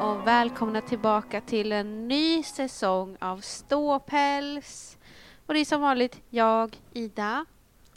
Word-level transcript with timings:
och 0.00 0.26
välkomna 0.26 0.80
tillbaka 0.80 1.40
till 1.40 1.72
en 1.72 2.08
ny 2.08 2.42
säsong 2.42 3.16
av 3.20 3.38
Ståpäls. 3.40 4.98
Och 5.46 5.54
det 5.54 5.60
är 5.60 5.64
som 5.64 5.80
vanligt 5.80 6.22
jag, 6.30 6.76
Ida, 6.92 7.44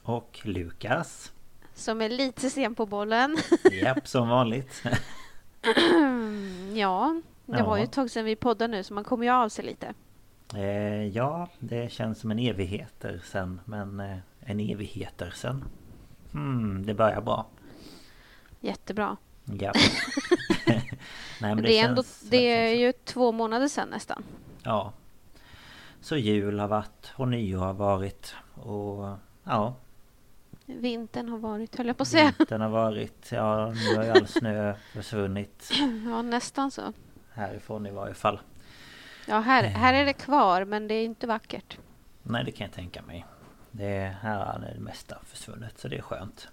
Och 0.03 0.39
Lukas. 0.43 1.33
som 1.73 2.01
är 2.01 2.09
lite 2.09 2.49
sen 2.49 2.75
på 2.75 2.85
bollen. 2.85 3.37
Japp, 3.71 4.07
som 4.07 4.29
vanligt. 4.29 4.83
ja, 6.75 7.21
det 7.45 7.63
var 7.63 7.77
ju 7.77 7.81
Ja. 7.81 7.87
ett 7.87 7.91
tag 7.91 8.09
sedan 8.11 8.25
vi 8.25 8.35
poddade 8.35 8.71
nu 8.71 8.83
så 8.83 8.93
man 8.93 9.03
kommer 9.03 9.25
ju 9.25 9.31
av 9.31 9.49
sig 9.49 9.65
lite. 9.65 9.93
Eh, 10.55 11.07
ja, 11.07 11.49
det 11.59 11.91
känns 11.91 12.19
som 12.19 12.31
en 12.31 12.39
evigheter 12.39 13.21
sen. 13.25 13.61
Men 13.65 13.99
eh, 13.99 14.17
en 14.39 14.59
evigheter 14.59 15.33
sen. 15.35 15.63
Hmm, 16.31 16.85
det 16.85 16.93
börjar 16.93 17.21
bra. 17.21 17.45
Jättebra. 18.59 19.17
Japp. 19.53 19.75
Nej, 21.41 21.55
Det, 21.55 21.61
det, 21.61 21.79
är, 21.79 21.89
ändå, 21.89 22.03
det 22.21 22.37
är 22.53 22.75
ju 22.75 22.91
två 22.91 23.31
månader 23.31 23.67
sedan 23.67 23.89
nästan. 23.89 24.23
Ja. 24.63 24.93
Så 26.01 26.17
jul 26.17 26.59
har 26.59 26.67
varit 26.67 27.11
och 27.15 27.27
nyår 27.27 27.59
har 27.59 27.73
varit. 27.73 28.35
Och 28.53 29.17
ja, 29.43 29.75
Vintern 30.65 31.29
har 31.29 31.37
varit, 31.37 31.77
höll 31.77 31.87
jag 31.87 31.97
på 31.97 32.01
att 32.01 32.07
säga. 32.07 32.33
vintern 32.37 32.61
har 32.61 32.69
varit. 32.69 33.31
Ja, 33.31 33.71
nu 33.71 33.95
har 33.95 34.03
ju 34.03 34.09
all 34.09 34.27
snö 34.27 34.73
försvunnit. 34.93 35.71
Ja, 36.05 36.21
nästan 36.21 36.71
så. 36.71 36.93
Härifrån 37.33 37.85
i 37.87 37.91
varje 37.91 38.13
fall. 38.13 38.39
Ja, 39.27 39.39
här, 39.39 39.63
här 39.63 39.93
är 39.93 40.05
det 40.05 40.13
kvar 40.13 40.65
men 40.65 40.87
det 40.87 40.93
är 40.93 41.05
inte 41.05 41.27
vackert. 41.27 41.77
Nej, 42.23 42.43
det 42.43 42.51
kan 42.51 42.65
jag 42.65 42.73
tänka 42.73 43.01
mig. 43.01 43.25
Det 43.71 44.15
här 44.21 44.39
är 44.55 44.73
det 44.73 44.79
mesta 44.79 45.17
försvunnet, 45.25 45.79
så 45.79 45.87
det 45.87 45.97
är 45.97 46.01
skönt. 46.01 46.47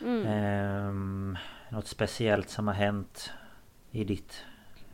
Mm. 0.00 0.26
Ehm, 0.26 1.38
något 1.68 1.86
speciellt 1.86 2.48
som 2.50 2.66
har 2.66 2.74
hänt 2.74 3.30
i 3.90 4.04
ditt 4.04 4.44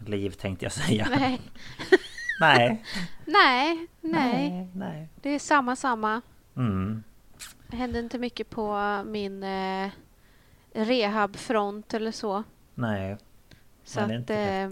liv 0.07 0.31
tänkte 0.31 0.65
jag 0.65 0.73
säga. 0.73 1.07
Nej. 1.11 1.41
Nej. 2.41 2.85
nej, 3.25 3.87
nej, 4.01 4.69
Nej. 4.75 5.09
Det 5.21 5.31
är 5.31 5.39
samma, 5.39 5.77
samma. 5.77 6.21
Mm. 6.57 7.03
Det 7.69 7.77
hände 7.77 7.99
inte 7.99 8.19
mycket 8.19 8.51
på 8.51 8.79
min 9.07 9.43
eh, 9.43 9.91
rehabfront 10.73 11.95
eller 11.95 12.13
så. 12.13 12.43
Nej. 12.75 13.17
Så 13.85 14.01
men 14.01 14.11
att, 14.11 14.17
inte 14.17 14.37
eh, 14.37 14.71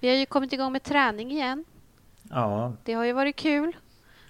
vi 0.00 0.08
har 0.08 0.16
ju 0.16 0.26
kommit 0.26 0.52
igång 0.52 0.72
med 0.72 0.82
träning 0.82 1.30
igen. 1.30 1.64
Ja, 2.30 2.72
Det 2.84 2.92
har 2.92 3.04
ju 3.04 3.12
varit 3.12 3.36
kul. 3.36 3.76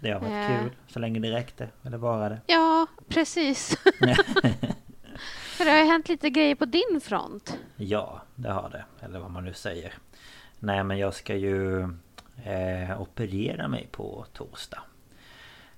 det 0.00 0.10
har 0.10 0.20
varit 0.20 0.50
eh. 0.50 0.60
kul. 0.60 0.70
Så 0.86 0.98
länge 0.98 1.20
det 1.20 1.30
räckte. 1.30 1.68
Eller 1.82 1.98
bara 1.98 2.28
det. 2.28 2.40
Ja, 2.46 2.86
precis. 3.08 3.76
För 5.54 5.64
det 5.64 5.70
har 5.70 5.78
ju 5.78 5.84
hänt 5.84 6.08
lite 6.08 6.30
grejer 6.30 6.54
på 6.54 6.64
din 6.64 7.00
front. 7.02 7.58
Ja, 7.76 8.22
det 8.34 8.50
har 8.50 8.70
det. 8.70 8.84
Eller 9.04 9.18
vad 9.18 9.30
man 9.30 9.44
nu 9.44 9.52
säger. 9.52 9.94
Nej, 10.58 10.84
men 10.84 10.98
jag 10.98 11.14
ska 11.14 11.36
ju 11.36 11.82
eh, 12.44 13.00
operera 13.00 13.68
mig 13.68 13.88
på 13.90 14.24
torsdag. 14.32 14.82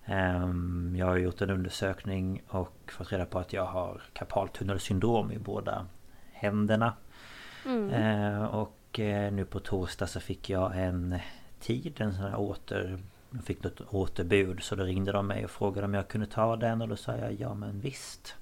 Ehm, 0.04 0.94
jag 0.98 1.06
har 1.06 1.16
gjort 1.16 1.40
en 1.40 1.50
undersökning 1.50 2.42
och 2.48 2.92
fått 2.92 3.12
reda 3.12 3.26
på 3.26 3.38
att 3.38 3.52
jag 3.52 3.66
har 3.66 4.02
karpaltunnelsyndrom 4.12 5.32
i 5.32 5.38
båda 5.38 5.86
händerna. 6.32 6.92
Mm. 7.66 7.90
Eh, 7.90 8.44
och 8.44 9.00
eh, 9.00 9.32
nu 9.32 9.44
på 9.44 9.60
torsdag 9.60 10.06
så 10.06 10.20
fick 10.20 10.50
jag 10.50 10.78
en 10.78 11.18
tid, 11.60 12.00
en 12.00 12.14
sån 12.14 12.24
här 12.24 12.38
åter... 12.38 12.98
Jag 13.30 13.44
fick 13.44 13.62
något 13.62 13.80
återbud 13.80 14.62
så 14.62 14.74
då 14.74 14.84
ringde 14.84 15.12
de 15.12 15.26
mig 15.26 15.44
och 15.44 15.50
frågade 15.50 15.84
om 15.84 15.94
jag 15.94 16.08
kunde 16.08 16.26
ta 16.26 16.56
den 16.56 16.82
och 16.82 16.88
då 16.88 16.96
sa 16.96 17.16
jag 17.16 17.32
ja 17.32 17.54
men 17.54 17.80
visst. 17.80 18.34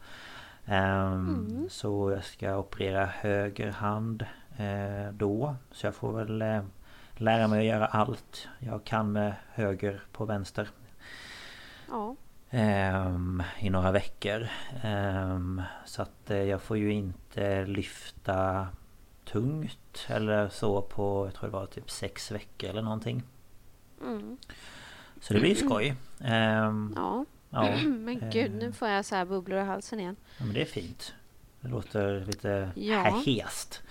Ehm, 0.67 1.69
Så 1.71 2.11
jag 2.11 2.25
ska 2.25 2.57
operera 2.59 3.07
höger 3.07 3.71
hand 3.71 4.27
eh, 4.57 5.13
då. 5.13 5.57
Så 5.71 5.87
jag 5.87 5.95
får 5.95 6.13
väl 6.13 6.43
eh, 6.43 6.63
lära 7.13 7.49
mig 7.49 7.59
att 7.59 7.75
göra 7.75 7.87
allt 7.87 8.49
jag 8.59 8.85
kan 8.85 9.13
med 9.13 9.35
höger 9.53 10.03
på 10.13 10.25
vänster. 10.25 10.69
Ja. 11.91 12.17
Ehm, 12.51 13.43
I 13.59 13.71
några 13.71 13.93
veckor. 13.93 14.49
Ehm, 14.83 15.63
så 15.85 16.03
att 16.03 16.31
eh, 16.31 16.43
jag 16.43 16.63
får 16.63 16.77
ju 16.77 16.93
inte 16.93 17.67
lyfta 17.67 18.69
tungt 19.25 20.07
eller 20.09 20.49
så 20.49 20.83
på, 20.83 21.27
jag 21.27 21.35
tror 21.35 21.51
det 21.51 21.57
var 21.57 21.67
typ 21.67 21.91
sex 21.91 22.31
veckor 22.31 22.71
eller 22.71 22.83
någonting. 22.83 23.23
Mm. 24.03 24.37
Så 25.21 25.35
det 25.35 25.41
blir 25.41 25.55
skoj. 25.55 25.95
Ja. 26.97 27.25
Ja, 27.55 27.77
Men 27.89 28.31
gud, 28.33 28.53
nu 28.55 28.73
får 28.73 28.89
jag 28.89 29.05
så 29.05 29.15
här 29.15 29.25
bubblor 29.25 29.59
i 29.59 29.63
halsen 29.63 30.01
igen. 30.01 30.17
ja, 30.39 30.45
men 30.45 30.55
det 30.55 30.61
är 30.61 30.67
fint. 30.67 31.15
Det 31.61 31.69
låter 31.69 32.21
lite 32.25 32.71
Ja. 32.75 33.23
hest. 33.27 33.83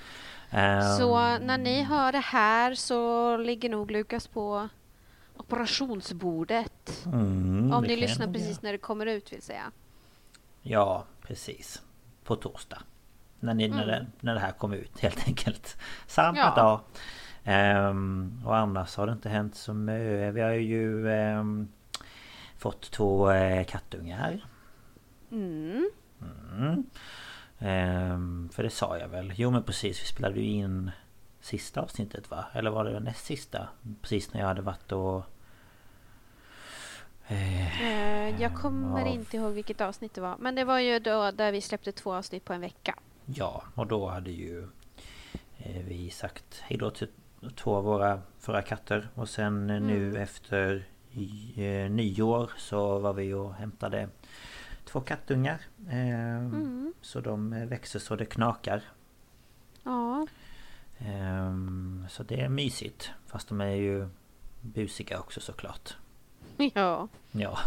Ehm, 0.52 0.98
Så 0.98 1.18
när 1.38 1.58
ni 1.58 1.84
hör 1.84 2.12
det 2.12 2.20
här 2.20 2.76
så 2.76 3.38
ligger 3.38 3.70
nog 3.70 3.92
Lukas 3.92 4.28
på 4.28 4.70
operationsbordet. 5.38 7.04
mm, 7.06 7.74
Om 7.74 7.84
ni 7.84 7.90
jag 7.90 8.00
lyssnar 8.00 8.34
precis 8.34 8.62
när 8.62 8.72
det 8.72 8.78
kommer 8.78 9.06
ut 9.06 9.34
vill 9.34 9.42
säga. 9.42 9.72
Ja, 10.62 11.04
precis. 11.22 11.82
På 12.24 12.36
torsdag. 12.36 12.82
När, 13.40 13.54
ni, 13.54 13.68
när, 13.68 13.84
Mm. 13.84 13.88
det, 13.88 14.06
när 14.20 14.34
det 14.34 14.40
här 14.40 14.52
kommer 14.52 14.78
ut 14.78 15.00
helt 15.00 15.28
enkelt. 15.28 15.78
Samma 16.08 16.38
Ja. 16.38 16.54
dag. 16.56 16.80
Ehm, 17.44 18.42
och 18.46 18.58
annars 18.58 18.96
har 18.98 19.08
det 19.08 19.14
inte 19.14 19.30
hänt 19.30 19.56
så 19.56 19.74
mycket. 19.74 20.34
Vi 20.34 20.42
har 20.42 20.52
ju 20.52 21.12
ehm, 21.12 21.68
fått 22.64 22.92
två 22.92 23.32
eh, 23.32 23.66
kattungar. 23.66 24.46
Mm. 25.32 25.90
Mm. 26.58 26.84
Ehm, 27.60 28.50
för 28.54 28.64
det 28.64 28.70
sa 28.70 28.98
jag 28.98 29.08
väl. 29.08 29.34
Jo 29.36 29.52
men 29.52 29.64
precis, 29.64 30.02
vi 30.02 30.06
spelade 30.06 30.40
ju 30.40 30.46
in 30.46 30.92
sista 31.42 31.82
avsnittet 31.82 32.32
va? 32.32 32.46
Eller 32.54 32.72
var 32.72 32.86
det 32.86 33.00
näst 33.00 33.26
sista? 33.26 33.68
Precis 34.02 34.34
när 34.34 34.42
jag 34.42 34.48
hade 34.48 34.62
varit 34.62 34.92
och... 34.92 35.24
Eh, 37.28 37.82
Eh, 37.84 38.42
jag 38.42 38.56
kommer 38.56 39.02
Ja. 39.02 39.08
inte 39.08 39.38
ihåg 39.38 39.54
vilket 39.54 39.82
avsnitt 39.82 40.14
det 40.14 40.22
var. 40.22 40.36
Men 40.40 40.56
det 40.56 40.64
var 40.64 40.80
ju 40.80 41.00
då 41.00 41.32
där 41.32 41.52
vi 41.52 41.62
släppte 41.62 41.92
två 41.92 42.14
avsnitt 42.14 42.46
på 42.46 42.54
en 42.54 42.62
vecka. 42.62 42.96
Ja, 43.26 43.64
och 43.76 43.88
då 43.88 44.08
hade 44.10 44.32
ju 44.32 44.68
eh, 45.58 45.84
vi 45.88 46.10
sagt 46.10 46.60
hejdå 46.62 46.90
till 46.90 47.08
två 47.56 47.76
av 47.76 47.84
våra 47.84 48.22
förra 48.40 48.62
katter. 48.62 49.10
Och 49.16 49.30
sen 49.30 49.70
eh, 49.70 49.82
nu 49.82 50.10
Mm. 50.10 50.22
efter 50.22 50.86
eh, 51.56 51.92
nyår 51.92 52.52
så 52.58 53.00
var 53.00 53.14
vi 53.14 53.34
och 53.34 53.54
hämtade 53.54 54.10
två 54.86 55.02
kattungar. 55.02 55.62
Eh, 55.90 56.38
Mm. 56.38 56.94
Så 57.02 57.22
de 57.22 57.54
eh, 57.54 57.66
växer 57.66 58.00
så 58.00 58.16
det 58.16 58.26
knakar. 58.26 58.82
Ja. 59.84 60.28
Ehm, 60.98 62.06
Så 62.10 62.24
det 62.24 62.42
är 62.42 62.50
mysigt. 62.50 63.12
Fast 63.28 63.50
de 63.50 63.62
är 63.62 63.66
ju 63.76 64.08
busiga 64.62 65.20
också 65.20 65.40
såklart. 65.40 65.98
ja. 66.74 67.08
Ja, 67.32 67.58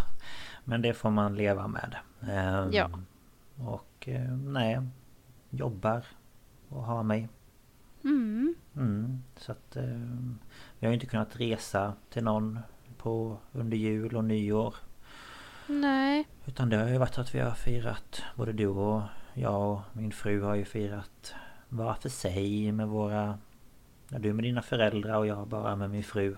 men 0.64 0.82
det 0.82 0.94
får 0.94 1.10
man 1.10 1.34
leva 1.36 1.68
med. 1.68 1.96
Ehm, 2.30 2.72
Ja. 2.72 2.90
Och 3.58 4.08
eh, 4.08 4.32
nej, 4.36 4.80
jobbar 5.50 6.04
och 6.68 6.82
har 6.82 7.02
mig. 7.02 7.28
Mm. 8.04 8.54
Mm, 8.76 9.22
så 9.36 9.52
att 9.52 9.76
eh, 9.76 9.84
vi 10.78 10.86
har 10.86 10.94
inte 10.94 11.06
kunnat 11.06 11.36
resa 11.40 11.92
till 12.10 12.24
någon 12.24 12.58
på 13.06 13.38
under 13.52 13.76
jul 13.76 14.16
och 14.16 14.24
nyår. 14.24 14.74
Nej. 15.66 16.28
Utan 16.46 16.68
det 16.70 16.76
har 16.76 16.88
ju 16.88 16.98
varit 16.98 17.18
att 17.18 17.34
vi 17.34 17.40
har 17.40 17.50
firat, 17.54 18.22
både 18.34 18.52
du 18.52 18.66
och 18.66 19.02
jag 19.34 19.72
och 19.72 19.80
min 19.92 20.12
fru 20.12 20.42
har 20.42 20.54
ju 20.54 20.64
firat 20.64 21.34
var 21.68 21.94
för 21.94 22.08
sig 22.08 22.72
med 22.72 22.88
våra... 22.88 23.38
Ja, 24.08 24.18
du 24.18 24.32
med 24.32 24.44
dina 24.44 24.62
föräldrar 24.62 25.16
och 25.16 25.26
jag 25.26 25.48
bara 25.48 25.76
med 25.76 25.90
min 25.90 26.04
fru. 26.04 26.36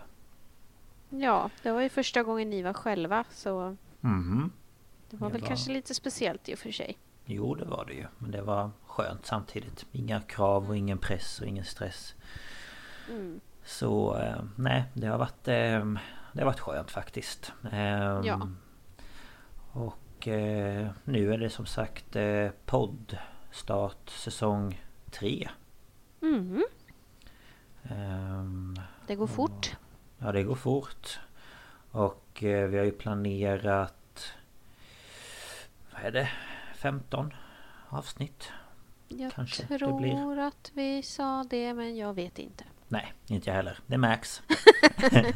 Ja, 1.11 1.51
det 1.63 1.73
var 1.73 1.81
ju 1.81 1.89
första 1.89 2.23
gången 2.23 2.51
ni 2.51 2.63
var 2.63 2.73
själva 2.73 3.25
så 3.31 3.77
Mhm. 4.01 4.51
det 5.11 5.17
var 5.17 5.29
Det 5.29 5.33
väl 5.33 5.41
var- 5.43 5.49
kanske 5.49 5.73
lite 5.73 5.95
speciellt 5.95 6.49
i 6.49 6.55
och 6.55 6.59
för 6.59 6.71
sig. 6.71 6.99
Jo, 7.25 7.55
det 7.55 7.65
var 7.65 7.85
det 7.85 7.93
ju. 7.95 8.07
Men 8.19 8.31
det 8.31 8.43
var 8.43 8.71
skönt 8.87 9.27
samtidigt. 9.27 9.87
Inga 9.93 10.21
krav 10.21 10.69
och 10.69 10.77
ingen 10.77 10.99
press 10.99 11.41
och 11.41 11.47
ingen 11.47 11.65
stress. 11.65 12.15
Mm. 13.11 13.41
Så 13.65 14.17
eh, 14.19 14.43
nej, 14.57 14.85
det 14.95 15.07
har 15.07 15.19
varit 15.19 15.49
eh, 15.49 15.95
Det 16.39 16.45
har 16.45 16.51
varit 16.51 16.61
skönt 16.61 16.91
faktiskt. 16.91 17.53
Ehm, 17.73 18.25
Ja. 18.25 18.49
Och 19.73 20.29
eh, 20.29 20.89
nu 21.05 21.33
är 21.33 21.39
det 21.39 21.51
som 21.51 21.67
sagt 21.67 22.17
eh, 22.17 22.51
poddstart 22.67 24.11
säsong 24.11 24.83
3. 25.11 25.49
Mm. 26.23 26.65
Ehm, 27.83 28.77
Det 29.07 29.15
går 29.15 29.27
fort. 29.27 29.77
Ja, 30.19 30.33
det 30.33 30.43
går 30.43 30.55
fort. 30.55 31.21
Och 31.91 32.43
eh, 32.45 32.69
vi 32.69 32.79
har 32.79 32.85
ju 32.85 32.93
planerat... 32.93 34.33
Vad 35.93 36.03
är 36.03 36.11
det? 36.11 36.31
15 36.75 37.35
avsnitt? 37.89 38.53
Jag 39.09 39.33
Kanske 39.33 39.63
det 39.69 39.79
tror 39.79 40.01
blir. 40.01 40.39
att 40.39 40.71
vi 40.75 41.03
sa 41.03 41.45
det 41.51 41.75
men 41.75 41.97
jag 41.97 42.15
vet 42.15 42.39
inte. 42.39 42.65
Nej, 42.89 43.13
inte 43.27 43.51
jag 43.51 43.55
heller. 43.55 43.79
Det 43.87 43.99
märks. 43.99 44.43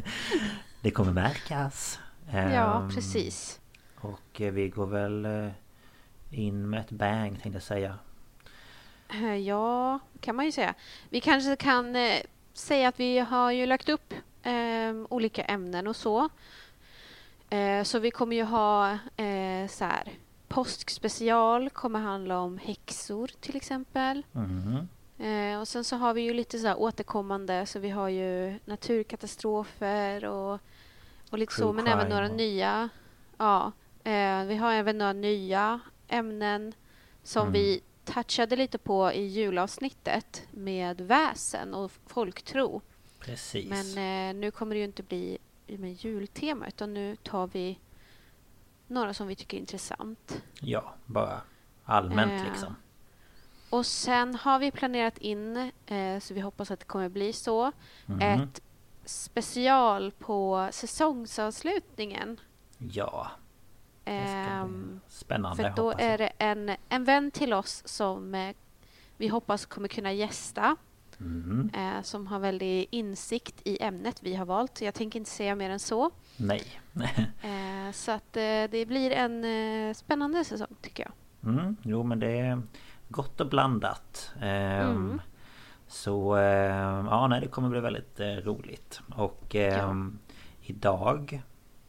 det 0.82 0.90
kommer 0.90 1.12
märkas. 1.12 1.98
Ja, 2.32 2.38
Ehm, 2.80 2.90
precis. 2.90 3.60
Och 4.00 4.40
eh, 4.40 4.52
vi 4.52 4.68
går 4.68 4.86
väl 4.86 5.24
eh, 5.24 5.48
in 6.30 6.70
med 6.70 6.80
ett 6.80 6.90
bang 6.90 7.30
tänkte 7.42 7.56
jag 7.56 7.62
säga. 7.62 7.98
Eh, 9.08 9.34
Ja, 9.36 9.98
kan 10.20 10.36
man 10.36 10.44
ju 10.44 10.52
säga. 10.52 10.74
Vi 11.10 11.20
kanske 11.20 11.56
kan 11.56 11.96
säga 12.52 12.88
att 12.88 13.00
vi 13.00 13.18
har 13.18 13.50
ju 13.50 13.66
lagt 13.66 13.88
upp 13.88 14.14
eh, 14.42 14.52
olika 15.08 15.42
ämnen 15.44 15.86
och 15.86 15.96
så. 15.96 16.28
Så 17.84 17.98
vi 17.98 18.10
kommer 18.10 18.36
ju 18.36 18.42
ha 18.44 18.98
så 19.68 19.84
här. 19.84 20.12
Påskspecial 20.48 21.70
kommer 21.70 22.00
handla 22.00 22.38
om 22.38 22.58
häxor 22.58 23.30
till 23.40 23.56
exempel. 23.56 24.22
Mhm. 24.32 24.88
Eh, 25.18 25.60
och 25.60 25.68
sen 25.68 25.84
så 25.84 25.96
har 25.96 26.14
vi 26.14 26.20
ju 26.22 26.34
lite 26.34 26.58
så 26.58 26.66
här 26.66 26.78
återkommande 26.78 27.66
så 27.66 27.78
vi 27.78 27.90
har 27.90 28.08
ju 28.08 28.58
naturkatastrofer 28.64 30.24
och, 30.24 30.60
och 31.32 31.38
lite 31.38 31.54
True 31.54 31.66
så 31.66 31.72
men 31.72 31.86
även 31.86 31.98
crime 32.00 32.14
några 32.14 32.26
och- 32.30 32.36
nya. 32.36 32.88
Ja, 33.38 33.72
eh, 34.04 34.44
vi 34.44 34.56
har 34.56 34.72
även 34.72 34.98
några 34.98 35.12
nya 35.12 35.80
ämnen 36.08 36.72
som 37.22 37.42
Mm. 37.42 37.52
vi 37.52 37.80
touchade 38.04 38.56
lite 38.56 38.78
på 38.78 39.12
i 39.12 39.22
julavsnittet 39.26 40.42
med 40.50 41.00
väsen 41.00 41.74
och 41.74 41.92
folktro. 42.06 42.80
Precis. 43.20 43.68
Men 43.68 44.28
eh, 44.30 44.40
nu 44.40 44.50
kommer 44.50 44.74
det 44.74 44.78
ju 44.78 44.84
inte 44.84 45.02
bli 45.02 45.38
med 45.66 45.92
jultema 45.92 46.68
utan 46.68 46.94
nu 46.94 47.16
tar 47.16 47.46
vi 47.46 47.78
några 48.86 49.14
som 49.14 49.26
vi 49.26 49.36
tycker 49.36 49.56
är 49.56 49.60
intressant. 49.60 50.42
Ja, 50.60 50.94
bara 51.06 51.40
allmänt 51.84 52.32
Eh, 52.42 52.48
liksom. 52.52 52.76
Och 53.70 53.86
sen 53.86 54.34
har 54.34 54.58
vi 54.58 54.70
planerat 54.70 55.18
in, 55.18 55.56
eh, 55.86 56.18
så 56.20 56.34
vi 56.34 56.40
hoppas 56.40 56.70
att 56.70 56.80
det 56.80 56.86
kommer 56.86 57.08
bli 57.08 57.32
så, 57.32 57.72
Mhm. 58.06 58.20
ett 58.20 58.60
special 59.04 60.10
på 60.18 60.68
säsongsavslutningen. 60.72 62.40
Ja, 62.78 63.30
Ehm, 64.04 65.00
spännande 65.08 65.62
för 65.62 65.72
då 65.76 65.92
är 65.98 66.18
det 66.18 66.32
en, 66.38 66.76
en 66.88 67.04
vän 67.04 67.30
till 67.30 67.52
oss 67.52 67.82
som 67.84 68.34
eh, 68.34 68.56
vi 69.16 69.28
hoppas 69.28 69.66
kommer 69.66 69.88
kunna 69.88 70.12
gästa. 70.12 70.76
Mhm. 71.18 71.70
Eh, 71.74 72.02
som 72.02 72.26
har 72.26 72.38
väldigt 72.38 72.88
insikt 72.90 73.60
i 73.64 73.82
ämnet 73.82 74.22
vi 74.22 74.34
har 74.34 74.44
valt. 74.46 74.80
Jag 74.80 74.94
tänker 74.94 75.18
inte 75.18 75.30
säga 75.30 75.54
mer 75.54 75.70
än 75.70 75.78
så. 75.80 76.10
Nej. 76.36 76.80
Eh, 77.42 77.92
så 77.92 78.10
att 78.12 78.36
eh, 78.36 78.64
det 78.70 78.86
blir 78.88 79.10
en 79.10 79.44
eh, 79.44 79.94
spännande 79.94 80.44
säsong 80.44 80.76
tycker 80.82 81.04
jag. 81.04 81.12
Mm, 81.52 81.76
jo 81.82 82.02
men 82.02 82.20
det 82.20 82.38
är 82.38 82.62
gott 83.08 83.40
och 83.40 83.46
blandat. 83.46 84.32
Ehm, 84.40 84.90
Mm. 84.90 85.20
Så 85.92 86.34
ehm, 86.34 87.06
ja, 87.06 87.26
nej, 87.26 87.40
det 87.40 87.46
kommer 87.48 87.68
bli 87.68 87.80
väldigt 87.80 88.20
eh, 88.20 88.26
roligt. 88.26 89.00
Och 89.16 89.54
ehm, 89.54 90.18
idag 90.62 91.42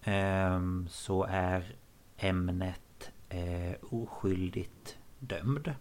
ehm, 0.03 0.87
så 0.91 1.23
är 1.29 1.75
ämnet 2.17 3.11
eh, 3.29 3.75
oskyldigt 3.91 4.97
dömd. 5.19 5.73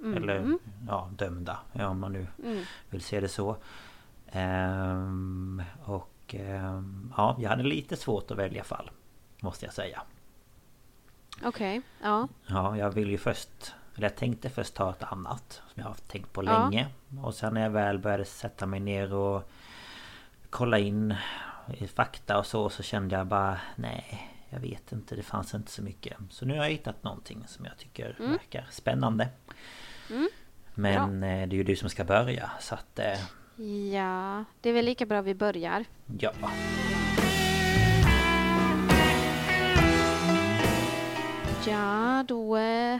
Mm. 0.00 0.16
Eller 0.16 0.58
ja, 0.88 1.10
dömda. 1.16 1.58
Ja, 1.72 1.88
om 1.88 2.00
man 2.00 2.12
nu 2.12 2.26
Mm. 2.44 2.64
vill 2.90 3.00
se 3.00 3.20
det 3.20 3.28
så. 3.28 3.56
Ehm, 4.26 5.62
och 5.84 6.34
ja, 7.16 7.36
jag 7.38 7.50
hade 7.50 7.62
lite 7.62 7.96
svårt 7.96 8.30
att 8.30 8.38
välja 8.38 8.64
fall. 8.64 8.90
Måste 9.40 9.64
jag 9.66 9.74
säga. 9.74 10.02
Okej, 11.44 11.82
ja. 12.02 12.28
Ja, 12.46 12.76
jag 12.76 12.90
vill 12.90 13.10
ju 13.10 13.18
först... 13.18 13.74
Eller 13.96 14.04
jag 14.08 14.16
tänkte 14.16 14.50
först 14.50 14.74
ta 14.74 14.90
ett 14.90 15.02
annat 15.02 15.52
som 15.74 15.82
jag 15.82 15.84
har 15.84 15.94
tänkt 15.94 16.32
på 16.32 16.44
Ja. 16.44 16.68
länge. 16.70 16.86
Och 17.22 17.34
sen 17.34 17.54
när 17.54 17.62
jag 17.62 17.70
väl 17.70 17.98
började 17.98 18.24
sätta 18.24 18.66
mig 18.66 18.80
ner 18.80 19.12
och 19.14 19.50
kolla 20.50 20.78
in 20.78 21.14
fakta 21.94 22.38
och 22.38 22.46
så, 22.46 22.70
så 22.70 22.82
kände 22.82 23.16
jag 23.16 23.26
bara 23.26 23.60
nej, 23.76 24.28
jag 24.50 24.60
vet 24.60 24.92
inte, 24.92 25.16
det 25.16 25.22
fanns 25.22 25.54
inte 25.54 25.70
så 25.70 25.82
mycket. 25.82 26.16
Så 26.30 26.46
nu 26.46 26.56
har 26.56 26.64
jag 26.64 26.70
hittat 26.70 27.02
någonting 27.04 27.44
som 27.46 27.64
jag 27.64 27.76
tycker 27.78 28.16
Mm. 28.18 28.30
verkar 28.32 28.66
spännande. 28.70 29.28
Mm. 30.10 30.28
Men 30.74 31.22
eh, 31.22 31.48
det 31.48 31.54
är 31.54 31.58
ju 31.58 31.64
du 31.64 31.76
som 31.76 31.88
ska 31.90 32.04
börja, 32.04 32.50
så 32.60 32.74
att 32.74 32.98
eh, 32.98 33.18
Ja, 33.92 34.44
det 34.60 34.68
är 34.68 34.72
väl 34.72 34.84
lika 34.84 35.06
bra 35.06 35.22
vi 35.22 35.34
börjar. 35.34 35.84
ja. 36.18 36.32
Ja, 41.66 42.24
då 42.28 42.56
eh, 42.56 42.98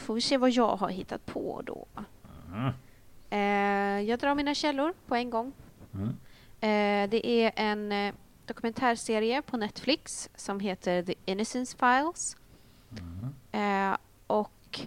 får 0.00 0.14
vi 0.14 0.20
se 0.20 0.36
vad 0.36 0.50
jag 0.50 0.76
har 0.76 0.88
hittat 0.88 1.26
på 1.26 1.62
då. 1.64 1.86
Mm. 2.54 2.72
Eh, 3.30 4.08
jag 4.08 4.18
drar 4.18 4.34
mina 4.34 4.54
källor 4.54 4.94
på 5.06 5.14
en 5.14 5.30
gång. 5.30 5.52
Mm. 5.94 6.08
Eh, 6.60 7.10
det 7.10 7.26
är 7.26 7.52
en 7.56 7.92
eh, 7.92 8.14
dokumentärserie 8.46 9.42
på 9.42 9.56
Netflix 9.56 10.30
som 10.34 10.60
heter 10.60 11.02
The 11.02 11.14
Innocence 11.24 11.76
Files. 11.76 12.36
Mm. 12.90 13.92
Eh, 13.92 13.96
och 14.26 14.80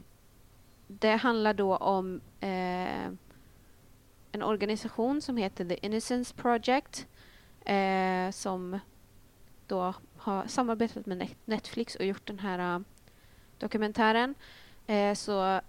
det 0.87 1.15
handlar 1.15 1.53
då 1.53 1.75
om 1.77 2.21
eh, 2.39 3.05
en 4.31 4.43
organisation 4.43 5.21
som 5.21 5.37
heter 5.37 5.65
The 5.65 5.85
Innocence 5.85 6.35
Project 6.35 7.07
eh, 7.65 8.31
som 8.31 8.79
då 9.67 9.93
har 10.17 10.47
samarbetat 10.47 11.05
med 11.05 11.17
Net- 11.17 11.35
Netflix 11.45 11.95
och 11.95 12.05
gjort 12.05 12.27
den 12.27 12.39
här 12.39 12.83
dokumentären. 13.59 14.35
Eh, 14.87 15.13
så 15.13 15.61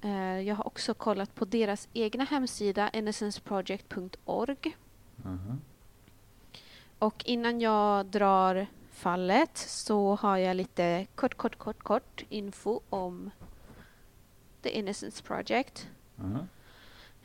eh, 0.00 0.40
jag 0.40 0.54
har 0.54 0.66
också 0.66 0.94
kollat 0.94 1.34
på 1.34 1.44
deras 1.44 1.88
egna 1.92 2.24
hemsida 2.24 2.90
innocenceproject.org. 2.90 4.76
Mhm. 5.16 5.60
Och 6.98 7.22
innan 7.26 7.60
jag 7.60 8.06
drar 8.06 8.66
fallet 8.92 9.58
så 9.58 10.14
har 10.14 10.36
jag 10.36 10.56
lite 10.56 11.06
kort, 11.14 11.34
kort, 11.34 11.56
kort, 11.58 11.82
kort 11.82 12.24
info 12.28 12.80
om 12.90 13.30
The 14.62 14.78
Innocence 14.78 15.22
Project. 15.22 15.88
Mm. 16.18 16.46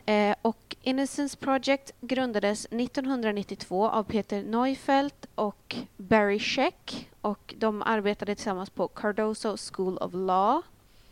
Eh, 0.05 0.35
och 0.41 0.75
Innocence 0.81 1.37
Project 1.37 1.91
grundades 2.01 2.65
1992 2.65 3.89
av 3.89 4.03
Peter 4.03 4.43
Neufeld 4.43 5.13
och 5.35 5.75
Barry 5.97 6.39
Scheck 6.39 7.09
och 7.21 7.53
de 7.57 7.81
arbetade 7.81 8.35
tillsammans 8.35 8.69
på 8.69 8.87
Cardozo 8.87 9.57
School 9.57 9.97
of 9.97 10.13
Law. 10.13 10.61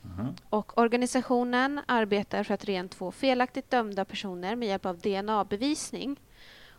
Mhm. 0.01 0.35
Och 0.49 0.77
organisationen 0.77 1.81
arbetar 1.85 2.43
för 2.43 2.53
att 2.53 2.65
rent 2.65 2.95
få 2.95 3.11
felaktigt 3.11 3.69
dömda 3.69 4.05
personer 4.05 4.55
med 4.55 4.67
hjälp 4.67 4.85
av 4.85 4.97
DNA-bevisning. 4.99 6.19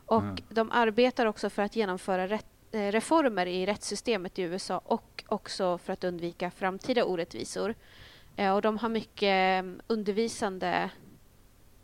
Och 0.06 0.22
Mm. 0.22 0.36
de 0.48 0.70
arbetar 0.72 1.26
också 1.26 1.50
för 1.50 1.62
att 1.62 1.76
genomföra 1.76 2.26
rätt, 2.28 2.46
eh, 2.72 2.92
reformer 2.92 3.46
i 3.46 3.66
rättssystemet 3.66 4.38
i 4.38 4.42
USA 4.42 4.80
och 4.84 5.24
också 5.28 5.78
för 5.78 5.92
att 5.92 6.04
undvika 6.04 6.50
framtida 6.50 7.04
orättvisor. 7.04 7.74
Eh, 8.36 8.54
och 8.54 8.62
de 8.62 8.78
har 8.78 8.88
mycket 8.88 9.64
eh, 9.64 9.70
undervisande 9.86 10.90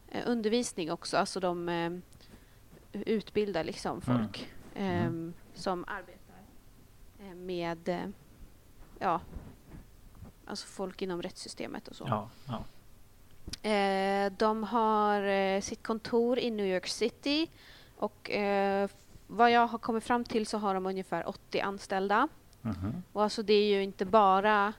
eh, 0.08 0.22
undervisning 0.26 0.92
också, 0.92 1.16
alltså 1.16 1.40
de 1.40 2.02
utbildar 2.92 3.64
liksom 3.64 4.00
Mm. 4.06 4.18
folk 4.18 4.48
eh, 4.74 5.10
som 5.54 5.84
arbetar 5.88 6.16
med 7.34 8.12
ja, 8.98 9.20
alltså 10.46 10.66
folk 10.66 11.02
inom 11.02 11.22
rättssystemet 11.22 11.88
och 11.88 11.96
så. 11.96 12.04
Ja, 12.08 12.28
ja. 12.48 12.64
Eh, 13.70 14.32
de 14.38 14.64
har 14.64 15.22
eh, 15.22 15.60
sitt 15.60 15.82
kontor 15.82 16.38
i 16.38 16.50
New 16.50 16.66
York 16.66 16.86
City 16.86 17.50
och 17.96 18.30
eh, 18.30 18.88
vad 19.26 19.50
jag 19.50 19.66
har 19.66 19.78
kommit 19.78 20.04
fram 20.04 20.24
till 20.24 20.46
så 20.46 20.58
har 20.58 20.74
de 20.74 20.86
ungefär 20.86 21.28
80 21.28 21.60
anställda. 21.60 22.28
Mhm. 22.62 23.02
Och 23.12 23.22
alltså 23.22 23.42
det 23.42 23.54
är 23.54 23.66
ju 23.76 23.82
inte 23.82 24.04
bara 24.04 24.72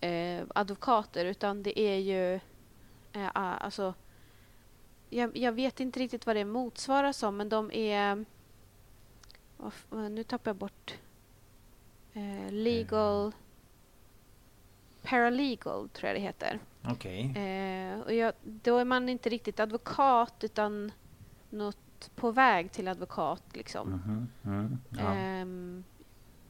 eh, 0.00 0.42
advokater 0.54 1.24
utan 1.24 1.62
det 1.62 1.78
är 1.80 1.96
ju 1.96 2.34
eh, 3.12 3.28
alltså 3.34 3.94
jag, 5.10 5.36
jag 5.36 5.52
vet 5.52 5.80
inte 5.80 6.00
riktigt 6.00 6.26
vad 6.26 6.36
det 6.36 6.44
motsvarar 6.44 7.12
som 7.12 7.36
men 7.36 7.48
de 7.48 7.70
är 7.72 8.24
f- 9.66 9.86
nu 9.90 10.24
tappar 10.24 10.48
jag 10.50 10.56
bort 10.56 10.94
eh, 12.12 12.52
legal 12.52 13.32
paralegal 15.02 15.88
tror 15.88 16.06
jag 16.08 16.16
det 16.16 16.20
heter. 16.20 16.58
Okej. 16.84 17.20
Eh, 17.36 18.00
och 18.00 18.14
jag, 18.14 18.32
då 18.42 18.78
är 18.78 18.84
man 18.84 19.08
inte 19.08 19.28
riktigt 19.28 19.60
advokat 19.60 20.34
utan 20.44 20.92
något 21.50 22.10
på 22.14 22.30
väg 22.30 22.72
till 22.72 22.88
advokat. 22.88 23.42
Liksom. 23.52 23.88
Mhm. 23.90 24.28
Mm. 24.44 24.78
Ja. 24.98 25.14
Ehm, 25.14 25.84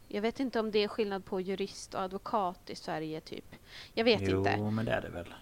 jag 0.08 0.22
vet 0.22 0.40
inte 0.40 0.60
om 0.60 0.70
det 0.70 0.78
är 0.78 0.88
skillnad 0.88 1.24
på 1.24 1.40
jurist 1.40 1.94
och 1.94 2.00
advokat 2.00 2.70
i 2.70 2.74
Sverige. 2.74 3.20
typ. 3.20 3.54
Jag 3.94 4.04
vet 4.04 4.20
jo, 4.22 4.38
inte. 4.38 4.56
men 4.58 4.84
det 4.84 4.92
är 4.92 5.00
det 5.00 5.08
väl. 5.08 5.34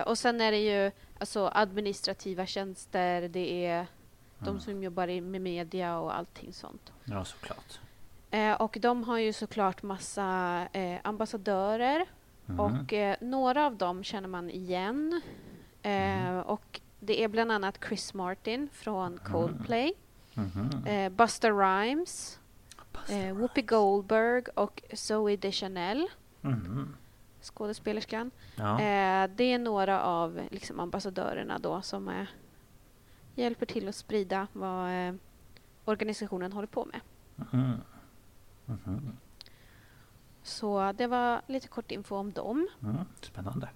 Eh, 0.00 0.08
och 0.08 0.18
sen 0.18 0.40
är 0.40 0.50
det 0.52 0.58
ju 0.84 0.90
alltså, 1.18 1.50
administrativa 1.54 2.46
tjänster, 2.46 3.28
det 3.28 3.66
är 3.66 3.86
de 4.38 4.48
Mm. 4.48 4.60
som 4.60 4.82
jobbar 4.82 5.20
med 5.20 5.40
media 5.40 5.98
och 5.98 6.16
allting 6.16 6.52
sånt. 6.52 6.92
Ja, 7.04 7.24
såklart. 7.24 7.80
Eh, 8.30 8.52
och 8.52 8.76
de 8.80 9.04
har 9.04 9.18
ju 9.18 9.32
såklart 9.32 9.82
massa 9.82 10.68
eh, 10.72 10.98
ambassadörer 11.04 12.06
Mhm. 12.46 12.60
och 12.60 12.92
eh, 12.92 13.16
några 13.20 13.66
av 13.66 13.76
dem 13.76 14.04
känner 14.04 14.28
man 14.28 14.50
igen. 14.50 15.20
Eh, 15.82 16.38
och 16.38 16.80
det 17.00 17.22
är 17.24 17.28
bland 17.28 17.52
annat 17.52 17.78
Chris 17.88 18.14
Martin 18.14 18.68
från 18.72 19.18
Coldplay, 19.18 19.92
Mhm. 20.34 20.86
eh, 20.86 21.08
Busta 21.12 21.50
Rhymes, 21.50 22.40
Busta 22.92 23.14
eh. 23.14 23.34
Whoopi 23.36 23.62
Goldberg 23.62 24.42
och 24.54 24.82
Zoe 24.94 25.36
Deschanel. 25.36 26.06
Mhm. 26.40 26.96
skådespelerskan. 27.42 28.30
Ja. 28.56 28.72
Eh, 28.80 29.30
det 29.36 29.44
är 29.52 29.58
några 29.58 30.02
av 30.02 30.40
liksom, 30.50 30.80
ambassadörerna 30.80 31.58
då 31.58 31.82
som 31.82 32.08
eh, 32.08 32.26
hjälper 33.34 33.66
till 33.66 33.88
att 33.88 33.94
sprida 33.94 34.46
vad 34.52 35.18
organisationen 35.84 36.52
håller 36.52 36.66
på 36.68 36.84
med. 36.84 37.00
Mhm. 38.66 39.16
Så 40.46 40.92
det 40.92 41.06
var 41.06 41.42
lite 41.46 41.68
kort 41.68 41.90
info 41.90 42.16
om 42.16 42.32
dem. 42.32 42.68
Mm. 42.82 42.96
Spännande. 43.20 43.68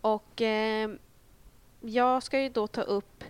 Och 0.00 0.42
eh, 0.42 0.90
jag 1.80 2.22
ska 2.22 2.40
ju 2.40 2.48
då 2.48 2.66
ta 2.66 2.82
upp 2.82 3.24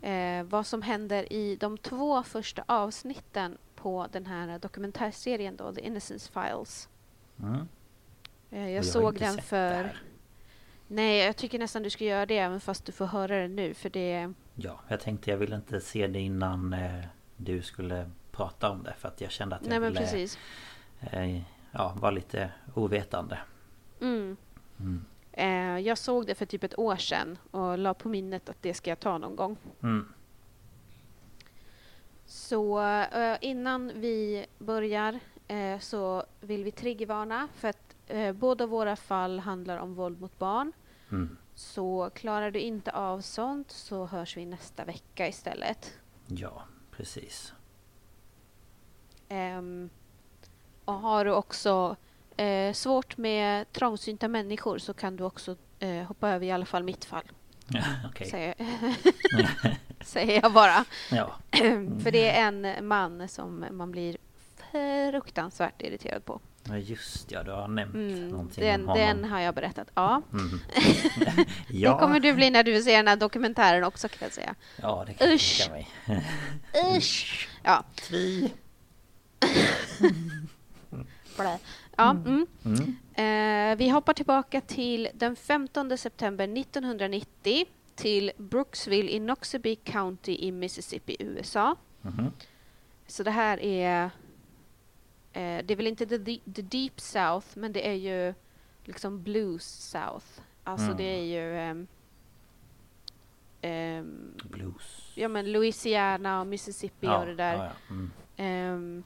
eh, 0.00 0.42
vad 0.42 0.66
som 0.66 0.82
händer 0.82 1.32
i 1.32 1.56
de 1.56 1.78
två 1.78 2.22
första 2.22 2.64
avsnitten 2.66 3.58
på 3.74 4.06
den 4.12 4.26
här 4.26 4.58
dokumentärserien 4.58 5.56
då, 5.56 5.72
The 5.72 5.86
Innocence 5.86 6.32
Files. 6.32 6.88
Mm. 7.42 7.68
Eh, 8.50 8.68
jag 8.68 8.78
har 8.78 8.82
såg 8.82 9.18
den 9.18 9.38
för... 9.38 9.98
Nej, 10.88 11.18
jag 11.18 11.36
tycker 11.36 11.58
nästan 11.58 11.82
du 11.82 11.90
ska 11.90 12.04
göra 12.04 12.26
det 12.26 12.38
även 12.38 12.60
fast 12.60 12.84
du 12.84 12.92
får 12.92 13.06
höra 13.06 13.36
det 13.38 13.48
nu 13.48 13.74
för 13.74 13.90
det... 13.90 14.32
Ja, 14.54 14.80
jag 14.88 15.00
tänkte 15.00 15.30
jag 15.30 15.38
ville 15.38 15.56
inte 15.56 15.80
se 15.80 16.06
det 16.06 16.20
innan 16.20 16.72
eh, 16.72 17.04
du 17.36 17.62
skulle 17.62 18.10
prata 18.30 18.70
om 18.70 18.82
det 18.82 18.94
för 18.98 19.08
att 19.08 19.20
jag 19.20 19.30
kände 19.30 19.56
att 19.56 19.62
jag 19.62 19.70
Nej 19.70 19.80
men 19.80 19.88
ville 19.88 20.00
precis. 20.00 20.38
Eh, 21.00 21.42
ja, 21.72 21.96
vara 22.00 22.10
lite 22.10 22.50
ovetande. 22.74 23.38
Mm. 24.00 24.36
Mm. 24.80 25.04
Eh, 25.32 25.86
jag 25.86 25.98
såg 25.98 26.26
det 26.26 26.34
för 26.34 26.46
typ 26.46 26.64
ett 26.64 26.78
år 26.78 26.96
sedan 26.96 27.38
och 27.50 27.78
la 27.78 27.94
på 27.94 28.08
minnet 28.08 28.48
att 28.48 28.62
det 28.62 28.74
ska 28.74 28.90
jag 28.90 29.00
ta 29.00 29.18
någon 29.18 29.36
gång. 29.36 29.56
Mm. 29.82 30.08
Så 32.26 32.80
eh, 33.02 33.38
innan 33.40 33.92
vi 33.94 34.46
börjar 34.58 35.20
eh, 35.48 35.78
så 35.78 36.24
vill 36.40 36.64
vi 36.64 36.70
triggervarna 36.70 37.48
för 37.54 37.68
att 37.68 37.82
båda 38.34 38.66
våra 38.66 38.96
fall 38.96 39.38
handlar 39.38 39.78
om 39.78 39.94
våld 39.94 40.20
mot 40.20 40.38
barn. 40.38 40.72
Mm. 41.10 41.36
Så 41.54 42.10
klarar 42.14 42.50
du 42.50 42.60
inte 42.60 42.92
av 42.92 43.20
sånt 43.20 43.70
så 43.70 44.06
hörs 44.06 44.36
vi 44.36 44.46
nästa 44.46 44.84
vecka 44.84 45.28
istället. 45.28 45.98
Ja, 46.26 46.62
precis. 46.90 47.52
Ehm, 49.28 49.90
och 50.86 50.94
har 50.94 51.24
du 51.24 51.30
också 51.32 51.96
eh, 52.36 52.72
svårt 52.72 53.16
med 53.16 53.72
trångsynta 53.72 54.28
människor 54.28 54.78
så 54.78 54.94
kan 54.94 55.16
du 55.16 55.24
också 55.24 55.56
eh, 55.78 56.02
hoppa 56.02 56.28
över 56.30 56.46
i 56.46 56.50
alla 56.52 56.66
fall 56.66 56.82
mitt 56.82 57.04
fall. 57.04 57.24
Okej. 58.06 58.30
Säger, 58.30 58.54
säger 60.04 60.42
jag 60.42 60.52
bara. 60.52 60.84
Ja. 61.10 61.34
För 62.02 62.10
det 62.10 62.30
är 62.30 62.48
en 62.48 62.88
man 62.88 63.28
som 63.28 63.64
man 63.70 63.90
blir 63.90 64.16
fruktansvärt 65.12 65.82
irriterad 65.82 66.24
på. 66.24 66.40
ja, 66.68 66.76
just 66.76 67.30
ja. 67.32 67.42
Du 67.42 67.50
har 67.50 67.68
nämnt 67.68 67.94
Mm, 67.94 68.28
någonting 68.28 68.64
den, 68.64 68.80
om 68.80 68.88
honom. 68.88 69.06
den 69.06 69.24
har 69.30 69.40
jag 69.40 69.54
berättat. 69.54 69.88
Ja. 69.94 70.22
Mm. 70.32 70.60
Det 71.68 71.76
ja. 71.78 71.98
kommer 71.98 72.20
du 72.20 72.32
bli 72.32 72.50
när 72.50 72.62
du 72.64 72.82
ser 72.82 72.96
den 72.96 73.08
här 73.08 73.16
dokumentären 73.16 73.84
också 73.84 74.08
kan 74.08 74.18
jag 74.20 74.32
säga. 74.32 74.54
ja, 74.82 75.04
det 75.06 75.12
kan 75.14 75.26
jag 75.26 75.34
Usch. 75.34 75.58
tänka 75.58 75.72
mig. 75.72 75.88
Usch! 76.96 77.48
Ja. 77.62 77.84
Tvi. 78.08 78.52
Blä. 81.36 81.58
ja 81.96 82.10
mm. 82.10 82.46
Mm. 82.64 82.96
Eh, 83.14 83.76
vi 83.78 83.88
hoppar 83.88 84.12
tillbaka 84.12 84.60
till 84.60 85.08
den 85.14 85.36
15 85.36 85.98
september 85.98 86.58
1990 86.58 87.64
till 87.94 88.32
Brooksville 88.36 89.10
i 89.10 89.20
Noxubee 89.20 89.76
County 89.76 90.36
i 90.40 90.52
Mississippi, 90.52 91.16
USA. 91.18 91.76
Mhm. 92.02 92.32
Så 93.06 93.22
det 93.22 93.30
här 93.30 93.60
är... 93.62 94.04
Eh, 95.32 95.64
det 95.64 95.70
är 95.70 95.76
väl 95.76 95.86
inte 95.86 96.06
the, 96.06 96.18
the 96.54 96.62
Deep 96.62 97.00
South, 97.00 97.46
men 97.54 97.72
det 97.72 97.88
är 97.88 97.94
ju 97.94 98.34
liksom 98.84 99.22
Blues 99.22 99.90
South. 99.90 100.26
Alltså 100.64 100.86
Mm. 100.86 100.96
det 100.96 101.04
är 101.04 101.24
ju... 101.24 101.56
ehm, 101.58 101.86
ehm, 103.60 104.34
Blues. 104.44 105.12
ja 105.14 105.28
men 105.28 105.52
Louisiana 105.52 106.40
och 106.40 106.46
Mississippi 106.46 107.06
och 107.06 107.26
det 107.26 107.34
där. 107.34 107.54
Ja, 107.56 107.70
ja. 107.88 107.94
Mm. 107.94 109.02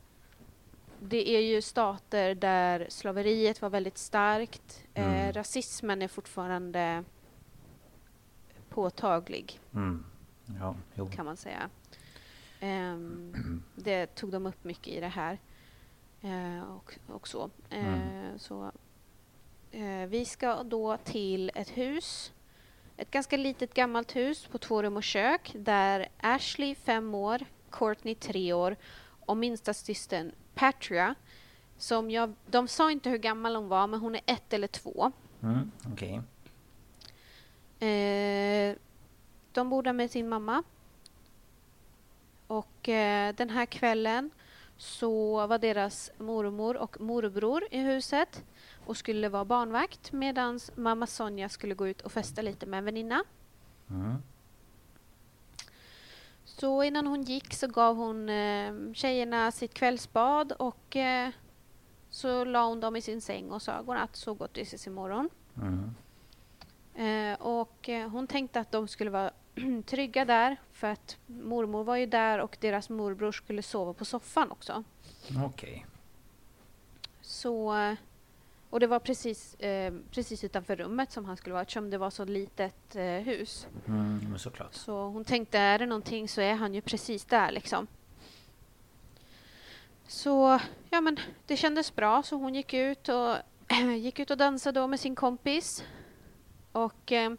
Det 1.02 1.28
är 1.28 1.40
ju 1.40 1.62
stater 1.62 2.35
där 2.35 2.87
slaveriet 2.88 3.62
var 3.62 3.71
väldigt 3.71 3.99
starkt. 3.99 4.85
Mm. 4.95 5.11
Eh, 5.14 5.33
rasismen 5.33 6.02
är 6.02 6.09
fortfarande 6.09 7.04
påtaglig, 8.69 9.61
Mm. 9.75 10.04
Ja, 10.61 10.75
kan 11.12 11.25
man 11.26 11.37
säga. 11.37 11.71
Ehm, 12.61 13.62
det 13.75 14.07
tog 14.14 14.33
de 14.33 14.47
upp 14.47 14.64
mycket 14.64 14.88
i 14.88 15.00
det 15.00 15.09
här. 15.09 15.38
Eh, 16.21 16.62
och, 16.71 16.99
och 17.07 17.28
så. 17.28 17.50
Eh, 17.71 17.87
Mm. 17.95 18.38
så 18.38 18.73
eh, 19.71 20.07
vi 20.09 20.25
ska 20.25 20.62
då 20.62 20.97
till 20.97 21.50
ett 21.54 21.69
hus. 21.76 22.33
Ett 22.97 23.11
ganska 23.11 23.37
litet 23.37 23.75
gammalt 23.75 24.16
hus 24.16 24.47
på 24.47 24.59
två 24.59 24.83
rum 24.83 24.97
och 24.97 25.02
kök 25.02 25.52
där 25.54 26.09
Ashley, 26.21 26.75
fem 26.75 27.14
år, 27.14 27.45
Courtney, 27.71 28.14
tre 28.14 28.52
år 28.52 28.76
och 29.26 29.37
minsta 29.37 29.75
systern 29.75 30.33
Patria 30.54 31.14
som 31.78 32.11
jag, 32.11 32.35
de 32.47 32.69
sa 32.69 32.90
inte 32.90 33.11
hur 33.11 33.19
gammal 33.19 33.57
hon 33.57 33.69
var, 33.69 33.87
men 33.87 34.00
hon 34.00 34.14
är 34.14 34.21
ett 34.26 34.52
eller 34.52 34.69
två. 34.69 35.12
Mm. 35.42 35.71
Okej. 35.92 36.23
Eh, 37.88 38.76
de 39.52 39.71
bor 39.71 39.83
där 39.83 39.92
med 39.92 40.11
sin 40.11 40.28
mamma. 40.28 40.62
Och 42.47 42.88
eh, 42.88 43.35
den 43.35 43.50
här 43.50 43.66
kvällen 43.66 44.30
så 44.76 45.47
var 45.47 45.59
deras 45.59 46.11
mormor 46.19 46.76
och 46.76 47.00
morbror 47.00 47.64
i 47.71 47.78
huset 47.78 48.45
och 48.87 48.97
skulle 48.97 49.28
vara 49.28 49.45
barnvakt 49.45 50.12
medan 50.12 50.61
mamma 50.76 51.07
Sonja 51.07 51.49
skulle 51.49 51.75
gå 51.75 51.88
ut 51.88 52.00
och 52.00 52.12
festa 52.12 52.42
lite 52.42 52.66
med 52.66 52.78
en 52.78 52.85
väninna. 52.85 53.25
Mm. 53.90 54.23
Så 56.61 56.83
innan 56.83 57.07
hon 57.07 57.23
gick 57.23 57.55
så 57.55 57.67
gav 57.67 57.97
hon 57.97 58.29
eh, 58.29 58.73
tjejerna 58.95 59.52
sitt 59.52 59.75
kvällsbad 59.75 60.52
och 60.52 60.97
eh, 60.97 61.31
så 62.11 62.45
la 62.45 62.67
hon 62.67 62.81
dem 62.81 62.97
i 62.97 63.00
sin 63.00 63.21
säng 63.21 63.50
och 63.50 63.62
sa 63.62 63.83
godnatt, 63.83 64.17
så 64.17 64.35
gott, 64.35 64.50
vi 64.55 64.62
ses 64.62 64.87
imorgon. 64.87 65.29
Mm. 65.57 65.95
Eh, 66.95 67.40
och 67.40 67.88
eh, 67.88 68.09
hon 68.09 68.26
tänkte 68.26 68.61
att 68.61 68.73
de 68.73 68.88
skulle 68.88 69.11
vara 69.11 69.31
trygga 69.87 70.25
där 70.25 70.57
för 70.73 70.87
att 70.87 71.17
mormor 71.26 71.85
var 71.85 71.97
ju 71.97 72.07
där 72.07 72.38
och 72.38 72.57
deras 72.61 72.88
morbror 72.88 73.33
skulle 73.33 73.62
sova 73.62 73.93
på 73.93 74.05
soffan 74.05 74.50
också. 74.50 74.85
Okej. 75.45 75.87
Så, 77.21 77.76
eh, 77.76 77.95
och 78.71 78.81
det 78.81 78.87
var 78.87 78.99
precis, 78.99 79.55
eh, 79.55 79.93
precis 80.11 80.45
utanför 80.45 80.77
rummet 80.77 81.12
som 81.12 81.25
han 81.25 81.37
skulle 81.37 81.53
vara 81.53 81.62
eftersom 81.62 81.91
det 81.91 81.99
var 81.99 82.11
så 82.11 82.25
litet 82.25 82.97
eh, 82.97 83.05
hus. 83.05 83.67
Mm. 83.87 84.39
Så 84.71 85.03
hon 85.03 85.25
tänkte, 85.25 85.59
är 85.59 85.79
det 85.79 85.87
någonting 85.87 86.29
så 86.29 86.41
är 86.41 86.55
han 86.55 86.75
ju 86.75 86.81
precis 86.81 87.25
där 87.25 87.50
liksom. 87.50 87.87
Så, 90.07 90.61
ja 90.91 91.00
men 91.00 91.17
det 91.47 91.57
kändes 91.57 91.95
bra 91.95 92.23
så 92.23 92.37
hon 92.37 92.55
gick 92.55 92.75
ut 92.75 93.09
och 93.09 93.37
gick 93.99 94.19
ut 94.19 94.31
och 94.31 94.37
dansade 94.37 94.81
då 94.81 94.87
med 94.87 95.00
sin 95.00 95.15
kompis. 95.15 95.85
Och 96.73 97.12
eh, 97.12 97.33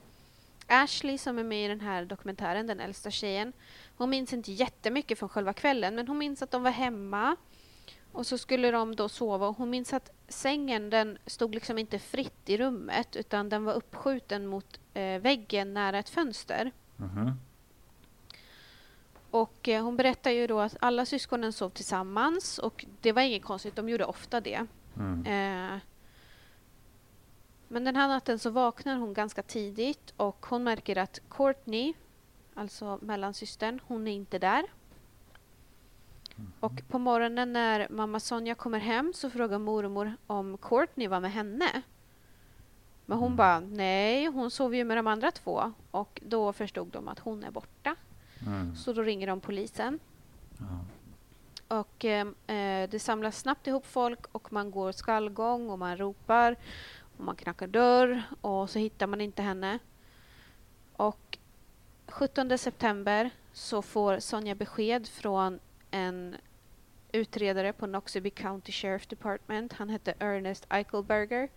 Ashley 0.68 1.18
som 1.18 1.40
är 1.40 1.44
med 1.44 1.66
i 1.66 1.68
den 1.68 1.82
här 1.82 2.06
dokumentären, 2.06 2.68
den 2.68 2.80
äldsta 2.80 3.12
tjejen, 3.12 3.54
hon 3.98 4.10
minns 4.10 4.34
inte 4.34 4.52
jättemycket 4.52 5.20
från 5.20 5.30
själva 5.30 5.54
kvällen 5.54 5.96
men 5.96 6.08
hon 6.08 6.18
minns 6.18 6.42
att 6.42 6.52
de 6.52 6.64
var 6.64 6.72
hemma 6.72 7.36
och 8.12 8.27
så 8.27 8.38
skulle 8.38 8.72
de 8.72 8.96
då 8.96 9.10
sova 9.10 9.48
och 9.48 9.58
hon 9.58 9.70
minns 9.70 9.94
att 9.94 10.12
sängen 10.27 10.89
den 10.89 11.18
stod 11.25 11.56
liksom 11.56 11.77
inte 11.77 12.00
fritt 12.00 12.50
i 12.50 12.58
rummet 12.58 13.15
utan 13.15 13.50
den 13.50 13.63
var 13.65 13.74
uppskjuten 13.74 14.48
mot 14.48 14.80
eh, 14.94 15.22
väggen 15.22 15.74
nära 15.74 16.00
ett 16.00 16.10
fönster. 16.10 16.72
Mhm. 16.98 17.32
Och 19.32 19.70
eh, 19.70 19.84
hon 19.84 19.98
berättar 19.98 20.32
ju 20.32 20.48
då 20.48 20.60
att 20.60 20.77
alla 20.80 21.06
syskonen 21.06 21.53
sov 21.53 21.70
tillsammans 21.70 22.58
och 22.58 22.86
det 23.01 23.12
var 23.12 23.22
inget 23.22 23.44
konstigt, 23.44 23.75
de 23.75 23.89
gjorde 23.89 24.06
ofta 24.06 24.41
det. 24.41 24.65
Mm. 24.98 25.25
Eh, 25.25 25.80
men 27.68 27.84
den 27.84 27.96
här 27.96 28.08
natten 28.08 28.39
så 28.39 28.50
vaknar 28.50 28.96
hon 28.98 29.13
ganska 29.13 29.44
tidigt 29.44 30.13
och 30.18 30.46
hon 30.50 30.63
märker 30.63 30.98
att 30.98 31.20
Courtney, 31.30 31.94
alltså 32.53 33.00
mellansystern, 33.01 33.80
hon 33.88 34.08
är 34.08 34.12
inte 34.12 34.39
där. 34.39 34.63
Och 36.60 36.81
på 36.88 37.00
morgonen 37.00 37.53
när 37.53 37.88
mamma 37.89 38.19
Sonja 38.19 38.55
kommer 38.55 38.79
hem 38.79 39.13
så 39.15 39.29
frågar 39.29 39.60
mormor 39.60 40.13
om 40.27 40.57
Courtney 40.57 41.07
var 41.07 41.19
med 41.19 41.31
henne. 41.31 41.81
Men 43.05 43.17
hon 43.17 43.27
Mm. 43.27 43.38
bara 43.38 43.60
nej, 43.60 44.25
hon 44.25 44.51
sov 44.51 44.75
ju 44.75 44.83
med 44.83 44.98
de 44.98 45.07
andra 45.07 45.31
två. 45.31 45.74
Och 45.91 46.21
då 46.25 46.53
förstod 46.53 46.88
de 46.88 47.07
att 47.07 47.19
hon 47.19 47.43
är 47.43 47.51
borta. 47.51 47.95
Mm. 48.48 48.75
Så 48.75 48.93
då 48.93 49.01
ringer 49.01 49.27
de 49.27 49.39
polisen. 49.39 50.00
Ja. 50.60 50.65
Och 51.77 52.05
eh, 52.05 52.27
eh, 52.48 52.89
det 52.89 53.00
samlas 53.01 53.39
snabbt 53.39 53.67
ihop 53.67 53.86
folk 53.86 54.19
och 54.31 54.53
man 54.53 54.71
går 54.71 54.91
skallgång 54.91 55.69
och 55.69 55.79
man 55.79 55.98
ropar 55.98 56.55
och 57.17 57.25
man 57.25 57.36
knackar 57.36 57.67
dörr 57.67 58.24
och 58.41 58.69
så 58.69 58.79
hittar 58.79 59.07
man 59.07 59.21
inte 59.21 59.41
henne. 59.41 59.79
Och 60.95 61.38
17 62.07 62.57
september 62.57 63.29
så 63.53 63.81
får 63.81 64.19
Sonja 64.19 64.55
besked 64.55 65.07
från 65.07 65.60
en 65.91 66.36
utredare 67.12 67.74
på 67.74 67.88
Noxubee 67.88 68.31
County 68.31 68.71
Sheriff 68.71 69.07
Department. 69.07 69.74
Han 69.74 69.89
hette 69.89 70.13
Ernest 70.19 70.65
Eichelberger. 70.69 71.50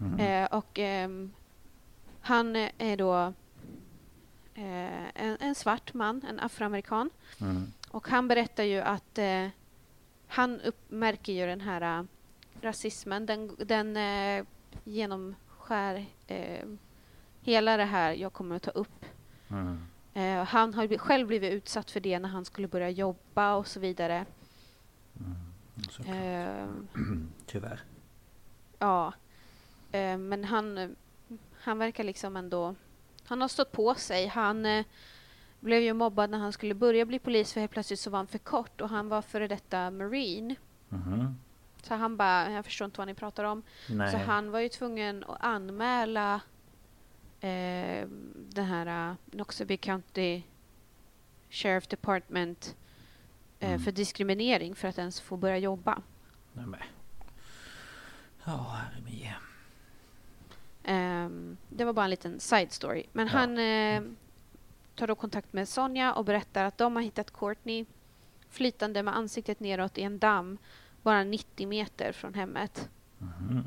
Mm. 0.00 0.20
Eh, 0.20 0.58
och 0.58 0.78
ehm, 0.78 1.32
han 2.20 2.56
är 2.78 2.96
då 2.96 3.32
eh, 4.54 5.08
en, 5.14 5.36
en 5.40 5.54
svart 5.54 5.94
man, 5.94 6.22
en 6.28 6.40
afroamerikan. 6.40 7.10
Mm. 7.40 7.72
Och 7.90 8.08
han 8.08 8.28
berättar 8.28 8.64
ju 8.64 8.80
att 8.80 9.18
eh, 9.18 9.46
han 10.28 10.60
uppmärker 10.60 11.32
ju 11.32 11.46
den 11.46 11.60
här 11.60 11.98
eh, 11.98 12.04
rasismen. 12.60 13.26
Den, 13.26 13.56
den 13.58 13.96
eh, 13.96 14.44
genomskär 14.84 16.06
eh, 16.26 16.66
hela 17.42 17.76
det 17.76 17.84
här 17.84 18.12
jag 18.12 18.32
kommer 18.32 18.56
att 18.56 18.62
ta 18.62 18.70
upp. 18.70 19.04
Mm. 19.50 19.86
Eh, 20.14 20.44
han 20.44 20.74
har 20.74 20.98
själv 20.98 21.26
blivit 21.26 21.52
utsatt 21.52 21.90
för 21.90 22.00
det 22.00 22.18
när 22.18 22.28
han 22.28 22.44
skulle 22.44 22.68
börja 22.68 22.90
jobba 22.90 23.54
och 23.54 23.66
så 23.66 23.80
vidare. 23.80 24.26
Mm. 25.20 25.44
Eh, 26.06 26.68
Tyvärr. 27.46 27.80
ja, 28.78 29.12
eh, 29.92 30.18
men 30.18 30.44
han, 30.44 30.96
han 31.60 31.78
verkar 31.78 32.04
liksom 32.04 32.36
ändå... 32.36 32.74
Han 33.26 33.40
har 33.40 33.48
stått 33.48 33.72
på 33.72 33.94
sig. 33.94 34.26
Han 34.26 34.66
eh, 34.66 34.84
blev 35.60 35.82
ju 35.82 35.92
mobbad 35.92 36.30
när 36.30 36.38
han 36.38 36.52
skulle 36.52 36.74
börja 36.74 37.04
bli 37.04 37.18
polis 37.18 37.52
för 37.52 37.60
helt 37.60 37.72
plötsligt 37.72 38.00
så 38.00 38.10
var 38.10 38.18
han 38.18 38.26
för 38.26 38.38
kort 38.38 38.80
och 38.80 38.88
han 38.88 39.08
var 39.08 39.22
före 39.22 39.48
detta 39.48 39.90
marine. 39.90 40.54
Mhm. 40.88 41.38
Så 41.82 41.94
han 41.94 42.16
bara, 42.16 42.50
jag 42.50 42.64
förstår 42.64 42.84
inte 42.84 42.98
vad 42.98 43.08
ni 43.08 43.14
pratar 43.14 43.44
om. 43.44 43.62
Nej. 43.88 44.10
Så 44.10 44.16
han 44.18 44.50
var 44.50 44.60
ju 44.60 44.68
tvungen 44.68 45.24
att 45.24 45.44
anmäla 45.44 46.40
eh, 47.48 48.08
den 48.36 48.64
här 48.64 49.10
uh, 49.10 49.16
Noxubee 49.26 49.76
County 49.76 50.42
Sheriff 51.50 51.86
Department 51.88 52.76
eh, 53.60 53.68
Mm. 53.68 53.80
för 53.80 53.92
diskriminering 53.92 54.74
för 54.74 54.88
att 54.88 54.98
ens 54.98 55.20
få 55.20 55.36
börja 55.36 55.58
jobba. 55.58 56.02
Nej, 56.52 56.66
men. 56.66 56.80
Ja, 58.44 58.52
herre 58.56 59.00
min. 59.04 59.30
Ehm, 60.84 61.56
det 61.68 61.84
var 61.84 61.92
bara 61.92 62.04
en 62.04 62.10
liten 62.10 62.40
side 62.40 62.72
story. 62.72 63.04
Men 63.12 63.26
Ja. 63.26 63.32
han 63.32 63.58
eh, 63.58 64.02
tar 64.94 65.06
då 65.06 65.14
kontakt 65.14 65.52
med 65.52 65.68
Sonja 65.68 66.14
och 66.14 66.24
berättar 66.24 66.64
att 66.64 66.78
de 66.78 66.96
har 66.96 67.02
hittat 67.02 67.32
Courtney 67.32 67.84
flytande 68.50 69.02
med 69.02 69.16
ansiktet 69.16 69.60
neråt 69.60 69.98
i 69.98 70.02
en 70.02 70.18
damm 70.18 70.58
bara 71.02 71.24
90 71.24 71.68
meter 71.68 72.12
från 72.12 72.34
hemmet. 72.34 72.88
Mhm. 73.18 73.62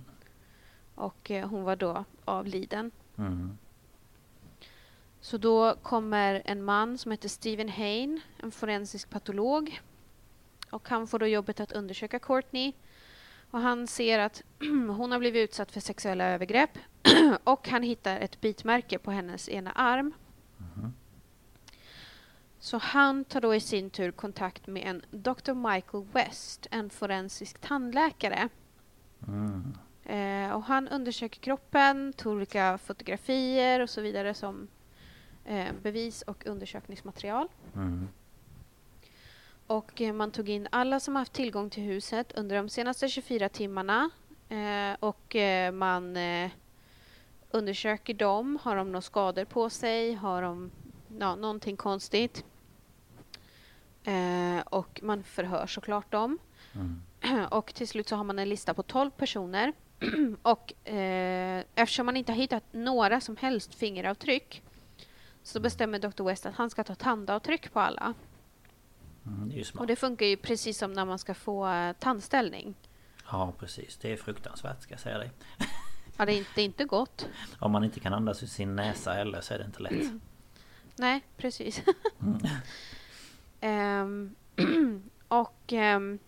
Och 0.96 1.32
eh, 1.32 1.50
hon 1.50 1.64
var 1.64 1.76
då 1.76 2.06
avliden. 2.26 2.92
Mm. 3.18 3.58
Så 5.22 5.38
då 5.38 5.76
kommer 5.76 6.42
en 6.46 6.64
man 6.64 6.98
som 6.98 7.12
heter 7.12 7.30
Stephen 7.30 7.70
Hain, 7.70 8.22
en 8.38 8.52
forensisk 8.52 9.10
patolog. 9.10 9.82
Och 10.70 10.90
han 10.90 11.08
får 11.08 11.20
då 11.20 11.28
jobbet 11.28 11.60
att 11.60 11.72
undersöka 11.72 12.20
Courtney. 12.20 12.74
Och 13.52 13.60
han 13.60 13.88
ser 13.88 14.20
att 14.20 14.44
hon 14.98 15.12
har 15.12 15.20
blivit 15.20 15.50
utsatt 15.50 15.72
för 15.72 15.80
sexuella 15.80 16.26
övergrepp. 16.26 16.78
och 17.44 17.70
han 17.70 17.84
hittar 17.84 18.20
ett 18.20 18.42
bitmärke 18.42 19.00
på 19.00 19.12
hennes 19.12 19.50
ena 19.50 19.72
arm. 19.72 20.14
Mhm. 20.58 20.94
Så 22.60 22.78
han 22.78 23.26
tar 23.26 23.42
då 23.42 23.56
i 23.56 23.60
sin 23.60 23.90
tur 23.90 24.12
kontakt 24.12 24.68
med 24.68 24.88
en 24.88 25.02
Dr. 25.12 25.54
Michael 25.54 26.06
West, 26.12 26.68
en 26.72 26.90
forensisk 26.90 27.60
tandläkare. 27.60 28.50
Mm. 29.28 29.78
Eh, 30.04 30.56
och 30.56 30.64
han 30.64 30.88
undersöker 30.88 31.40
kroppen, 31.40 32.14
tog 32.14 32.34
olika 32.34 32.78
fotografier 32.78 33.80
och 33.80 33.90
så 33.90 34.02
vidare 34.02 34.34
som 34.34 34.68
eh, 35.48 35.74
bevis 35.82 36.22
och 36.22 36.46
undersökningsmaterial. 36.46 37.48
Mm. 37.76 38.08
Och 39.68 40.02
eh, 40.02 40.14
man 40.14 40.32
tog 40.32 40.50
in 40.50 40.68
alla 40.72 41.00
som 41.00 41.16
haft 41.16 41.34
tillgång 41.34 41.70
till 41.70 41.84
huset 41.84 42.32
under 42.32 42.56
de 42.56 42.70
senaste 42.70 43.10
24 43.10 43.50
timmarna. 43.50 44.10
Eh, 44.50 44.96
och 45.00 45.36
eh, 45.36 45.72
man 45.72 46.18
eh, 46.18 46.52
undersöker 47.52 48.14
dem. 48.14 48.60
Har 48.62 48.76
de 48.76 48.88
några 48.92 49.02
skador 49.02 49.46
på 49.46 49.70
sig? 49.70 50.14
Har 50.14 50.42
de 50.42 50.72
ja, 51.20 51.36
någonting 51.36 51.78
konstigt? 51.78 52.46
Eh, 54.04 54.60
och 54.66 55.00
man 55.04 55.24
förhör 55.24 55.68
såklart 55.68 56.12
dem. 56.12 56.40
Mm. 56.74 57.02
Och 57.52 57.74
till 57.74 57.88
slut 57.88 58.08
så 58.08 58.16
har 58.16 58.24
man 58.24 58.40
en 58.40 58.50
lista 58.50 58.74
på 58.74 58.84
12 58.84 59.12
personer. 59.12 59.74
och 60.42 60.88
eh, 60.90 61.64
eftersom 61.76 62.06
man 62.06 62.18
inte 62.18 62.32
har 62.32 62.38
hittat 62.38 62.64
några 62.72 63.22
som 63.22 63.38
helst 63.38 63.76
fingeravtryck 63.76 64.64
så 65.48 65.60
bestämmer 65.60 66.00
Dr. 66.00 66.24
West 66.24 66.46
att 66.46 66.56
han 66.56 66.70
ska 66.70 66.84
ta 66.84 66.96
tandavtryck 66.96 67.74
på 67.74 67.80
alla. 67.80 68.14
Mm. 69.26 69.50
Det. 69.50 69.76
Och 69.76 69.88
det 69.88 69.96
funkar 69.96 70.26
ju 70.26 70.38
precis 70.38 70.78
som 70.78 70.94
när 70.94 71.06
man 71.06 71.20
ska 71.20 71.34
få 71.34 71.68
eh, 71.68 71.94
tandställning. 71.94 72.76
Ja, 73.32 73.54
precis. 73.60 73.98
Det 73.98 74.14
är 74.14 74.18
fruktansvärt 74.18 74.82
ska 74.82 74.94
jag 74.94 75.00
säga 75.00 75.18
dig. 75.18 75.32
Ja, 76.20 76.26
det 76.26 76.34
är 76.34 76.38
inte, 76.38 76.50
det 76.56 76.62
är 76.62 76.66
inte 76.66 76.86
gott. 76.86 77.28
Om 77.60 77.72
man 77.72 77.84
inte 77.84 78.00
kan 78.00 78.14
andas 78.14 78.44
ur 78.44 78.48
sin 78.48 78.76
näsa 78.76 79.14
heller 79.14 79.42
så 79.42 79.54
är 79.54 79.58
det 79.58 79.66
inte 79.66 79.80
lätt. 79.80 80.12
Nej, 80.96 81.22
precis. 81.38 81.82
Mm. 82.22 82.40
Ehm, 83.62 84.36
och 85.28 85.74
ehm, 85.74 86.20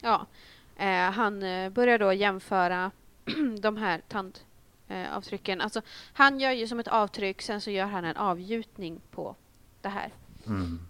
ja, 0.00 0.26
eh, 0.76 1.10
han 1.10 1.42
eh, 1.42 1.70
börjar 1.70 1.98
då 1.98 2.12
jämföra 2.12 2.90
de 3.60 3.76
här 3.76 4.02
tandavtrycken. 4.88 5.60
Alltså, 5.60 5.82
han 6.12 6.40
gör 6.40 6.50
ju 6.52 6.66
som 6.66 6.80
ett 6.80 6.88
avtryck, 6.88 7.42
sen 7.42 7.60
så 7.60 7.70
gör 7.70 7.86
han 7.86 8.04
en 8.04 8.16
avgjutning 8.16 9.00
på 9.10 9.36
det 9.80 9.88
här. 9.88 10.10
Mm. 10.46 10.80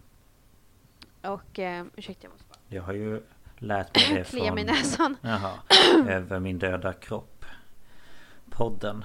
Och 1.22 1.58
eh, 1.58 1.84
ursäkta, 1.96 2.24
jag 2.26 2.32
måste 2.32 2.44
bara 2.48 2.58
Jag 2.68 2.82
har 2.82 2.92
ju 2.92 3.22
lärt 3.58 3.94
mig 4.10 4.18
det 4.18 4.24
från... 4.46 4.54
näsan. 4.66 5.16
Jaha. 5.22 5.52
Över 6.08 6.40
min 6.40 6.58
döda 6.58 6.92
kropp. 6.92 7.44
Podden. 8.50 9.04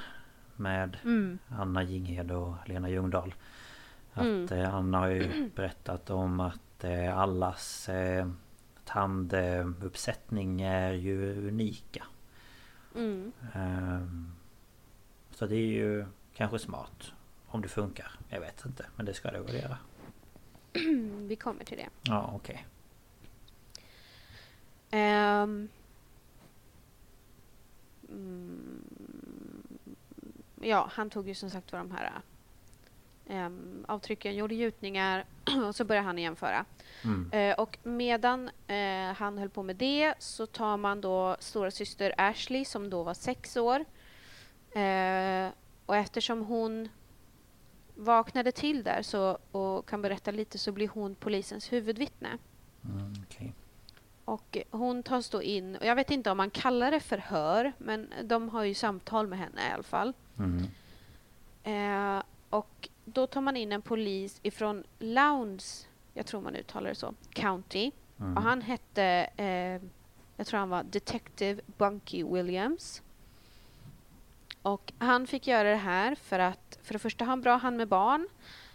Med 0.55 0.97
Mm. 1.03 1.39
Anna 1.49 1.83
Jinghede 1.83 2.35
och 2.35 2.55
Lena 2.65 2.89
Ljungdahl. 2.89 3.33
Att 4.13 4.21
Mm. 4.25 4.47
eh, 4.51 4.75
Anna 4.75 4.97
har 4.97 5.07
ju 5.07 5.49
berättat 5.55 6.09
om 6.09 6.39
att 6.39 6.83
eh, 6.83 7.17
allas 7.17 7.89
eh, 7.89 8.29
tanduppsättning 8.85 10.61
är 10.61 10.93
ju 10.93 11.47
unika. 11.47 12.03
Mm. 12.95 13.31
Ehm, 13.53 14.31
så 15.39 15.45
det 15.45 15.55
är 15.55 15.67
ju 15.67 16.05
kanske 16.33 16.59
smart. 16.59 17.11
Om 17.47 17.61
det 17.61 17.67
funkar. 17.67 18.11
Jag 18.29 18.39
vet 18.39 18.65
inte. 18.65 18.85
Men 18.95 19.05
det 19.05 19.13
ska 19.13 19.31
det 19.31 19.39
väl 19.39 19.55
göra. 19.55 19.77
Vi 21.27 21.35
kommer 21.35 21.63
till 21.63 21.77
det. 21.77 21.89
Ja 22.01 22.31
okej. 22.35 22.65
Ehm. 24.91 25.69
mm, 28.09 28.83
ja, 30.61 30.89
han 30.91 31.09
tog 31.09 31.27
ju 31.27 31.35
som 31.35 31.49
sagt 31.49 31.71
var 31.71 31.79
de 31.79 31.91
här 31.91 32.11
ehm, 33.27 33.85
avtrycken, 33.87 34.35
gjorde 34.35 34.55
gjutningar 34.55 35.25
och 35.67 35.75
så 35.75 35.85
började 35.85 36.07
han 36.07 36.17
jämföra. 36.17 36.65
Mm. 37.03 37.31
Eh, 37.31 37.59
och 37.59 37.77
medan 37.83 38.49
eh, 38.67 39.13
han 39.15 39.37
höll 39.37 39.49
på 39.49 39.63
med 39.63 39.75
det 39.75 40.13
så 40.19 40.45
tar 40.45 40.77
man 40.77 41.01
då 41.01 41.37
stora 41.39 41.71
syster 41.71 42.13
Ashley 42.17 42.65
som 42.65 42.89
då 42.89 43.03
var 43.03 43.13
sex 43.13 43.57
år. 43.57 43.85
Eh, 44.71 45.51
och 45.85 45.95
eftersom 45.95 46.45
hon 46.45 46.89
vaknade 47.95 48.51
till 48.51 48.83
där 48.83 49.01
så, 49.01 49.37
och 49.51 49.89
kan 49.89 50.01
berätta 50.01 50.31
lite 50.31 50.57
så 50.57 50.71
blir 50.71 50.87
hon 50.87 51.15
polisens 51.15 51.73
huvudvittne. 51.73 52.37
Mm, 52.83 53.13
okej. 53.25 53.53
Och 54.25 54.57
hon 54.71 55.03
tas 55.03 55.29
då 55.29 55.43
in, 55.43 55.75
och 55.75 55.85
jag 55.85 55.95
vet 55.95 56.11
inte 56.11 56.31
om 56.31 56.37
man 56.37 56.49
kallar 56.49 56.91
det 56.91 56.99
förhör, 56.99 57.73
men 57.77 58.13
de 58.23 58.49
har 58.49 58.63
ju 58.63 58.73
samtal 58.73 59.27
med 59.27 59.39
henne 59.39 59.69
i 59.69 59.73
alla 59.73 59.83
fall. 59.83 60.13
Mm. 60.37 60.67
Eh, 61.63 62.23
och 62.49 62.89
då 63.05 63.27
tar 63.27 63.41
man 63.41 63.57
in 63.57 63.71
en 63.71 63.81
polis 63.81 64.39
ifrån 64.43 64.83
Lowndes, 64.99 65.87
jag 66.13 66.25
tror 66.25 66.41
man 66.41 66.55
uttalar 66.55 66.89
det 66.89 66.95
så, 66.95 67.13
County. 67.29 67.91
Mm. 68.19 68.37
Och 68.37 68.43
han 68.43 68.61
hette, 68.61 69.29
eh, 69.37 69.81
jag 70.35 70.47
tror 70.47 70.59
han 70.59 70.69
var 70.69 70.83
Detective 70.83 71.61
Bunky 71.77 72.23
Williams. 72.23 73.01
Och 74.61 74.93
han 74.97 75.27
fick 75.27 75.47
göra 75.47 75.69
det 75.69 75.75
här 75.75 76.15
för 76.15 76.39
att, 76.39 76.79
för 76.83 76.93
det 76.93 76.99
första 76.99 77.25
har 77.25 77.29
han 77.29 77.41
bra 77.41 77.57
hand 77.57 77.77
med 77.77 77.87
barn. 77.87 78.27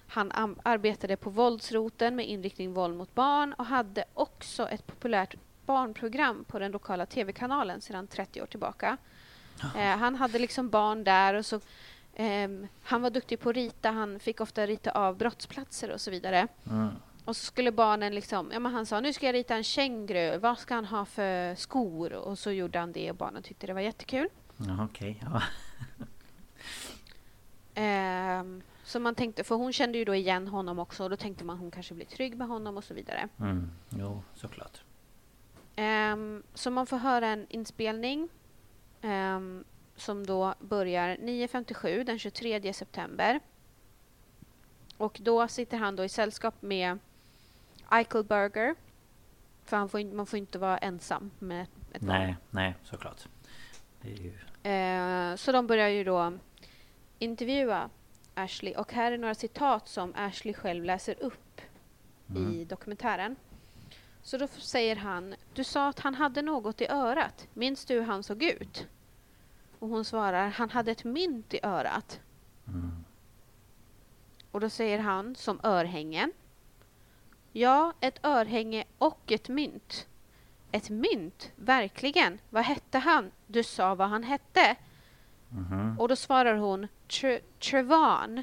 Han 0.07 0.57
arbetade 0.63 1.17
på 1.17 1.31
våldsroten 1.31 2.17
med 2.17 2.29
inriktning 2.29 2.73
våld 2.73 2.97
mot 2.97 3.15
barn 3.15 3.53
och 3.53 3.67
hade 3.67 4.05
också 4.15 4.69
ett 4.69 4.87
populärt 4.87 5.35
barnprogram 5.67 6.45
på 6.45 6.59
den 6.59 6.73
lokala 6.73 7.07
tv-kanalen 7.07 7.81
sedan 7.81 8.07
30 8.07 8.43
år 8.43 8.47
tillbaka. 8.47 8.97
Eh, 9.77 9.97
han 9.99 10.15
hade 10.15 10.39
liksom 10.39 10.69
barn 10.69 11.05
där 11.05 11.35
och 11.35 11.47
så 11.47 11.61
ehm, 12.15 12.69
han 12.83 13.03
var 13.03 13.11
duktig 13.11 13.41
på 13.41 13.51
att 13.51 13.57
rita, 13.57 13.91
han 13.91 14.21
fick 14.21 14.41
ofta 14.41 14.67
rita 14.67 14.91
av 14.91 15.17
brottsplatser 15.17 15.91
och 15.91 16.01
så 16.01 16.11
vidare. 16.11 16.49
Mm. 16.71 16.89
Och 17.25 17.37
så 17.37 17.45
skulle 17.45 17.73
barnen 17.73 18.15
liksom, 18.15 18.51
ja 18.53 18.59
men 18.59 18.73
han 18.73 18.87
sa 18.87 19.01
nu 19.01 19.13
ska 19.13 19.27
jag 19.27 19.35
rita 19.35 19.57
en 19.57 19.65
känguru, 19.65 20.39
vad 20.39 20.59
ska 20.59 20.75
han 20.75 20.85
ha 20.85 21.05
för 21.05 21.55
skor? 21.55 22.13
Och 22.13 22.39
så 22.39 22.51
gjorde 22.51 22.79
han 22.79 22.93
det 22.93 23.11
och 23.11 23.17
barnen 23.17 23.43
tyckte 23.43 23.67
det 23.67 23.73
var 23.73 23.81
jättekul. 23.81 24.29
Ja, 24.57 24.85
okej. 24.85 25.23
Ja. 25.23 25.43
Ehm, 27.75 28.63
Så 28.85 29.01
man 29.01 29.15
tänkte, 29.15 29.45
för 29.45 29.55
hon 29.55 29.73
kände 29.73 29.99
ju 29.99 30.05
då 30.05 30.15
igen 30.15 30.49
honom 30.49 30.79
också 30.79 31.05
och 31.05 31.11
då 31.11 31.17
tänkte 31.17 31.45
man 31.45 31.59
hon 31.59 31.71
kanske 31.71 31.95
blir 31.95 32.07
trygg 32.07 32.37
med 32.37 32.49
honom 32.49 32.77
och 32.77 32.85
så 32.85 32.95
vidare. 32.95 33.29
Mm. 33.41 33.71
Jo, 33.89 34.23
såklart. 34.35 34.83
Ehm, 35.77 36.43
så 36.55 36.71
man 36.71 36.87
får 36.87 36.97
höra 36.97 37.27
en 37.29 37.47
inspelning 37.51 38.29
ehm, 39.03 39.65
som 39.97 40.27
då 40.27 40.55
börjar 40.61 41.17
9.57 41.17 42.05
den 42.05 42.19
23 42.19 42.73
september. 42.73 43.41
Och 44.97 45.19
då 45.23 45.49
sitter 45.49 45.79
han 45.79 45.97
då 45.97 46.05
i 46.05 46.09
sällskap 46.09 46.55
med 46.61 46.99
Eichelberger. 47.91 48.75
För 49.65 49.77
han 49.77 49.89
får, 49.89 50.15
man 50.15 50.27
får 50.27 50.39
inte 50.39 50.59
vara 50.59 50.79
ensam 50.79 51.31
med 51.39 51.67
ett 51.93 52.01
barn. 52.03 52.19
Nej, 52.19 52.37
nej, 52.51 52.75
såklart. 52.85 53.29
Ju... 54.05 54.33
Eh, 54.71 55.37
så 55.37 55.53
de 55.53 55.67
börjar 55.67 55.89
ju 55.89 56.05
då 56.05 56.33
intervjua 57.19 57.91
Ashley 58.35 58.75
och 58.75 58.93
här 58.93 59.13
är 59.13 59.19
några 59.19 59.35
citat 59.35 59.89
som 59.89 60.13
Ashley 60.17 60.55
själv 60.55 60.85
läser 60.85 61.23
upp 61.23 61.61
Mm. 62.31 62.53
i 62.53 62.65
dokumentären. 62.65 63.37
Så 64.23 64.39
då 64.39 64.47
säger 64.49 64.97
han, 64.97 65.35
du 65.55 65.65
sa 65.65 65.89
att 65.89 65.99
han 66.01 66.15
hade 66.15 66.43
något 66.43 66.81
i 66.81 66.87
örat. 66.89 67.49
Minns 67.55 67.85
du 67.85 67.95
hur 67.95 68.03
han 68.03 68.23
såg 68.23 68.43
ut? 68.43 68.87
Och 69.79 69.89
hon 69.89 70.05
svarar, 70.05 70.49
han 70.49 70.71
hade 70.71 70.91
ett 70.91 71.05
mynt 71.05 71.55
i 71.55 71.61
örat. 71.63 72.21
Mm. 72.69 73.05
Och 74.51 74.61
då 74.61 74.71
säger 74.71 74.99
han, 74.99 75.35
som 75.37 75.61
örhänge. 75.63 76.31
Ja, 77.53 77.93
ett 78.01 78.25
örhänge 78.25 78.85
och 78.99 79.33
ett 79.33 79.49
mynt. 79.49 80.07
Ett 80.75 80.91
mynt? 80.91 81.53
Verkligen? 81.57 82.39
Vad 82.51 82.65
hette 82.65 82.99
han? 82.99 83.31
Du 83.47 83.63
sa 83.63 83.95
vad 83.95 84.09
han 84.09 84.23
hette. 84.23 84.77
Mhm. 85.49 85.99
Och 86.01 86.09
då 86.09 86.17
svarar 86.17 86.55
hon 86.57 86.89
"Tre- 87.09 87.41
Trevan. 87.61 88.43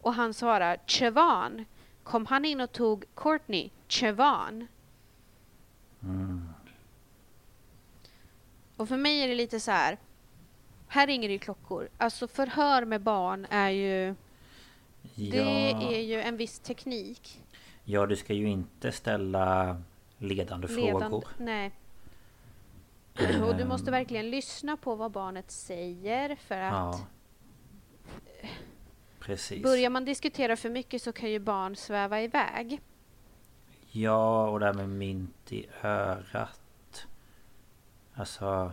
Och 0.00 0.14
han 0.14 0.34
svarar 0.34 0.76
Chevan. 0.86 1.64
Kom 2.02 2.26
han 2.26 2.44
in 2.44 2.60
och 2.60 2.72
tog 2.72 3.04
Courtney? 3.14 3.70
Chevan. 3.88 4.66
Mm. 6.02 6.48
Och 8.76 8.88
för 8.88 8.96
mig 8.96 9.20
är 9.22 9.28
det 9.28 9.34
lite 9.34 9.60
så 9.60 9.70
här. 9.70 9.98
Här 10.88 11.06
ringer 11.06 11.28
det 11.28 11.38
klockor. 11.38 11.88
Alltså 11.98 12.28
förhör 12.28 12.84
med 12.84 13.00
barn 13.00 13.46
är 13.50 13.70
ju... 13.70 14.14
Det 15.14 15.36
Ja, 15.36 15.90
är 15.92 16.00
ju 16.00 16.20
en 16.20 16.36
viss 16.36 16.58
teknik. 16.58 17.42
ja, 17.84 18.06
du 18.06 18.16
ska 18.16 18.32
ju 18.32 18.48
inte 18.48 18.92
ställa 18.92 19.76
ledande 20.18 20.68
frågor. 20.68 21.24
Nej. 21.38 21.72
Och 23.44 23.56
du 23.56 23.64
måste 23.64 23.90
verkligen 23.90 24.30
lyssna 24.30 24.76
på 24.76 24.94
vad 24.94 25.10
barnet 25.10 25.50
säger 25.50 26.36
för 26.36 26.58
att 26.58 26.72
Ja. 26.72 27.00
Precis. 29.20 29.62
börjar 29.62 29.90
man 29.90 30.04
diskutera 30.04 30.56
för 30.56 30.70
mycket 30.70 31.02
så 31.02 31.12
kan 31.12 31.30
ju 31.30 31.38
barn 31.38 31.76
sväva 31.76 32.22
iväg. 32.22 32.80
Ja, 33.90 34.48
och 34.48 34.60
det 34.60 34.66
här 34.66 34.72
med 34.72 34.88
mynt 34.88 35.52
i 35.52 35.66
örat. 35.82 37.06
Alltså... 38.14 38.72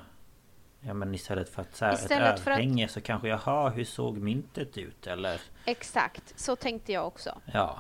Ja 0.86 0.93
men 0.93 1.15
istället 1.15 1.49
för 1.49 1.62
att 1.62 1.75
så 1.75 1.86
här, 1.86 1.93
Istället 1.93 2.34
ett 2.36 2.39
för 2.39 2.51
att- 2.51 2.58
örhänge 2.58 2.88
så 2.88 3.01
kanske 3.01 3.27
jaha, 3.27 3.69
hur 3.69 3.86
såg 3.86 4.17
myntet 4.17 4.77
ut 4.77 5.08
eller? 5.08 5.41
Exakt, 5.65 6.39
så 6.39 6.56
tänkte 6.56 6.91
jag 6.91 7.08
också. 7.08 7.41
Ja. 7.53 7.79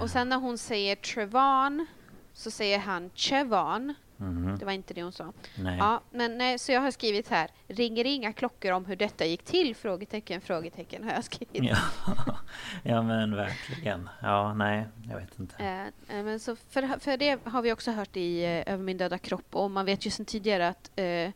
Och 0.00 0.10
sen 0.10 0.28
när 0.28 0.36
hon 0.36 0.58
säger 0.58 0.96
Trevan 0.96 1.86
så 2.32 2.50
säger 2.50 2.78
han 2.78 3.10
Chevan. 3.14 3.94
Mhm. 4.16 4.58
Det 4.58 4.64
var 4.64 4.72
inte 4.72 4.94
det 4.94 5.02
hon 5.02 5.12
sa. 5.12 5.32
Nej. 5.58 5.78
Ja, 5.78 6.00
men 6.10 6.38
nej, 6.38 6.58
så 6.58 6.72
jag 6.72 6.80
har 6.80 6.90
skrivit 6.90 7.28
här. 7.28 7.50
Ringer 7.68 8.04
inga 8.04 8.32
klockor 8.32 8.72
om 8.72 8.84
hur 8.84 8.96
detta 8.96 9.26
gick 9.26 9.44
till? 9.44 9.76
Frågetecken, 9.76 10.40
frågetecken 10.40 11.04
har 11.04 11.12
jag 11.12 11.24
skrivit. 11.24 11.62
Ja. 11.64 11.76
ja 12.82 13.02
men 13.02 13.36
verkligen. 13.36 14.08
Ja, 14.22 14.54
nej, 14.54 14.88
jag 15.08 15.16
vet 15.16 15.38
inte. 15.38 15.64
Eh, 16.08 16.22
men 16.24 16.40
så 16.40 16.56
för, 16.56 17.00
för 17.00 17.16
det 17.16 17.38
har 17.44 17.62
vi 17.62 17.72
också 17.72 17.90
hört 17.90 18.16
i 18.16 18.44
eh, 18.44 18.72
Över 18.72 18.84
min 18.84 18.96
döda 18.96 19.18
kropp 19.18 19.54
och 19.56 19.70
man 19.70 19.86
vet 19.86 20.06
ju 20.06 20.10
sedan 20.10 20.26
tidigare 20.26 20.68
att 20.68 20.90
eh, 20.96 21.30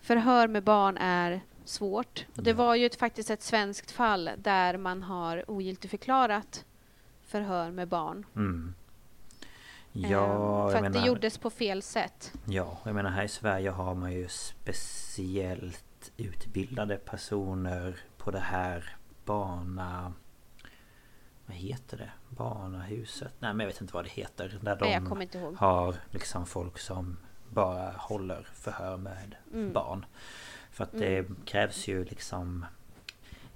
förhör 0.00 0.48
med 0.48 0.62
barn 0.62 0.96
är 0.96 1.40
svårt. 1.68 2.26
Och 2.36 2.42
det 2.42 2.50
Ja. 2.50 2.56
var 2.56 2.74
ju 2.74 2.86
ett, 2.86 2.96
faktiskt 2.96 3.30
ett 3.30 3.42
svenskt 3.42 3.90
fall 3.90 4.30
där 4.38 4.76
man 4.78 5.02
har 5.02 5.50
ogiltigförklarat 5.50 6.64
förhör 7.22 7.70
med 7.70 7.88
barn. 7.88 8.26
Mm. 8.36 8.74
Eh, 9.94 10.10
Ja, 10.12 10.68
för 10.70 10.76
att 10.76 10.82
det 10.84 10.90
menar... 10.90 11.06
gjordes 11.06 11.38
på 11.38 11.50
fel 11.50 11.82
sätt. 11.82 12.32
Ja, 12.44 12.78
jag 12.84 12.94
menar 12.94 13.10
här 13.10 13.24
i 13.24 13.28
Sverige 13.28 13.70
har 13.70 13.94
man 13.94 14.12
ju 14.12 14.28
speciellt 14.28 16.12
utbildade 16.16 16.96
personer 16.96 17.96
på 18.16 18.30
det 18.30 18.38
här 18.40 18.96
bana... 19.24 20.12
Vad 21.46 21.56
heter 21.56 21.96
det? 21.96 22.10
Barnahuset? 22.28 23.32
Nej 23.38 23.54
men 23.54 23.60
jag 23.60 23.72
vet 23.72 23.80
inte 23.80 23.94
vad 23.94 24.04
det 24.04 24.10
heter. 24.10 24.58
Där 24.62 24.78
Nej, 24.80 25.00
de 25.00 25.38
ihåg. 25.38 25.54
har 25.56 25.94
liksom 26.10 26.46
folk 26.46 26.78
som 26.78 27.16
bara 27.50 27.90
håller 27.90 28.48
förhör 28.54 28.96
med 28.96 29.36
Mm. 29.52 29.72
barn. 29.72 30.06
För 30.76 30.84
att 30.84 30.92
det 30.92 31.26
krävs 31.44 31.88
ju 31.88 32.04
liksom 32.04 32.66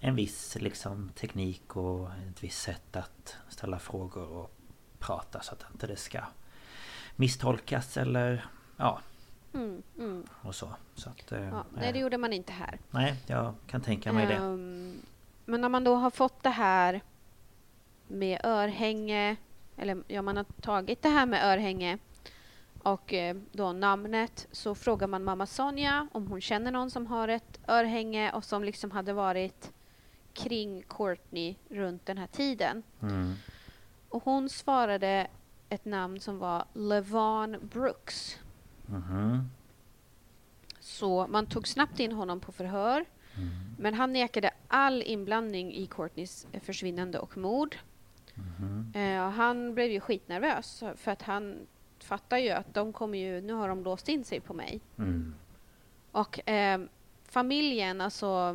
en 0.00 0.14
viss 0.14 0.56
liksom 0.60 1.10
teknik 1.14 1.76
och 1.76 2.08
ett 2.30 2.42
visst 2.44 2.62
sätt 2.62 2.96
att 2.96 3.36
ställa 3.48 3.78
frågor 3.78 4.28
och 4.28 4.50
prata 4.98 5.40
så 5.40 5.52
att 5.52 5.64
inte 5.72 5.86
det 5.86 5.96
ska 5.96 6.20
misstolkas 7.16 7.96
eller 7.96 8.46
ja 8.76 9.00
Mm, 9.54 9.82
mm. 9.98 10.26
och 10.42 10.54
så. 10.54 10.68
så 10.94 11.10
att, 11.10 11.32
eh, 11.32 11.42
Ja, 11.44 11.64
nej, 11.74 11.92
det 11.92 11.98
eh, 11.98 12.02
gjorde 12.02 12.18
man 12.18 12.32
inte 12.32 12.52
här. 12.52 12.78
nej, 12.90 13.16
jag 13.26 13.54
kan 13.66 13.80
tänka 13.80 14.12
mig 14.12 14.26
det. 14.26 14.34
Ehm, 14.34 15.02
Men 15.44 15.60
när 15.60 15.68
man 15.68 15.84
då 15.84 15.94
har 15.94 16.10
fått 16.10 16.42
det 16.42 16.50
här 16.50 17.00
med 18.08 18.40
örhänge, 18.44 19.36
eller 19.76 20.02
ja, 20.06 20.22
man 20.22 20.36
har 20.36 20.44
tagit 20.44 21.02
det 21.02 21.08
här 21.08 21.26
med 21.26 21.44
örhänge 21.44 21.98
och 22.82 23.14
eh, 23.14 23.36
då 23.52 23.72
namnet 23.72 24.48
så 24.52 24.74
frågar 24.74 25.06
man 25.06 25.24
mamma 25.24 25.46
Sonja 25.46 26.08
om 26.12 26.26
hon 26.26 26.40
känner 26.40 26.70
någon 26.70 26.90
som 26.90 27.06
har 27.06 27.28
ett 27.28 27.60
örhänge 27.68 28.32
och 28.32 28.44
som 28.44 28.64
liksom 28.64 28.90
hade 28.90 29.12
varit 29.12 29.72
kring 30.32 30.82
Courtney 30.88 31.54
runt 31.68 32.06
den 32.06 32.18
här 32.18 32.26
tiden. 32.26 32.82
Mm. 33.02 33.34
Och 34.08 34.24
hon 34.24 34.48
svarade 34.48 35.26
ett 35.68 35.84
namn 35.84 36.20
som 36.20 36.38
var 36.38 36.64
Levan 36.74 37.56
Brooks. 37.72 38.38
Mhm. 38.86 39.50
Så 40.80 41.26
man 41.26 41.46
tog 41.46 41.68
snabbt 41.68 42.00
in 42.00 42.12
honom 42.12 42.40
på 42.40 42.52
förhör. 42.52 43.04
Mm. 43.36 43.48
Men 43.78 43.94
han 43.94 44.12
nekade 44.12 44.50
all 44.68 45.02
inblandning 45.02 45.74
i 45.74 45.86
Courtneys 45.86 46.46
försvinnande 46.62 47.18
och 47.18 47.36
mord. 47.36 47.76
Mhm. 48.34 48.92
Eh, 48.94 49.26
och 49.26 49.32
han 49.32 49.74
blev 49.74 49.90
ju 49.90 50.00
skitnervös 50.00 50.84
för 50.96 51.10
att 51.10 51.22
han 51.22 51.66
fattar 52.10 52.38
ju 52.38 52.50
att 52.50 52.74
de 52.74 52.92
kommer 52.92 53.18
ju, 53.18 53.40
nu 53.40 53.52
har 53.52 53.68
de 53.68 53.84
låst 53.84 54.08
in 54.08 54.24
sig 54.24 54.40
på 54.40 54.54
mig. 54.54 54.80
Mm. 54.98 55.34
Och 56.12 56.48
eh, 56.48 56.80
familjen, 57.24 58.00
alltså 58.00 58.54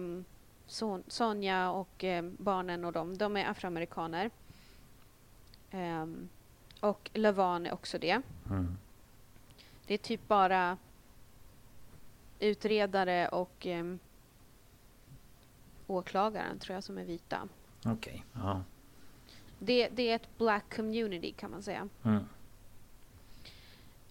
son, 0.68 1.04
Sonja 1.08 1.72
och 1.72 2.04
eh, 2.04 2.24
barnen 2.38 2.86
och 2.86 2.94
dem, 2.94 3.18
de 3.18 3.38
är 3.38 3.50
afroamerikaner. 3.50 4.30
Ehm, 5.72 6.30
och 6.80 7.10
Levan 7.13 7.65
är 7.65 7.74
också 7.74 7.98
det. 7.98 8.22
Mm. 8.50 8.78
Det 9.88 9.94
är 9.94 9.98
typ 9.98 10.28
bara 10.28 10.78
utredare 12.39 13.28
och 13.28 13.65
ehm, 13.65 14.00
åklagaren 15.88 16.60
tror 16.60 16.74
jag 16.74 16.84
som 16.84 16.98
är 16.98 17.04
vita. 17.04 17.48
Okej, 17.86 18.26
ja. 18.34 18.63
Det, 19.60 19.89
det 19.89 20.12
är 20.12 20.15
ett 20.15 20.38
black 20.38 20.76
community 20.76 21.32
kan 21.32 21.52
man 21.52 21.63
säga. 21.63 21.89
Mm. 22.04 22.24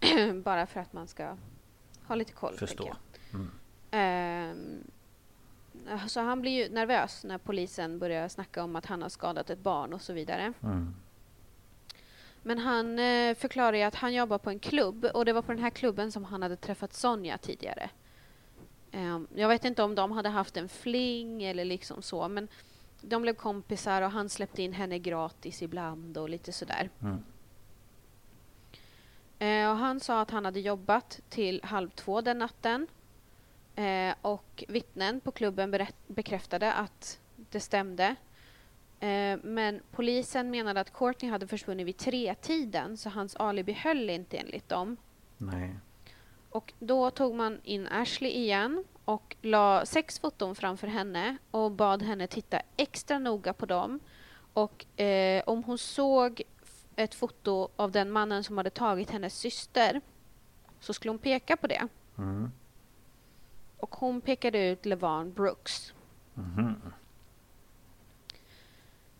Bara 0.45 0.67
för 0.67 0.81
att 0.81 0.93
man 0.93 1.09
ska 1.09 1.37
ha 2.07 2.15
lite 2.15 2.33
koll. 2.33 2.55
Förstå. 2.55 2.97
Mm. 3.33 3.51
Ehm, 3.91 4.85
så 6.09 6.21
han 6.21 6.41
blir 6.41 6.65
ju 6.65 6.75
nervös 6.75 7.25
när 7.25 7.39
polisen 7.39 7.99
börjar 7.99 8.29
snacka 8.29 8.65
om 8.65 8.77
att 8.77 8.87
han 8.87 9.03
har 9.03 9.09
skadat 9.09 9.51
ett 9.51 9.59
barn 9.59 9.93
och 9.93 10.03
så 10.03 10.13
vidare. 10.13 10.53
Mm. 10.63 10.95
Men 12.43 12.59
han 12.59 12.99
eh, 12.99 13.35
förklarar 13.35 13.77
ju 13.77 13.83
att 13.83 13.95
han 13.95 14.15
jobbar 14.15 14.39
på 14.39 14.51
en 14.51 14.59
klubb 14.59 15.05
och 15.15 15.25
det 15.25 15.33
var 15.33 15.43
på 15.43 15.53
den 15.53 15.63
här 15.63 15.71
klubben 15.71 16.13
som 16.13 16.25
han 16.25 16.43
hade 16.43 16.57
träffat 16.57 16.95
Sonja 16.95 17.39
tidigare. 17.39 17.91
Ehm, 18.91 19.29
jag 19.35 19.49
vet 19.49 19.65
inte 19.65 19.83
om 19.83 19.95
de 19.95 20.13
hade 20.13 20.29
haft 20.29 20.57
en 20.57 20.69
fling 20.69 21.43
eller 21.43 21.65
liksom 21.65 22.03
så 22.03 22.29
men 22.29 22.49
de 23.01 23.23
blev 23.23 23.35
kompisar 23.35 24.03
och 24.03 24.11
han 24.11 24.29
släppte 24.29 24.63
in 24.63 24.73
henne 24.73 24.99
gratis 24.99 25.63
ibland 25.63 26.19
och 26.19 26.29
lite 26.29 26.53
sådär. 26.53 26.91
Mm. 27.03 27.25
Eh, 29.39 29.71
och 29.71 29.77
han 29.77 30.01
sa 30.01 30.21
att 30.21 30.31
han 30.31 30.45
hade 30.45 30.61
jobbat 30.61 31.21
till 31.29 31.61
halv 31.65 31.91
två 31.91 32.21
den 32.21 32.39
natten. 32.39 32.87
Eh, 33.77 34.15
och 34.23 34.65
vittnen 34.69 35.21
på 35.21 35.31
klubben 35.31 35.87
bekräftade 36.07 36.73
att 36.73 37.21
det 37.51 37.61
stämde. 37.61 38.17
Eh, 39.01 39.39
men 39.43 39.81
polisen 39.91 40.51
menade 40.51 40.81
att 40.81 40.93
Courtney 40.93 41.31
hade 41.31 41.47
försvunnit 41.47 41.87
vid 41.87 41.97
tre-tiden 41.97 42.97
så 42.97 43.09
hans 43.11 43.37
alibi 43.37 43.73
höll 43.73 44.11
inte 44.11 44.37
enligt 44.37 44.69
dem. 44.69 44.97
Nej. 45.39 45.75
Och 46.51 46.73
då 46.79 47.11
tog 47.11 47.35
man 47.35 47.61
in 47.65 47.89
Ashley 47.89 48.31
igen 48.31 48.85
och 49.05 49.37
la 49.43 49.87
sex 49.87 50.19
foton 50.19 50.57
framför 50.57 50.87
henne 50.87 51.37
och 51.51 51.71
bad 51.71 52.03
henne 52.03 52.27
titta 52.27 52.61
extra 52.77 53.19
noga 53.19 53.53
på 53.53 53.67
dem. 53.67 54.01
Och 54.53 55.01
eh, 55.01 55.43
om 55.47 55.65
hon 55.65 55.79
såg 55.79 56.43
ett 56.97 57.15
foto 57.15 57.69
av 57.77 57.91
den 57.91 58.11
mannen 58.11 58.45
som 58.45 58.57
hade 58.57 58.71
tagit 58.71 59.11
hennes 59.11 59.39
syster 59.39 60.01
så 60.81 60.93
skulle 60.93 61.11
hon 61.11 61.19
peka 61.19 61.57
på 61.57 61.67
det. 61.67 61.89
Mm. 62.19 62.51
Och 63.77 63.95
hon 63.95 64.21
pekade 64.21 64.71
ut 64.71 64.87
LeVon 64.87 65.33
Brooks. 65.33 65.93
Mhm. 66.35 66.75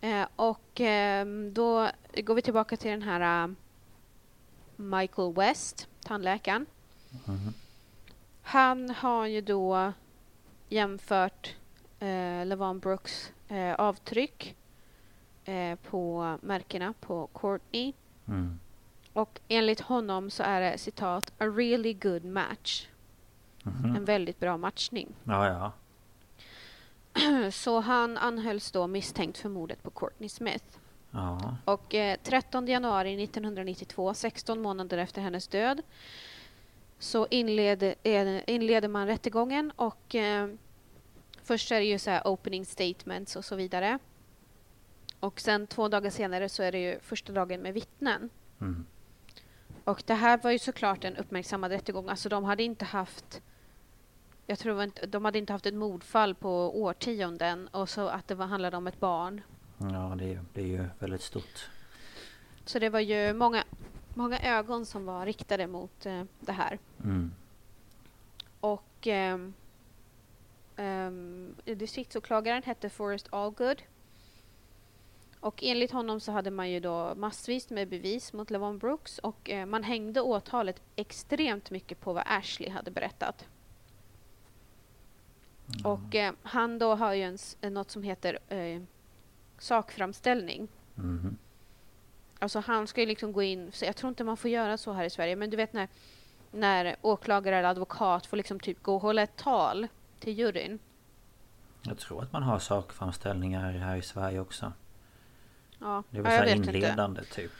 Eh, 0.01 0.27
och 0.37 0.81
eh, 0.81 1.27
då 1.53 1.91
går 2.17 2.35
vi 2.35 2.43
tillbaka 2.43 2.77
till 2.77 2.91
den 2.91 3.03
här 3.03 3.45
eh, 3.45 3.51
Michael 4.77 5.35
West, 5.35 5.89
tandläkaren. 6.05 6.67
Mhm. 7.27 7.55
Han 8.43 8.91
har 8.91 9.27
ju 9.27 9.41
då 9.41 9.93
jämfört 10.69 11.55
eh, 11.99 12.47
LeVon 12.47 12.79
Brooks 12.79 13.33
eh, 13.49 13.75
avtryck 13.75 14.57
eh, 15.45 15.79
på 15.91 16.39
märkena 16.43 16.95
på 17.01 17.29
Courtney. 17.35 17.93
Mm. 18.29 18.61
Och 19.13 19.41
enligt 19.49 19.81
honom 19.81 20.31
så 20.31 20.43
är 20.43 20.61
det 20.61 20.79
citat 20.79 21.33
a 21.39 21.47
really 21.47 21.93
good 21.93 22.25
match. 22.25 22.87
Mhm. 23.63 23.97
En 23.97 24.05
väldigt 24.05 24.41
bra 24.41 24.57
matchning. 24.57 25.09
Ja, 25.25 25.47
ja. 25.49 25.73
Så 27.51 27.81
han 27.81 28.19
anhölls 28.19 28.71
då 28.71 28.87
misstänkt 28.87 29.39
för 29.39 29.49
mordet 29.49 29.83
på 29.83 29.91
Courtney 29.91 30.29
Smith. 30.29 30.65
Ja. 31.11 31.57
Och 31.65 31.95
eh, 31.95 32.17
13 32.23 32.67
januari 32.67 33.25
1992, 33.25 34.15
16 34.15 34.63
månader 34.63 34.99
efter 34.99 35.23
hennes 35.23 35.49
död, 35.49 35.83
så 36.99 37.27
inleder, 37.31 37.95
eh, 38.03 38.41
inleder 38.47 38.89
man 38.89 39.07
rättegången 39.07 39.73
och 39.77 40.15
eh, 40.15 40.49
först 41.43 41.73
är 41.73 41.81
det 41.81 41.87
ju 41.87 41.99
så 41.99 42.21
opening 42.25 42.67
statements 42.67 43.37
och 43.37 43.45
så 43.45 43.57
vidare. 43.57 43.99
Och 45.25 45.41
sen 45.41 45.67
två 45.67 45.89
dagar 45.89 46.11
senare 46.11 46.49
så 46.49 46.63
är 46.63 46.73
det 46.73 46.79
ju 46.79 47.01
första 47.01 47.33
dagen 47.33 47.63
med 47.63 47.75
vittnen. 47.75 48.31
Mm. 48.61 48.87
Och 49.85 50.03
det 50.07 50.15
här 50.15 50.39
var 50.39 50.51
ju 50.51 50.59
såklart 50.59 51.05
en 51.05 51.17
uppmärksammad 51.17 51.71
rättegång. 51.71 52.09
Alltså 52.09 52.29
de 52.29 52.45
hade 52.45 52.63
inte 52.63 52.85
haft 52.85 53.43
jag 54.47 54.59
tror 54.59 54.83
inte, 54.83 55.07
de 55.07 55.25
hade 55.25 55.39
inte 55.39 55.53
haft 55.53 55.67
ett 55.67 55.75
mordfall 55.75 56.35
på 56.35 56.83
årtionden 56.83 57.69
och 57.69 57.89
så 57.89 58.09
att 58.09 58.29
det 58.29 58.35
var, 58.35 58.47
handlade 58.47 58.77
om 58.77 58.87
ett 58.87 59.01
barn. 59.01 59.41
Ja, 59.79 60.15
det 60.19 60.33
är, 60.33 60.45
det 60.53 60.61
är 60.61 60.67
ju 60.67 60.85
väldigt 60.99 61.23
stort. 61.23 61.71
Så 62.65 62.79
det 62.79 62.89
var 62.91 63.01
ju 63.01 63.33
många, 63.33 63.65
många 64.15 64.39
ögon 64.39 64.87
som 64.87 65.07
var 65.07 65.27
riktade 65.27 65.67
mot 65.67 66.07
eh, 66.07 66.23
det 66.41 66.53
här. 66.53 66.79
Mm. 67.05 67.33
Och 68.61 69.07
ehm, 69.07 69.55
ehm, 70.77 71.55
distriktsåklagaren 71.65 72.63
hette 72.63 72.91
Forrest 72.91 73.29
Allgood. 73.31 73.83
Och 75.45 75.63
enligt 75.63 75.91
honom 75.91 76.21
så 76.21 76.33
hade 76.33 76.51
man 76.51 76.71
ju 76.71 76.81
då 76.81 77.15
massvis 77.17 77.71
med 77.71 77.89
bevis 77.89 78.33
mot 78.33 78.51
Levon 78.51 78.79
Brooks 78.79 79.19
och 79.19 79.51
eh, 79.51 79.67
man 79.67 79.83
hängde 79.83 80.21
åtalet 80.21 80.83
extremt 80.97 81.71
mycket 81.71 82.01
på 82.01 82.13
vad 82.13 82.23
Ashley 82.27 82.71
hade 82.71 82.91
berättat. 82.91 83.47
Och 85.85 86.15
eh, 86.15 86.33
han 86.43 86.79
då 86.79 86.95
har 86.95 87.13
ju 87.13 87.23
en, 87.23 87.39
eh, 87.61 87.71
något 87.71 87.91
som 87.91 88.03
heter 88.03 88.39
eh, 88.49 88.83
sakframställning. 89.59 90.69
Mhm. 90.95 91.37
Alltså 92.39 92.61
han 92.61 92.87
ska 92.87 93.01
ju 93.01 93.07
liksom 93.07 93.33
gå 93.33 93.43
in, 93.43 93.73
så 93.73 93.85
jag 93.85 93.97
tror 93.97 94.09
inte 94.09 94.25
man 94.25 94.37
får 94.37 94.51
göra 94.51 94.79
så 94.79 94.93
här 94.93 95.05
i 95.05 95.11
Sverige, 95.11 95.37
men 95.37 95.51
du 95.51 95.57
vet 95.57 95.73
när, 95.73 95.89
när 96.53 96.97
åklagare 97.03 97.57
eller 97.57 97.69
advokat 97.69 98.27
får 98.27 98.37
liksom 98.37 98.61
typ 98.61 98.83
gå 98.83 98.95
och 98.95 99.03
hålla 99.03 99.23
ett 99.23 99.37
tal 99.37 99.89
till 100.21 100.39
juryn. 100.39 100.79
Jag 101.83 101.99
tror 101.99 102.23
att 102.23 102.33
man 102.33 102.43
har 102.43 102.59
sakframställningar 102.59 103.73
här 103.73 103.97
i 103.97 104.03
Sverige 104.03 104.41
också. 104.41 104.73
Ja, 105.85 106.03
Det 106.11 106.19
är 106.19 106.25
ja, 106.33 106.39
så 106.39 106.45
vet 106.45 106.57
inte. 106.57 106.71
inledande 106.71 107.25
typ. 107.25 107.53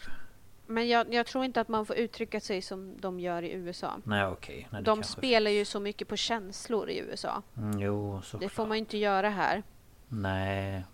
Men 0.67 0.89
jag, 0.89 1.15
jag 1.15 1.27
tror 1.27 1.45
inte 1.45 1.61
att 1.61 1.69
man 1.69 1.87
får 1.87 1.97
uttrycka 1.97 2.41
sig 2.41 2.63
som 2.63 3.01
de 3.01 3.21
gör 3.21 3.43
i 3.43 3.53
USA. 3.53 3.93
Nej 4.05 4.27
okej. 4.27 4.69
Det 4.71 4.81
De 4.81 5.03
spelar 5.03 5.51
ju 5.51 5.59
finns. 5.59 5.69
så 5.69 5.81
mycket 5.81 6.09
på 6.09 6.17
känslor 6.17 6.91
i 6.91 6.99
USA. 6.99 7.43
Mm, 7.57 7.79
jo, 7.81 8.21
såklart. 8.23 8.41
Det 8.43 8.49
får 8.49 8.67
man 8.67 8.77
ju 8.77 8.79
inte 8.79 8.99
göra 8.99 9.29
här. 9.31 9.63
Nej. 10.09 10.85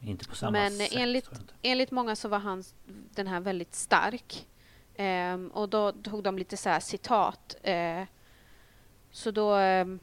Inte 0.00 0.28
på 0.28 0.34
samma 0.36 0.50
Men 0.50 0.72
sätt. 0.72 0.88
enligt- 0.92 1.24
tror 1.24 1.34
jag 1.36 1.42
inte. 1.42 1.54
Enligt 1.62 1.90
många 1.90 2.16
så 2.16 2.28
var 2.28 2.38
han 2.38 2.64
den 3.14 3.26
här 3.26 3.40
väldigt 3.40 3.74
stark. 3.74 4.46
Ehm, 4.96 5.48
och 5.48 5.68
då 5.68 5.92
tog 5.92 6.22
de 6.22 6.38
lite 6.38 6.56
så 6.56 6.68
här 6.68 6.80
citat. 6.80 7.56
Eh, 7.62 8.02
så 9.10 9.30
då 9.30 9.54
ehm, 9.54 9.98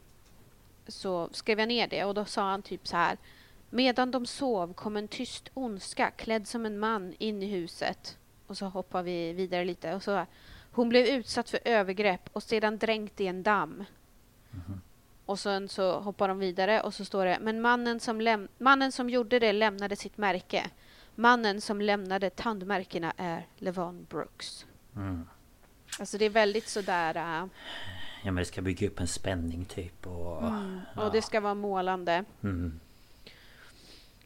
så 0.87 1.29
skrev 1.31 1.59
jag 1.59 1.67
ner 1.67 1.87
det 1.87 2.03
och 2.05 2.13
då 2.13 2.25
sa 2.25 2.41
han 2.49 2.61
typ 2.61 2.87
så 2.87 2.97
här. 2.97 3.17
Medan 3.75 4.11
de 4.11 4.25
sov 4.25 4.73
kom 4.73 4.97
en 4.97 5.07
tyst 5.07 5.49
ondska 5.53 6.11
klädd 6.11 6.47
som 6.47 6.65
en 6.65 6.79
man 6.79 7.13
in 7.17 7.43
i 7.43 7.45
huset. 7.45 8.17
Och 8.47 8.57
så 8.57 8.65
hoppar 8.65 9.03
vi 9.03 9.33
vidare 9.33 9.65
lite. 9.65 9.95
Och 9.95 10.03
så 10.03 10.25
Hon 10.71 10.89
blev 10.89 11.05
utsatt 11.05 11.49
för 11.49 11.59
övergrepp 11.65 12.29
och 12.33 12.43
sedan 12.43 12.77
dränkt 12.77 13.21
i 13.21 13.27
en 13.27 13.43
damm. 13.43 13.83
Mhm. 14.51 14.81
Och 15.25 15.39
sen 15.39 15.69
så 15.69 15.99
hoppar 15.99 16.27
de 16.27 16.39
vidare 16.39 16.81
och 16.81 16.93
så 16.93 17.05
står 17.05 17.25
det 17.25 17.37
Men 17.41 17.61
mannen 17.61 17.99
som, 17.99 18.47
mannen 18.57 18.91
som 18.91 19.09
gjorde 19.09 19.39
det 19.39 19.53
lämnade 19.53 19.95
sitt 19.95 20.17
märke. 20.17 20.69
Mannen 21.15 21.61
som 21.61 21.81
lämnade 21.81 22.29
tandmärkena 22.29 23.13
är 23.17 23.47
Levon 23.57 24.07
Brooks. 24.09 24.65
Mm. 24.95 25.27
Alltså 25.99 26.17
det 26.17 26.25
är 26.25 26.29
väldigt 26.29 26.67
sådär... 26.67 27.15
äh, 27.15 27.47
Ja 28.23 28.31
men 28.31 28.35
det 28.35 28.45
ska 28.45 28.61
bygga 28.61 28.87
upp 28.87 28.99
en 28.99 29.07
spänning 29.07 29.65
typ 29.65 30.07
och... 30.07 30.43
och 30.95 31.11
det 31.11 31.21
ska 31.21 31.39
vara 31.41 31.53
målande. 31.53 32.25
Mm. 32.43 32.79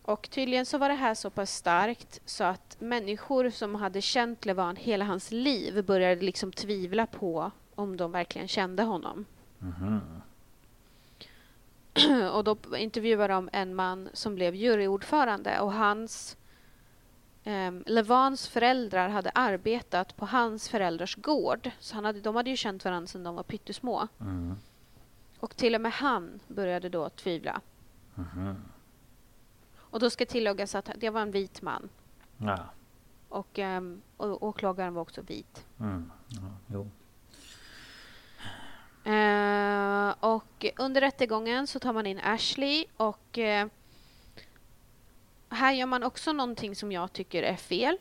Och 0.10 0.30
tydligen 0.30 0.66
så 0.66 0.78
var 0.78 0.90
det 0.90 0.96
här 0.96 1.14
så 1.14 1.30
pass 1.30 1.56
starkt 1.56 2.22
så 2.26 2.44
att 2.44 2.78
människor 2.80 3.50
som 3.50 3.76
hade 3.76 4.02
känt 4.02 4.46
Levon 4.46 4.76
hela 4.76 5.06
hans 5.06 5.32
liv 5.32 5.86
började 5.86 6.22
liksom 6.22 6.52
tvivla 6.52 7.06
på 7.06 7.52
om 7.76 7.98
de 7.98 8.12
verkligen 8.12 8.48
kände 8.48 8.84
honom. 8.84 9.26
Mhm. 9.60 10.02
och 12.34 12.44
då 12.44 12.58
intervjuade 12.78 13.34
de 13.34 13.50
en 13.54 13.76
man 13.76 14.10
som 14.14 14.36
blev 14.36 14.56
juryordförande 14.56 15.60
och 15.60 15.74
hans 15.74 16.38
um, 17.46 17.84
Levans 17.88 18.48
föräldrar 18.48 19.10
hade 19.10 19.32
arbetat 19.36 20.18
på 20.18 20.26
hans 20.26 20.70
föräldrars 20.70 21.16
gård. 21.16 21.72
Så 21.80 21.96
han 21.96 22.06
hade, 22.06 22.22
de 22.22 22.36
hade 22.36 22.50
ju 22.50 22.56
känt 22.56 22.86
varandra 22.86 23.08
sedan 23.08 23.24
de 23.24 23.36
var 23.36 23.44
pyttesmå. 23.44 24.08
Mm. 24.20 24.56
Och 25.40 25.56
till 25.58 25.76
och 25.76 25.82
med 25.82 25.92
han 25.92 26.40
började 26.48 26.90
då 26.90 27.10
tvivla. 27.10 27.62
Mhm. 28.16 28.56
Och 29.90 30.00
då 30.00 30.10
ska 30.10 30.26
tilläggas 30.26 30.76
att 30.76 30.90
det 30.96 31.10
var 31.10 31.22
en 31.22 31.32
vit 31.32 31.62
man. 31.62 31.90
Ja. 32.38 32.60
Och, 33.30 33.60
um, 33.60 34.02
och 34.18 34.44
åklagaren 34.44 34.94
var 34.94 35.02
också 35.02 35.22
vit. 35.22 35.66
Mm. 35.80 36.12
ja. 36.68 36.86
Eh, 39.04 40.16
och 40.20 40.66
under 40.78 41.02
rättegången 41.02 41.68
så 41.68 41.80
tar 41.80 41.94
man 41.94 42.06
in 42.06 42.20
Ashley 42.20 42.86
och 42.98 43.38
eh, 43.38 43.68
här 45.50 45.74
gör 45.74 45.86
man 45.86 46.04
också 46.04 46.34
någonting 46.34 46.76
som 46.76 46.92
jag 46.92 47.14
tycker 47.14 47.44
är 47.44 47.56
fel. 47.56 47.98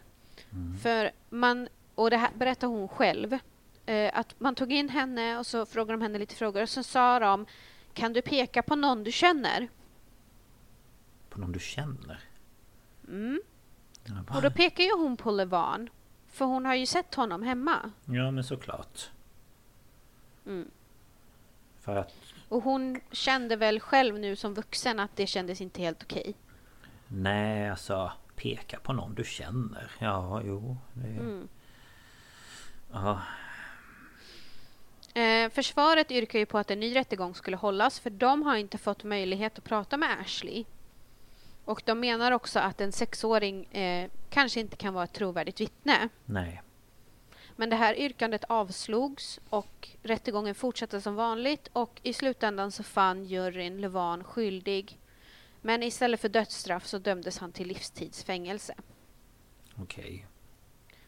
Mm. 0.52 0.78
För 0.78 1.10
man, 1.28 1.68
och 1.94 2.10
det 2.10 2.16
här 2.16 2.30
berättar 2.34 2.68
hon 2.68 2.88
själv, 2.88 3.38
eh, 3.86 4.18
att 4.18 4.40
man 4.40 4.54
tog 4.54 4.72
in 4.72 4.88
henne 4.88 5.38
och 5.38 5.46
så 5.46 5.66
frågade 5.66 5.92
de 5.92 6.02
henne 6.02 6.18
lite 6.18 6.34
frågor 6.34 6.62
och 6.62 6.68
så 6.68 6.82
sa 6.82 7.18
de 7.18 7.46
Kan 7.92 8.12
du 8.12 8.22
peka 8.22 8.62
på 8.62 8.76
någon 8.76 9.04
du 9.04 9.12
känner? 9.12 9.68
På 11.38 11.42
någon 11.42 11.52
du 11.52 11.60
känner? 11.60 12.20
Mm. 13.08 13.40
Ja, 14.04 14.36
Och 14.36 14.42
då 14.42 14.50
pekar 14.50 14.84
ju 14.84 14.92
hon 14.92 15.16
på 15.16 15.30
Levan. 15.30 15.90
För 16.28 16.44
hon 16.44 16.66
har 16.66 16.74
ju 16.74 16.86
sett 16.86 17.14
honom 17.14 17.42
hemma. 17.42 17.90
Ja 18.04 18.30
men 18.30 18.44
såklart. 18.44 19.10
Mm. 20.46 20.70
För 21.80 21.96
att... 21.96 22.14
Och 22.48 22.62
hon 22.62 23.00
kände 23.10 23.56
väl 23.56 23.80
själv 23.80 24.18
nu 24.18 24.36
som 24.36 24.54
vuxen 24.54 25.00
att 25.00 25.16
det 25.16 25.26
kändes 25.26 25.60
inte 25.60 25.82
helt 25.82 26.02
okej. 26.02 26.34
Nej 27.08 27.70
alltså 27.70 28.12
peka 28.36 28.78
på 28.80 28.92
någon 28.92 29.14
du 29.14 29.24
känner. 29.24 29.90
Ja 29.98 30.42
jo. 30.44 30.76
Det... 30.92 31.08
Mm. 31.08 31.48
Ja. 32.92 33.22
Eh, 35.14 35.50
försvaret 35.50 36.10
yrkar 36.10 36.38
ju 36.38 36.46
på 36.46 36.58
att 36.58 36.70
en 36.70 36.80
ny 36.80 36.96
rättegång 36.96 37.34
skulle 37.34 37.56
hållas 37.56 38.00
för 38.00 38.10
de 38.10 38.42
har 38.42 38.56
inte 38.56 38.78
fått 38.78 39.04
möjlighet 39.04 39.58
att 39.58 39.64
prata 39.64 39.96
med 39.96 40.20
Ashley. 40.20 40.64
Och 41.68 41.82
de 41.84 42.00
menar 42.00 42.32
också 42.32 42.58
att 42.58 42.80
en 42.80 42.92
sexåring 42.92 43.64
eh, 43.64 44.10
kanske 44.30 44.60
inte 44.60 44.76
kan 44.76 44.94
vara 44.94 45.04
ett 45.04 45.12
trovärdigt 45.12 45.60
vittne. 45.60 46.08
Nej. 46.24 46.62
Men 47.56 47.70
det 47.70 47.76
här 47.76 47.94
yrkandet 47.94 48.44
avslogs 48.48 49.40
och 49.48 49.88
rättegången 50.02 50.54
fortsatte 50.54 51.00
som 51.00 51.14
vanligt 51.14 51.68
och 51.72 52.00
i 52.02 52.12
slutändan 52.12 52.72
så 52.72 52.82
fann 52.82 53.24
juryn 53.24 53.80
Levan 53.80 54.24
skyldig. 54.24 54.98
Men 55.60 55.82
istället 55.82 56.20
för 56.20 56.28
dödsstraff 56.28 56.86
så 56.86 56.98
dömdes 56.98 57.38
han 57.38 57.52
till 57.52 57.68
livstidsfängelse. 57.68 58.74
Okej. 59.76 60.26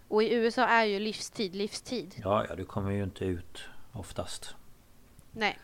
Och 0.08 0.22
i 0.22 0.34
USA 0.34 0.66
är 0.66 0.84
ju 0.84 0.98
livstid 0.98 1.54
livstid. 1.54 2.14
Ja 2.24 2.46
ja 2.48 2.54
du 2.54 2.64
kommer 2.64 2.90
ju 2.90 3.02
inte 3.02 3.24
ut 3.24 3.58
oftast. 3.92 4.54
Nej. 5.32 5.58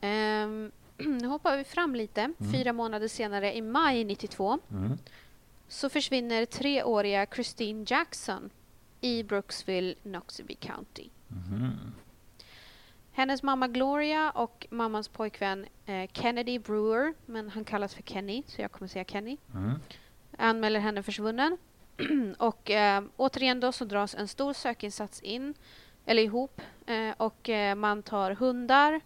Ehm, 0.00 0.72
nu 1.06 1.26
hoppar 1.28 1.56
vi 1.56 1.64
fram 1.64 1.94
lite. 1.94 2.32
Fyra 2.52 2.72
månader 2.72 3.08
senare, 3.08 3.56
i 3.56 3.62
maj 3.62 4.04
92, 4.04 4.58
Mm. 4.70 4.98
så 5.68 5.88
försvinner 5.88 6.44
treåriga 6.46 7.26
Christine 7.26 7.84
Jackson 7.88 8.50
i 9.00 9.22
Brooksville, 9.22 9.94
Noxubee 10.02 10.54
County. 10.56 11.08
Mhm. 11.28 11.92
Hennes 13.12 13.42
mamma 13.42 13.68
Gloria 13.68 14.30
och 14.30 14.66
mammans 14.70 15.08
pojkvän 15.08 15.66
eh, 15.86 16.10
Kennedy 16.12 16.58
Brewer, 16.58 17.14
men 17.26 17.48
han 17.50 17.64
kallas 17.64 17.94
för 17.94 18.02
Kenny, 18.02 18.42
så 18.46 18.62
jag 18.62 18.72
kommer 18.72 18.88
säga 18.88 19.04
Kenny, 19.04 19.36
Mm. 19.54 19.72
anmäler 20.38 20.80
henne 20.80 21.02
försvunnen. 21.02 21.58
och 22.38 22.70
eh, 22.70 23.02
återigen 23.16 23.60
då 23.60 23.72
så 23.72 23.84
dras 23.84 24.14
en 24.14 24.28
stor 24.28 24.52
sökinsats 24.52 25.20
in, 25.20 25.54
eller 26.06 26.22
ihop, 26.22 26.60
eh, 26.86 27.10
och 27.16 27.48
eh, 27.48 27.74
man 27.74 28.02
tar 28.02 28.30
hundar 28.30 29.00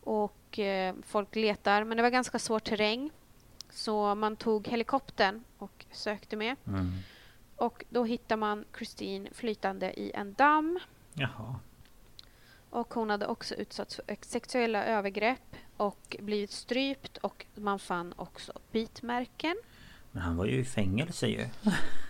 och 0.00 0.36
eh, 0.58 0.94
folk 1.02 1.36
letar, 1.36 1.84
men 1.84 1.96
det 1.96 2.02
var 2.02 2.10
ganska 2.10 2.38
svår 2.38 2.58
terräng. 2.58 3.10
Så 3.70 4.14
man 4.14 4.36
tog 4.36 4.68
helikoptern 4.68 5.44
och 5.58 5.84
sökte 5.92 6.36
med. 6.36 6.56
Mm. 6.66 6.92
Och 7.56 7.84
då 7.88 8.04
hittar 8.04 8.36
man 8.36 8.64
Christine 8.76 9.28
flytande 9.32 10.00
i 10.00 10.12
en 10.14 10.34
damm. 10.34 10.78
Jaha. 11.12 11.60
Och 12.70 12.94
hon 12.94 13.10
hade 13.10 13.26
också 13.26 13.54
utsatts 13.54 13.96
för 13.96 14.16
sexuella 14.20 14.84
övergrepp 14.84 15.56
och 15.76 16.16
blivit 16.20 16.50
strypt 16.50 17.16
och 17.16 17.46
man 17.54 17.78
fann 17.78 18.14
också 18.16 18.52
bitmärken. 18.72 19.56
Men 20.12 20.22
han 20.22 20.36
var 20.36 20.44
ju 20.44 20.58
i 20.58 20.64
fängelse 20.64 21.26
ju. 21.26 21.48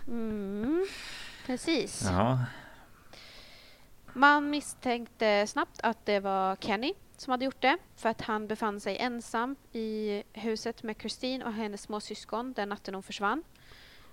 Mm, 0.07 0.87
precis. 1.45 2.01
Ja. 2.03 2.45
Man 4.13 4.49
misstänkte 4.49 5.47
snabbt 5.47 5.79
att 5.83 6.05
det 6.05 6.19
var 6.19 6.55
Kenny 6.55 6.93
som 7.21 7.31
hade 7.31 7.45
gjort 7.45 7.61
det 7.61 7.77
för 7.95 8.09
att 8.09 8.21
han 8.21 8.47
befann 8.47 8.79
sig 8.79 8.97
ensam 8.97 9.55
i 9.71 10.23
huset 10.33 10.83
med 10.83 10.95
Christine 10.99 11.45
och 11.45 11.53
hennes 11.53 11.81
små 11.81 11.99
syskon 11.99 12.53
den 12.53 12.69
natten 12.69 12.93
hon 12.93 13.03
försvann. 13.03 13.43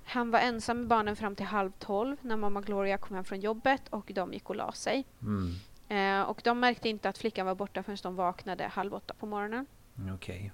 Han 0.04 0.30
var 0.30 0.38
ensam 0.38 0.78
med 0.78 0.88
barnen 0.88 1.16
fram 1.16 1.36
till 1.36 1.46
halv 1.46 1.70
tolv 1.78 2.16
när 2.20 2.36
mamma 2.36 2.60
Gloria 2.60 2.98
kom 2.98 3.16
hem 3.16 3.24
från 3.24 3.40
jobbet 3.40 3.88
och 3.90 4.10
de 4.14 4.32
gick 4.32 4.50
och 4.50 4.56
la 4.56 4.72
sig. 4.72 5.04
Mm. 5.22 5.54
Eh, 5.88 6.28
och 6.28 6.40
de 6.44 6.60
märkte 6.60 6.88
inte 6.88 7.08
att 7.08 7.18
flickan 7.18 7.46
var 7.46 7.54
borta 7.54 7.82
förrän 7.82 7.98
de 8.02 8.16
vaknade 8.16 8.66
halv 8.66 8.94
åtta 8.94 9.14
på 9.14 9.26
morgonen. 9.26 9.66
Okej. 10.14 10.52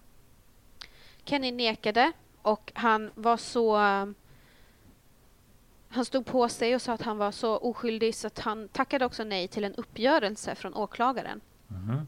Kenny 1.24 1.52
nekade 1.52 2.12
och 2.42 2.72
han 2.74 3.11
var 3.14 3.37
så... 3.37 3.76
Han 5.90 6.04
stod 6.04 6.26
på 6.26 6.48
sig 6.48 6.74
och 6.74 6.82
sa 6.82 6.92
att 6.92 7.02
han 7.02 7.18
var 7.18 7.32
så 7.32 7.56
oskyldig 7.56 8.14
så 8.14 8.26
att 8.26 8.38
han 8.38 8.68
tackade 8.68 9.04
också 9.04 9.24
nej 9.24 9.48
till 9.48 9.64
en 9.64 9.74
uppgörelse 9.74 10.54
från 10.54 10.74
åklagaren. 10.74 11.40
Mhm. 11.66 12.06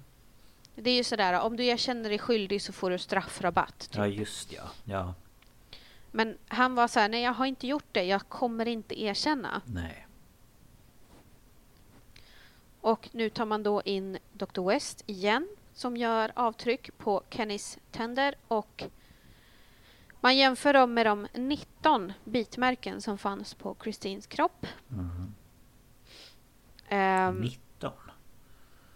Det 0.81 0.91
är 0.91 0.97
ju 0.97 1.05
sådär, 1.05 1.41
om 1.41 1.57
du 1.57 1.65
erkänner 1.67 2.09
dig 2.09 2.19
skyldig 2.19 2.63
så 2.63 2.73
får 2.73 2.91
du 2.91 2.99
straffrabatt. 2.99 3.79
Typ. 3.79 3.95
Ja 3.97 4.07
just 4.07 4.53
ja. 4.53 4.63
Ja. 4.85 5.15
Men 6.11 6.39
han 6.49 6.75
var 6.75 6.89
så 6.89 7.01
här, 7.01 7.09
nej 7.09 7.23
jag 7.23 7.33
har 7.33 7.47
inte 7.47 7.67
gjort 7.67 7.87
det, 7.93 8.05
jag 8.05 8.29
kommer 8.29 8.69
inte 8.69 9.03
erkänna. 9.03 9.63
Nej. 9.65 10.07
Och 12.81 13.09
nu 13.13 13.31
tar 13.31 13.47
man 13.47 13.63
då 13.63 13.83
in 13.85 14.19
Dr. 14.33 14.69
West 14.69 15.05
igen 15.07 15.49
som 15.73 15.97
gör 15.97 16.33
avtryck 16.37 16.99
på 16.99 17.23
Kennys 17.31 17.79
tänder 17.91 18.35
och 18.49 18.85
man 20.21 20.37
jämför 20.37 20.73
dem 20.73 20.95
med 20.95 21.07
de 21.07 21.27
19 21.35 22.13
bitmärken 22.25 23.01
som 23.01 23.19
fanns 23.19 23.55
på 23.55 23.77
Christines 23.83 24.27
kropp. 24.27 24.67
Mhm. 24.89 25.35
Ehm, 26.89 27.41
19. 27.41 27.93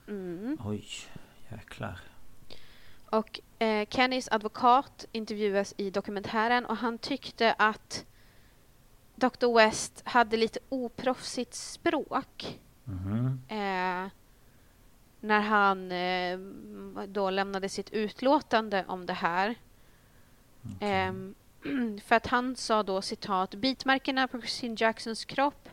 mm. 0.09 0.59
Oj. 0.65 0.85
Jäklar. 1.49 2.01
Och 3.11 3.41
eh, 3.59 3.89
Kennys 3.91 4.29
advokat 4.29 5.07
intervjuas 5.13 5.75
i 5.77 5.91
dokumentären 5.91 6.67
och 6.67 6.77
han 6.77 6.99
tyckte 6.99 7.53
att 7.59 8.07
Dr. 9.15 9.55
West 9.55 10.03
hade 10.05 10.37
lite 10.37 10.61
oproffsigt 10.69 11.55
språk. 11.55 12.61
Mhm. 12.85 13.41
eh, 13.49 14.11
när 15.21 15.41
han 15.41 15.93
eh, 15.93 16.39
då 17.07 17.31
lämnade 17.31 17.69
sitt 17.69 17.91
utlåtande 17.91 18.85
om 18.89 19.07
det 19.07 19.13
här. 19.13 19.55
Okej. 20.63 20.89
Ehm, 20.91 21.35
för 22.05 22.15
att 22.15 22.27
han 22.27 22.57
sa 22.57 22.83
då 22.83 23.03
citat 23.03 23.55
bitmärkena 23.55 24.29
på 24.29 24.41
Christine 24.41 24.77
Jacksons 24.79 25.25
kropp 25.25 25.69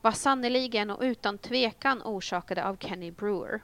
var 0.00 0.12
sannoliken 0.12 0.90
och 0.90 1.02
utan 1.02 1.38
tvekan 1.38 2.02
orsakade 2.02 2.64
av 2.64 2.76
Kenny 2.76 3.10
Brewer. 3.10 3.60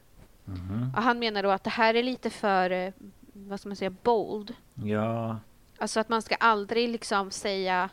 Mhm. 0.50 0.92
Och 0.96 1.02
han 1.02 1.18
menar 1.18 1.42
då 1.42 1.50
att 1.50 1.64
det 1.64 1.70
här 1.70 1.94
är 1.94 2.02
lite 2.02 2.30
för, 2.30 2.70
eh, 2.70 2.92
vad 3.32 3.60
ska 3.60 3.68
man 3.68 3.76
säga, 3.76 3.90
bold. 3.90 4.54
Ja. 4.74 5.38
Alltså 5.78 6.00
att 6.00 6.08
man 6.08 6.22
ska 6.22 6.34
aldrig 6.34 6.88
liksom 6.88 7.30
säga 7.30 7.90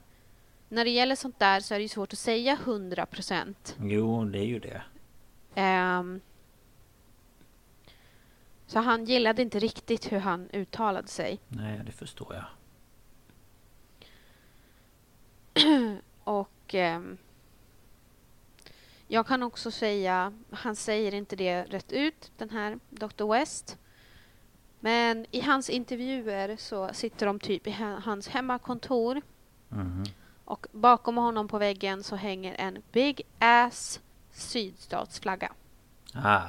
när 0.69 0.85
det 0.85 0.91
gäller 0.91 1.15
sånt 1.15 1.39
där 1.39 1.59
så 1.59 1.73
är 1.73 1.79
det 1.79 1.83
ju 1.83 1.89
svårt 1.89 2.13
att 2.13 2.19
säga 2.19 2.57
100 2.65 3.05
procent. 3.05 3.75
Jo 3.79 4.25
det 4.25 4.39
är 4.39 4.45
ju 4.45 4.59
det. 4.59 4.81
Ehm, 5.55 6.21
så 8.65 8.79
han 8.79 9.05
gillade 9.05 9.41
inte 9.41 9.59
riktigt 9.59 10.11
hur 10.11 10.19
han 10.19 10.49
uttalade 10.53 11.07
sig. 11.07 11.39
Nej 11.47 11.81
det 11.85 11.91
förstår 11.91 12.35
jag. 12.35 12.45
Och 16.23 16.73
ehm, 16.75 17.17
jag 19.07 19.27
kan 19.27 19.43
också 19.43 19.71
säga, 19.71 20.33
han 20.51 20.75
säger 20.75 21.13
inte 21.13 21.35
det 21.35 21.63
rätt 21.63 21.91
ut, 21.91 22.31
den 22.37 22.49
här 22.49 22.79
Dr. 22.89 23.31
West. 23.33 23.77
Men 24.79 25.25
i 25.31 25.41
hans 25.41 25.69
intervjuer 25.69 26.55
så 26.57 26.89
sitter 26.93 27.25
de 27.25 27.39
typ 27.39 27.67
i 27.67 27.71
hans 28.03 28.27
hemmakontor 28.27 29.21
Mhm. 29.69 30.03
och 30.45 30.67
bakom 30.71 31.17
honom 31.17 31.47
på 31.47 31.57
väggen 31.57 32.03
så 32.03 32.15
hänger 32.15 32.53
en 32.53 32.83
Big 32.91 33.21
Ass 33.39 33.99
sydstatsflagga. 34.31 35.51
Ah. 36.13 36.41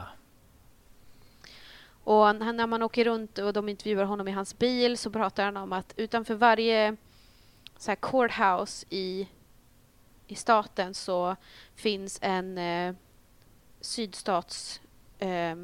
Och 2.05 2.37
när 2.37 2.53
när 2.53 2.67
man 2.67 2.83
åker 2.83 3.05
runt 3.05 3.39
och 3.39 3.53
de 3.53 3.69
intervjuar 3.69 4.05
honom 4.05 4.29
i 4.29 4.31
hans 4.31 4.59
bil 4.59 4.99
så 4.99 5.11
pratar 5.11 5.45
han 5.45 5.57
om 5.57 5.73
att 5.73 5.93
utanför 5.97 6.35
varje 6.35 6.97
så 7.79 7.91
här 7.91 7.97
courthouse 7.97 8.87
i, 8.91 9.29
i 10.29 10.35
staten 10.35 10.95
så 10.95 11.37
finns 11.75 12.19
en 12.23 12.59
eh, 12.59 12.95
sydstats 13.81 14.81
eh, 15.19 15.57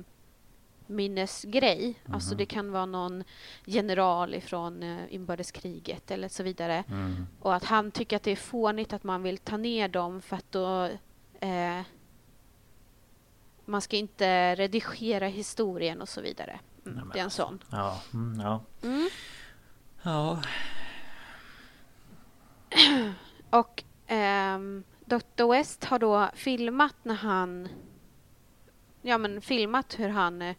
minnesgrej. 0.86 1.94
Alltså 2.12 2.30
Mhm. 2.30 2.38
det 2.38 2.46
kan 2.46 2.72
vara 2.72 2.86
någon 2.86 3.24
general 3.64 4.34
ifrån 4.34 4.82
eh, 4.82 5.14
inbördeskriget 5.14 6.10
eller 6.10 6.28
så 6.28 6.42
vidare. 6.42 6.84
Mm. 6.88 7.26
Och 7.40 7.54
att 7.54 7.64
han 7.64 7.90
tycker 7.90 8.16
att 8.16 8.22
det 8.22 8.30
är 8.30 8.36
fånigt 8.36 8.92
att 8.92 9.04
man 9.04 9.22
vill 9.22 9.38
ta 9.38 9.56
ner 9.56 9.88
dem 9.88 10.22
för 10.22 10.36
att 10.36 10.52
då 10.52 10.84
eh, 11.40 11.80
man 13.64 13.80
ska 13.80 13.96
inte 13.96 14.54
redigera 14.54 15.26
historien 15.26 16.02
och 16.02 16.08
så 16.08 16.20
vidare. 16.20 16.60
Mm, 16.86 16.96
Nej, 16.98 17.04
det 17.12 17.18
är 17.18 17.20
en 17.20 17.24
alltså. 17.24 17.42
sån. 17.42 17.62
Ja. 17.70 18.00
Mm, 18.14 18.40
ja. 18.40 18.60
Mm. 18.82 19.08
Ja. 20.02 20.42
Och 23.50 23.84
ehm, 24.06 24.84
Dr. 25.04 25.50
West 25.50 25.84
har 25.84 25.98
då 25.98 26.30
filmat 26.34 26.94
när 27.02 27.14
han 27.14 27.68
ja 29.02 29.18
men 29.18 29.40
filmat 29.40 29.98
hur 29.98 30.08
han 30.08 30.42
eh, 30.42 30.56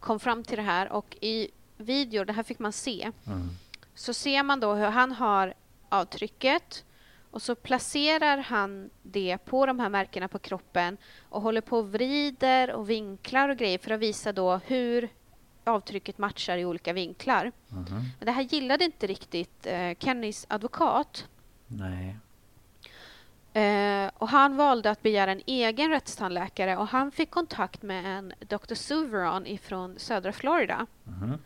kom 0.00 0.20
fram 0.20 0.44
till 0.44 0.56
det 0.56 0.62
här 0.62 0.92
och 0.92 1.16
i 1.20 1.48
video, 1.76 2.24
det 2.24 2.32
här 2.32 2.42
fick 2.42 2.58
man 2.58 2.72
se, 2.72 3.12
Mm. 3.26 3.48
så 3.94 4.14
ser 4.14 4.42
man 4.42 4.60
då 4.60 4.74
hur 4.74 4.86
han 4.86 5.12
har 5.12 5.54
avtrycket 5.88 6.84
och 7.30 7.42
så 7.42 7.54
placerar 7.54 8.38
han 8.38 8.90
det 9.02 9.38
på 9.44 9.66
de 9.66 9.80
här 9.80 9.88
märkena 9.88 10.28
på 10.28 10.38
kroppen 10.38 10.96
och 11.28 11.42
håller 11.42 11.60
på 11.60 11.78
och 11.78 11.92
vrider 11.92 12.70
och 12.72 12.90
vinklar 12.90 13.48
och 13.48 13.56
grejer 13.56 13.78
för 13.78 13.90
att 13.90 14.00
visa 14.00 14.32
då 14.32 14.56
hur 14.56 15.08
avtrycket 15.64 16.18
matchar 16.18 16.56
i 16.58 16.64
olika 16.64 16.92
vinklar. 16.92 17.52
Mhm. 17.68 17.84
Men 18.18 18.26
det 18.26 18.32
här 18.32 18.42
gillade 18.42 18.84
inte 18.84 19.06
riktigt 19.06 19.66
eh, 19.66 19.94
Kennys 19.98 20.46
advokat. 20.48 21.28
Nej. 21.66 22.16
Eh, 23.60 24.10
och 24.18 24.28
han 24.28 24.56
valde 24.56 24.90
att 24.90 25.02
begära 25.02 25.32
en 25.32 25.42
egen 25.46 25.90
rättstandläkare 25.90 26.76
och 26.76 26.88
han 26.88 27.10
fick 27.10 27.30
kontakt 27.30 27.82
med 27.82 28.18
en 28.18 28.32
Dr. 28.40 28.74
Suveron 28.74 29.46
ifrån 29.46 29.98
södra 29.98 30.32
Florida. 30.32 30.86
Mhm. 31.04 31.38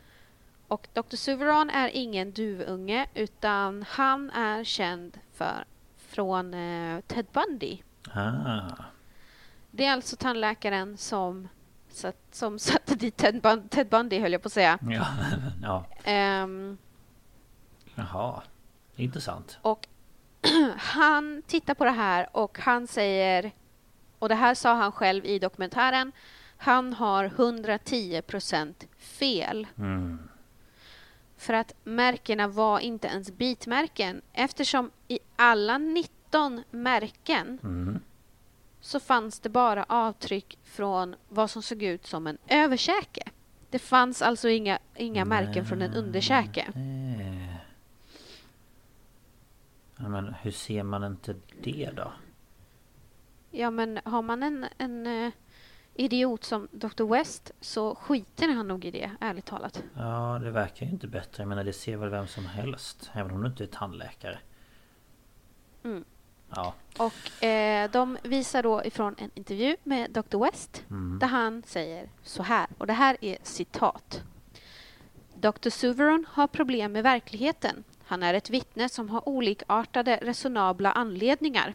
Och 0.67 0.87
Dr. 0.93 1.15
Suveron 1.15 1.69
är 1.69 1.89
ingen 1.93 2.31
duvunge 2.31 3.07
utan 3.13 3.85
han 3.89 4.29
är 4.29 4.63
känd 4.63 5.19
för, 5.33 5.65
från 5.97 6.53
eh, 6.53 6.99
Ted 7.01 7.25
Bundy. 7.33 7.77
Ah. 8.13 8.61
Det 9.71 9.85
är 9.85 9.91
alltså 9.93 10.15
tandläkaren 10.15 10.97
som, 10.97 11.47
satt, 11.89 12.17
som 12.31 12.59
satte 12.69 12.95
dit 12.95 13.17
Ted, 13.17 13.35
Bun- 13.41 13.67
Ted 13.69 13.87
Bundy, 13.87 14.19
höll 14.19 14.31
jag 14.31 14.41
på 14.41 14.47
att 14.47 14.53
säga. 14.53 14.79
Ja. 14.81 15.07
ja. 15.61 15.85
Ehm, 16.03 16.77
Jaha. 17.95 18.41
Intressant. 18.95 19.57
och 19.61 19.87
han 20.77 21.41
tittar 21.47 21.73
på 21.73 21.85
det 21.85 21.91
här 21.91 22.27
och 22.31 22.59
han 22.59 22.87
säger, 22.87 23.51
och 24.19 24.29
det 24.29 24.35
här 24.35 24.53
sa 24.53 24.73
han 24.73 24.91
själv 24.91 25.25
i 25.25 25.39
dokumentären, 25.39 26.11
Han 26.57 26.93
har 26.93 27.25
110 27.25 28.21
procent 28.21 28.87
fel. 28.97 29.67
Mm. 29.77 30.19
För 31.37 31.53
att 31.53 31.73
märkena 31.83 32.47
var 32.47 32.79
inte 32.79 33.07
ens 33.07 33.31
bitmärken 33.31 34.21
eftersom 34.33 34.91
i 35.07 35.19
alla 35.35 35.77
19 35.77 36.63
märken 36.71 37.59
Mm. 37.63 37.99
så 38.81 38.99
fanns 38.99 39.39
det 39.39 39.49
bara 39.49 39.83
avtryck 39.83 40.57
från 40.63 41.15
vad 41.29 41.49
som 41.49 41.61
såg 41.61 41.83
ut 41.83 42.07
som 42.07 42.27
en 42.27 42.37
överkäke. 42.47 43.23
Det 43.69 43.79
fanns 43.79 44.21
alltså 44.21 44.49
inga, 44.49 44.79
inga 44.95 45.25
märken 45.25 45.65
från 45.65 45.81
en 45.81 45.93
underkäke. 45.93 46.61
Eh. 46.61 47.24
Ja, 49.97 50.09
men 50.09 50.33
hur 50.33 50.51
ser 50.51 50.83
man 50.83 51.03
inte 51.03 51.35
det 51.61 51.89
då? 51.95 52.13
Ja, 53.51 53.71
men 53.71 53.99
har 54.05 54.21
man 54.21 54.43
en, 54.43 54.65
en 54.77 55.07
eh, 55.07 55.31
idiot 55.93 56.43
som 56.43 56.67
Dr. 56.71 57.03
West 57.03 57.51
så 57.61 57.95
skiter 57.95 58.47
han 58.47 58.67
nog 58.67 58.85
i 58.85 58.91
det, 58.91 59.11
ärligt 59.19 59.45
talat. 59.45 59.83
Ja, 59.97 60.39
det 60.43 60.51
verkar 60.51 60.85
ju 60.85 60.91
inte 60.91 61.07
bättre. 61.07 61.43
Jag 61.43 61.47
menar, 61.47 61.63
det 61.63 61.73
ser 61.73 61.97
väl 61.97 62.09
vem 62.09 62.27
som 62.27 62.45
helst. 62.45 63.09
Även 63.13 63.31
om 63.31 63.41
du 63.41 63.47
inte 63.47 63.63
är 63.63 63.67
tandläkare. 63.67 64.39
Mm. 65.83 66.03
Ja. 66.55 66.73
Och 66.97 67.43
eh, 67.43 67.91
de 67.91 68.17
visar 68.23 68.63
då 68.63 68.83
ifrån 68.83 69.15
en 69.17 69.31
intervju 69.35 69.75
med 69.83 70.11
Dr. 70.11 70.37
West 70.37 70.83
Mm. 70.89 71.19
där 71.19 71.27
han 71.27 71.63
säger 71.65 72.09
så 72.23 72.43
här, 72.43 72.67
och 72.77 72.87
det 72.87 72.93
här 72.93 73.17
är 73.21 73.37
citat. 73.43 74.23
Dr. 75.35 75.69
Suveron 75.69 76.25
har 76.29 76.47
problem 76.47 76.91
med 76.91 77.03
verkligheten. 77.03 77.83
Han 78.07 78.23
är 78.23 78.33
ett 78.33 78.49
vittne 78.49 78.89
som 78.89 79.09
har 79.09 79.29
olikartade 79.29 80.19
resonabla 80.21 80.91
anledningar. 80.91 81.73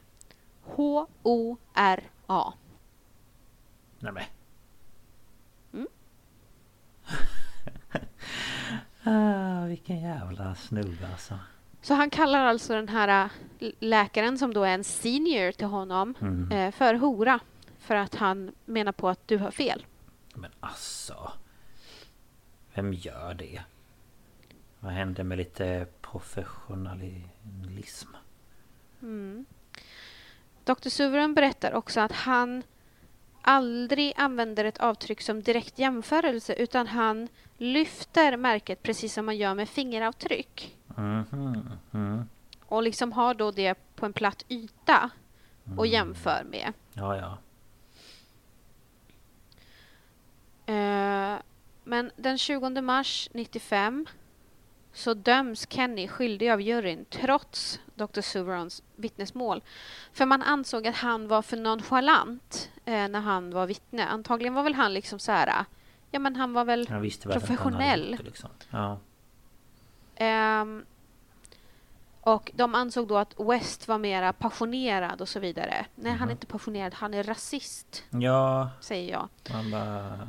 H-O-R-A. 0.63 2.53
Nej 3.99 4.13
men. 4.13 4.25
Mm. 5.73 5.87
ah, 9.63 9.65
vilken 9.67 10.01
jävla 10.01 10.55
snubbe 10.55 11.09
alltså. 11.13 11.39
Så 11.83 11.95
han 11.95 12.11
kallar 12.11 12.45
alltså 12.45 12.75
den 12.75 12.89
här 12.89 13.31
äh, 13.59 13.71
läkaren 13.79 14.39
som 14.39 14.55
då 14.55 14.65
är 14.65 14.75
en 14.75 14.85
senior 14.85 15.53
till 15.53 15.67
honom 15.67 16.15
Mm. 16.21 16.53
eh, 16.53 16.71
för 16.73 16.95
hora. 16.95 17.41
För 17.79 17.95
att 17.95 18.15
han 18.15 18.53
menar 18.65 18.93
på 18.93 19.09
att 19.09 19.29
du 19.29 19.39
har 19.39 19.51
fel. 19.51 19.87
Men 20.35 20.51
alltså. 20.61 21.33
Vem 22.75 22.93
gör 22.93 23.35
det? 23.35 23.63
Vad 24.81 24.93
händer 24.93 25.25
med 25.25 25.39
lite 25.39 25.87
professionalism? 26.11 28.09
Mm. 29.03 29.45
Dr. 30.65 30.89
Suveron 30.89 31.35
berättar 31.35 31.73
också 31.73 32.01
att 32.01 32.13
han 32.13 32.63
aldrig 33.43 34.13
använder 34.17 34.65
ett 34.65 34.79
avtryck 34.79 35.21
som 35.21 35.43
direkt 35.43 35.79
jämförelse 35.79 36.55
utan 36.55 36.87
han 36.87 37.29
lyfter 37.59 38.37
märket 38.37 38.83
precis 38.83 39.15
som 39.15 39.27
man 39.27 39.37
gör 39.37 39.55
med 39.55 39.69
fingeravtryck 39.69 40.77
Mhm. 40.97 41.71
Mm. 41.93 42.25
och 42.67 42.83
liksom 42.83 43.13
har 43.13 43.35
då 43.35 43.51
det 43.51 43.75
på 43.97 44.07
en 44.07 44.13
platt 44.13 44.45
yta 44.49 45.11
och 45.65 45.87
Mm. 45.87 45.93
jämför 45.93 46.45
med. 46.45 46.73
Ja, 46.93 47.17
ja. 47.17 47.39
Eh, 50.75 51.39
Men 51.85 52.11
den 52.17 52.39
20 52.39 52.81
mars 52.83 53.29
95 53.33 54.07
så 54.93 55.15
döms 55.15 55.67
Kenny 55.71 56.09
skyldig 56.09 56.51
av 56.51 56.61
juryn 56.61 57.05
trots 57.11 57.81
Dr. 57.95 58.21
Suverons 58.21 58.83
vittnesmål. 58.97 59.63
För 60.13 60.27
man 60.27 60.43
ansåg 60.43 60.87
att 60.87 60.97
han 60.97 61.29
var 61.29 61.43
för 61.43 61.57
nonchalant 61.57 62.71
eh, 62.85 63.09
när 63.09 63.21
han 63.21 63.51
var 63.51 63.67
vittne. 63.67 64.07
Antagligen 64.07 64.55
var 64.55 64.63
väl 64.63 64.75
han 64.75 64.95
liksom 64.95 65.19
så 65.19 65.33
här... 65.33 65.65
Ja, 66.11 66.19
men 66.19 66.37
han 66.37 66.53
var 66.53 66.65
väl... 66.65 66.89
Han 66.89 67.11
Professionell. 67.33 68.17
det, 68.19 68.23
liksom. 68.25 68.51
Ja. 68.71 68.99
ehm, 70.17 70.85
och 72.21 72.51
de 72.55 72.75
ansåg 72.75 73.09
då 73.09 73.19
att 73.19 73.35
West 73.39 73.89
var 73.89 73.99
mera 73.99 74.33
passionerad 74.33 75.21
och 75.21 75.29
så 75.29 75.41
vidare. 75.41 75.87
Nej, 75.95 76.13
han 76.13 76.21
är 76.21 76.25
Mhm. 76.25 76.31
inte 76.31 76.47
passionerad. 76.47 76.95
Han 76.95 77.15
är 77.15 77.23
rasist, 77.23 78.05
Ja, 78.11 78.71
säger 78.81 79.13
jag. 79.13 79.29
man 79.53 79.71
bara... 79.71 80.29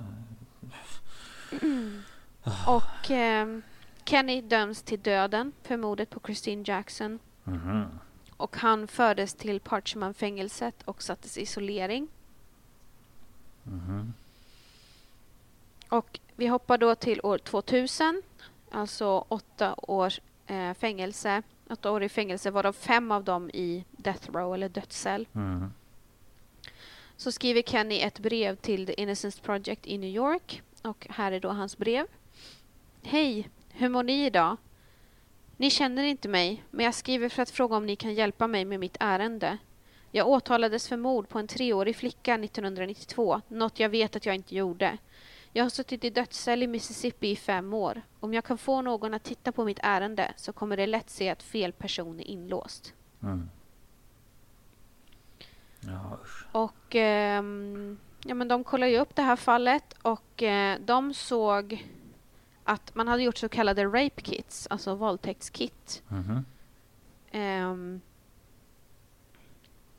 Och 2.67 3.11
ehm, 3.11 3.61
Kenny 4.05 4.41
döms 4.41 4.81
till 4.81 4.99
döden 4.99 5.53
för 5.63 5.77
mordet 5.77 6.09
på 6.09 6.19
Christine 6.25 6.63
Jackson. 6.67 7.19
Mhm. 7.43 7.85
Och 8.37 8.57
han 8.57 8.87
fördes 8.87 9.33
till 9.33 9.59
Parchman-fängelset 9.59 10.83
och 10.85 11.03
sattes 11.03 11.37
i 11.37 11.41
isolering. 11.41 12.07
Mhm. 13.63 14.13
Och 15.89 16.19
vi 16.35 16.47
hoppar 16.47 16.77
då 16.77 16.95
till 16.95 17.21
år 17.23 17.37
2000, 17.37 18.21
alltså 18.71 19.25
åtta 19.27 19.75
år 19.77 20.13
eh, 20.47 20.73
fängelse. 20.73 21.43
Åtta 21.69 21.91
år 21.91 22.03
i 22.03 22.09
fängelse, 22.09 22.51
varav 22.51 22.73
fem 22.73 23.11
av 23.11 23.23
dem 23.23 23.49
i 23.49 23.85
death 23.91 24.31
row 24.31 24.53
eller 24.53 24.69
dödscell. 24.69 25.27
Mhm. 25.31 25.73
Så 27.17 27.31
skriver 27.31 27.61
Kenny 27.61 27.99
ett 27.99 28.19
brev 28.19 28.55
till 28.55 28.85
The 28.85 29.01
Innocence 29.01 29.41
Project 29.41 29.87
i 29.87 29.97
New 29.97 30.09
York. 30.09 30.61
Och 30.81 31.07
här 31.09 31.31
är 31.31 31.39
då 31.39 31.49
hans 31.49 31.77
brev. 31.77 32.07
Hej, 33.03 33.49
hur 33.81 33.89
mår 33.89 34.03
ni 34.03 34.25
idag? 34.25 34.57
Ni 35.57 35.69
känner 35.69 36.03
inte 36.03 36.27
mig, 36.29 36.63
men 36.71 36.85
jag 36.85 36.93
skriver 36.93 37.29
för 37.29 37.41
att 37.41 37.49
fråga 37.49 37.75
om 37.75 37.85
ni 37.85 37.95
kan 37.95 38.13
hjälpa 38.13 38.47
mig 38.47 38.65
med 38.65 38.79
mitt 38.79 38.97
ärende. 38.99 39.57
Jag 40.11 40.27
åtalades 40.27 40.87
för 40.87 40.97
mord 40.97 41.29
på 41.29 41.39
en 41.39 41.47
treårig 41.47 41.95
flicka 41.95 42.35
1992, 42.35 43.41
något 43.47 43.79
jag 43.79 43.89
vet 43.89 44.15
att 44.15 44.25
jag 44.25 44.35
inte 44.35 44.55
gjorde. 44.55 44.97
Jag 45.53 45.65
har 45.65 45.69
suttit 45.69 46.03
i 46.03 46.09
dödscell 46.09 46.63
i 46.63 46.67
Mississippi 46.67 47.31
i 47.31 47.35
fem 47.35 47.73
år. 47.73 48.01
Om 48.19 48.33
jag 48.33 48.43
kan 48.43 48.57
få 48.57 48.81
någon 48.81 49.13
att 49.13 49.23
titta 49.23 49.51
på 49.51 49.65
mitt 49.65 49.79
ärende 49.83 50.33
så 50.35 50.53
kommer 50.53 50.77
det 50.77 50.87
lätt 50.87 51.09
se 51.09 51.29
att 51.29 51.43
fel 51.43 51.73
person 51.73 52.19
är 52.19 52.27
inlåst. 52.27 52.93
Mm. 53.23 53.49
Ja. 55.79 56.19
Och 56.51 56.95
ehm, 56.95 57.97
ja, 58.25 58.33
men 58.33 58.47
de 58.47 58.63
kollade 58.63 58.91
ju 58.91 58.99
upp 58.99 59.15
det 59.15 59.21
här 59.21 59.35
fallet 59.35 59.95
och 60.01 60.43
eh, 60.43 60.79
de 60.85 61.13
såg 61.13 61.85
att 62.71 62.95
man 62.95 63.07
hade 63.07 63.23
gjort 63.23 63.37
så 63.37 63.49
kallade 63.49 63.85
rape 63.85 64.21
kits, 64.21 64.67
alltså 64.69 64.95
våldtäktskit. 64.95 66.03
Mhm. 66.07 66.45
Ehm, 67.31 68.01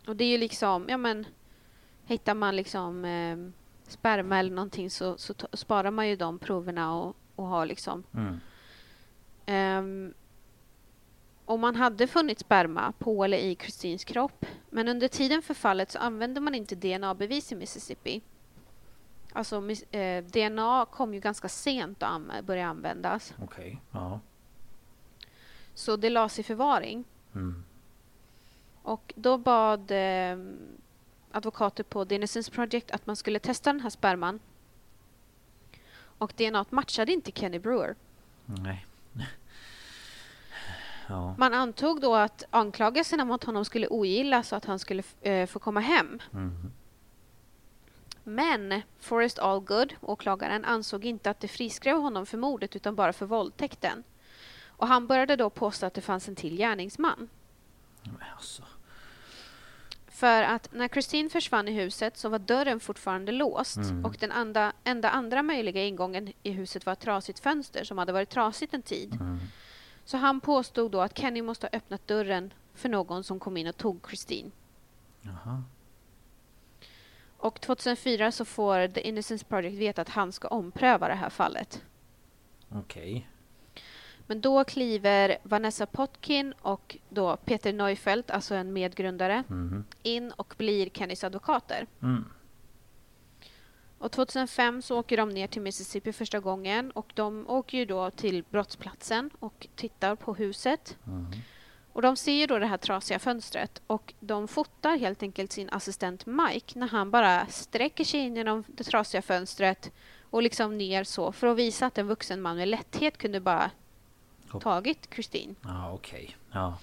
och 0.07 0.17
det 0.17 0.25
är 0.25 0.29
ju 0.29 0.39
liksom, 0.39 0.87
ja 0.89 0.97
men 0.97 1.27
hittar 2.05 2.35
man 2.35 2.57
liksom 2.57 3.05
ehm, 3.05 3.53
sperma 3.87 4.39
eller 4.39 4.51
någonting 4.51 4.91
så, 4.91 5.17
så 5.19 5.35
sparar 5.53 5.91
man 5.91 6.09
ju 6.09 6.17
de 6.17 6.39
proverna 6.39 6.95
och, 6.95 7.17
och 7.37 7.47
har 7.47 7.67
liksom 7.67 8.05
Mm. 8.15 8.41
Um, 9.47 10.15
och 11.45 11.59
man 11.59 11.77
hade 11.77 12.07
funnit 12.07 12.39
sperma 12.39 12.93
på 12.99 13.25
eller 13.25 13.39
i 13.39 13.57
Christines 13.57 14.05
kropp. 14.05 14.47
Men 14.71 14.89
under 14.89 15.09
tiden 15.09 15.43
för 15.43 15.55
fallet 15.55 15.91
så 15.91 15.99
använde 15.99 16.41
man 16.41 16.55
inte 16.55 16.75
DNA-bevis 16.75 17.53
i 17.53 17.55
Mississippi. 17.55 18.23
Alltså 19.33 19.71
eh, 19.91 20.25
DNA 20.25 20.87
kom 20.91 21.15
ju 21.15 21.21
ganska 21.21 21.49
sent 21.49 22.03
att 22.03 22.11
anv- 22.11 22.43
börja 22.43 22.67
användas. 22.69 23.35
Okej. 23.43 23.81
Ja. 23.91 24.21
Så 25.75 25.97
det 25.97 26.11
lades 26.11 26.39
i 26.39 26.43
förvaring. 26.43 27.05
Mm. 27.35 27.65
Och 28.83 29.13
då 29.17 29.39
bad 29.39 29.91
eh, 29.91 30.37
advokater 31.31 31.85
på 31.85 32.05
The 32.05 32.15
Innocence 32.15 32.51
Project 32.51 32.91
att 32.91 33.07
man 33.07 33.17
skulle 33.17 33.39
testa 33.39 33.73
den 33.73 33.81
här 33.81 33.91
sperman. 33.91 34.41
Och 36.19 36.33
DNA 36.37 36.65
matchade 36.71 37.13
inte 37.13 37.33
Kenny 37.33 37.59
Brewer. 37.59 37.95
Nej. 38.45 38.87
Ja. 41.09 41.35
Man 41.39 41.55
antog 41.55 42.01
då 42.01 42.15
att 42.15 42.45
anklagelserna 42.51 43.25
mot 43.25 43.45
honom 43.45 43.65
skulle 43.65 43.87
ogillas 43.89 44.49
så 44.49 44.57
att 44.57 44.65
han 44.65 44.79
skulle 44.79 45.03
eh, 45.21 45.47
få 45.47 45.59
komma 45.59 45.81
hem. 45.81 46.19
Mhm. 46.31 46.73
Men 48.25 48.83
Forrest 48.99 49.39
Allgood, 49.39 49.95
åklagaren, 50.01 50.65
ansåg 50.65 51.05
inte 51.05 51.31
att 51.31 51.41
det 51.41 51.49
friskrev 51.49 51.97
honom 51.97 52.27
för 52.27 52.39
mordet 52.39 52.77
utan 52.77 52.95
bara 52.95 53.13
för 53.13 53.27
våldtäkten. 53.27 54.05
Och 54.67 54.89
han 54.89 55.07
började 55.07 55.37
då 55.37 55.51
påstå 55.51 55.87
att 55.87 55.95
det 55.95 56.01
fanns 56.01 56.29
en 56.29 56.37
till 56.37 56.57
gärningsman. 56.57 57.29
Alltså. 58.37 58.63
För 60.09 60.43
att 60.43 60.69
när 60.73 60.89
Christine 60.89 61.31
försvann 61.31 61.69
i 61.69 61.73
huset 61.73 62.17
så 62.17 62.29
var 62.29 62.39
dörren 62.39 62.81
fortfarande 62.81 63.33
låst 63.33 63.77
Mm. 63.77 64.05
och 64.05 64.17
den 64.21 64.33
enda, 64.33 64.73
enda 64.85 65.11
andra 65.11 65.43
möjliga 65.43 65.85
ingången 65.85 66.33
i 66.43 66.51
huset 66.51 66.87
var 66.87 66.93
ett 66.93 67.01
trasigt 67.01 67.41
fönster 67.41 67.85
som 67.85 67.99
hade 67.99 68.13
varit 68.13 68.31
trasigt 68.31 68.75
en 68.75 68.83
tid. 68.83 69.15
Mm. 69.21 69.39
Så 70.05 70.17
han 70.17 70.41
påstod 70.41 70.91
då 70.91 71.01
att 71.01 71.19
Kenny 71.19 71.43
måste 71.43 71.67
ha 71.67 71.79
öppnat 71.79 72.09
dörren 72.09 72.53
för 72.75 72.89
någon 72.89 73.25
som 73.25 73.41
kom 73.41 73.57
in 73.57 73.67
och 73.67 73.77
tog 73.77 74.07
Christine. 74.09 74.51
Jaha. 75.21 75.63
Och 77.43 77.61
2004 77.61 78.33
så 78.33 78.45
får 78.45 78.89
The 78.89 79.01
Innocence 79.09 79.45
Project 79.45 79.79
veta 79.79 80.03
att 80.03 80.09
han 80.09 80.33
ska 80.33 80.49
ompröva 80.49 81.09
det 81.09 81.15
här 81.15 81.31
fallet. 81.31 81.83
Okej. 82.69 83.29
Men 84.27 84.41
då 84.41 84.65
kliver 84.65 85.37
Vanessa 85.43 85.87
Potkin 85.87 86.55
och 86.63 86.97
då 87.09 87.37
Peter 87.37 87.73
Neufeld, 87.73 88.31
alltså 88.31 88.55
en 88.55 88.73
medgrundare, 88.73 89.45
Mhm. 89.49 89.85
in 90.03 90.33
och 90.33 90.55
blir 90.59 90.91
Kennys 90.91 91.25
advokater. 91.25 91.87
Mm. 92.03 92.25
Och 93.99 94.13
2005 94.13 94.83
så 94.83 94.99
åker 94.99 95.17
de 95.17 95.29
ner 95.29 95.47
till 95.47 95.63
Mississippi 95.63 96.13
första 96.13 96.41
gången 96.41 96.91
och 96.91 97.13
de 97.15 97.45
åker 97.51 97.79
ju 97.79 97.85
då 97.85 98.11
till 98.11 98.45
brottsplatsen 98.51 99.31
och 99.39 99.67
tittar 99.75 100.15
på 100.15 100.35
huset. 100.35 100.97
Mm. 101.07 101.27
Och 101.93 102.03
de 102.03 102.17
ser 102.17 102.33
ju 102.33 102.47
då 102.47 102.59
det 102.59 102.67
här 102.67 102.77
trasiga 102.77 103.19
fönstret 103.19 103.83
och 103.87 104.15
de 104.21 104.49
fotar 104.49 104.97
helt 104.99 105.23
enkelt 105.23 105.53
sin 105.53 105.69
assistent 105.73 106.27
Mike 106.27 106.79
när 106.79 106.89
han 106.89 107.11
bara 107.11 107.47
sträcker 107.47 108.05
sig 108.05 108.21
in 108.21 108.37
genom 108.37 108.65
det 108.67 108.85
trasiga 108.85 109.23
fönstret 109.23 109.91
och 110.31 110.43
liksom 110.43 110.79
ner 110.79 111.05
så 111.05 111.33
för 111.33 111.47
att 111.47 111.57
visa 111.57 111.87
att 111.87 111.99
en 111.99 112.07
vuxen 112.07 112.43
man 112.43 112.57
med 112.57 112.69
lätthet 112.69 113.19
kunde 113.19 113.41
bara 113.41 113.71
tagit 114.61 115.09
Christine. 115.15 115.55
Ja, 115.63 115.93
okej. 115.93 116.37
Ja. 116.53 116.79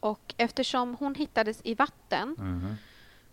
Och 0.00 0.34
eftersom 0.36 0.94
hon 0.94 1.14
hittades 1.14 1.60
i 1.64 1.74
vatten 1.74 2.34
Mhm. 2.38 2.74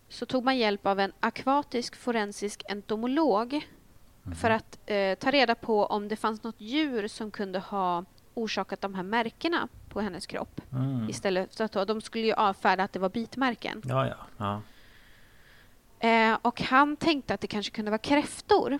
så 0.08 0.26
tog 0.26 0.44
man 0.44 0.58
hjälp 0.58 0.86
av 0.86 1.00
en 1.00 1.12
akvatisk 1.20 1.96
forensisk 1.96 2.62
entomolog 2.68 3.66
Mhm. 4.22 4.34
för 4.34 4.50
att 4.50 4.78
eh, 4.86 5.14
ta 5.18 5.30
reda 5.30 5.54
på 5.54 5.86
om 5.86 6.08
det 6.08 6.16
fanns 6.16 6.42
något 6.42 6.60
djur 6.60 7.08
som 7.08 7.30
kunde 7.30 7.58
ha 7.58 8.04
orsakat 8.34 8.80
de 8.80 8.94
här 8.94 9.02
märkena 9.02 9.68
på 9.96 10.00
hennes 10.00 10.26
kropp. 10.26 10.60
Mm. 10.72 11.08
Istället 11.08 11.54
för 11.56 11.64
att 11.64 11.88
de 11.88 12.00
skulle 12.00 12.26
ju 12.26 12.32
avfärda 12.32 12.84
att 12.84 12.92
det 12.92 12.98
var 12.98 13.08
bitmärken. 13.08 13.82
Ja, 13.84 14.06
ja. 14.06 14.16
ja. 14.36 14.62
Eh, 16.08 16.38
och 16.42 16.60
han 16.62 16.96
tänkte 16.96 17.34
att 17.34 17.40
det 17.40 17.46
kanske 17.46 17.72
kunde 17.72 17.90
vara 17.90 17.98
kräftor. 17.98 18.78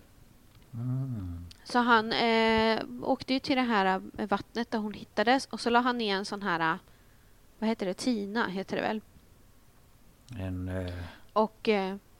Mm. 0.75 1.47
Så 1.64 1.79
han 1.79 2.12
eh, 2.12 2.83
åkte 3.03 3.35
ju 3.35 3.41
till 3.41 3.57
det 3.57 3.62
här 3.62 4.03
eh, 4.19 4.27
vattnet 4.29 4.71
där 4.71 4.79
hon 4.79 4.95
hittades 4.95 5.47
och 5.47 5.61
så 5.61 5.71
la 5.71 5.81
han 5.81 5.99
ner 5.99 6.17
en 6.17 6.25
sån 6.25 6.43
här, 6.43 6.61
eh, 6.73 6.79
vad 7.59 7.69
heter 7.69 7.87
det, 7.87 7.95
tina 7.95 8.47
heter 8.49 8.77
det 8.77 8.83
väl? 8.83 9.01
En... 10.39 10.69
eh, 10.69 10.95
Och 11.33 11.69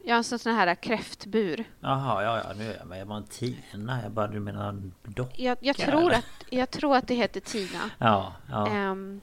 eh, 0.07 0.11
ja, 0.11 0.17
en 0.17 0.25
sån 0.25 0.55
här 0.55 0.75
kräftbur. 0.75 1.65
Jaha, 1.81 2.23
ja, 2.25 2.43
ja. 2.45 2.55
Nu 2.59 2.71
är 2.71 2.77
jag 2.79 2.87
med. 2.87 3.01
Jag 3.01 3.07
var 3.07 3.17
en 3.17 3.25
tina. 3.27 4.03
Jag 4.03 4.13
bara, 4.13 4.27
du 4.27 4.41
menar 4.41 4.69
en 4.69 4.93
docka? 5.03 5.43
Jag, 5.43 5.59
jag, 5.61 5.77
tror 5.77 6.13
att, 6.13 6.25
jag 6.51 6.71
tror 6.71 6.97
att 6.97 7.09
det 7.09 7.15
heter 7.15 7.41
tina. 7.41 7.91
Ja, 7.99 8.33
ja. 8.51 8.67
Ehm, 8.69 9.21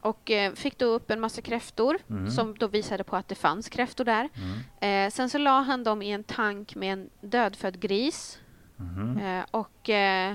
och 0.00 0.30
eh, 0.30 0.52
fick 0.52 0.78
då 0.78 0.86
upp 0.86 1.10
en 1.10 1.20
massa 1.20 1.42
kräftor 1.42 1.98
Mm. 2.10 2.30
som 2.30 2.58
då 2.58 2.66
visade 2.66 3.04
på 3.04 3.16
att 3.16 3.28
det 3.28 3.34
fanns 3.34 3.68
kräftor 3.68 4.04
där. 4.04 4.28
Mm. 4.34 5.06
Eh, 5.06 5.10
sen 5.12 5.30
så 5.30 5.38
la 5.38 5.60
han 5.60 5.84
dem 5.84 6.02
i 6.02 6.10
en 6.10 6.24
tank 6.24 6.74
med 6.74 6.92
en 6.92 7.10
dödfödd 7.20 7.80
gris. 7.80 8.38
Mhm. 8.76 9.18
Eh, 9.18 9.44
och 9.50 9.90
eh, 9.90 10.34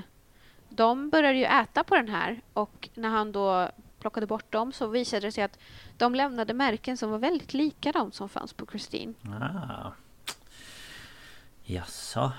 de 0.69 1.09
började 1.09 1.37
ju 1.37 1.45
äta 1.45 1.83
på 1.83 1.95
den 1.95 2.09
här 2.09 2.41
och 2.53 2.89
när 2.93 3.09
han 3.09 3.31
då 3.31 3.69
plockade 4.01 4.27
bort 4.27 4.51
dem 4.51 4.71
så 4.71 4.87
visade 4.87 5.27
det 5.27 5.31
sig 5.31 5.43
att 5.43 5.59
de 5.97 6.15
lämnade 6.15 6.53
märken 6.53 6.97
som 6.97 7.11
var 7.11 7.17
väldigt 7.17 7.53
lika 7.53 7.91
de 7.91 8.11
som 8.11 8.29
fanns 8.29 8.53
på 8.53 8.65
Christine. 8.65 9.13
Ah. 9.41 9.91
Jaså? 11.63 12.31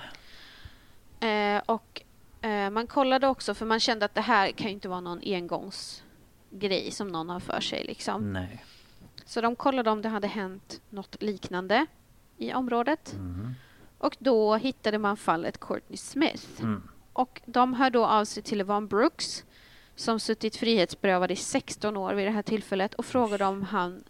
Eh, 1.19 1.61
och 1.65 2.01
eh, 2.41 2.69
man 2.69 2.87
kollade 2.87 3.27
också 3.27 3.53
för 3.53 3.65
man 3.65 3.79
kände 3.79 4.05
att 4.05 4.15
det 4.15 4.21
här 4.21 4.51
kan 4.51 4.67
ju 4.67 4.73
inte 4.73 4.89
vara 4.89 5.01
någon 5.01 5.21
engångsgrej 5.25 6.91
som 6.91 7.07
någon 7.07 7.29
har 7.29 7.39
för 7.39 7.59
sig 7.59 7.83
liksom. 7.83 8.33
Nej. 8.33 8.65
Så 9.25 9.41
de 9.41 9.55
kollade 9.55 9.89
om 9.89 10.01
det 10.01 10.09
hade 10.09 10.27
hänt 10.27 10.81
något 10.89 11.21
liknande 11.21 11.85
i 12.37 12.53
området. 12.53 13.13
Mhm. 13.13 13.55
Och 13.97 14.17
då 14.19 14.55
hittade 14.55 14.97
man 14.97 15.17
fallet 15.17 15.59
Courtney 15.59 15.97
Smith. 15.97 16.61
Mm. 16.61 16.83
Och 17.13 17.41
de 17.45 17.73
hör 17.73 17.89
då 17.89 18.05
av 18.05 18.25
sig 18.25 18.43
till 18.43 18.61
Yvonne 18.61 18.87
Brooks 18.87 19.43
som 19.95 20.19
suttit 20.19 20.55
frihetsberövad 20.55 21.31
i 21.31 21.35
16 21.35 21.97
år 21.97 22.13
vid 22.13 22.27
det 22.27 22.31
här 22.31 22.41
tillfället 22.41 22.93
och 22.93 23.05
frågade 23.05 23.45
om 23.45 23.63
han 23.63 24.03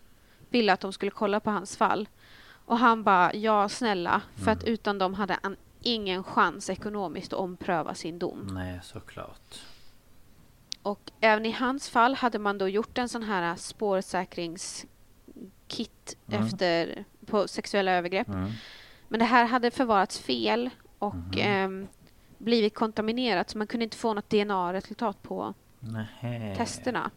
ville 0.50 0.74
att 0.74 0.80
de 0.80 0.94
skulle 0.94 1.12
kolla 1.12 1.40
på 1.40 1.52
hans 1.52 1.78
fall. 1.78 2.08
Och 2.66 2.78
han 2.78 3.04
bara, 3.04 3.34
ja 3.34 3.70
snälla, 3.70 4.22
för 4.44 4.52
att 4.52 4.64
Mm. 4.64 4.74
utan 4.74 4.98
dem 4.98 5.14
hade 5.14 5.38
han 5.44 5.56
ingen 5.82 6.24
chans 6.24 6.70
ekonomiskt 6.70 7.34
att 7.34 7.40
ompröva 7.40 7.96
sin 7.96 8.20
dom. 8.20 8.48
Nej, 8.54 8.80
såklart. 8.84 9.60
Och 10.82 11.12
även 11.20 11.46
i 11.46 11.52
hans 11.52 11.90
fall 11.90 12.16
hade 12.16 12.40
man 12.40 12.58
då 12.58 12.68
gjort 12.68 12.98
en 12.98 13.10
sån 13.10 13.24
här 13.24 13.56
spårsäkringskit 13.56 14.88
Mm. 16.28 16.44
efter, 16.46 17.06
på 17.26 17.48
sexuella 17.48 17.92
övergrepp. 17.92 18.28
Mm. 18.28 18.52
Men 19.08 19.20
det 19.20 19.26
här 19.26 19.46
hade 19.46 19.72
förvarats 19.72 20.20
fel 20.20 20.70
och 21.00 21.16
Mhm. 21.16 21.34
ehm, 21.40 21.88
blivit 22.38 22.76
kontaminerat 22.76 23.50
så 23.50 23.58
man 23.58 23.68
kunde 23.68 23.84
inte 23.84 23.98
få 23.98 24.14
något 24.14 24.30
DNA-resultat 24.30 25.24
på 25.24 25.54
Nähä. 25.84 26.56
testerna. 26.58 27.12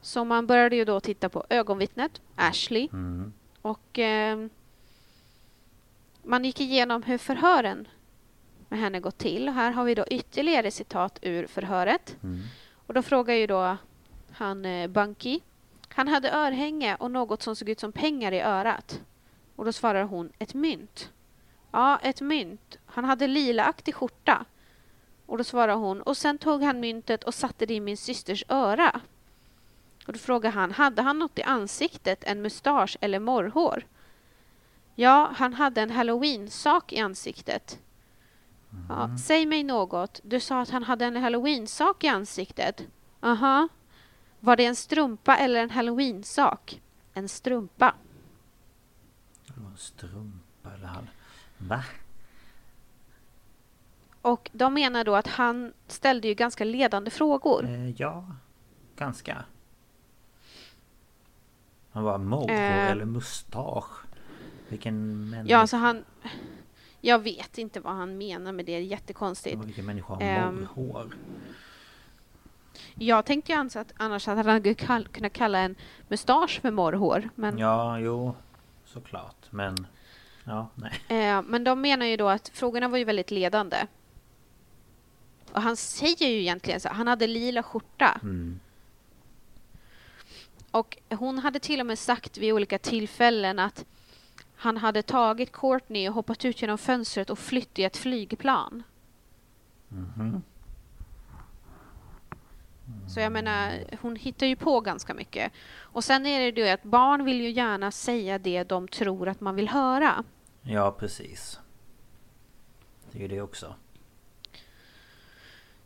Så 0.00 0.24
man 0.24 0.46
började 0.46 0.76
ju 0.76 0.84
då 0.84 1.00
titta 1.00 1.28
på 1.28 1.44
ögonvittnet, 1.50 2.20
Ashley, 2.36 2.88
Mm. 2.92 3.32
och 3.62 3.98
ehm, 3.98 4.50
man 6.22 6.44
gick 6.44 6.60
igenom 6.60 7.02
hur 7.02 7.18
förhören 7.18 7.88
med 8.68 8.78
henne 8.80 9.00
gått 9.00 9.18
till. 9.18 9.48
Och 9.48 9.54
här 9.54 9.70
har 9.70 9.84
vi 9.84 9.94
då 9.94 10.04
ytterligare 10.10 10.70
citat 10.70 11.18
ur 11.22 11.46
förhöret. 11.46 12.16
Mm. 12.22 12.40
Och 12.86 12.94
då 12.94 13.02
frågar 13.02 13.34
ju 13.34 13.46
då 13.46 13.76
han 14.32 14.64
eh, 14.64 14.88
Bunky. 14.88 15.40
Han 15.88 16.08
hade 16.08 16.30
örhänge 16.32 16.94
och 16.96 17.10
något 17.10 17.42
som 17.42 17.56
såg 17.56 17.68
ut 17.68 17.80
som 17.80 17.92
pengar 17.92 18.32
i 18.32 18.40
örat. 18.40 19.00
Och 19.56 19.64
då 19.64 19.72
svarar 19.72 20.04
hon 20.04 20.32
ett 20.38 20.54
mynt. 20.54 21.10
Ja, 21.70 21.98
ett 22.02 22.20
mynt. 22.20 22.78
Han 22.86 23.04
hade 23.04 23.26
lilaaktig 23.26 23.94
skjorta. 23.94 24.44
Och 25.32 25.38
då 25.38 25.44
svarar 25.44 25.74
hon 25.74 26.02
och 26.02 26.16
sen 26.16 26.38
tog 26.38 26.62
han 26.62 26.80
myntet 26.80 27.24
och 27.24 27.34
satte 27.34 27.66
det 27.66 27.74
i 27.74 27.80
min 27.80 27.96
systers 27.96 28.44
öra. 28.48 29.00
Och 30.06 30.12
då 30.12 30.18
frågar 30.18 30.50
han, 30.50 30.72
hade 30.72 31.02
han 31.02 31.18
något 31.18 31.38
i 31.38 31.42
ansiktet, 31.42 32.24
en 32.24 32.42
mustasch 32.42 32.96
eller 33.00 33.18
morrhår? 33.18 33.86
Ja, 34.94 35.32
han 35.36 35.54
hade 35.54 35.80
en 35.80 35.90
halloween-sak 35.90 36.92
i 36.92 36.98
ansiktet. 36.98 37.78
Ja, 38.88 39.16
säg 39.26 39.46
mig 39.46 39.62
något. 39.62 40.20
Du 40.24 40.40
sa 40.40 40.60
att 40.60 40.70
han 40.70 40.82
hade 40.82 41.04
en 41.04 41.16
halloween-sak 41.16 42.04
i 42.04 42.08
ansiktet. 42.08 42.86
Aha. 43.20 43.68
Var 44.40 44.56
det 44.56 44.64
en 44.64 44.76
strumpa 44.76 45.36
eller 45.36 45.62
en 45.62 45.70
halloween-sak? 45.70 46.80
En 47.14 47.28
strumpa. 47.28 47.94
En 49.56 49.76
strumpa 49.76 50.72
eller 50.74 50.86
han... 50.86 51.08
Va? 51.58 51.84
Och 54.22 54.50
de 54.52 54.74
menar 54.74 55.04
då 55.04 55.14
att 55.16 55.26
han 55.26 55.72
ställde 55.88 56.28
ju 56.28 56.34
ganska 56.34 56.64
ledande 56.64 57.10
frågor. 57.10 57.64
Eh, 57.64 57.90
ja, 57.90 58.26
ganska. 58.96 59.44
Han 61.92 62.02
var 62.04 62.18
morrhår 62.18 62.50
Eh. 62.50 62.90
eller 62.90 63.04
mustasch. 63.04 64.04
Vilken 64.68 65.30
människa... 65.30 65.50
Ja, 65.52 65.58
alltså 65.58 65.76
han... 65.76 66.04
Jag 67.00 67.18
vet 67.18 67.58
inte 67.58 67.80
vad 67.80 67.92
han 67.94 68.18
menar 68.18 68.52
med 68.52 68.64
det. 68.66 68.80
Jättekonstigt. 68.80 69.64
Vilken 69.64 69.86
människa 69.86 70.14
har 70.14 70.22
Ehm. 70.22 70.54
morrhår? 70.76 71.16
Jag 72.94 73.24
tänkte 73.24 73.52
ju 73.52 73.58
anse 73.58 73.80
att 73.80 73.92
annars 73.96 74.26
hade 74.26 74.50
han 74.50 74.60
skulle 74.60 74.74
kall- 74.74 75.08
kunna 75.12 75.28
kalla 75.28 75.58
en 75.58 75.74
mustasch 76.08 76.60
för 76.60 76.70
morrhår. 76.70 77.28
Men, 77.34 77.58
Ja, 77.58 77.98
jo. 77.98 78.34
Såklart. 78.84 79.46
Men... 79.50 79.86
Ja, 80.44 80.68
nej. 80.74 80.92
eh, 81.28 81.42
men 81.42 81.64
de 81.64 81.80
menar 81.80 82.06
ju 82.06 82.16
då 82.16 82.28
att 82.28 82.48
frågorna 82.48 82.88
var 82.88 82.98
ju 82.98 83.04
väldigt 83.04 83.30
ledande. 83.30 83.76
Och 85.52 85.62
han 85.62 85.76
säger 85.76 86.28
ju 86.28 86.40
egentligen 86.40 86.80
så. 86.80 86.88
Han 86.88 87.08
hade 87.08 87.26
lila 87.26 87.62
skjorta. 87.62 88.20
Mm. 88.22 88.60
Och 90.70 90.98
hon 91.10 91.38
hade 91.38 91.58
till 91.58 91.80
och 91.80 91.86
med 91.86 91.98
sagt 91.98 92.38
vid 92.38 92.52
olika 92.52 92.78
tillfällen 92.78 93.58
att 93.58 93.84
han 94.56 94.76
hade 94.76 95.02
tagit 95.02 95.52
Courtney 95.52 96.08
och 96.08 96.14
hoppat 96.14 96.44
ut 96.44 96.62
genom 96.62 96.78
fönstret 96.78 97.30
och 97.30 97.38
flytt 97.38 97.78
i 97.78 97.84
ett 97.84 97.96
flygplan. 97.96 98.82
Mhm. 99.88 100.42
Så 103.08 103.20
jag 103.20 103.32
menar, 103.32 103.84
hon 104.00 104.16
hittar 104.16 104.46
ju 104.46 104.56
på 104.56 104.80
ganska 104.80 105.14
mycket. 105.14 105.52
Och 105.78 106.04
sen 106.04 106.26
är 106.26 106.52
det 106.52 106.60
ju 106.60 106.68
att 106.68 106.82
barn 106.82 107.24
vill 107.24 107.40
ju 107.40 107.50
gärna 107.50 107.90
säga 107.90 108.38
det 108.38 108.64
de 108.64 108.88
tror 108.88 109.28
att 109.28 109.40
man 109.40 109.54
vill 109.54 109.68
höra. 109.68 110.24
Ja, 110.62 110.92
precis. 110.98 111.60
Det 113.10 113.18
är 113.18 113.22
ju 113.22 113.28
det 113.28 113.40
också. 113.40 113.74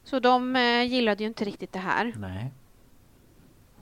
Så 0.07 0.20
de 0.20 0.57
eh, 0.57 0.82
gillade 0.82 1.22
ju 1.22 1.28
inte 1.28 1.44
riktigt 1.44 1.72
det 1.72 1.78
här. 1.78 2.14
Nej. 2.18 2.52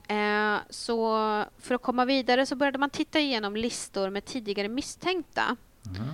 Eh, 0.08 0.60
så 0.70 1.16
för 1.58 1.74
att 1.74 1.82
komma 1.82 2.04
vidare 2.04 2.46
så 2.46 2.56
började 2.56 2.78
man 2.78 2.90
titta 2.90 3.20
igenom 3.20 3.56
listor 3.56 4.10
med 4.10 4.24
tidigare 4.24 4.68
misstänkta. 4.68 5.56
Mhm. 5.82 6.08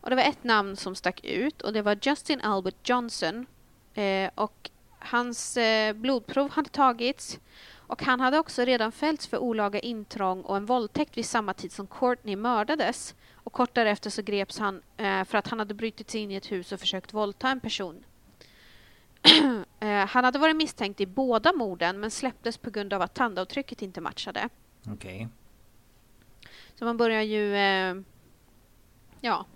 Och 0.00 0.10
det 0.10 0.16
var 0.16 0.22
ett 0.22 0.44
namn 0.44 0.76
som 0.76 0.94
stack 0.94 1.24
ut 1.24 1.62
och 1.62 1.72
det 1.72 1.82
var 1.82 1.98
Justin 2.02 2.40
Albert 2.40 2.88
Johnson. 2.88 3.46
Eh, 3.94 4.30
och 4.34 4.70
hans 4.98 5.56
eh, 5.56 5.92
blodprov 5.92 6.50
hade 6.50 6.70
tagits. 6.70 7.38
Och 7.86 8.02
han 8.02 8.20
hade 8.20 8.38
också 8.38 8.64
redan 8.64 8.92
fällts 8.92 9.26
för 9.26 9.38
olaga 9.38 9.80
intrång 9.80 10.42
och 10.42 10.56
en 10.56 10.66
våldtäkt 10.66 11.16
vid 11.16 11.26
samma 11.26 11.54
tid 11.54 11.72
som 11.72 11.86
Courtney 11.86 12.36
mördades. 12.36 13.14
Och 13.34 13.52
kort 13.52 13.74
därefter 13.74 14.10
så 14.10 14.22
greps 14.22 14.58
han 14.58 14.82
eh, 14.96 15.24
för 15.24 15.38
att 15.38 15.48
han 15.48 15.58
hade 15.58 15.74
brutit 15.74 16.10
sig 16.10 16.20
in 16.20 16.30
i 16.30 16.34
ett 16.34 16.52
hus 16.52 16.72
och 16.72 16.80
försökt 16.80 17.12
våldta 17.12 17.48
en 17.48 17.60
person. 17.60 18.04
eh, 19.80 20.06
han 20.06 20.24
hade 20.24 20.38
varit 20.38 20.56
misstänkt 20.56 21.00
i 21.00 21.06
båda 21.06 21.52
morden 21.52 22.00
men 22.00 22.10
släpptes 22.10 22.58
på 22.58 22.70
grund 22.70 22.92
av 22.92 23.02
att 23.02 23.14
tandavtrycket 23.14 23.82
inte 23.82 24.00
matchade. 24.00 24.48
Okej. 24.86 25.28
Så 26.74 26.84
man 26.84 26.96
börjar 26.96 27.22
ju 27.22 27.56
eh, 27.56 27.94
ja, 29.20 29.46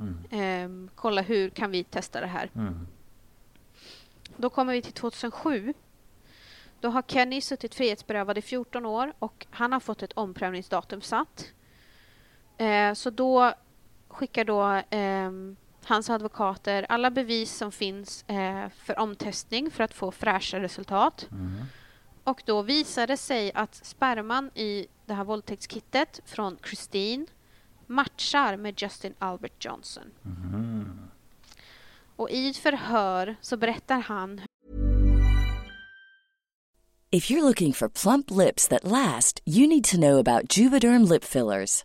Mm. 0.00 0.18
ehm, 0.30 0.90
kolla 0.94 1.22
hur 1.22 1.50
kan 1.50 1.70
vi 1.70 1.84
testa 1.84 2.20
det 2.20 2.26
här. 2.26 2.50
Mm. 2.54 2.86
Då 4.36 4.50
kommer 4.50 4.72
vi 4.72 4.82
till 4.82 4.92
2007. 4.92 5.74
Då 6.80 6.88
har 6.88 7.02
Kenny 7.02 7.40
suttit 7.40 7.74
frihetsberövad 7.74 8.38
i 8.38 8.42
14 8.42 8.86
år 8.86 9.12
och 9.18 9.46
han 9.50 9.72
har 9.72 9.80
fått 9.80 10.02
ett 10.02 10.12
omprövningsdatum 10.12 11.00
satt. 11.00 11.52
Eh, 12.58 12.92
så 12.94 13.10
då 13.10 13.52
skickar 14.08 14.44
då 14.44 14.82
ehm, 14.90 15.56
hans 15.88 16.10
advokater 16.10 16.86
alla 16.88 17.10
bevis 17.10 17.56
som 17.56 17.72
finns 17.72 18.24
eh, 18.28 18.68
för 18.68 18.98
omtestning 18.98 19.70
för 19.70 19.84
att 19.84 19.94
få 19.94 20.10
fräscha 20.12 20.60
resultat. 20.60 21.28
Mm. 21.32 21.64
Och 22.24 22.42
då 22.46 22.62
visar 22.62 23.06
det 23.06 23.16
sig 23.16 23.52
att 23.54 23.74
sperman 23.74 24.50
i 24.54 24.86
det 25.06 25.14
här 25.14 25.24
våldtäktskittet 25.24 26.20
från 26.24 26.58
Christine 26.64 27.26
matchar 27.86 28.56
med 28.56 28.82
Justin 28.82 29.14
Albert 29.18 29.64
Johnson. 29.64 30.04
Mm. 30.24 31.08
Och 32.16 32.30
i 32.30 32.50
ett 32.50 32.56
förhör 32.56 33.36
så 33.40 33.56
berättar 33.56 34.00
han 34.00 34.40
If 37.10 37.30
you're 37.30 37.42
looking 37.42 37.72
for 37.72 37.88
plump 37.88 38.30
lips 38.30 38.68
that 38.68 38.84
last, 38.84 39.40
you 39.46 39.66
need 39.66 39.84
to 39.84 39.96
know 39.96 40.18
about 40.18 40.58
Juvederm 40.58 41.04
lip 41.04 41.24
fillers. 41.24 41.84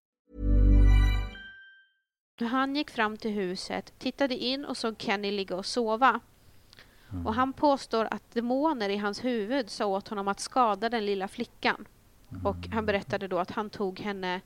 Han 2.41 2.75
gick 2.75 2.89
fram 2.89 3.17
till 3.17 3.31
huset, 3.31 3.93
tittade 3.99 4.35
in 4.35 4.65
och 4.65 4.77
såg 4.77 4.95
Kenny 4.97 5.31
ligga 5.31 5.55
och 5.55 5.65
sova. 5.65 6.19
Och 7.25 7.33
han 7.33 7.53
påstår 7.53 8.07
att 8.11 8.31
demoner 8.33 8.89
i 8.89 8.97
hans 8.97 9.23
huvud 9.23 9.69
sa 9.69 9.85
åt 9.85 10.07
honom 10.07 10.27
att 10.27 10.39
skada 10.39 10.89
den 10.89 11.05
lilla 11.05 11.27
flickan. 11.27 11.87
Och 12.43 12.67
han 12.71 12.85
berättade 12.85 13.27
då 13.27 13.39
att 13.39 13.51
han 13.51 13.69
tog 13.69 13.99
henne 13.99 14.41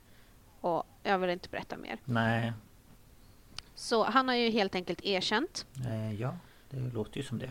och 0.60 0.86
jag 1.02 1.18
vill 1.18 1.30
inte 1.30 1.48
berätta 1.48 1.76
mer. 1.76 1.98
Nej, 2.04 2.52
Så 3.74 4.04
han 4.04 4.28
har 4.28 4.34
ju 4.34 4.50
helt 4.50 4.74
enkelt 4.74 5.00
erkänt. 5.04 5.66
eh, 5.86 6.20
ja, 6.20 6.36
det 6.70 6.76
låter 6.78 7.16
ju 7.16 7.22
som 7.22 7.38
det. 7.38 7.50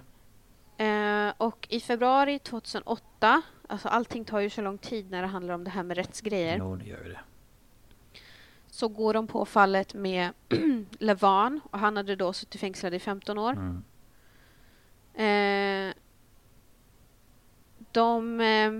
Eh, 0.86 1.34
och 1.38 1.68
i 1.70 1.80
februari 1.80 2.40
2008, 2.40 3.42
alltså 3.68 3.88
allting 3.88 4.26
tar 4.26 4.40
ju 4.40 4.50
så 4.50 4.62
lång 4.62 4.78
tid 4.78 5.12
när 5.12 5.22
det 5.22 5.28
handlar 5.28 5.54
om 5.54 5.64
det 5.64 5.70
här 5.70 5.84
med 5.84 5.98
rättsgrejer, 5.98 6.58
Jo, 6.58 6.76
det 6.76 6.86
gör 6.86 7.04
ju 7.04 7.10
det. 7.10 7.20
Så 8.76 8.88
går 8.88 9.14
de 9.14 9.28
på 9.28 9.46
fallet 9.46 9.94
med 9.94 10.32
Levan 11.00 11.62
och 11.72 11.80
han 11.80 11.98
hade 11.98 12.16
då 12.16 12.34
suttit 12.34 12.62
fängslad 12.62 12.94
i 12.94 13.00
15 13.00 13.38
år. 13.38 13.52
Mm. 13.52 13.84
Eh, 15.14 15.96
de 17.92 18.42
eh, 18.42 18.72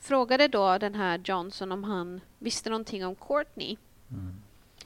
frågade 0.00 0.48
då 0.48 0.78
den 0.78 0.94
här 0.94 1.20
Johnson 1.24 1.72
om 1.72 1.84
han 1.84 2.20
visste 2.38 2.70
någonting 2.70 3.06
om 3.06 3.14
Courtney. 3.14 3.76
Mm. 4.10 4.34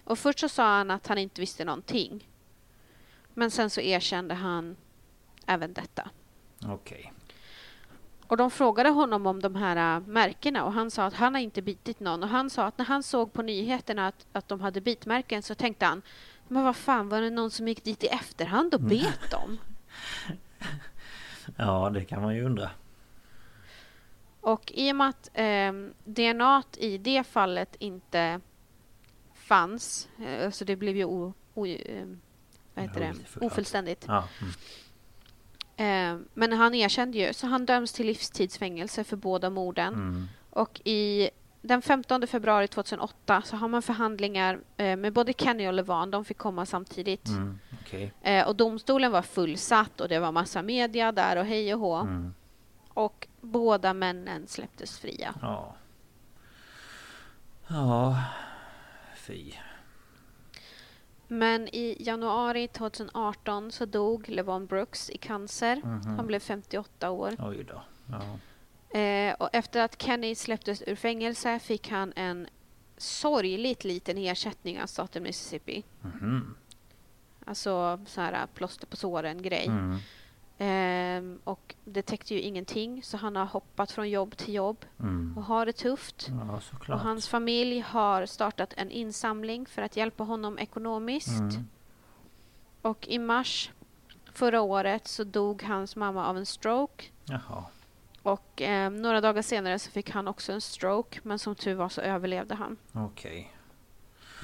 Och 0.05 0.18
först 0.18 0.38
så 0.38 0.48
sa 0.48 0.64
han 0.64 0.90
att 0.90 1.07
han 1.07 1.18
inte 1.18 1.40
visste 1.40 1.64
någonting. 1.64 2.28
Men 3.34 3.50
sen 3.50 3.70
så 3.70 3.80
erkände 3.80 4.34
han 4.34 4.76
även 5.46 5.72
detta. 5.72 6.11
Okej. 6.66 7.12
Och 8.33 8.39
de 8.39 8.51
frågade 8.51 8.89
honom 8.89 9.26
om 9.26 9.43
de 9.43 9.55
här 9.55 9.97
äh, 9.97 10.07
märkena 10.07 10.64
och 10.64 10.72
han 10.72 10.91
sa 10.91 11.05
att 11.05 11.14
han 11.14 11.35
har 11.35 11.41
inte 11.41 11.62
bitit 11.62 12.01
någon. 12.01 12.22
Och 12.22 12.28
han 12.28 12.51
sa 12.51 12.64
att 12.64 12.78
när 12.78 12.85
han 12.85 13.03
såg 13.03 13.33
på 13.33 13.43
nyheterna 13.43 14.07
att, 14.07 14.26
att 14.33 14.49
de 14.49 14.61
hade 14.61 14.80
bitmärken 14.80 15.43
så 15.43 15.55
tänkte 15.55 15.87
han 15.87 16.03
men 16.49 16.64
vad 16.64 16.76
fan, 16.76 17.09
var 17.09 17.20
det 17.20 17.30
någon 17.30 17.51
som 17.51 17.68
gick 17.68 17.85
dit 17.85 18.05
i 18.05 18.07
efterhand 18.07 18.74
och 18.74 18.80
bet 18.80 19.30
dem? 19.30 19.59
Ja, 21.57 21.91
det 21.91 22.05
kan 22.05 22.22
man 22.22 22.35
ju 22.35 22.45
undra. 22.45 22.70
Och 24.41 24.72
i 24.74 24.93
och 24.93 24.97
med 24.97 25.09
att 25.09 25.30
eh, 25.35 25.72
DNA 26.05 26.62
i 26.76 26.99
det 26.99 27.24
fallet 27.24 27.76
inte 27.78 28.41
fanns, 29.35 30.09
eh, 30.26 30.51
så 30.51 30.64
det 30.64 30.76
blev 30.76 30.97
ju 30.97 31.05
o, 31.05 31.35
o, 31.55 31.66
eh, 31.66 32.07
vad 32.74 32.85
heter 32.85 33.01
det? 33.01 33.47
Ofullständigt. 33.47 34.05
Ja. 34.09 34.28
Mm. 34.41 34.53
Eh, 35.77 36.16
men 36.35 36.53
han 36.53 36.75
erkände 36.75 37.18
ju, 37.18 37.33
så 37.33 37.47
han 37.47 37.66
döms 37.66 37.93
till 37.93 38.07
livstidsfängelse 38.07 39.05
för 39.05 39.16
båda 39.16 39.51
morden. 39.51 39.95
Mm. 39.95 40.29
Och 40.51 40.81
i 40.85 41.31
den 41.62 41.83
15 41.83 42.27
februari 42.27 42.68
2008 42.68 43.43
så 43.45 43.57
har 43.57 43.68
man 43.68 43.83
förhandlingar 43.83 44.59
eh, 44.77 44.97
med 44.97 45.12
både 45.12 45.33
Kenny 45.33 45.68
och 45.68 45.73
Levan. 45.73 46.11
De 46.11 46.25
fick 46.25 46.39
komma 46.39 46.66
samtidigt. 46.66 47.29
Mm. 47.29 47.59
Okej. 47.83 48.12
Eh, 48.23 48.49
och 48.49 48.57
domstolen 48.57 49.12
var 49.12 49.23
fullsatt 49.23 50.01
och 50.01 50.09
det 50.09 50.18
var 50.18 50.33
massa 50.33 50.62
media 50.62 51.12
där 51.12 51.37
och 51.37 51.45
hej 51.45 51.75
och 51.75 51.81
hå. 51.81 51.97
Mm. 51.97 52.35
Och 52.89 53.29
båda 53.41 53.95
männen 53.95 54.47
släpptes 54.47 54.99
fria. 54.99 55.35
Ja. 55.43 55.75
Ja. 57.68 58.25
Fy. 59.16 59.53
Men 61.33 61.68
i 61.68 61.97
januari 62.01 62.68
2018 62.68 63.72
så 63.72 63.85
dog 63.85 64.28
Levon 64.28 64.66
Brooks 64.66 65.11
i 65.11 65.18
cancer. 65.18 65.76
Mhm. 65.76 66.16
Han 66.16 66.26
blev 66.26 66.41
58 66.41 67.11
år. 67.11 67.37
Oj 67.39 67.64
då. 67.64 67.83
Ja. 68.07 68.99
Eh, 68.99 69.35
och 69.35 69.49
efter 69.53 69.80
att 69.80 70.03
Kenny 70.03 70.35
släpptes 70.35 70.83
ur 70.87 70.95
fängelse 70.95 71.59
fick 71.59 71.91
han 71.91 72.12
en 72.16 72.47
sorgligt 72.97 73.85
liten 73.85 74.18
ersättning 74.18 74.83
av 74.83 74.87
staten 74.87 75.22
Mississippi. 75.22 75.85
Mhm. 76.01 76.55
Alltså 77.45 78.01
så 78.07 78.20
här 78.20 78.47
plåster 78.55 78.87
på 78.87 78.97
såren-grej. 78.97 79.66
Mm. 79.66 79.99
Ehm, 80.64 81.38
och 81.44 81.74
det 81.84 82.02
täckte 82.02 82.34
ju 82.34 82.40
ingenting 82.40 83.02
så 83.02 83.16
han 83.16 83.36
har 83.36 83.44
hoppat 83.44 83.92
från 83.92 84.10
jobb 84.10 84.36
till 84.36 84.54
jobb 84.54 84.84
Mm. 85.00 85.34
och 85.38 85.44
har 85.44 85.66
det 85.66 85.72
tufft. 85.72 86.28
Ja, 86.88 86.94
Och 86.94 87.00
hans 87.00 87.28
familj 87.28 87.80
har 87.80 88.26
startat 88.26 88.74
en 88.76 88.90
insamling 88.90 89.66
för 89.66 89.82
att 89.82 89.96
hjälpa 89.96 90.24
honom 90.24 90.58
ekonomiskt. 90.58 91.40
Mm. 91.40 91.68
Och 92.82 93.08
i 93.08 93.18
mars 93.18 93.70
förra 94.32 94.60
året 94.60 95.08
så 95.08 95.24
dog 95.24 95.62
hans 95.62 95.96
mamma 95.96 96.26
av 96.26 96.36
en 96.36 96.46
stroke. 96.46 97.04
Jaha. 97.24 97.64
Och 98.22 98.62
eh, 98.62 98.90
några 98.90 99.20
dagar 99.20 99.42
senare 99.42 99.78
så 99.78 99.90
fick 99.90 100.10
han 100.10 100.28
också 100.28 100.52
en 100.52 100.60
stroke 100.60 101.20
men 101.22 101.38
som 101.38 101.54
tur 101.54 101.74
var 101.74 101.88
så 101.88 102.00
överlevde 102.00 102.54
han. 102.54 102.76
Okej. 102.92 103.52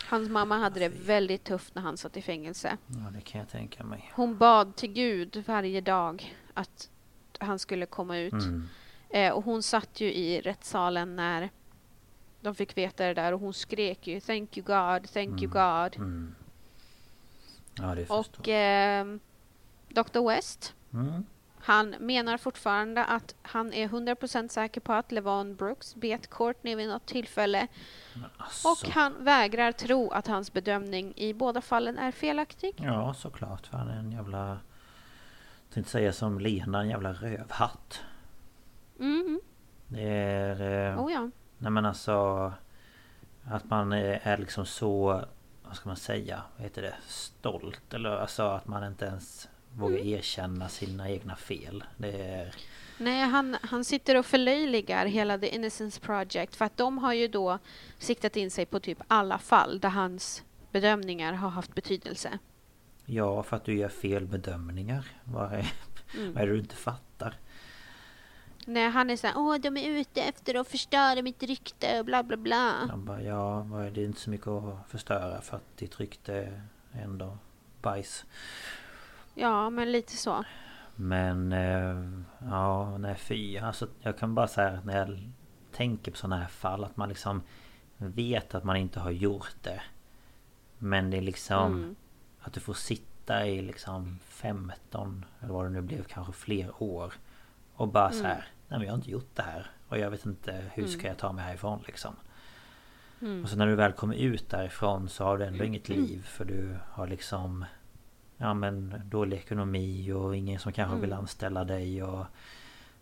Hans 0.09 0.29
mamma 0.29 0.59
hade 0.59 0.81
det 0.81 0.89
väldigt 0.89 1.45
tufft 1.45 1.75
när 1.75 1.83
han 1.83 1.97
satt 1.97 2.17
i 2.17 2.23
fängelse. 2.23 2.77
Ja, 2.87 3.11
det 3.15 3.21
kan 3.21 3.39
jag 3.39 3.49
tänka 3.49 3.85
mig. 3.85 4.13
Hon 4.15 4.39
bad 4.39 4.77
till 4.77 4.93
Gud 4.93 5.45
varje 5.47 5.81
dag 5.81 6.37
att 6.55 6.91
han 7.39 7.59
skulle 7.59 7.87
komma 7.87 8.19
ut. 8.19 8.33
Mm. 8.33 8.69
Eh, 9.11 9.33
och 9.33 9.45
hon 9.45 9.63
satt 9.63 10.01
ju 10.01 10.13
i 10.13 10.41
rättssalen 10.41 11.17
när 11.17 11.51
de 12.41 12.55
fick 12.55 12.77
veta 12.77 13.07
det 13.07 13.15
där 13.15 13.33
och 13.35 13.41
hon 13.41 13.55
skrek 13.55 14.07
ju 14.07 14.21
Thank 14.21 14.57
you 14.57 14.67
God, 14.67 15.09
thank 15.09 15.43
you 15.43 15.53
God. 15.53 15.97
Mm. 15.97 16.35
Ja, 17.75 17.95
det 17.95 18.11
Och 18.11 18.49
eh, 18.49 19.07
Dr 19.89 20.29
West, 20.29 20.75
Mm. 20.93 21.25
Han 21.69 21.95
menar 21.99 22.37
fortfarande 22.37 23.05
att 23.05 23.35
han 23.43 23.73
är 23.73 23.89
100% 23.89 24.49
säker 24.49 24.81
på 24.81 24.93
att 24.93 25.13
Levon 25.13 25.57
Brooks 25.57 25.95
bet 25.95 26.31
Courtney 26.31 26.75
vid 26.75 26.89
något 26.89 27.07
tillfälle 27.07 27.67
alltså. 28.37 28.69
och 28.69 28.95
han 28.95 29.25
vägrar 29.25 29.73
tro 29.73 30.11
att 30.11 30.27
hans 30.27 30.53
bedömning 30.53 31.13
i 31.17 31.35
båda 31.35 31.61
fallen 31.61 31.99
är 31.99 32.13
felaktig. 32.13 32.75
Ja, 32.77 33.15
såklart. 33.15 33.67
För 33.67 33.79
han 33.79 33.89
är 33.89 33.99
en 33.99 34.13
jävla... 34.13 34.49
Jag 34.49 35.75
tänkte 35.75 35.93
säga 35.93 36.13
som 36.13 36.41
Lena, 36.41 36.81
en 36.81 36.89
jävla 36.89 37.13
rövhatt. 37.13 38.01
Mm. 38.99 39.41
Det 39.89 40.09
är... 40.11 40.91
Eh, 40.93 41.05
Oh 41.05 41.13
ja. 41.13 41.31
Nej 41.59 41.71
men 41.71 41.87
alltså... 41.87 42.53
Att 43.45 43.65
man 43.65 43.93
är 43.93 44.21
är 44.23 44.39
liksom 44.39 44.67
så... 44.67 45.23
Vad 45.63 45.77
ska 45.77 45.89
man 45.89 45.97
säga? 45.97 46.43
Vad 46.57 46.65
heter 46.65 46.83
det? 46.83 46.95
Stolt. 47.07 47.95
Eller 47.95 48.11
alltså 48.11 48.43
att 48.43 48.67
man 48.67 48.85
inte 48.87 49.05
ens 49.05 49.49
vågar 49.79 49.97
Mm. 49.99 50.09
erkänna 50.09 50.69
sina 50.69 51.11
egna 51.11 51.37
fel. 51.37 51.85
Det 51.97 52.23
är... 52.23 52.55
Nej, 52.99 53.23
han, 53.23 53.57
han 53.63 53.85
sitter 53.85 54.17
och 54.17 54.27
förlöjligar 54.27 55.07
hela 55.07 55.39
The 55.39 55.55
Innocence 55.55 56.01
Project 56.01 56.57
för 56.57 56.65
att 56.65 56.77
de 56.77 56.99
har 56.99 57.13
ju 57.13 57.29
då 57.29 57.59
siktat 57.99 58.37
in 58.37 58.51
sig 58.51 58.67
på 58.67 58.81
typ 58.81 58.99
alla 59.09 59.39
fall 59.39 59.81
där 59.81 59.89
hans 59.89 60.43
bedömningar 60.73 61.33
har 61.33 61.49
haft 61.51 61.75
betydelse. 61.75 62.39
Ja, 63.05 63.43
för 63.43 63.57
att 63.57 63.65
du 63.65 63.77
gör 63.79 63.89
fel 63.89 64.27
bedömningar. 64.27 65.05
Vad 65.25 65.53
är, 65.53 65.73
Mm. 66.17 66.33
vad 66.33 66.43
är 66.43 66.47
det 66.47 66.53
du 66.53 66.59
inte 66.59 66.77
fattar? 66.77 67.35
Nej, 68.67 68.91
han 68.91 69.11
är 69.11 69.17
såhär, 69.17 69.35
åh 69.39 69.57
de 69.57 69.77
är 69.77 69.89
ute 70.01 70.23
efter 70.23 70.55
att 70.55 70.69
förstöra 70.69 71.23
mitt 71.23 71.43
rykte 71.43 71.99
och 71.99 72.05
bla 72.05 72.23
bla 72.23 72.37
bla. 72.37 72.91
Bara, 72.97 73.23
ja, 73.23 73.61
vad 73.61 73.87
är 73.87 73.91
det 73.91 74.05
inte 74.05 74.21
så 74.21 74.31
mycket 74.31 74.47
att 74.49 74.91
förstöra 74.91 75.41
för 75.41 75.57
att 75.57 75.77
ditt 75.77 76.01
rykte 76.01 76.35
är 76.93 77.03
ändå 77.03 77.39
bajs. 77.83 78.25
Ja, 79.41 79.71
men 79.71 79.93
lite 79.93 80.17
så. 80.17 80.45
Men 80.97 81.53
eh, 81.53 82.21
ja, 82.51 82.99
nej 82.99 83.15
fy. 83.15 83.59
Alltså 83.59 83.89
jag 84.01 84.19
kan 84.19 84.35
bara 84.35 84.49
säga 84.49 84.69
att 84.69 84.85
när 84.85 84.99
jag 84.99 85.31
tänker 85.73 86.11
på 86.13 86.17
sådana 86.17 86.37
här 86.37 86.49
fall 86.49 86.85
att 86.85 86.97
man 86.97 87.09
liksom 87.09 87.43
vet 87.97 88.55
att 88.55 88.65
man 88.65 88.77
inte 88.77 89.01
har 89.01 89.11
gjort 89.11 89.55
det. 89.63 89.81
Men 90.79 91.11
det 91.11 91.17
är 91.17 91.23
liksom 91.23 91.73
Mm. 91.75 91.97
att 92.41 92.53
du 92.53 92.61
får 92.61 92.75
sitta 92.75 93.47
i 93.47 93.63
liksom 93.63 94.19
15 94.29 95.25
eller 95.41 95.53
vad 95.53 95.67
det 95.67 95.71
nu 95.71 95.81
blev 95.81 96.03
kanske 96.05 96.33
fler 96.33 96.83
år. 96.83 97.13
Och 97.75 97.89
bara 97.89 98.11
så 98.13 98.25
här, 98.25 98.47
nej 98.69 98.79
men 98.79 98.83
jag 98.83 98.93
har 98.93 98.99
inte 98.99 99.11
gjort 99.11 99.31
det 99.37 99.43
här. 99.43 99.71
Och 99.89 99.99
jag 99.99 100.11
vet 100.11 100.27
inte 100.27 100.65
hur 100.75 100.87
ska 100.87 101.07
jag 101.07 101.19
ta 101.19 101.33
mig 101.33 101.45
härifrån 101.45 101.83
liksom. 101.87 102.15
Mm. 103.21 103.43
Och 103.45 103.51
så 103.51 103.57
när 103.57 103.67
du 103.67 103.75
väl 103.75 103.93
kommer 103.93 104.15
ut 104.15 104.49
därifrån 104.51 105.09
så 105.09 105.25
har 105.25 105.39
du 105.39 105.45
ändå 105.45 105.65
inget 105.65 105.89
liv 105.89 106.23
för 106.27 106.45
du 106.45 106.77
har 106.91 107.07
liksom 107.07 107.65
Ja 108.41 108.55
men 108.55 109.03
dålig 109.05 109.37
ekonomi 109.37 110.13
och 110.13 110.37
ingen 110.37 110.59
som 110.61 110.73
kanske 110.73 110.97
vill 110.97 111.11
Mm. 111.13 111.19
anställa 111.19 111.65
dig 111.65 112.03
och 112.03 112.27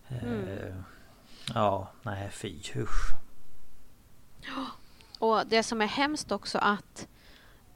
eh, 0.08 0.22
Mm. 0.22 0.82
Ja, 1.54 1.88
nej 2.02 2.30
fy 2.30 2.54
usch. 2.76 3.10
Och 5.18 5.46
det 5.46 5.62
som 5.62 5.82
är 5.82 5.86
hemskt 5.86 6.32
också 6.32 6.58
att 6.58 7.08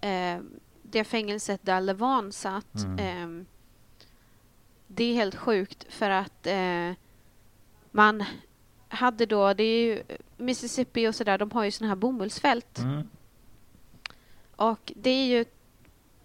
eh, 0.00 0.38
det 0.82 1.04
fängelset 1.04 1.60
där 1.62 1.80
Levon 1.80 2.32
satt 2.32 2.74
Mm. 2.74 2.98
eh, 3.40 3.46
det 4.86 5.04
är 5.04 5.14
helt 5.14 5.34
sjukt 5.34 5.86
för 5.92 6.10
att 6.10 6.46
eh, 6.46 6.92
man 7.90 8.24
hade 8.88 9.26
då, 9.26 9.54
det 9.54 9.62
är 9.64 9.84
ju 9.84 10.02
Mississippi 10.36 11.08
och 11.08 11.14
sådär, 11.14 11.38
de 11.38 11.50
har 11.50 11.64
ju 11.64 11.70
såna 11.70 11.88
här 11.88 11.96
bomullsfält. 11.96 12.78
Mm. 12.78 13.08
Och 14.56 14.92
det 14.96 15.10
är 15.10 15.26
ju 15.26 15.44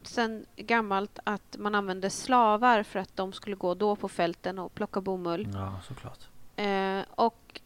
sen 0.08 0.45
gammalt 0.56 1.20
att 1.24 1.58
man 1.60 1.76
använde 1.76 2.10
slavar 2.10 2.84
för 2.84 2.99
att 2.99 3.16
de 3.16 3.34
skulle 3.34 3.56
gå 3.56 3.74
då 3.74 3.95
på 3.95 4.10
fälten 4.10 4.60
och 4.60 4.74
plocka 4.76 5.01
bomull. 5.01 5.49
Ja 5.53 5.80
såklart. 5.88 6.20
Eh, 6.56 7.01
och 7.16 7.62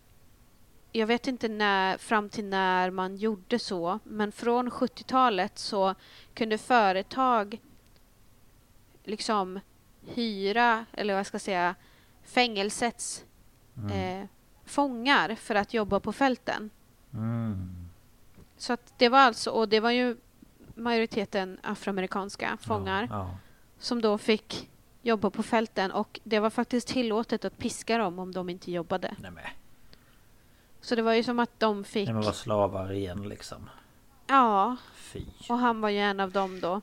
jag 0.91 1.07
vet 1.07 1.27
inte 1.27 1.47
när, 1.47 1.97
fram 1.97 2.29
till 2.29 2.45
när 2.45 2.91
man 2.91 3.15
gjorde 3.15 3.59
så, 3.59 3.99
men 4.03 4.31
från 4.31 4.69
70-talet 4.71 5.59
så 5.59 5.95
kunde 6.33 6.57
företag 6.57 7.59
liksom 9.03 9.59
hyra, 10.07 10.85
eller 10.93 11.13
vad 11.13 11.19
jag 11.19 11.27
ska 11.27 11.39
säga, 11.39 11.75
fängelsets 12.23 13.25
Mm. 13.77 14.21
eh, 14.21 14.27
fångar 14.65 15.35
för 15.35 15.55
att 15.55 15.73
jobba 15.73 15.99
på 15.99 16.13
fälten. 16.13 16.69
Mm. 17.13 17.89
Så 18.57 18.73
att 18.73 18.93
det 18.97 19.09
var 19.09 19.19
alltså, 19.19 19.51
och 19.51 19.69
det 19.69 19.79
var 19.79 19.91
ju 19.91 20.17
majoriteten 20.79 21.59
afroamerikanska 21.63 22.57
fångar 22.61 23.07
Ja, 23.11 23.17
ja. 23.17 23.37
som 23.79 24.01
då 24.01 24.17
fick 24.17 24.69
jobba 25.01 25.29
på 25.29 25.43
fälten 25.43 25.91
och 25.91 26.19
det 26.23 26.39
var 26.39 26.49
faktiskt 26.49 26.87
tillåtet 26.87 27.45
att 27.45 27.57
piska 27.57 27.97
dem 27.97 28.19
om 28.19 28.31
de 28.31 28.49
inte 28.49 28.71
jobbade. 28.71 29.15
Nej 29.19 29.31
men, 29.31 29.43
Så 30.81 30.95
det 30.95 31.01
var 31.01 31.13
ju 31.13 31.23
som 31.23 31.39
att 31.39 31.59
de 31.59 31.83
fick... 31.83 32.07
nej, 32.07 32.13
men 32.13 32.23
var 32.23 32.31
slavar 32.31 32.91
igen 32.91 33.29
liksom. 33.29 33.69
Ja, 34.27 34.75
Fy. 34.95 35.25
och 35.49 35.57
han 35.57 35.81
var 35.81 35.89
ju 35.89 35.99
en 35.99 36.19
av 36.19 36.31
dem 36.31 36.59
då. 36.59 36.81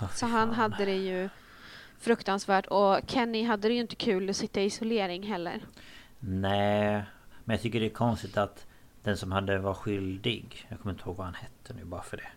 Fy 0.00 0.06
Så 0.14 0.26
han 0.26 0.48
fan. 0.48 0.54
hade 0.54 0.84
det 0.84 0.96
ju 0.96 1.28
fruktansvärt 1.98 2.66
och 2.66 2.98
Kenny 3.06 3.44
hade 3.44 3.68
det 3.68 3.74
ju 3.74 3.80
inte 3.80 3.94
kul 3.96 4.30
att 4.30 4.36
sitta 4.36 4.60
i 4.60 4.64
isolering 4.64 5.22
heller. 5.22 5.64
Nej, 6.18 7.02
men 7.44 7.54
jag 7.54 7.60
tycker 7.62 7.80
det 7.80 7.86
är 7.86 7.90
konstigt 7.90 8.36
att 8.36 8.66
den 9.02 9.16
som 9.16 9.32
hade 9.32 9.58
var 9.58 9.74
skyldig 9.74 10.66
Jag 10.68 10.80
kommer 10.80 10.92
inte 10.92 11.04
ihåg 11.04 11.16
vad 11.16 11.26
han 11.26 11.34
hette 11.34 11.74
nu 11.74 11.84
bara 11.84 12.02
för 12.02 12.16
det. 12.16 12.28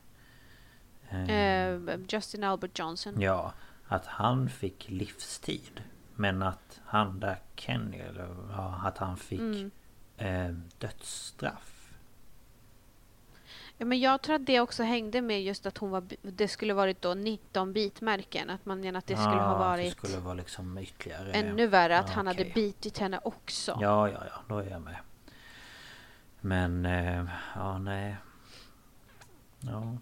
Eh, 1.34 2.00
Justin 2.10 2.44
Albert 2.44 2.80
Johnson. 2.80 3.22
Ja, 3.22 3.54
att 3.88 4.06
han 4.06 4.50
fick 4.50 4.90
livstid. 4.90 5.84
Men 6.16 6.44
att 6.44 6.80
han 6.86 7.20
där 7.20 7.40
Kenny, 7.56 7.98
eller 7.98 8.36
ja, 8.52 8.82
att 8.84 8.98
han 8.98 9.18
fick 9.18 9.40
Mm. 9.40 9.72
eh, 10.18 10.56
dödsstraff. 10.78 11.72
Ja, 13.78 13.86
men 13.86 14.00
jag 14.00 14.22
tror 14.22 14.36
att 14.36 14.46
det 14.46 14.60
också 14.60 14.84
hängde 14.84 15.22
med 15.22 15.44
just 15.44 15.66
att 15.66 15.78
hon 15.78 15.90
var, 15.92 16.04
det 16.22 16.48
skulle 16.48 16.74
varit 16.74 17.02
då 17.02 17.14
19 17.14 17.74
bitmärken. 17.74 18.50
Att 18.50 18.66
man 18.66 18.80
menar 18.80 18.98
att 18.98 19.08
det 19.08 19.16
skulle 19.18 19.36
Ja, 19.36 19.44
ha 19.48 19.58
varit 19.58 19.86
Det 19.86 20.06
skulle 20.08 20.22
vara 20.24 20.34
liksom 20.34 20.78
ytterligare... 20.78 21.32
ännu 21.34 21.68
värre 21.68 22.00
att 22.00 22.08
Ja, 22.08 22.14
han 22.14 22.28
hade 22.28 22.42
okej. 22.42 22.52
bitit 22.56 22.98
henne 22.98 23.20
också. 23.24 23.78
Ja, 23.82 24.10
ja, 24.10 24.24
ja, 24.30 24.42
då 24.48 24.58
är 24.58 24.70
jag 24.70 24.82
med. 24.82 24.96
Men, 26.46 26.86
eh, 26.86 27.26
ja 27.56 27.78
nej. 27.78 28.16
Ja. 29.60 29.98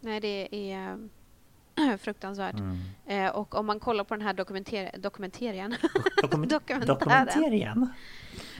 Nej, 0.00 0.20
det 0.20 0.48
är 0.72 0.98
eh, 1.78 1.96
fruktansvärt. 1.98 2.54
Mm. 2.58 2.78
Eh, 3.06 3.28
och 3.30 3.54
om 3.54 3.66
man 3.66 3.80
kollar 3.80 4.04
på 4.04 4.14
den 4.14 4.26
här 4.26 4.32
dokumenter 4.34 4.90
dokumenterien. 4.98 5.72
Dokument- 6.22 6.48
Dokumentären. 6.50 6.86
Dokumenterien? 6.86 7.88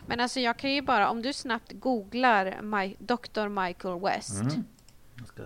Men 0.07 0.21
alltså 0.21 0.41
jag 0.41 0.57
kan 0.57 0.73
ju 0.73 0.83
bara, 0.83 1.11
om 1.11 1.23
du 1.23 1.33
snabbt 1.33 1.73
googlar 1.73 2.47
Mi- 2.63 2.97
Dr. 2.99 3.49
Michael 3.67 4.01
West. 4.01 4.41
Mm. 4.41 4.65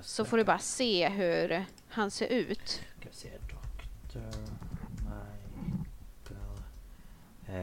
Så 0.02 0.24
får 0.24 0.36
du 0.36 0.44
bara 0.44 0.58
se 0.58 1.08
hur 1.08 1.64
han 1.88 2.10
ser 2.10 2.26
ut. 2.26 2.82
Ska 3.00 3.08
se, 3.12 3.28
Dr. 3.28 4.18
Michael... 4.98 6.46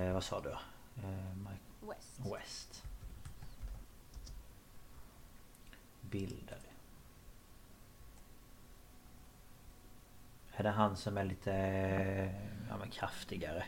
Eh, 0.07 0.13
vad 0.13 0.23
sa 0.23 0.41
du? 0.41 0.49
Eh, 0.49 0.57
West. 1.89 2.19
West. 2.35 2.62
Bilder. 6.13 6.57
Är 10.55 10.63
det 10.63 10.69
han 10.69 10.97
som 10.97 11.17
är 11.17 11.23
lite 11.23 11.51
ja, 12.69 12.77
men 12.79 12.89
kraftigare? 12.89 13.63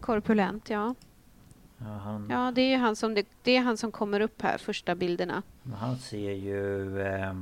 Korpulent, 0.00 0.70
ja. 0.70 0.94
Ja, 1.78 1.84
han, 1.86 2.28
Ja, 2.30 2.52
det 2.54 2.60
är 2.60 2.78
han 2.78 2.96
som, 2.96 3.14
det, 3.14 3.26
det 3.42 3.56
är 3.56 3.60
han 3.60 3.76
som 3.76 3.92
kommer 3.92 4.20
upp 4.20 4.42
här, 4.42 4.58
första 4.58 4.94
bilderna. 4.94 5.42
han 5.74 5.98
ser 5.98 6.32
ju 6.32 7.00
eh, 7.00 7.34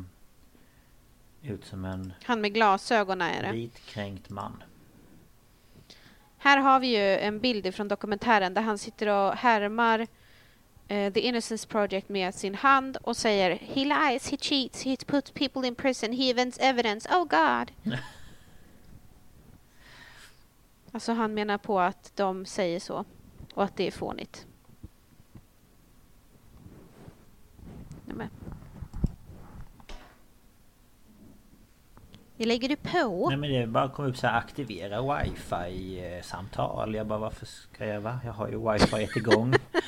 ut 1.42 1.64
som 1.64 1.84
en 1.84 2.12
Han 2.24 2.40
med 2.40 2.54
glasögonen 2.54 3.30
är 3.30 3.42
det. 3.42 3.52
vitkränkt 3.52 4.30
man. 4.30 4.62
Här 6.38 6.58
har 6.58 6.80
vi 6.80 6.86
ju 6.86 7.18
en 7.18 7.40
bild 7.40 7.74
från 7.74 7.88
dokumentären 7.88 8.54
där 8.54 8.62
han 8.62 8.78
sitter 8.78 9.06
och 9.08 9.34
härmar 9.34 10.06
eh, 10.88 11.12
The 11.12 11.20
Innocence 11.20 11.68
Project 11.68 12.08
med 12.08 12.34
sin 12.34 12.54
hand 12.54 12.96
och 12.96 13.16
säger 13.16 13.50
He 13.50 13.84
lies, 13.84 14.30
he 14.30 14.36
cheats, 14.36 14.82
he 14.82 14.96
puts 14.96 15.30
people 15.30 15.68
in 15.68 15.74
prison, 15.74 16.12
he 16.12 16.30
invents 16.30 16.58
evidence, 16.58 17.08
oh 17.08 17.24
God. 17.24 17.94
alltså 20.92 21.12
han 21.12 21.34
menar 21.34 21.58
på 21.58 21.80
att 21.80 22.12
de 22.16 22.46
säger 22.46 22.80
så 22.80 23.04
och 23.54 23.64
att 23.64 23.76
det 23.76 23.86
är 23.86 23.90
fånigt. 23.90 24.46
Nämen. 28.04 28.30
Det 32.36 32.44
lägger 32.44 32.68
du 32.68 32.76
på. 32.76 33.28
Nej 33.28 33.38
men 33.38 33.52
det 33.52 33.66
bara 33.66 33.88
kom 33.88 34.06
upp 34.06 34.16
så 34.16 34.26
här 34.26 34.38
aktivera 34.38 35.18
wifi 35.18 35.98
eh. 35.98 36.94
Jag 36.96 37.06
bara 37.06 37.18
varför 37.18 37.46
ska 37.46 37.86
jag 37.86 38.00
va? 38.00 38.20
Jag 38.24 38.32
har 38.32 38.48
ju 38.48 38.72
wifi 38.72 39.18
igång. 39.18 39.54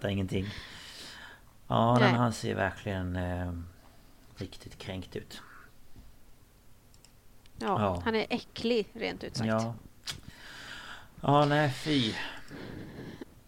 Fattar 0.00 0.08
ingenting. 0.08 0.46
Ja 1.68 1.98
Nej. 2.00 2.12
han 2.12 2.32
ser 2.32 2.54
verkligen 2.54 3.16
eh, 3.16 3.52
riktigt 4.36 4.78
kränkt 4.78 5.16
ut. 5.16 5.42
Ja, 7.58 7.66
Ja. 7.82 8.02
han 8.04 8.14
är 8.14 8.26
äcklig 8.30 8.86
rent 8.92 9.24
ut 9.24 9.36
sagt. 9.36 9.48
Ja. 9.48 9.74
Ja 11.20 11.44
nej 11.44 11.70
fy. 11.70 12.14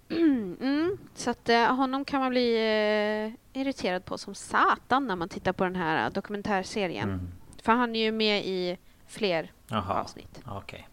Mm. 0.08 0.98
Så 1.14 1.30
att 1.30 1.48
eh, 1.48 1.74
honom 1.76 2.04
kan 2.04 2.20
man 2.20 2.30
bli 2.30 2.54
eh, 2.54 3.60
irriterad 3.60 4.04
på 4.04 4.18
som 4.18 4.34
satan 4.34 5.06
när 5.06 5.16
man 5.16 5.28
tittar 5.28 5.52
på 5.52 5.64
den 5.64 5.76
här 5.76 6.04
eh, 6.06 6.12
dokumentärserien. 6.12 7.08
Mm. 7.08 7.28
För 7.62 7.72
han 7.72 7.96
är 7.96 8.00
ju 8.00 8.12
med 8.12 8.44
i 8.46 8.78
fler 9.06 9.52
Jaha. 9.66 10.00
avsnitt. 10.00 10.40
Okej. 10.46 10.88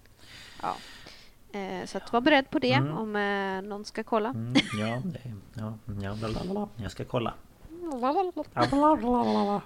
Ja. 0.62 0.76
Eh, 1.52 1.86
så 1.86 1.98
att 1.98 2.14
var 2.14 2.22
beredd 2.22 2.50
på 2.50 2.60
det 2.60 2.74
Mm. 2.74 2.98
om 2.98 3.16
eh, 3.16 3.70
någon 3.70 3.86
ska 3.86 4.04
kolla. 4.04 4.30
Mm, 4.30 4.54
ja, 4.80 5.02
det, 5.06 5.22
ja, 5.54 5.74
ja, 6.02 6.14
blablabla. 6.16 6.68
Jag 6.76 6.92
ska 6.92 7.06
kolla. 7.06 7.34
Ja, 7.92 8.34
blablabla. 8.72 9.62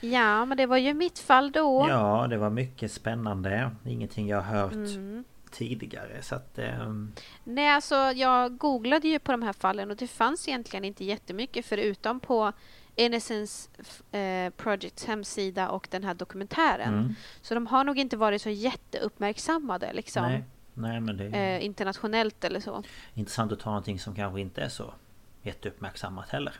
Ja, 0.00 0.44
men 0.44 0.56
det 0.56 0.66
var 0.66 0.76
ju 0.76 0.94
mitt 0.94 1.18
fall 1.18 1.52
då. 1.52 1.86
Ja, 1.88 2.26
det 2.30 2.36
var 2.36 2.50
mycket 2.50 2.92
spännande. 2.92 3.70
Ingenting 3.86 4.28
jag 4.28 4.40
har 4.42 4.58
hört 4.60 4.72
Mm. 4.72 5.24
tidigare. 5.50 6.22
Så 6.22 6.34
att... 6.34 6.58
ehm, 6.58 7.12
Nej, 7.44 7.68
alltså 7.70 7.94
jag 7.94 8.56
googlade 8.58 9.08
ju 9.08 9.18
på 9.18 9.32
de 9.32 9.42
här 9.42 9.52
fallen 9.52 9.90
och 9.90 9.96
det 9.96 10.06
fanns 10.08 10.48
egentligen 10.48 10.84
inte 10.84 11.04
jättemycket 11.04 11.66
förutom 11.66 12.20
på 12.20 12.52
Innocence 12.96 13.68
eh, 14.12 14.50
Projects 14.56 15.04
hemsida 15.04 15.68
och 15.70 15.88
den 15.90 16.04
här 16.04 16.14
dokumentären. 16.14 16.94
mm, 16.94 17.14
Så 17.42 17.54
de 17.54 17.66
har 17.66 17.84
nog 17.84 17.98
inte 17.98 18.16
varit 18.16 18.42
så 18.42 18.50
jätteuppmärksammade 18.50 19.92
liksom. 19.92 20.22
nej, 20.22 20.44
nej, 20.76 21.00
men 21.00 21.16
det 21.16 21.24
är 21.24 21.56
Eh, 21.58 21.64
internationellt 21.64 22.44
eller 22.44 22.60
så. 22.60 22.82
intressant 23.14 23.52
att 23.52 23.60
ta 23.60 23.70
någonting 23.70 23.98
som 23.98 24.14
kanske 24.14 24.40
inte 24.40 24.62
är 24.62 24.68
så 24.68 24.94
jätteuppmärksammat 25.42 26.28
heller. 26.28 26.54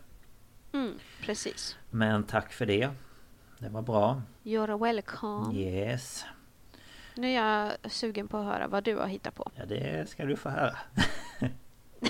Mm, 0.73 0.99
precis. 1.21 1.77
Men 1.91 2.25
tack 2.25 2.53
för 2.53 2.67
det. 2.67 2.91
Det 3.59 3.69
var 3.69 3.83
bra. 3.83 4.23
You're 4.45 4.79
welcome. 4.85 5.55
Yes. 5.59 6.25
Nu 7.15 7.31
är 7.33 7.43
jag 7.45 7.93
sugen 7.93 8.29
på 8.29 8.37
att 8.39 8.45
höra 8.45 8.69
vad 8.69 8.85
du 8.85 8.97
har 8.97 9.07
hittat 9.07 9.35
på. 9.35 9.51
Ja, 9.55 9.65
det 9.67 10.09
ska 10.11 10.25
du 10.25 10.37
få 10.37 10.49
höra. 10.49 10.77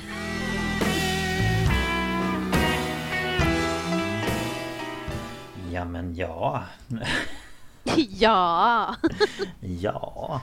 ja, 5.72 5.84
men 5.84 6.14
ja. 6.14 6.64
ja! 8.09 8.94
Ja. 9.61 10.40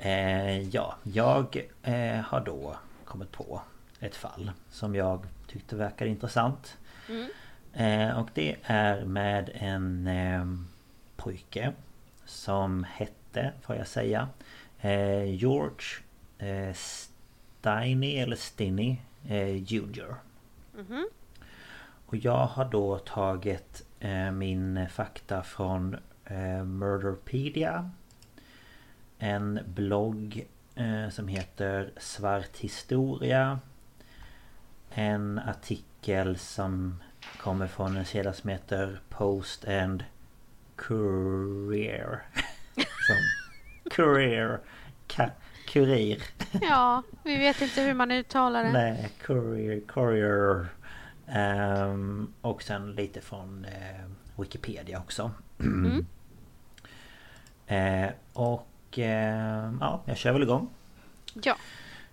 Eh, 0.00 0.68
ja, 0.68 0.94
jag 1.02 1.66
eh, 1.82 2.20
har 2.20 2.40
då 2.40 2.76
kommit 3.04 3.32
på 3.32 3.60
ett 4.00 4.14
fall 4.14 4.50
som 4.70 4.94
jag 4.94 5.26
tyckte 5.46 5.76
verkade 5.76 6.10
intressant. 6.10 6.76
Mm. 7.08 7.28
Eh, 7.72 8.18
och 8.18 8.28
det 8.34 8.56
är 8.62 9.04
med 9.04 9.50
en 9.54 10.06
eh, 10.06 10.46
pojke 11.16 11.72
som 12.24 12.84
hette, 12.84 13.52
får 13.62 13.76
jag 13.76 13.86
säga, 13.86 14.28
eh, 14.80 15.24
George 15.24 15.86
eh, 16.38 16.74
Steiny 16.74 18.16
eller 18.16 18.36
Stinny 18.36 18.96
eh, 19.28 19.56
Jr. 19.56 20.14
Mhm. 20.78 21.08
Och 22.06 22.16
jag 22.16 22.46
har 22.46 22.64
då 22.64 22.98
tagit 22.98 23.86
eh, 24.00 24.30
min 24.30 24.88
fakta 24.88 25.42
från 25.42 25.96
Murderpedia. 26.64 27.90
En 29.18 29.60
blogg 29.66 30.46
eh, 30.74 31.08
som 31.08 31.28
heter 31.28 31.90
Svart 31.96 32.56
Historia. 32.56 33.60
En 34.90 35.38
artikel 35.38 36.38
som 36.38 37.02
kommer 37.36 37.66
från 37.66 37.96
en 37.96 38.04
sida 38.04 38.32
som 38.32 38.50
heter 38.50 39.00
Post 39.08 39.68
and 39.68 40.04
Courier. 40.76 42.22
som 42.74 43.16
Courier. 43.90 44.60
Kurir. 45.68 46.22
Ja, 46.62 47.02
vi 47.24 47.36
vet 47.36 47.62
inte 47.62 47.80
hur 47.82 47.94
man 47.94 48.10
uttalar 48.10 48.64
det. 48.64 48.72
Nej, 48.72 49.10
Courier, 49.22 49.80
Courier. 49.88 50.66
Ehm, 51.26 52.32
och 52.40 52.62
sen 52.62 52.92
lite 52.92 53.20
från 53.20 53.64
eh, 53.64 54.04
Wikipedia 54.36 54.98
också. 54.98 55.30
Mm. 55.60 56.06
Eh, 57.66 58.10
och 58.32 58.67
eh, 58.92 59.72
ja, 59.80 60.02
jag 60.04 60.16
kör 60.16 60.32
väl 60.32 60.42
igång. 60.42 60.68
Ja. 61.42 61.56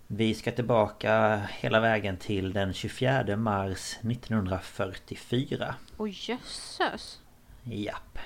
Vi 0.07 0.36
ska 0.36 0.51
tillbaka 0.51 1.41
hela 1.59 1.80
vägen 1.80 2.17
till 2.17 2.53
den 2.53 2.73
24 2.73 3.38
mars 3.38 3.97
1944. 4.03 5.76
Oj 5.97 6.17
jösses. 6.28 7.21
Japp. 7.63 8.19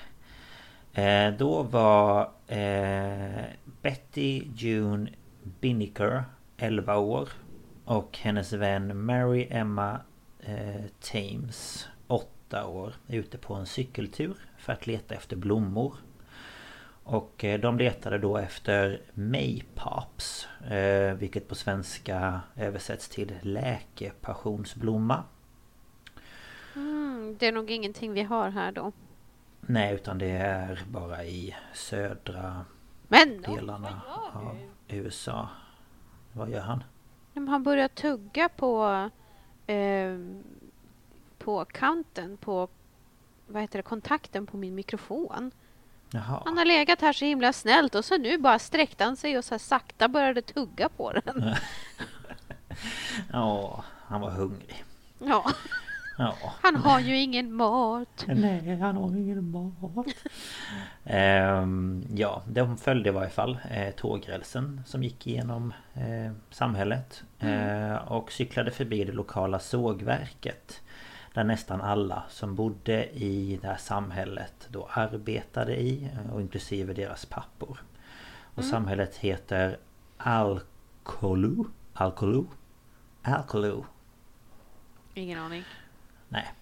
Eh, 0.92 1.32
då 1.32 1.62
var 1.62 2.30
eh, 2.46 3.44
Betty 3.82 4.42
June 4.54 5.10
Binnicker 5.42 6.24
11 6.56 6.96
år. 6.96 7.28
Och 7.84 8.18
hennes 8.18 8.52
vän 8.52 9.04
Mary 9.04 9.46
Emma 9.50 10.00
eh, 10.40 10.84
Thames 11.00 11.88
8 12.06 12.66
år 12.66 12.94
ute 13.08 13.38
på 13.38 13.54
en 13.54 13.66
cykeltur 13.66 14.36
för 14.58 14.72
att 14.72 14.86
leta 14.86 15.14
efter 15.14 15.36
blommor. 15.36 15.94
Och 17.04 17.44
eh, 17.44 17.60
de 17.60 17.78
letade 17.78 18.18
då 18.18 18.36
efter 18.36 19.02
Maypops 19.14 20.48
eh, 20.70 21.14
Vilket 21.14 21.48
på 21.48 21.54
svenska 21.54 22.40
översätts 22.56 23.08
till 23.08 23.34
läkepassionsblomma. 23.42 25.24
Mm, 26.76 27.36
det 27.38 27.46
är 27.46 27.52
nog 27.52 27.70
ingenting 27.70 28.12
vi 28.12 28.22
har 28.22 28.50
här 28.50 28.72
då. 28.72 28.92
Nej 29.60 29.94
utan 29.94 30.18
det 30.18 30.30
är 30.30 30.82
bara 30.90 31.24
i 31.24 31.56
södra 31.74 32.64
Men 33.08 33.42
delarna 33.42 34.02
av 34.32 34.58
USA. 34.88 35.48
Vad 36.32 36.50
gör 36.50 36.60
han? 36.60 36.84
Han 37.34 37.62
börjar 37.62 37.88
tugga 37.88 38.48
på 38.48 39.10
eh, 39.66 40.18
på 41.38 41.64
kanten 41.64 42.36
på 42.36 42.68
vad 43.46 43.62
heter 43.62 43.78
det, 43.78 43.82
kontakten 43.82 44.46
på 44.46 44.56
min 44.56 44.74
mikrofon. 44.74 45.50
Jaha. 46.12 46.42
Han 46.44 46.58
har 46.58 46.64
legat 46.64 47.00
här 47.00 47.12
så 47.12 47.24
himla 47.24 47.52
snällt 47.52 47.94
och 47.94 48.04
så 48.04 48.18
nu 48.18 48.38
bara 48.38 48.58
sträckte 48.58 49.04
han 49.04 49.16
sig 49.16 49.38
och 49.38 49.44
så 49.44 49.58
sakta 49.58 50.08
började 50.08 50.42
tugga 50.42 50.88
på 50.88 51.12
den. 51.12 51.54
Ja, 53.32 53.84
han 54.06 54.20
var 54.20 54.30
hungrig. 54.30 54.84
Ja, 55.18 55.44
Ja. 56.18 56.34
han 56.62 56.76
har 56.76 57.00
ju 57.00 57.16
ingen 57.16 57.52
mat. 57.52 58.24
Nej, 58.26 58.76
han 58.80 58.96
har 58.96 59.08
ingen 59.16 59.50
mat. 59.50 60.06
Ehm, 61.04 62.04
ja, 62.14 62.42
de 62.48 62.76
följde 62.76 63.08
i 63.08 63.12
varje 63.12 63.30
fall 63.30 63.58
eh, 63.70 63.90
tågrälsen 63.94 64.80
som 64.86 65.02
gick 65.02 65.26
igenom 65.26 65.72
eh, 65.94 66.32
samhället. 66.50 67.22
Eh, 67.38 67.94
och 67.94 68.32
cyklade 68.32 68.70
förbi 68.70 69.04
det 69.04 69.12
lokala 69.12 69.58
sågverket. 69.58 70.80
Där 71.34 71.44
nästan 71.44 71.80
alla 71.80 72.22
som 72.28 72.54
bodde 72.54 73.06
i 73.10 73.58
det 73.62 73.68
här 73.68 73.76
samhället 73.76 74.68
då 74.68 74.88
arbetade 74.92 75.80
i. 75.80 76.10
Och 76.32 76.40
inklusive 76.40 76.92
deras 76.92 77.26
pappor. 77.26 77.82
Och 78.54 78.64
samhället 78.64 79.16
heter 79.16 79.78
Alkolu. 80.16 81.64
Alkolu? 81.92 82.44
Alkolu. 83.22 83.82
Ingen 85.14 85.38
aning. 85.38 85.64
Nej. 86.28 86.52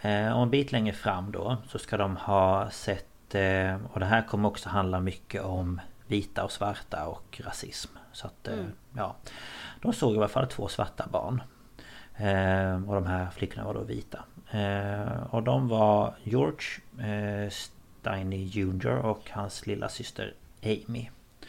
Eh, 0.00 0.36
och 0.36 0.42
en 0.42 0.50
bit 0.50 0.72
längre 0.72 0.94
fram 0.94 1.32
då 1.32 1.56
så 1.68 1.78
ska 1.78 1.96
de 1.96 2.16
ha 2.16 2.70
sett... 2.70 3.34
Eh, 3.34 3.76
och 3.92 4.00
det 4.00 4.06
här 4.06 4.22
kommer 4.22 4.48
också 4.48 4.68
handla 4.68 5.00
mycket 5.00 5.42
om 5.42 5.80
vita 6.06 6.44
och 6.44 6.52
svarta 6.52 7.06
och 7.06 7.40
rasism. 7.44 7.90
Så 8.12 8.26
att, 8.26 8.48
eh, 8.48 8.64
ja. 8.96 9.16
De 9.82 9.92
såg 9.92 10.14
i 10.14 10.18
alla 10.18 10.28
fall 10.28 10.46
två 10.46 10.68
svarta 10.68 11.06
barn. 11.10 11.42
Eh, 12.18 12.88
och 12.88 12.94
de 12.94 13.06
här 13.06 13.30
flickorna 13.30 13.64
var 13.64 13.74
då 13.74 13.80
vita. 13.82 14.18
Eh, 14.50 15.22
och 15.30 15.42
de 15.42 15.68
var 15.68 16.14
George 16.22 16.66
eh, 16.98 17.50
Steiny 17.50 18.44
Jr 18.44 18.86
och 18.88 19.30
hans 19.30 19.66
lilla 19.66 19.88
syster 19.88 20.34
Amy. 20.62 21.08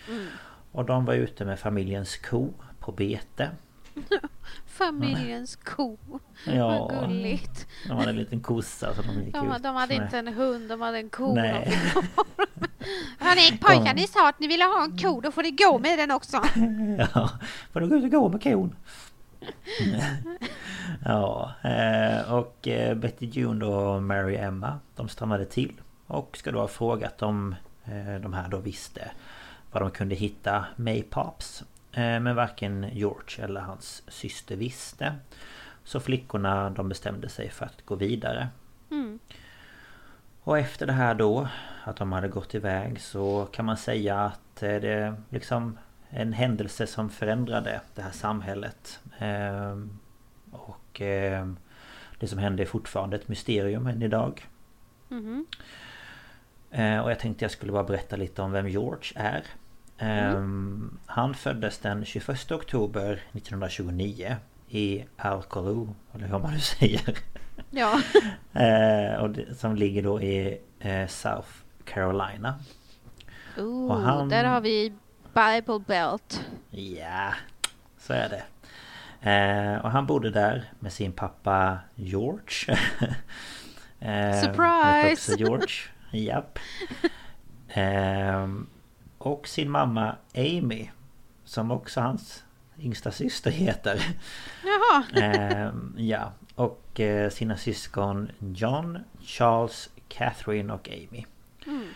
Mm. 0.09 0.27
Och 0.71 0.85
de 0.85 1.05
var 1.05 1.13
ute 1.13 1.45
med 1.45 1.59
familjens 1.59 2.17
ko 2.17 2.53
på 2.79 2.91
bete. 2.91 3.49
Familjens 4.65 5.55
ko. 5.55 5.97
Ja, 6.45 6.67
Vad 6.67 7.09
gulligt. 7.09 7.67
de 7.87 7.93
hade 7.97 8.09
en 8.09 8.15
liten 8.17 8.39
kossa 8.39 8.93
så 8.95 9.01
de 9.01 9.23
gick 9.23 9.33
De, 9.33 9.51
ut 9.55 9.63
de 9.63 9.75
hade 9.75 9.95
med. 9.97 10.05
inte 10.05 10.17
en 10.19 10.27
hund, 10.27 10.69
de 10.69 10.81
hade 10.81 10.97
en 10.97 11.09
ko. 11.09 11.33
Nej. 11.35 11.73
Hörni 13.19 13.57
pojkar, 13.57 13.93
ni 13.93 14.07
sa 14.07 14.29
att 14.29 14.39
ni 14.39 14.47
ville 14.47 14.63
ha 14.63 14.83
en 14.83 14.97
ko, 14.97 15.21
då 15.21 15.31
får 15.31 15.43
ni 15.43 15.51
gå 15.51 15.79
med 15.79 15.99
den 15.99 16.11
också. 16.11 16.37
Ja, 17.13 17.29
får 17.73 17.79
du 17.79 17.87
gå 17.87 17.95
ut 17.95 18.03
och 18.03 18.11
gå 18.11 18.29
med 18.29 18.43
kon? 18.43 18.75
ja, 21.05 21.51
eh, 21.61 22.33
och 22.33 22.67
eh, 22.67 22.95
Betty 22.95 23.25
June 23.25 23.65
och 23.65 24.03
Mary 24.03 24.35
Emma 24.35 24.79
de 24.95 25.09
stannade 25.09 25.45
till 25.45 25.73
och 26.07 26.37
ska 26.37 26.51
då 26.51 26.59
ha 26.59 26.67
frågat 26.67 27.21
om 27.21 27.55
eh, 27.85 28.21
de 28.21 28.33
här 28.33 28.47
då 28.47 28.57
visste 28.57 29.11
vad 29.71 29.83
de 29.83 29.91
kunde 29.91 30.15
hitta 30.15 30.65
Maypops. 30.75 31.63
Eh, 31.91 32.19
Men 32.19 32.35
varken 32.35 32.89
George 32.91 33.43
eller 33.43 33.61
hans 33.61 34.03
syster 34.07 34.55
visste. 34.55 35.15
Så 35.83 35.99
flickorna 35.99 36.69
de 36.69 36.89
bestämde 36.89 37.29
sig 37.29 37.49
för 37.49 37.65
att 37.65 37.85
gå 37.85 37.95
vidare. 37.95 38.47
Mm. 38.91 39.19
Och 40.43 40.59
efter 40.59 40.85
det 40.85 40.93
här 40.93 41.15
då 41.15 41.47
Att 41.83 41.95
de 41.95 42.11
hade 42.11 42.27
gått 42.27 42.55
iväg 42.55 43.01
så 43.01 43.47
kan 43.51 43.65
man 43.65 43.77
säga 43.77 44.19
att 44.19 44.55
det 44.59 45.15
liksom 45.29 45.77
En 46.09 46.33
händelse 46.33 46.87
som 46.87 47.09
förändrade 47.09 47.81
det 47.95 48.01
här 48.01 48.11
samhället 48.11 48.99
Och 50.51 51.01
ehm, 51.01 51.57
Det 52.19 52.27
som 52.27 52.39
hände 52.39 52.63
är 52.63 52.67
fortfarande 52.67 53.15
ett 53.15 53.27
mysterium 53.27 53.87
än 53.87 54.01
idag. 54.01 54.47
Eh, 56.71 56.99
Och 56.99 57.11
jag 57.11 57.19
tänkte 57.19 57.43
jag 57.45 57.51
skulle 57.51 57.71
bara 57.71 57.83
berätta 57.83 58.15
lite 58.15 58.41
om 58.41 58.51
vem 58.51 58.67
George 58.69 59.11
är 59.15 59.43
Ehm, 59.97 60.97
Han 61.05 61.33
föddes 61.33 61.77
den 61.79 62.05
21 62.05 62.51
oktober 62.51 63.11
1929 63.31 64.35
I 64.69 65.05
Alcolu, 65.17 65.87
eller 66.13 66.27
hur 66.27 66.39
man 66.39 66.53
nu 66.53 66.59
säger 66.79 67.17
Ja. 67.71 68.01
Och 69.21 69.29
det, 69.29 69.55
som 69.55 69.75
ligger 69.75 70.03
då 70.03 70.21
i 70.21 70.61
eh, 70.79 71.07
South 71.07 71.47
Carolina. 71.85 72.59
Ooh, 73.57 73.91
Och 73.91 74.01
han- 74.01 74.29
Där 74.29 74.43
har 74.43 74.61
vi 74.61 74.93
Bible 75.33 75.79
Belt. 75.87 76.45
Ja, 76.69 77.33
så 77.97 78.13
är 78.13 78.29
det. 78.29 78.43
Eh, 79.21 79.77
och 79.77 79.91
han 79.91 80.05
bodde 80.05 80.29
där 80.29 80.71
med 80.79 80.93
sin 80.93 81.11
pappa 81.11 81.79
George. 81.95 82.67
eh, 83.99 84.41
Surprise! 84.41 85.35
George. 85.37 85.75
Japp. 86.11 86.59
Eh, 87.67 88.47
och 89.17 89.47
sin 89.47 89.69
mamma 89.69 90.15
Amy. 90.35 90.89
Som 91.43 91.71
också 91.71 92.01
hans 92.01 92.43
yngsta 92.79 93.11
syster 93.11 93.51
heter. 93.51 94.05
Jaha. 94.63 95.03
Eh, 95.23 95.71
ja, 95.97 96.31
och 96.55 96.99
eh, 96.99 97.29
sina 97.29 97.57
syskon 97.57 98.31
John, 98.39 98.99
Charles, 99.21 99.89
Catherine 100.07 100.73
och 100.73 100.89
Amy. 100.89 101.25
Mm. 101.65 101.87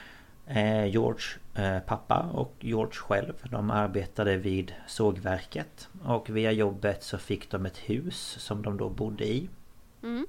Eh, 0.47 0.85
George 0.85 1.25
eh, 1.55 1.79
pappa 1.79 2.19
och 2.19 2.55
George 2.59 2.93
själv 2.93 3.33
de 3.43 3.71
arbetade 3.71 4.37
vid 4.37 4.73
sågverket 4.87 5.89
och 6.03 6.29
via 6.29 6.51
jobbet 6.51 7.03
så 7.03 7.17
fick 7.17 7.51
de 7.51 7.65
ett 7.65 7.77
hus 7.77 8.35
som 8.39 8.61
de 8.61 8.77
då 8.77 8.89
bodde 8.89 9.25
i. 9.25 9.49
Mm. 10.03 10.27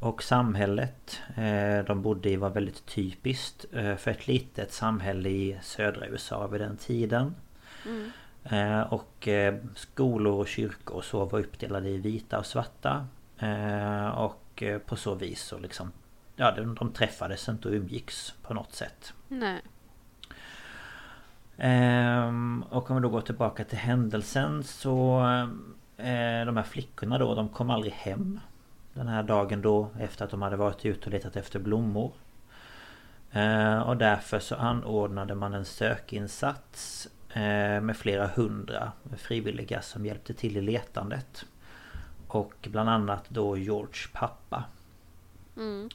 Och 0.00 0.22
samhället 0.22 1.20
eh, 1.36 1.84
de 1.84 2.02
bodde 2.02 2.30
i 2.30 2.36
var 2.36 2.50
väldigt 2.50 2.86
typiskt 2.86 3.64
för 3.70 4.08
ett 4.08 4.26
litet 4.26 4.72
samhälle 4.72 5.28
i 5.28 5.58
södra 5.62 6.06
USA 6.06 6.46
vid 6.46 6.60
den 6.60 6.76
tiden. 6.76 7.34
Mm. 7.86 8.10
Och 8.90 9.28
skolor 9.74 10.40
och 10.40 10.48
kyrkor 10.48 10.96
och 10.96 11.04
så 11.04 11.24
var 11.24 11.38
uppdelade 11.38 11.88
i 11.88 11.96
vita 11.96 12.38
och 12.38 12.46
svarta. 12.46 13.06
Och 14.14 14.62
på 14.86 14.96
så 14.96 15.14
vis 15.14 15.40
så 15.40 15.58
liksom 15.58 15.92
Ja 16.40 16.50
de, 16.50 16.74
de 16.74 16.92
träffades 16.92 17.48
inte 17.48 17.68
och 17.68 17.74
umgicks 17.74 18.34
på 18.42 18.54
något 18.54 18.72
sätt. 18.72 19.14
Nej. 19.28 19.62
Ehm, 21.56 22.64
och 22.70 22.90
om 22.90 22.96
vi 22.96 23.02
då 23.02 23.08
går 23.08 23.20
tillbaka 23.20 23.64
till 23.64 23.78
händelsen 23.78 24.64
så 24.64 25.20
eh, 25.96 26.44
De 26.46 26.56
här 26.56 26.62
flickorna 26.62 27.18
då 27.18 27.34
de 27.34 27.48
kom 27.48 27.70
aldrig 27.70 27.92
hem 27.92 28.40
Den 28.94 29.08
här 29.08 29.22
dagen 29.22 29.62
då 29.62 29.88
efter 30.00 30.24
att 30.24 30.30
de 30.30 30.42
hade 30.42 30.56
varit 30.56 30.84
ute 30.84 31.06
och 31.06 31.12
letat 31.12 31.36
efter 31.36 31.58
blommor 31.58 32.12
eh, 33.32 33.78
Och 33.78 33.96
därför 33.96 34.38
så 34.38 34.54
anordnade 34.54 35.34
man 35.34 35.54
en 35.54 35.64
sökinsats 35.64 37.08
eh, 37.32 37.80
Med 37.80 37.96
flera 37.96 38.26
hundra 38.26 38.92
frivilliga 39.16 39.82
som 39.82 40.06
hjälpte 40.06 40.34
till 40.34 40.56
i 40.56 40.60
letandet 40.60 41.46
Och 42.28 42.68
bland 42.68 42.90
annat 42.90 43.24
då 43.28 43.56
George 43.56 44.08
pappa 44.12 44.64
Mm. 45.56 45.88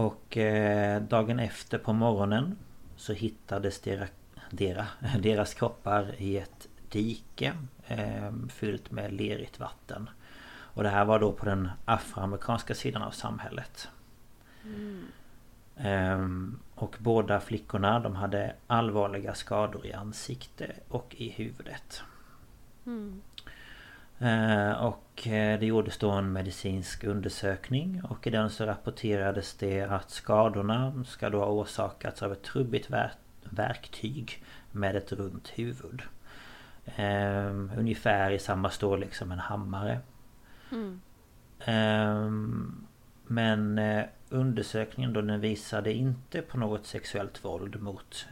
Och 0.00 0.36
eh, 0.36 1.02
dagen 1.02 1.38
efter 1.38 1.78
på 1.78 1.92
morgonen 1.92 2.58
så 2.96 3.12
hittades 3.12 3.80
dera, 3.80 4.06
dera, 4.50 4.86
deras 5.18 5.54
kroppar 5.54 6.14
i 6.18 6.38
ett 6.38 6.68
dike 6.88 7.52
eh, 7.86 8.32
fyllt 8.48 8.90
med 8.90 9.12
lerigt 9.12 9.60
vatten. 9.60 10.10
Och 10.48 10.82
det 10.82 10.88
här 10.88 11.04
var 11.04 11.18
då 11.18 11.32
på 11.32 11.46
den 11.46 11.68
afroamerikanska 11.84 12.74
sidan 12.74 13.02
av 13.02 13.10
samhället. 13.10 13.88
Mm. 14.64 15.06
Ehm, 15.76 16.58
och 16.74 16.96
båda 16.98 17.40
flickorna 17.40 18.00
de 18.00 18.16
hade 18.16 18.54
allvarliga 18.66 19.34
skador 19.34 19.86
i 19.86 19.92
ansikte 19.92 20.72
och 20.88 21.14
i 21.18 21.30
huvudet. 21.30 22.02
Mm. 22.86 23.22
Eh, 24.20 24.72
Och 24.72 25.26
eh, 25.28 25.60
det 25.60 25.66
gjordes 25.66 25.98
då 25.98 26.10
en 26.10 26.32
medicinsk 26.32 27.04
undersökning 27.04 28.02
och 28.04 28.26
i 28.26 28.30
den 28.30 28.50
så 28.50 28.66
rapporterades 28.66 29.54
det 29.54 29.80
att 29.82 30.10
skadorna 30.10 31.04
ska 31.06 31.30
då 31.30 31.38
ha 31.38 31.46
orsakats 31.46 32.22
av 32.22 32.32
ett 32.32 32.42
trubbigt 32.42 32.90
ver- 32.90 33.10
verktyg 33.44 34.44
med 34.72 34.96
ett 34.96 35.12
runt 35.12 35.48
huvud. 35.48 36.02
Eh, 36.84 37.46
ungefär 37.78 38.30
i 38.30 38.38
samma 38.38 38.70
storlek 38.70 39.14
som 39.14 39.32
en 39.32 39.38
hammare. 39.38 40.00
Mm. 40.72 41.00
Ehm, 41.64 42.86
Men 43.26 43.78
eh, 43.78 44.04
undersökningen 44.28 45.12
då 45.12 45.20
den 45.20 45.40
visade 45.40 45.92
inte 45.92 46.42
på 46.42 46.58
något 46.58 46.86
sexuellt 46.86 47.44
våld 47.44 47.80
mot 47.82 48.26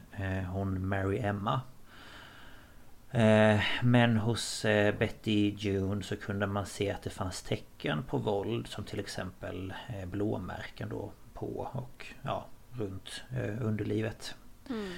hon 0.53 0.89
Mary 0.89 1.19
Emma. 1.19 1.61
Eh, 3.11 3.61
Men 3.83 4.17
hos 4.17 4.65
eh, 4.65 4.95
Betty 4.95 5.55
June 5.59 6.03
så 6.03 6.17
kunde 6.17 6.47
man 6.47 6.67
se 6.67 6.91
att 6.91 7.03
det 7.03 7.11
fanns 7.11 7.43
tecken 7.43 8.03
på 8.03 8.19
våld 8.19 8.67
som 8.67 8.85
till 8.85 9.01
exempel 9.01 9.75
eh, 9.89 10.09
blåmärken 10.09 10.89
då 10.89 11.13
på 11.35 11.71
och 11.73 12.07
ja, 12.23 12.47
runt 12.73 13.23
underlivet. 13.61 14.35
Mm. 14.71 14.93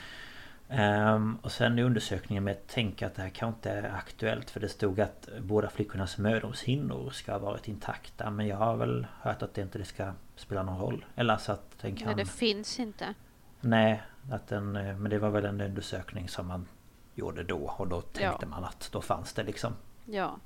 Ehm, 0.68 1.38
och 1.42 1.52
sen 1.52 1.78
i 1.78 1.82
undersökningen 1.82 2.44
med 2.44 2.52
att 2.52 2.68
tänka 2.68 3.06
att 3.06 3.14
det 3.14 3.22
här 3.22 3.28
kanske 3.28 3.56
inte 3.56 3.70
är 3.70 3.94
aktuellt 3.94 4.50
för 4.50 4.60
det 4.60 4.68
stod 4.68 5.00
att 5.00 5.28
båda 5.40 5.70
flickornas 5.70 6.18
mödomshinnor 6.18 7.10
ska 7.10 7.32
ha 7.32 7.38
varit 7.38 7.68
intakta 7.68 8.30
men 8.30 8.46
jag 8.46 8.56
har 8.56 8.76
väl 8.76 9.06
hört 9.20 9.42
att 9.42 9.54
det 9.54 9.62
inte 9.62 9.84
ska 9.84 10.12
spela 10.36 10.62
någon 10.62 10.78
roll. 10.78 11.04
Eller 11.16 11.36
så 11.36 11.52
att 11.52 11.78
den 11.80 11.96
kan... 11.96 12.06
Nej, 12.06 12.16
det 12.16 12.30
finns 12.30 12.80
inte. 12.80 13.14
Nej, 13.60 14.02
att 14.30 14.48
den, 14.48 14.72
men 14.72 15.04
det 15.10 15.18
var 15.18 15.30
väl 15.30 15.44
en 15.44 15.60
undersökning 15.60 16.28
som 16.28 16.46
man 16.46 16.66
gjorde 17.14 17.42
då 17.42 17.74
och 17.76 17.88
då 17.88 18.00
tänkte 18.00 18.38
Ja. 18.40 18.48
man 18.48 18.64
att 18.64 18.88
då 18.92 19.00
fanns 19.00 19.32
det 19.32 19.42
liksom. 19.42 19.72
Ja. 20.04 20.36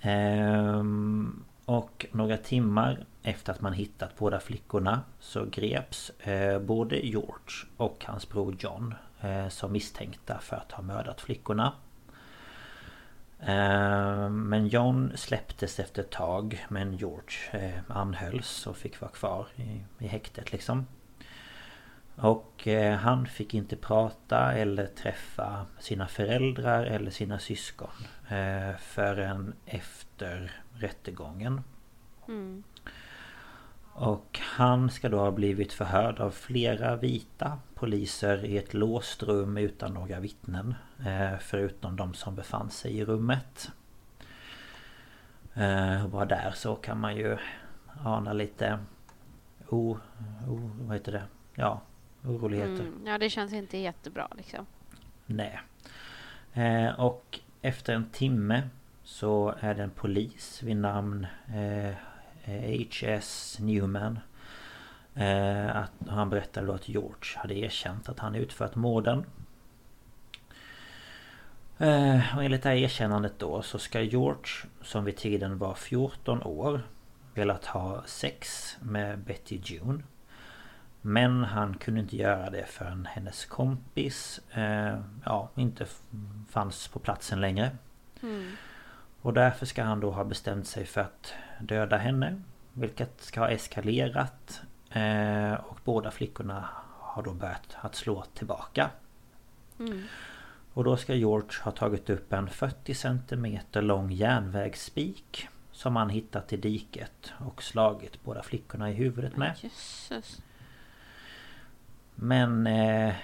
Ehm, 0.00 1.44
och 1.64 2.06
några 2.12 2.36
timmar 2.36 3.04
efter 3.22 3.52
att 3.52 3.60
man 3.60 3.72
hittat 3.72 4.18
båda 4.18 4.40
flickorna 4.40 5.00
så 5.20 5.44
greps 5.44 6.10
eh, 6.10 6.58
både 6.58 7.06
George 7.06 7.66
och 7.76 8.04
hans 8.06 8.28
bror 8.28 8.56
John 8.58 8.94
eh, 9.20 9.48
som 9.48 9.72
misstänkta 9.72 10.38
för 10.38 10.56
att 10.56 10.72
ha 10.72 10.82
mördat 10.82 11.20
flickorna. 11.20 11.72
Ehm, 13.40 14.48
men 14.48 14.68
John 14.68 15.12
släpptes 15.14 15.80
efter 15.80 16.02
ett 16.02 16.10
tag 16.10 16.66
men 16.68 16.96
George 16.96 17.36
eh, 17.52 17.96
anhölls 17.96 18.66
och 18.66 18.76
fick 18.76 19.00
vara 19.00 19.10
kvar 19.10 19.46
i, 19.56 19.84
i 19.98 20.06
häktet 20.06 20.52
liksom. 20.52 20.86
Och 22.16 22.68
eh, 22.68 22.96
han 22.96 23.26
fick 23.26 23.54
inte 23.54 23.76
prata 23.76 24.52
eller 24.52 24.86
träffa 24.86 25.66
sina 25.78 26.06
föräldrar 26.08 26.84
eller 26.84 27.10
sina 27.10 27.38
syskon 27.38 27.90
eh, 28.28 28.76
förrän 28.78 29.54
efter 29.66 30.52
rättegången. 30.72 31.60
Mm. 32.28 32.62
Och 33.92 34.40
han 34.42 34.90
ska 34.90 35.08
då 35.08 35.18
ha 35.18 35.30
blivit 35.30 35.72
förhörd 35.72 36.20
av 36.20 36.30
flera 36.30 36.96
vita 36.96 37.58
poliser 37.74 38.44
i 38.44 38.58
ett 38.58 38.74
låst 38.74 39.22
rum 39.22 39.56
utan 39.56 39.94
några 39.94 40.20
vittnen. 40.20 40.74
Eh, 41.06 41.38
förutom 41.40 41.96
de 41.96 42.14
som 42.14 42.34
befann 42.34 42.70
sig 42.70 42.98
i 42.98 43.04
rummet. 43.04 43.70
Och 46.04 46.10
bara 46.10 46.24
där 46.24 46.52
så 46.54 46.74
kan 46.74 47.00
man 47.00 47.16
ju 47.16 47.36
ana 48.04 48.32
lite 48.32 48.78
o, 49.68 49.98
o, 50.48 50.70
vad 50.80 50.96
heter 50.96 51.12
det? 51.12 51.22
Ja, 51.54 51.80
oroligheter. 52.24 52.80
Mm. 52.80 53.06
Ja, 53.06 53.18
det 53.18 53.30
känns 53.30 53.52
inte 53.52 53.78
jättebra 53.78 54.28
liksom. 54.36 54.66
nej. 55.26 55.60
Eh, 56.52 57.00
och 57.00 57.40
efter 57.62 57.94
en 57.94 58.10
timme 58.10 58.68
så 59.02 59.54
är 59.60 59.74
det 59.74 59.82
en 59.82 59.90
polis 59.90 60.62
vid 60.62 60.76
namn 60.76 61.26
eh, 61.54 61.94
H.S. 62.46 63.56
Newman. 63.60 64.18
Eh, 65.14 65.76
att 65.76 65.92
han 66.08 66.30
berättade 66.30 66.66
då 66.66 66.72
att 66.72 66.88
George 66.88 67.36
hade 67.36 67.58
erkänt 67.58 68.08
att 68.08 68.18
han 68.18 68.34
utfört 68.34 68.74
morden. 68.74 69.24
Eh, 71.78 72.36
och 72.36 72.44
enligt 72.44 72.62
det 72.62 72.68
här 72.68 72.76
erkännandet 72.76 73.38
då 73.38 73.62
så 73.62 73.78
ska 73.78 74.00
George, 74.00 74.70
som 74.82 75.04
vid 75.04 75.16
tiden 75.16 75.58
var 75.58 75.74
14 75.74 76.42
år, 76.42 76.82
velat 77.34 77.64
ha 77.66 78.02
sex 78.06 78.76
med 78.80 79.18
Betty 79.18 79.60
June. 79.64 80.02
Men 81.06 81.44
han 81.44 81.74
kunde 81.74 82.00
inte 82.00 82.16
göra 82.16 82.50
det 82.50 82.66
förrän 82.66 83.06
hennes 83.06 83.44
kompis 83.44 84.40
eh, 84.52 85.00
ja, 85.24 85.50
inte 85.54 85.86
fanns 86.48 86.88
på 86.88 86.98
platsen 86.98 87.40
längre. 87.40 87.70
Mm. 88.22 88.50
Och 89.20 89.32
därför 89.32 89.66
ska 89.66 89.82
han 89.82 90.00
då 90.00 90.10
ha 90.10 90.24
bestämt 90.24 90.66
sig 90.66 90.86
för 90.86 91.00
att 91.00 91.34
döda 91.60 91.96
henne. 91.96 92.40
Vilket 92.72 93.20
ska 93.20 93.40
ha 93.40 93.48
eskalerat. 93.48 94.62
Eh, 94.90 95.52
och 95.52 95.78
båda 95.84 96.10
flickorna 96.10 96.68
har 96.98 97.22
då 97.22 97.32
börjat 97.32 97.76
att 97.80 97.94
slå 97.94 98.24
tillbaka. 98.34 98.90
Mm. 99.78 100.02
Och 100.74 100.84
då 100.84 100.96
ska 100.96 101.14
George 101.14 101.62
ha 101.62 101.70
tagit 101.70 102.10
upp 102.10 102.32
en 102.32 102.50
40 102.50 102.94
cm 102.94 103.58
lång 103.72 104.10
järnvägsspik 104.10 105.48
Som 105.72 105.96
han 105.96 106.08
hittat 106.08 106.52
i 106.52 106.56
diket 106.56 107.32
och 107.38 107.62
slagit 107.62 108.24
båda 108.24 108.42
flickorna 108.42 108.90
i 108.90 108.94
huvudet 108.94 109.36
med. 109.36 109.54
Jesus. 109.60 110.42
Men 112.14 112.66
eh, 112.66 113.14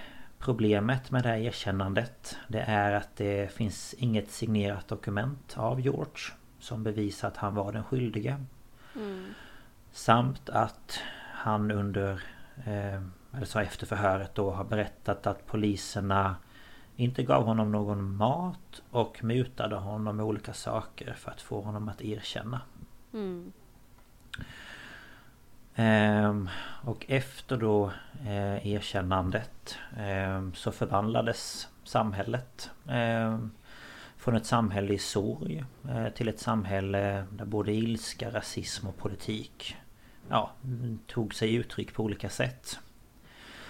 Problemet 0.41 1.11
med 1.11 1.23
det 1.23 1.29
här 1.29 1.37
erkännandet 1.37 2.37
Det 2.47 2.59
är 2.59 2.91
att 2.91 3.15
det 3.15 3.51
finns 3.51 3.93
inget 3.93 4.31
signerat 4.31 4.87
dokument 4.87 5.53
av 5.57 5.81
George 5.81 6.33
Som 6.59 6.83
bevisar 6.83 7.27
att 7.27 7.37
han 7.37 7.55
var 7.55 7.71
den 7.71 7.83
skyldige 7.83 8.45
mm. 8.95 9.25
Samt 9.91 10.49
att 10.49 10.99
han 11.33 11.71
under 11.71 12.23
eh, 12.65 13.01
Eller 13.33 13.45
så 13.45 13.59
efter 13.59 13.85
förhöret 13.85 14.35
då 14.35 14.51
har 14.51 14.63
berättat 14.63 15.27
att 15.27 15.45
poliserna 15.45 16.35
Inte 16.95 17.23
gav 17.23 17.43
honom 17.43 17.71
någon 17.71 18.15
mat 18.15 18.81
Och 18.91 19.23
mutade 19.23 19.75
honom 19.75 20.17
med 20.17 20.25
olika 20.25 20.53
saker 20.53 21.13
för 21.13 21.31
att 21.31 21.41
få 21.41 21.61
honom 21.61 21.89
att 21.89 22.01
erkänna 22.01 22.61
mm. 23.13 23.51
Ehm, 25.81 26.49
och 26.83 27.05
efter 27.07 27.57
då 27.57 27.91
eh, 28.25 28.67
erkännandet 28.67 29.77
ehm, 29.97 30.53
så 30.53 30.71
förvandlades 30.71 31.67
samhället 31.83 32.71
ehm, 32.87 33.51
från 34.17 34.35
ett 34.35 34.45
samhälle 34.45 34.93
i 34.93 34.97
sorg 34.97 35.63
eh, 35.89 36.09
till 36.09 36.27
ett 36.27 36.39
samhälle 36.39 37.25
där 37.31 37.45
både 37.45 37.73
ilska, 37.73 38.29
rasism 38.29 38.87
och 38.87 38.97
politik 38.97 39.77
ja, 40.29 40.51
tog 41.07 41.35
sig 41.35 41.55
uttryck 41.55 41.93
på 41.93 42.03
olika 42.03 42.29
sätt. 42.29 42.79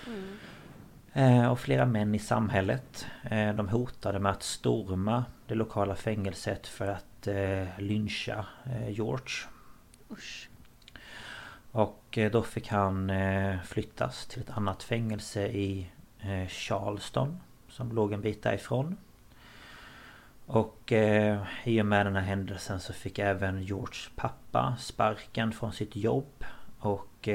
Mm. 0.07 1.49
Och 1.51 1.59
flera 1.59 1.85
män 1.85 2.15
i 2.15 2.19
samhället 2.19 3.05
eh, 3.23 3.55
De 3.55 3.69
hotade 3.69 4.19
med 4.19 4.31
att 4.31 4.43
storma 4.43 5.25
det 5.47 5.55
lokala 5.55 5.95
fängelset 5.95 6.67
för 6.67 6.87
att 6.87 7.27
lyncha 7.77 8.45
George. 8.89 9.33
Usch. 10.11 10.50
Och 11.71 12.17
eh, 12.17 12.31
då 12.31 12.43
fick 12.43 12.67
han 12.67 13.09
eh, 13.09 13.61
flyttas 13.61 14.25
till 14.25 14.41
ett 14.41 14.49
annat 14.49 14.83
fängelse 14.83 15.47
i 15.47 15.89
eh, 16.19 16.47
Charleston 16.47 17.39
Som 17.69 17.91
låg 17.91 18.13
en 18.13 18.21
bit 18.21 18.43
därifrån. 18.43 18.97
Och 20.45 20.91
i 21.63 21.81
och 21.81 21.85
med 21.85 22.05
den 22.05 22.15
här 22.15 22.23
händelsen 22.23 22.79
så 22.79 22.93
fick 22.93 23.19
även 23.19 23.63
Georges 23.63 24.09
pappa 24.15 24.75
sparken 24.79 25.51
från 25.51 25.73
sitt 25.73 25.95
jobb. 25.95 26.45
Och 26.79 27.29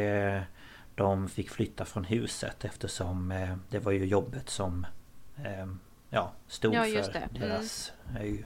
de 0.94 1.28
fick 1.28 1.50
flytta 1.50 1.84
från 1.84 2.04
huset 2.04 2.64
eftersom 2.64 3.34
det 3.70 3.78
var 3.78 3.92
ju 3.92 4.04
jobbet 4.04 4.50
som 4.50 4.86
Ja, 6.10 6.32
stod 6.46 6.74
ja, 6.74 6.82
för 6.82 7.16
mm. 7.16 7.28
deras 7.32 7.92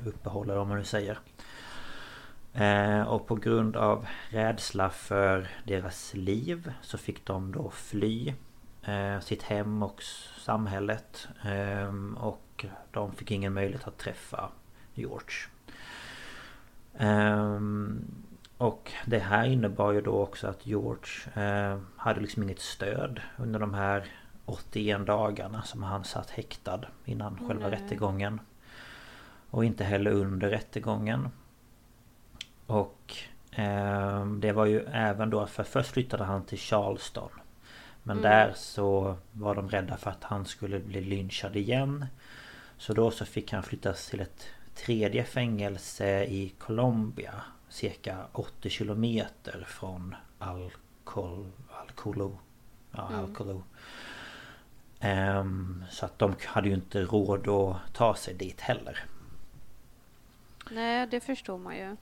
uppehåll 0.04 0.46
eller 0.46 0.58
vad 0.58 0.66
man 0.66 0.78
nu 0.78 0.84
säger 0.84 1.18
och 3.06 3.26
på 3.26 3.34
grund 3.34 3.76
av 3.76 4.06
rädsla 4.30 4.90
för 4.90 5.48
deras 5.64 6.14
liv 6.14 6.72
så 6.82 6.98
fick 6.98 7.24
de 7.24 7.52
då 7.52 7.70
fly 7.70 8.34
eh, 8.82 9.20
sitt 9.20 9.42
hem 9.42 9.82
och 9.82 10.02
samhället. 10.38 11.28
Eh, 11.44 11.94
och 12.16 12.66
de 12.90 13.12
fick 13.12 13.30
ingen 13.30 13.52
möjlighet 13.52 13.88
att 13.88 13.98
träffa 13.98 14.48
George. 14.94 15.36
Och 18.56 18.92
det 19.06 19.18
här 19.18 19.44
innebar 19.44 19.92
ju 19.92 20.00
då 20.00 20.12
också 20.12 20.46
att 20.46 20.66
George 20.66 21.08
hade 21.96 22.20
liksom 22.20 22.42
inget 22.42 22.60
stöd 22.60 23.20
under 23.38 23.60
de 23.60 23.74
här 23.74 24.04
81 24.44 25.06
dagarna 25.06 25.62
som 25.62 25.82
han 25.82 26.04
satt 26.04 26.30
häktad 26.30 26.80
innan 27.04 27.48
själva 27.48 27.70
rättegången. 27.70 28.40
Och 29.50 29.64
inte 29.64 29.84
heller 29.84 30.10
under 30.10 30.48
rättegången. 30.48 31.28
Och 32.70 33.14
eh, 33.50 34.26
det 34.26 34.52
var 34.52 34.66
ju 34.66 34.80
även 34.92 35.30
då 35.30 35.46
för 35.46 35.62
först 35.62 35.90
flyttade 35.90 36.24
han 36.24 36.44
till 36.44 36.58
Charleston. 36.58 37.30
Men 38.02 38.18
mm. 38.18 38.30
där 38.30 38.52
så 38.56 39.16
var 39.32 39.54
de 39.54 39.68
rädda 39.68 39.96
för 39.96 40.10
att 40.10 40.24
han 40.24 40.44
skulle 40.46 40.80
bli 40.80 41.00
lynchad 41.00 41.56
igen. 41.56 42.06
Så 42.78 42.94
då 42.94 43.10
så 43.10 43.24
fick 43.24 43.52
han 43.52 43.62
flyttas 43.62 44.10
till 44.10 44.20
ett 44.20 44.46
tredje 44.74 45.24
fängelse 45.24 46.24
i 46.24 46.54
Colombia. 46.58 47.34
Cirka 47.68 48.26
80 48.32 48.70
kilometer 48.70 49.64
från 49.68 50.14
Alcol, 50.38 51.52
Alcolo. 51.80 52.38
Ja, 52.92 53.08
mm. 53.08 53.20
Alcolo. 53.20 53.62
Um, 55.02 55.84
så 55.90 56.06
att 56.06 56.18
de 56.18 56.34
hade 56.44 56.68
ju 56.68 56.74
inte 56.74 57.02
råd 57.02 57.48
att 57.48 57.94
ta 57.94 58.14
sig 58.14 58.34
dit 58.34 58.60
heller. 58.60 59.04
Nej, 60.70 61.06
det 61.06 61.20
förstår 61.20 61.58
man 61.58 61.76
ju. 61.76 61.96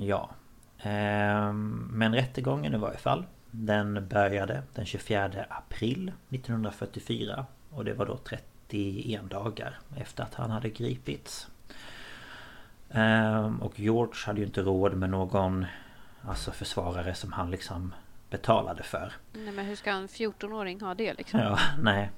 Ja. 0.00 0.30
Ehm, 0.78 1.90
men 1.92 2.14
rättegången 2.14 2.74
i 2.74 2.78
varje 2.78 2.98
fall. 2.98 3.26
Den 3.50 4.08
började 4.08 4.62
den 4.74 4.86
24 4.86 5.30
april 5.48 6.12
1944. 6.28 7.46
Och 7.70 7.84
det 7.84 7.94
var 7.94 8.06
då 8.06 8.16
31 8.16 9.30
dagar 9.30 9.78
efter 9.96 10.22
att 10.22 10.34
han 10.34 10.50
hade 10.50 10.68
gripits. 10.68 11.48
Ehm, 12.90 13.62
och 13.62 13.80
George 13.80 14.14
hade 14.26 14.40
ju 14.40 14.46
inte 14.46 14.62
råd 14.62 14.94
med 14.94 15.10
någon 15.10 15.66
Alltså 16.26 16.52
försvarare 16.52 17.14
som 17.14 17.32
han 17.32 17.50
liksom 17.50 17.94
betalade 18.30 18.82
för. 18.82 19.12
Nej 19.32 19.52
men 19.52 19.66
hur 19.66 19.76
ska 19.76 19.90
en 19.90 20.08
14-åring 20.08 20.80
ha 20.80 20.94
det 20.94 21.14
liksom? 21.14 21.40
Ja, 21.40 21.58
nej. 21.82 22.10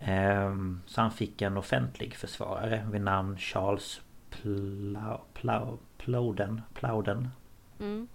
Ehm, 0.00 0.82
så 0.86 1.00
han 1.00 1.10
fick 1.10 1.42
en 1.42 1.56
offentlig 1.56 2.14
försvarare 2.14 2.86
vid 2.90 3.00
namn 3.00 3.38
Charles 3.38 4.00
Plau, 4.30 5.18
Plau, 5.34 5.78
Plowden. 6.04 6.62
Plowden. 6.74 7.28
Mm. 7.80 8.08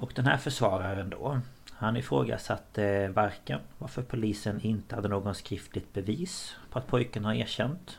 Och 0.00 0.12
den 0.14 0.26
här 0.26 0.36
försvararen 0.36 1.10
då 1.10 1.40
Han 1.72 1.96
ifrågasatte 1.96 3.08
varken 3.08 3.60
varför 3.78 4.02
polisen 4.02 4.60
inte 4.60 4.94
hade 4.94 5.08
någon 5.08 5.34
skriftligt 5.34 5.92
bevis 5.92 6.56
på 6.70 6.78
att 6.78 6.86
pojken 6.86 7.24
har 7.24 7.34
erkänt 7.34 7.98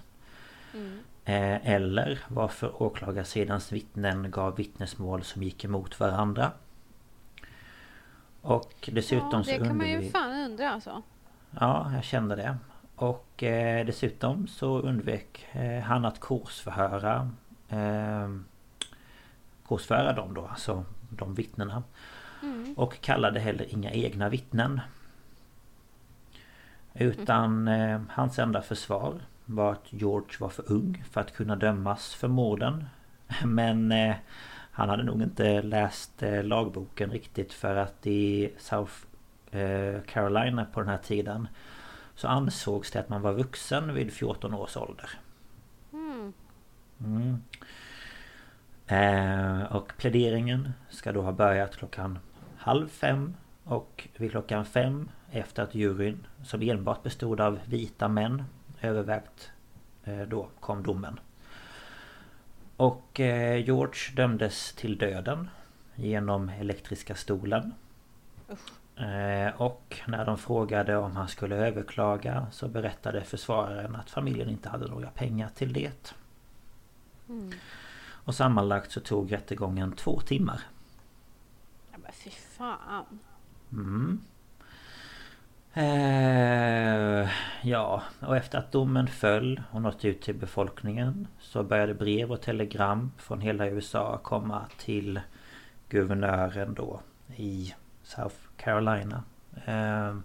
mm. 0.73 0.99
Eh, 1.27 1.69
eller 1.69 2.19
varför 2.27 2.83
åklagarsidans 2.83 3.71
vittnen 3.71 4.31
gav 4.31 4.55
vittnesmål 4.55 5.23
som 5.23 5.43
gick 5.43 5.63
emot 5.63 5.99
varandra 5.99 6.51
Och 8.41 8.89
dessutom 8.91 9.29
ja, 9.31 9.37
det 9.37 9.57
så 9.57 9.63
kan 9.65 9.77
man 9.77 9.89
ju 9.89 10.09
fan 10.09 10.51
undra 10.51 10.69
alltså 10.69 11.01
Ja, 11.59 11.91
jag 11.93 12.03
kände 12.03 12.35
det 12.35 12.57
Och 12.95 13.43
eh, 13.43 13.85
dessutom 13.85 14.47
så 14.47 14.79
undvek 14.79 15.45
eh, 15.51 15.79
han 15.79 16.05
att 16.05 16.19
korsförhöra 16.19 17.31
eh, 17.69 18.29
korsföra 19.67 20.13
dem 20.13 20.33
då, 20.33 20.47
alltså 20.47 20.85
de 21.09 21.33
vittnena. 21.33 21.83
Mm. 22.43 22.73
Och 22.77 23.01
kallade 23.01 23.39
heller 23.39 23.73
inga 23.73 23.91
egna 23.91 24.29
vittnen. 24.29 24.81
Utan 26.93 27.67
mm. 27.67 27.91
eh, 27.91 28.01
hans 28.09 28.39
enda 28.39 28.61
försvar 28.61 29.21
var 29.45 29.71
att 29.71 29.93
George 29.93 30.35
var 30.39 30.49
för 30.49 30.71
ung 30.71 31.03
för 31.11 31.21
att 31.21 31.33
kunna 31.33 31.55
dömas 31.55 32.13
för 32.13 32.27
morden. 32.27 32.85
Men 33.43 33.91
eh, 33.91 34.15
han 34.71 34.89
hade 34.89 35.03
nog 35.03 35.21
inte 35.21 35.61
läst 35.61 36.23
eh, 36.23 36.43
lagboken 36.43 37.11
riktigt 37.11 37.53
för 37.53 37.75
att 37.75 38.07
i 38.07 38.51
South 38.57 38.93
eh, 39.51 40.01
Carolina 40.07 40.65
på 40.65 40.79
den 40.79 40.89
här 40.89 40.97
tiden 40.97 41.47
så 42.15 42.27
ansågs 42.27 42.91
det 42.91 42.99
att 42.99 43.09
man 43.09 43.21
var 43.21 43.33
vuxen 43.33 43.93
vid 43.93 44.13
14 44.13 44.53
års 44.53 44.77
ålder. 44.77 45.09
Mm. 46.99 47.43
Eh, 48.87 49.63
och 49.63 49.93
pläderingen 49.97 50.73
ska 50.89 51.11
då 51.11 51.21
ha 51.21 51.31
börjat 51.31 51.77
klockan 51.77 52.19
halv 52.57 52.87
fem 52.87 53.35
och 53.63 54.07
vid 54.17 54.31
klockan 54.31 54.65
fem 54.65 55.09
efter 55.31 55.63
att 55.63 55.75
juryn 55.75 56.27
som 56.43 56.61
enbart 56.61 57.03
bestod 57.03 57.41
av 57.41 57.59
vita 57.65 58.07
män 58.07 58.43
övervägt 58.81 59.51
eh, 60.03 60.21
då 60.21 60.49
kom 60.59 60.83
domen. 60.83 61.19
Och 62.77 63.19
eh, 63.19 63.65
George 63.65 64.15
dömdes 64.15 64.73
till 64.73 64.97
döden 64.97 65.49
genom 65.95 66.49
elektriska 66.49 67.15
stolen. 67.15 67.73
Eh, 68.97 69.61
och 69.61 70.01
när 70.07 70.25
de 70.25 70.37
frågade 70.37 70.97
om 70.97 71.15
han 71.15 71.27
skulle 71.27 71.55
överklaga 71.55 72.47
så 72.51 72.67
berättade 72.67 73.23
försvararen 73.23 73.95
att 73.95 74.09
familjen 74.09 74.49
inte 74.49 74.69
hade 74.69 74.87
några 74.87 75.09
pengar 75.09 75.49
till 75.55 75.73
det. 75.73 76.13
Mm. 77.29 77.51
Och 78.25 78.35
sammanlagt 78.35 78.91
så 78.91 78.99
tog 78.99 79.31
rättegången 79.31 79.91
två 79.91 80.19
timmar. 80.19 80.61
Ja, 81.91 81.97
men 82.03 82.11
fy 82.11 82.29
fan. 82.29 83.19
Mm. 83.71 84.21
Eh, 85.77 87.29
ja, 87.61 88.03
och 88.19 88.37
efter 88.37 88.57
att 88.57 88.71
domen 88.71 89.07
föll 89.07 89.61
och 89.71 89.81
nått 89.81 90.05
ut 90.05 90.21
till 90.21 90.35
befolkningen 90.35 91.27
så 91.39 91.63
började 91.63 91.93
brev 91.93 92.31
och 92.31 92.41
telegram 92.41 93.11
från 93.17 93.41
hela 93.41 93.67
USA 93.67 94.19
komma 94.23 94.65
till 94.77 95.19
guvernören 95.89 96.73
då 96.73 97.01
i 97.35 97.73
South 98.03 98.35
Carolina. 98.57 99.23
Eh, 99.65 100.17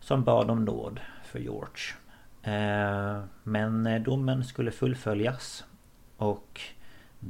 som 0.00 0.24
bad 0.24 0.50
om 0.50 0.64
nåd 0.64 1.00
för 1.24 1.38
George. 1.38 1.94
Eh, 2.42 3.24
men 3.42 4.02
domen 4.02 4.44
skulle 4.44 4.70
fullföljas. 4.70 5.64
Och 6.16 6.60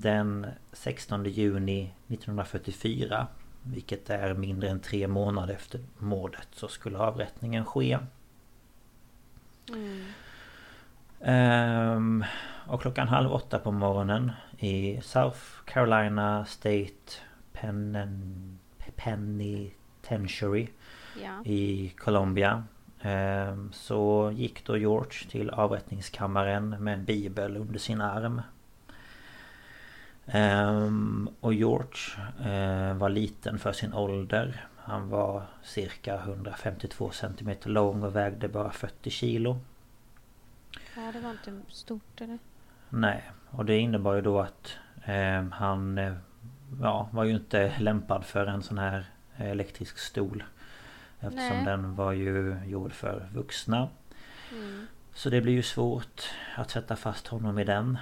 den 0.00 0.46
16 0.72 1.24
juni 1.24 1.94
1944 2.08 3.26
vilket 3.62 4.10
är 4.10 4.34
mindre 4.34 4.68
än 4.68 4.80
tre 4.80 5.08
månader 5.08 5.54
efter 5.54 5.80
mordet 5.98 6.48
så 6.52 6.68
skulle 6.68 6.98
avrättningen 6.98 7.64
ske. 7.64 7.98
Mm. 9.68 10.04
Ehm, 11.20 12.24
och 12.66 12.82
klockan 12.82 13.08
halv 13.08 13.32
åtta 13.32 13.58
på 13.58 13.72
morgonen 13.72 14.32
i 14.58 15.00
South 15.02 15.40
Carolina 15.64 16.44
State 16.44 17.12
Pen 17.52 18.58
Penitentiary 18.96 20.68
Ja. 21.22 21.44
i 21.44 21.92
Colombia 21.98 22.64
ehm, 23.00 23.72
så 23.72 24.32
gick 24.34 24.66
då 24.66 24.76
George 24.76 25.30
till 25.30 25.50
avrättningskammaren 25.50 26.68
med 26.68 26.94
en 26.94 27.04
bibel 27.04 27.56
under 27.56 27.78
sin 27.78 28.00
arm. 28.00 28.42
Ehm, 30.26 31.28
och 31.40 31.54
George 31.54 32.00
eh, 32.44 32.94
var 32.94 33.08
liten 33.08 33.58
för 33.58 33.72
sin 33.72 33.94
ålder. 33.94 34.66
Han 34.76 35.08
var 35.08 35.42
cirka 35.62 36.16
152 36.16 37.10
cm 37.10 37.50
lång 37.64 38.02
och 38.02 38.16
vägde 38.16 38.48
bara 38.48 38.70
40 38.70 39.10
kilo. 39.10 39.60
ja, 40.96 41.12
det 41.12 41.20
var 41.20 41.30
inte 41.30 41.60
stort 41.68 42.20
eller? 42.20 42.38
Nej, 42.88 43.30
och 43.50 43.64
det 43.64 43.78
innebar 43.78 44.14
ju 44.14 44.20
då 44.20 44.40
att 44.40 44.76
eh, 45.04 45.42
han 45.42 45.98
eh, 45.98 46.14
ja, 46.82 47.08
var 47.12 47.24
ju 47.24 47.34
inte 47.34 47.78
lämpad 47.78 48.24
för 48.24 48.46
en 48.46 48.62
sån 48.62 48.78
här 48.78 49.06
elektrisk 49.36 49.98
stol. 49.98 50.44
Eftersom 51.20 51.56
Nej. 51.56 51.64
den 51.64 51.94
var 51.94 52.12
ju 52.12 52.56
gjord 52.66 52.92
för 52.92 53.28
vuxna. 53.32 53.88
Mm. 54.52 54.86
Så 55.14 55.30
det 55.30 55.40
blir 55.40 55.52
ju 55.52 55.62
svårt 55.62 56.22
att 56.56 56.70
sätta 56.70 56.96
fast 56.96 57.26
honom 57.26 57.58
i 57.58 57.64
den. 57.64 57.98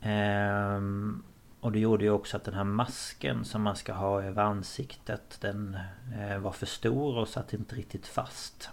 Ehm, 0.00 1.22
och 1.64 1.72
det 1.72 1.78
gjorde 1.78 2.04
ju 2.04 2.10
också 2.10 2.36
att 2.36 2.44
den 2.44 2.54
här 2.54 2.64
masken 2.64 3.44
som 3.44 3.62
man 3.62 3.76
ska 3.76 3.92
ha 3.92 4.22
över 4.22 4.42
ansiktet 4.42 5.38
den 5.40 5.78
eh, 6.18 6.38
var 6.38 6.52
för 6.52 6.66
stor 6.66 7.18
och 7.18 7.28
satt 7.28 7.52
inte 7.52 7.76
riktigt 7.76 8.06
fast. 8.06 8.70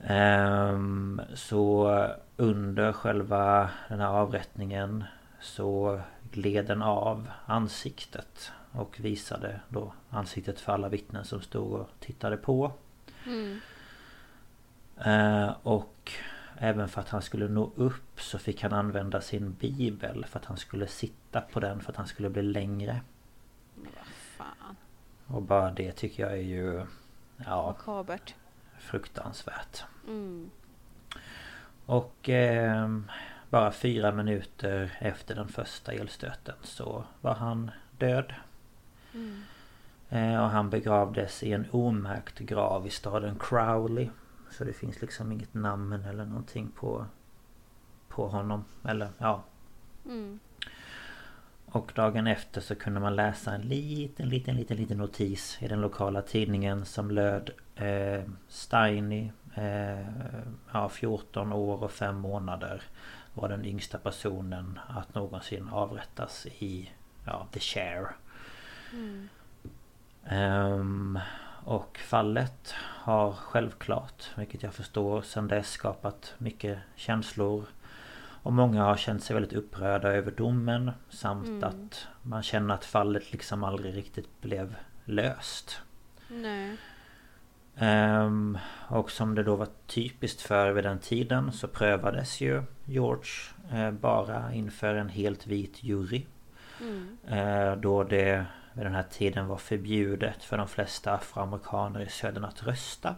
Ehm, 0.00 1.20
så 1.34 2.06
under 2.36 2.92
själva 2.92 3.70
den 3.88 4.00
här 4.00 4.08
avrättningen 4.08 5.04
så 5.40 6.00
gled 6.30 6.66
den 6.66 6.82
av 6.82 7.30
ansiktet 7.46 8.52
och 8.72 9.00
visade 9.00 9.60
då 9.68 9.92
ansiktet 10.10 10.60
för 10.60 10.72
alla 10.72 10.88
vittnen 10.88 11.24
som 11.24 11.40
stod 11.40 11.72
och 11.72 11.88
tittade 12.00 12.36
på. 12.36 12.72
Mm. 13.26 13.60
Eh, 14.96 15.54
och 15.62 16.12
även 16.62 16.88
för 16.88 17.00
att 17.00 17.08
han 17.08 17.22
skulle 17.22 17.48
nå 17.48 17.70
upp 17.76 18.20
så 18.20 18.38
fick 18.38 18.62
han 18.62 18.72
använda 18.72 19.20
sin 19.20 19.52
bibel 19.52 20.24
för 20.24 20.38
att 20.38 20.44
han 20.44 20.56
skulle 20.56 20.86
sitta 20.86 21.40
på 21.40 21.60
den 21.60 21.80
för 21.80 21.92
att 21.92 21.96
han 21.96 22.06
skulle 22.06 22.30
bli 22.30 22.42
längre. 22.42 23.00
Men 23.74 23.92
vad 23.96 24.06
fan. 24.46 24.76
Och 25.26 25.42
bara 25.42 25.70
det 25.70 25.92
tycker 25.92 26.22
jag 26.22 26.32
är 26.32 26.42
ju 26.42 26.86
ja, 27.36 27.66
Makabert. 27.66 28.34
fruktansvärt. 28.78 29.84
Mm. 30.06 30.50
Och 31.86 32.28
eh, 32.28 32.98
bara 33.50 33.72
fyra 33.72 34.12
minuter 34.12 34.92
efter 34.98 35.34
den 35.34 35.48
första 35.48 35.92
elstöten 35.92 36.56
så 36.62 37.04
var 37.20 37.34
han 37.34 37.70
död. 37.98 38.34
Mm. 39.14 39.42
Eh, 40.08 40.42
och 40.42 40.50
han 40.50 40.70
begravdes 40.70 41.42
i 41.42 41.52
en 41.52 41.66
omärkt 41.70 42.38
grav 42.38 42.86
i 42.86 42.90
staden 42.90 43.38
Crowley. 43.38 44.08
Så 44.50 44.64
det 44.64 44.72
finns 44.72 45.00
liksom 45.00 45.32
inget 45.32 45.54
namn 45.54 45.92
eller 45.92 46.24
någonting 46.24 46.70
på 46.70 47.06
På 48.08 48.28
honom. 48.28 48.64
Eller 48.84 49.08
ja. 49.18 49.42
Mm. 50.06 50.40
Och 51.66 51.92
dagen 51.94 52.26
efter 52.26 52.60
så 52.60 52.74
kunde 52.74 53.00
man 53.00 53.16
läsa 53.16 53.54
en 53.54 53.60
liten, 53.60 54.28
liten, 54.28 54.56
liten, 54.56 54.76
liten 54.76 54.98
notis 54.98 55.58
i 55.60 55.68
den 55.68 55.80
lokala 55.80 56.22
tidningen 56.22 56.84
som 56.84 57.10
löd 57.10 57.50
eh, 57.76 58.22
Steiny 58.48 59.30
eh, 59.54 60.06
ja, 60.72 60.88
14 60.88 61.52
år 61.52 61.82
och 61.82 61.90
5 61.90 62.16
månader 62.16 62.82
var 63.34 63.48
den 63.48 63.64
yngsta 63.64 63.98
personen 63.98 64.80
att 64.88 65.14
någonsin 65.14 65.68
avrättas 65.68 66.46
i 66.46 66.90
ja, 67.24 67.46
The 67.52 67.60
Share. 67.60 68.08
Mm. 68.92 69.28
Ehm, 70.24 71.18
och 71.64 71.98
fallet 71.98 72.74
har 72.78 73.32
självklart, 73.32 74.30
vilket 74.36 74.62
jag 74.62 74.74
förstår, 74.74 75.22
sedan 75.22 75.48
dess 75.48 75.70
skapat 75.70 76.34
mycket 76.38 76.78
känslor. 76.96 77.64
Och 78.42 78.52
många 78.52 78.82
har 78.84 78.96
känt 78.96 79.22
sig 79.24 79.34
väldigt 79.34 79.52
upprörda 79.52 80.08
över 80.08 80.30
domen 80.30 80.90
samt 81.08 81.48
Mm. 81.48 81.64
att 81.64 82.06
man 82.22 82.42
känner 82.42 82.74
att 82.74 82.84
fallet 82.84 83.32
liksom 83.32 83.64
aldrig 83.64 83.96
riktigt 83.96 84.40
blev 84.40 84.74
löst. 85.04 85.80
Nej. 86.28 86.76
Ehm, 87.76 88.58
och 88.88 89.10
som 89.10 89.34
det 89.34 89.42
då 89.42 89.56
var 89.56 89.68
typiskt 89.86 90.40
för 90.40 90.70
vid 90.72 90.84
den 90.84 90.98
tiden 90.98 91.52
så 91.52 91.68
prövades 91.68 92.40
ju 92.40 92.62
George 92.84 93.30
eh, 93.72 93.90
bara 93.90 94.52
inför 94.54 94.94
en 94.94 95.08
helt 95.08 95.46
vit 95.46 95.82
jury. 95.82 96.26
Mm. 96.80 97.16
Eh, 97.28 97.76
Då 97.76 98.04
det 98.04 98.46
vid 98.72 98.86
den 98.86 98.94
här 98.94 99.02
tiden 99.10 99.46
var 99.46 99.56
förbjudet 99.56 100.44
för 100.44 100.56
de 100.58 100.68
flesta 100.68 101.12
afroamerikaner 101.14 102.00
i 102.00 102.08
södern 102.08 102.44
att 102.44 102.62
rösta. 102.62 103.14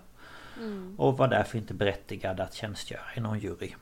Mm. 0.58 0.94
Och 0.98 1.18
var 1.18 1.28
därför 1.28 1.58
inte 1.58 1.74
berättigade 1.74 2.42
att 2.44 2.54
tjänstgöra 2.54 3.00
i 3.16 3.20
någon 3.20 3.38
jury. 3.38 3.74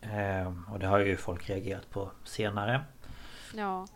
Ehm, 0.00 0.64
Och 0.72 0.78
det 0.78 0.86
har 0.86 0.98
ju 0.98 1.16
folk 1.16 1.50
reagerat 1.50 1.90
på 1.90 2.10
senare. 2.24 2.84
Ja. 3.54 3.86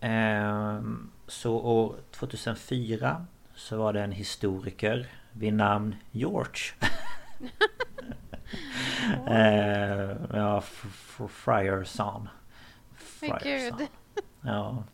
Ehm, 0.00 1.10
Så 1.26 1.54
år 1.56 1.96
2004 2.10 3.26
så 3.54 3.76
var 3.76 3.92
det 3.92 4.02
en 4.02 4.12
historiker 4.12 5.06
vid 5.32 5.54
namn 5.54 5.96
George. 6.10 6.60
Ehm, 9.26 10.26
Ja, 10.32 10.58
F- 10.58 10.84
F- 10.88 11.20
Ja. 14.40 14.84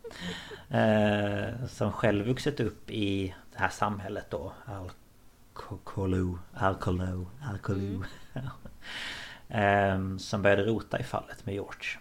Eh, 0.77 1.65
som 1.67 1.91
själv 1.91 2.25
vuxit 2.25 2.59
upp 2.59 2.91
i 2.91 3.35
det 3.51 3.59
här 3.59 3.69
samhället 3.69 4.25
då. 4.29 4.53
Alcolo, 5.53 6.39
Alcolo, 6.53 7.27
Alcolo. 7.41 8.03
eh, 9.49 10.17
som 10.17 10.41
började 10.41 10.63
rota 10.63 10.99
i 10.99 11.03
fallet 11.03 11.45
med 11.45 11.55
George. 11.55 11.99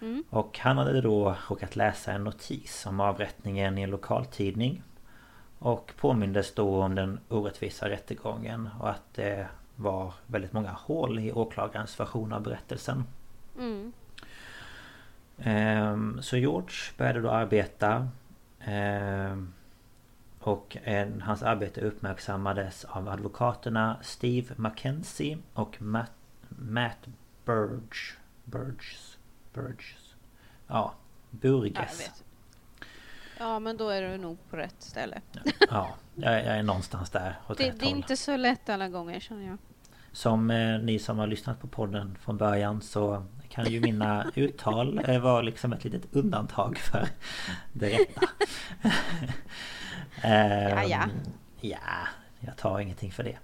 Mm. 0.00 0.24
Och 0.30 0.58
han 0.58 0.78
hade 0.78 1.00
då 1.00 1.36
råkat 1.48 1.76
läsa 1.76 2.12
en 2.12 2.24
notis 2.24 2.86
om 2.86 3.00
avrättningen 3.00 3.78
i 3.78 3.82
en 3.82 3.90
lokaltidning. 3.90 4.82
Och 5.58 5.92
påmindes 5.96 6.54
då 6.54 6.82
om 6.82 6.94
den 6.94 7.20
orättvisa 7.28 7.88
rättegången 7.88 8.68
och 8.80 8.90
att 8.90 9.14
det 9.14 9.48
var 9.76 10.14
väldigt 10.26 10.52
många 10.52 10.70
hål 10.70 11.18
i 11.18 11.32
åklagarens 11.32 12.00
version 12.00 12.32
av 12.32 12.42
berättelsen. 12.42 13.04
Mm. 13.58 13.92
Ehm, 15.42 16.22
Så 16.22 16.36
George 16.36 16.74
började 16.96 17.20
då 17.20 17.30
arbeta 17.30 18.08
ehm, 18.60 19.52
Och 20.40 20.76
hans 21.22 21.42
arbete 21.42 21.80
uppmärksammades 21.80 22.84
av 22.84 23.08
advokaterna 23.08 23.96
Steve 24.02 24.54
Mackenzie 24.56 25.38
och 25.54 25.82
Matt, 25.82 26.12
Matt 26.48 27.08
Burge 27.44 28.16
Burges 28.44 29.18
Burges 29.54 30.14
Ja 30.66 30.94
vet. 31.98 32.24
Ja, 33.38 33.58
men 33.58 33.76
då 33.76 33.88
är 33.88 34.02
du 34.02 34.16
nog 34.18 34.38
på 34.50 34.56
rätt 34.56 34.74
ställe. 34.82 35.20
Ja, 35.70 35.94
jag, 36.14 36.32
jag 36.34 36.58
är 36.58 36.62
någonstans 36.62 37.10
där 37.10 37.38
åt 37.48 37.58
Det, 37.58 37.68
rätt 37.68 37.80
det 37.80 37.86
är 37.86 37.88
håll. 37.90 37.96
inte 37.98 38.16
så 38.16 38.36
lätt 38.36 38.68
alla 38.68 38.88
gånger 38.88 39.20
känner 39.20 39.46
jag. 39.46 39.58
Som 40.12 40.50
eh, 40.50 40.78
ni 40.78 40.98
som 40.98 41.18
har 41.18 41.26
lyssnat 41.26 41.60
på 41.60 41.66
podden 41.66 42.16
från 42.20 42.36
början 42.36 42.80
så 42.82 43.24
kan 43.64 43.72
ju 43.72 43.80
mina 43.80 44.26
uttal 44.34 45.00
eh, 45.08 45.20
vara 45.20 45.42
liksom 45.42 45.72
ett 45.72 45.84
litet 45.84 46.14
undantag 46.16 46.78
för 46.78 47.08
det 47.72 47.88
rätta. 47.98 48.20
Ja, 50.22 50.82
ja. 50.84 51.02
Ehm, 51.02 51.10
Ja, 51.60 51.78
jag 52.40 52.56
tar 52.56 52.80
ingenting 52.80 53.12
för 53.12 53.22
det. 53.24 53.38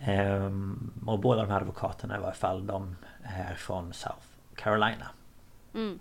Ehm, 0.00 0.92
och 1.06 1.18
båda 1.18 1.42
de 1.42 1.50
här 1.50 1.60
advokaterna 1.60 2.16
i 2.16 2.20
varje 2.20 2.34
fall 2.34 2.66
de 2.66 2.96
är 3.22 3.54
från 3.54 3.92
South 3.92 4.26
Carolina. 4.54 5.06
Mm. 5.74 5.98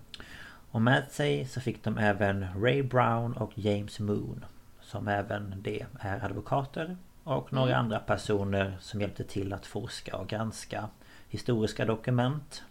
Och 0.72 0.82
med 0.82 1.08
sig 1.12 1.46
så 1.46 1.62
fick 1.62 1.84
de 1.84 1.98
även 1.98 2.62
Ray 2.62 2.84
Brown 2.84 3.34
och 3.34 3.52
James 3.56 4.00
Moon. 4.00 4.46
Som 4.82 5.08
även 5.08 5.56
det 5.62 5.86
är 6.00 6.26
advokater. 6.26 6.98
Och 7.24 7.54
några 7.54 7.70
Mm. 7.70 7.80
andra 7.80 8.00
personer 8.00 8.78
som 8.82 9.02
hjälpte 9.02 9.24
till 9.24 9.54
att 9.54 9.66
forska 9.66 10.18
och 10.18 10.28
granska 10.28 10.90
historiska 11.30 11.86
dokument. 11.86 12.64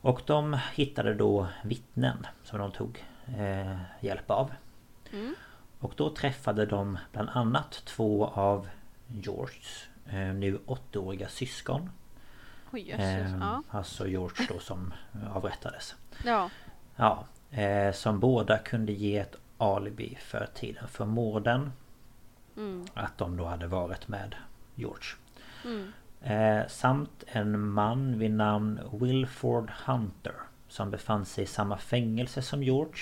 Och 0.00 0.22
de 0.26 0.58
hittade 0.74 1.14
då 1.14 1.46
vittnen 1.64 2.26
som 2.42 2.58
de 2.58 2.72
tog 2.72 3.04
eh, 3.38 3.76
hjälp 4.00 4.30
av. 4.30 4.52
Mm. 5.12 5.34
Och 5.80 5.92
då 5.96 6.10
träffade 6.14 6.66
de 6.66 6.98
bland 7.12 7.28
annat 7.28 7.82
två 7.84 8.26
av 8.26 8.68
Georges 9.06 9.88
eh, 10.06 10.18
nu 10.34 10.58
åttaåriga 10.66 11.28
syskon. 11.28 11.90
Oj, 12.72 12.80
jösses. 12.88 13.32
Eh, 13.32 13.38
Ja. 13.40 13.62
Alltså 13.70 14.08
George 14.08 14.46
då 14.48 14.58
som 14.58 14.94
avrättades. 15.34 15.94
ja. 16.24 16.50
Ja, 16.96 17.24
eh, 17.50 17.92
som 17.92 18.20
båda 18.20 18.58
kunde 18.58 18.92
ge 18.92 19.18
ett 19.18 19.36
alibi 19.58 20.18
för 20.20 20.48
tiden 20.54 20.88
för 20.88 21.04
morden. 21.04 21.72
Mm. 22.56 22.86
Att 22.94 23.18
de 23.18 23.36
då 23.36 23.44
hade 23.44 23.66
varit 23.66 24.08
med 24.08 24.34
George. 24.74 25.08
Mm. 25.64 25.92
Eh, 26.22 26.66
samt 26.68 27.24
en 27.26 27.68
man 27.68 28.18
vid 28.18 28.30
namn 28.30 28.80
Wilford 28.92 29.70
Hunter. 29.86 30.34
Som 30.68 30.90
befann 30.90 31.24
sig 31.24 31.44
i 31.44 31.46
samma 31.46 31.78
fängelse 31.78 32.42
som 32.42 32.62
George. 32.62 33.00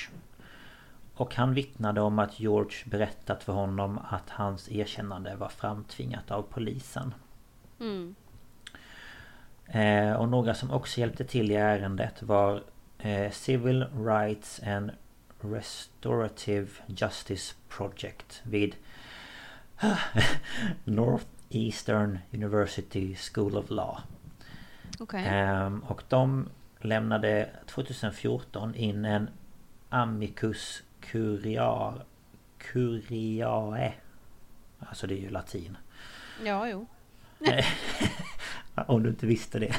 Och 1.14 1.34
han 1.34 1.54
vittnade 1.54 2.00
om 2.00 2.18
att 2.18 2.40
George 2.40 2.76
berättat 2.84 3.42
för 3.42 3.52
honom 3.52 3.98
att 4.10 4.30
hans 4.30 4.70
erkännande 4.70 5.36
var 5.36 5.48
framtvingat 5.48 6.30
av 6.30 6.42
polisen. 6.42 7.14
Mm. 7.80 8.14
Eh, 9.66 10.12
och 10.12 10.28
några 10.28 10.54
som 10.54 10.70
också 10.70 11.00
hjälpte 11.00 11.24
till 11.24 11.50
i 11.50 11.54
ärendet 11.54 12.22
var 12.22 12.62
eh, 12.98 13.30
Civil 13.30 13.86
Rights 14.06 14.60
and 14.62 14.90
Restorative 15.40 16.68
Justice 16.86 17.54
Project 17.68 18.40
vid 18.42 18.76
Northeastern 21.48 22.18
University 22.32 23.14
School 23.14 23.56
of 23.56 23.70
Law. 23.70 23.98
Okej. 24.98 25.24
Ehm, 25.26 25.80
och 25.80 26.02
de 26.08 26.48
lämnade 26.80 27.50
2014 27.66 28.74
in 28.74 29.04
en 29.04 29.30
Amicus 29.88 30.82
Curiae 31.00 31.94
Curiae 32.58 33.92
Alltså 34.78 35.06
det 35.06 35.14
är 35.14 35.20
ju 35.20 35.30
latin 35.30 35.76
Ja, 36.44 36.68
jo. 36.68 36.86
Om 38.74 39.02
du 39.02 39.08
inte 39.08 39.26
visste 39.26 39.58
det 39.58 39.74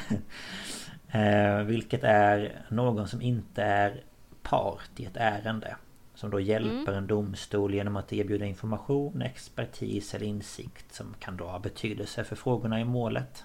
eh, 1.08 1.64
Vilket 1.64 2.04
är 2.04 2.62
någon 2.68 3.08
som 3.08 3.22
inte 3.22 3.62
är 3.62 4.02
part 4.42 4.90
i 4.96 5.04
ett 5.04 5.16
ärende 5.16 5.76
Som 6.20 6.30
då 6.30 6.40
hjälper 6.40 6.92
en 6.92 7.06
domstol 7.06 7.74
genom 7.74 7.96
att 7.96 8.12
erbjuda 8.12 8.44
information, 8.44 9.22
expertis 9.22 10.14
eller 10.14 10.26
insikt 10.26 10.94
Som 10.94 11.14
kan 11.20 11.36
då 11.36 11.44
ha 11.46 11.58
betydelse 11.58 12.24
för 12.24 12.36
frågorna 12.36 12.80
i 12.80 12.84
målet 12.84 13.44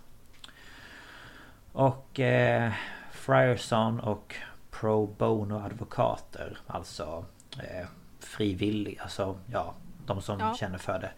Och 1.71 2.19
eh, 2.19 2.71
Frierson 3.11 3.99
och 3.99 4.35
Pro 4.71 5.07
Bono 5.07 5.55
advokater 5.65 6.57
Alltså 6.67 7.25
eh, 7.59 7.87
frivilliga, 8.19 9.01
alltså 9.01 9.37
ja 9.51 9.73
De 10.05 10.21
som 10.21 10.39
Ja. 10.39 10.55
känner 10.59 10.77
för 10.77 10.99
det 10.99 11.11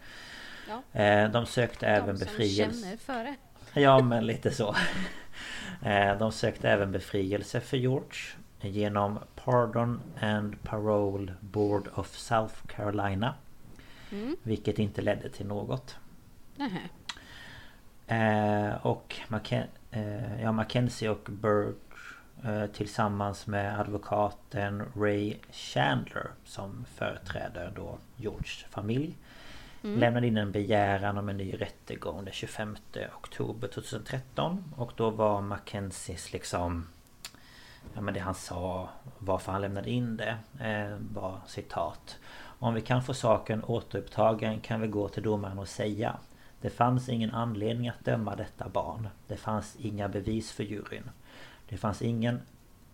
Ja. 0.68 1.00
eh, 1.00 1.30
De 1.30 1.46
sökte 1.46 1.86
även 1.86 2.14
De 2.18 2.18
som 2.18 2.26
befrielse 2.36 2.82
känner 2.82 2.96
för 2.96 3.24
det. 3.24 3.34
Ja 3.80 4.02
men 4.02 4.26
lite 4.26 4.50
så 4.50 4.74
Eh, 5.82 6.18
De 6.18 6.32
sökte 6.32 6.70
även 6.70 6.92
befrielse 6.92 7.60
för 7.60 7.76
George 7.76 8.18
Genom 8.60 9.18
Pardon 9.44 10.00
and 10.20 10.62
Parole 10.62 11.32
Board 11.40 11.88
of 11.94 12.16
South 12.16 12.54
Carolina 12.66 13.34
Mm. 14.12 14.36
Vilket 14.42 14.78
inte 14.78 15.02
ledde 15.02 15.28
till 15.28 15.46
något 15.46 15.96
Nähä. 16.56 16.80
eh, 18.06 18.86
Och 18.86 19.16
Macken- 19.28 19.66
eh, 19.90 20.42
ja, 20.42 20.52
Mackenzie 20.52 21.08
och 21.10 21.28
Birch 21.30 22.14
eh, 22.44 22.66
Tillsammans 22.66 23.46
med 23.46 23.80
advokaten 23.80 24.82
Ray 24.96 25.36
Chandler 25.50 26.26
Som 26.44 26.84
företräder 26.94 27.72
då 27.76 27.98
Georges 28.16 28.64
familj 28.70 29.16
Lämnade 29.82 30.26
in 30.26 30.36
en 30.36 30.52
begäran 30.52 31.18
om 31.18 31.28
en 31.28 31.36
ny 31.36 31.52
rättegång 31.54 32.24
den 32.24 32.34
25 32.34 32.76
oktober 33.16 33.68
2013 33.68 34.64
Och 34.76 34.92
då 34.96 35.10
var 35.10 35.40
Mackenzies 35.40 36.32
liksom 36.32 36.86
Ja 37.94 38.00
men 38.00 38.14
det 38.14 38.20
han 38.20 38.34
sa 38.34 38.88
Varför 39.18 39.52
han 39.52 39.60
lämnade 39.60 39.90
in 39.90 40.16
det 40.16 40.38
eh, 40.60 40.96
Var 41.12 41.40
citat. 41.46 42.18
Om 42.60 42.74
vi 42.74 42.80
kan 42.80 43.02
få 43.02 43.14
saken 43.14 43.64
återupptagen 43.64 44.60
kan 44.60 44.80
vi 44.80 44.88
gå 44.88 45.08
till 45.08 45.22
domaren 45.22 45.58
och 45.58 45.68
säga 45.68 46.16
Det 46.60 46.70
fanns 46.70 47.08
ingen 47.08 47.34
anledning 47.34 47.88
att 47.88 48.04
döma 48.04 48.36
detta 48.36 48.68
barn. 48.68 49.08
Det 49.26 49.36
fanns 49.36 49.76
inga 49.76 50.08
bevis 50.08 50.52
för 50.52 50.64
juryn. 50.64 51.10
Det 51.68 51.76
fanns 51.76 52.02
ingen 52.02 52.40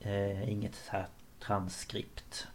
eh, 0.00 0.50
Inget 0.50 0.74
så 0.74 0.92
här 0.92 1.06
transkript. 1.40 2.46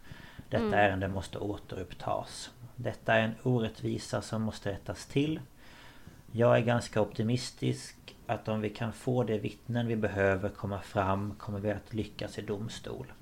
Detta 0.48 0.64
Mm. 0.64 0.74
ärende 0.78 1.08
måste 1.08 1.38
återupptas. 1.38 2.50
Detta 2.76 3.14
är 3.14 3.22
en 3.22 3.34
orättvisa 3.42 4.22
som 4.22 4.42
måste 4.42 4.70
rättas 4.70 5.06
till. 5.06 5.40
Jag 6.32 6.56
är 6.56 6.60
ganska 6.60 7.00
optimistisk 7.00 7.96
att 8.30 8.48
om 8.48 8.60
vi 8.60 8.70
kan 8.70 8.92
få 8.92 9.24
de 9.24 9.38
vittnen 9.38 9.86
vi 9.86 9.96
behöver 9.96 10.48
komma 10.48 10.80
fram 10.80 11.34
kommer 11.38 11.60
vi 11.60 11.70
att 11.70 11.94
lyckas 11.94 12.38
i 12.38 12.42
domstol. 12.42 13.12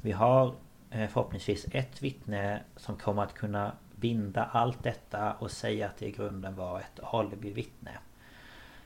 Vi 0.00 0.12
har 0.12 0.54
eh, 0.90 1.08
förhoppningsvis 1.08 1.66
ett 1.72 2.02
vittne 2.02 2.60
som 2.76 2.96
kommer 2.96 3.22
att 3.22 3.34
kunna 3.34 3.72
binda 3.96 4.44
allt 4.44 4.82
detta 4.82 5.32
och 5.32 5.50
säga 5.50 5.86
att 5.86 5.96
det 5.96 6.06
i 6.06 6.10
grunden 6.10 6.56
var 6.56 6.80
ett 6.80 7.00
alibi-vittne. 7.02 7.98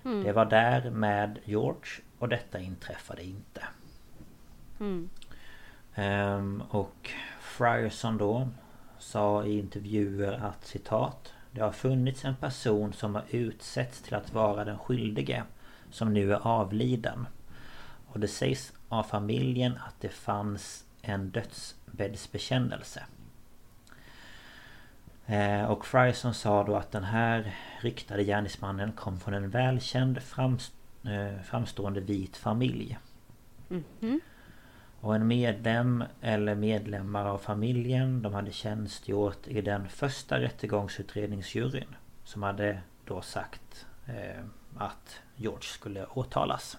Mm. 0.05 0.25
Det 0.25 0.33
var 0.33 0.45
där 0.45 0.91
med 0.91 1.39
George 1.45 2.03
och 2.19 2.29
detta 2.29 2.61
inträffade 2.61 3.25
inte. 3.25 3.65
Mm. 4.81 5.09
Ehm, 5.95 6.63
och 6.71 7.11
Frierson 7.41 8.19
då 8.19 8.49
sa 8.99 9.45
i 9.45 9.59
intervjuer 9.59 10.33
att 10.33 10.65
citat 10.65 11.33
Det 11.51 11.61
har 11.61 11.73
funnits 11.73 12.25
en 12.25 12.37
person 12.37 12.93
som 12.93 13.15
har 13.15 13.25
utsetts 13.31 14.03
till 14.03 14.15
att 14.15 14.33
vara 14.33 14.65
den 14.65 14.79
skyldige 14.79 15.43
som 15.97 16.15
nu 16.15 16.33
är 16.33 16.47
avliden. 16.47 17.27
Och 18.07 18.21
det 18.21 18.29
sägs 18.29 18.73
av 18.89 19.03
familjen 19.03 19.79
att 19.87 20.01
det 20.01 20.09
fanns 20.09 20.85
en 21.03 21.31
dödsbäddsbekännelse. 21.31 23.05
Eh, 25.27 25.65
Och 25.65 25.87
Frierson 25.87 26.35
sa 26.35 26.65
då 26.65 26.77
att 26.77 26.93
den 26.93 27.05
här 27.05 27.55
ryktade 27.81 28.25
gärningsmannen 28.25 28.93
kom 28.93 29.21
från 29.21 29.35
en 29.35 29.51
välkänd 29.51 30.19
eh, 30.19 31.43
framstående 31.45 32.01
vit 32.01 32.37
familj. 32.37 32.99
Mhm. 33.69 34.21
Och 35.01 35.15
en 35.15 35.27
medlem 35.27 36.05
eller 36.21 36.55
medlemmar 36.55 37.25
av 37.25 37.39
familjen 37.39 38.23
de 38.23 38.35
hade 38.35 38.53
tjänstgjort 38.53 39.47
i 39.49 39.61
den 39.61 39.89
första 39.89 40.41
rättegångsutredningsjuryn. 40.41 41.97
Som 42.25 42.43
hade 42.43 42.81
då 43.05 43.23
sagt 43.23 43.87
eh, 44.07 44.45
att 44.79 45.21
George 45.37 45.63
skulle 45.63 46.07
åtalas. 46.07 46.79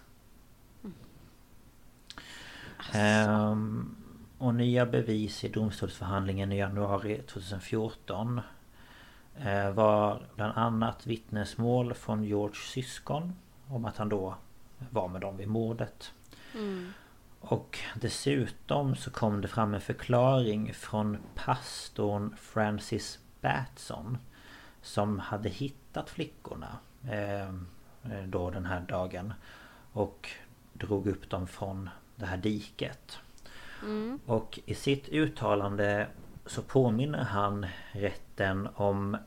Ehm, 2.93 3.95
och 4.37 4.55
nya 4.55 4.85
bevis 4.85 5.43
i 5.43 5.49
domstolsförhandlingen 5.49 6.51
i 6.51 6.57
januari 6.57 7.21
2014 7.27 8.41
eh, 9.37 9.71
var 9.71 10.21
bland 10.35 10.53
annat 10.57 11.07
vittnesmål 11.07 11.93
från 11.93 12.23
Georges 12.23 12.57
syskon 12.57 13.33
om 13.67 13.85
att 13.85 13.97
han 13.97 14.09
då 14.09 14.35
var 14.89 15.07
med 15.07 15.21
dem 15.21 15.37
vid 15.37 15.47
mordet. 15.47 16.13
Mm. 16.53 16.93
Och 17.39 17.79
dessutom 17.95 18.95
så 18.95 19.11
kom 19.11 19.41
det 19.41 19.47
fram 19.47 19.73
en 19.73 19.81
förklaring 19.81 20.73
från 20.73 21.17
pastorn 21.35 22.35
Francis 22.39 23.19
Batson 23.41 24.17
Som 24.81 25.19
hade 25.19 25.49
hittat 25.49 26.09
flickorna 26.09 26.77
eh, 27.09 27.53
Då 28.27 28.49
den 28.49 28.65
här 28.65 28.79
dagen 28.79 29.33
Och 29.93 30.29
drog 30.73 31.07
upp 31.07 31.29
dem 31.29 31.47
från 31.47 31.89
det 32.15 32.25
här 32.25 32.37
diket 32.37 33.19
Mm. 33.83 34.19
Och 34.25 34.59
i 34.65 34.75
sitt 34.75 35.09
uttalande 35.09 36.07
så 36.45 36.61
påminner 36.61 37.23
han 37.23 37.65
rätten 37.91 38.69
om 38.75 39.17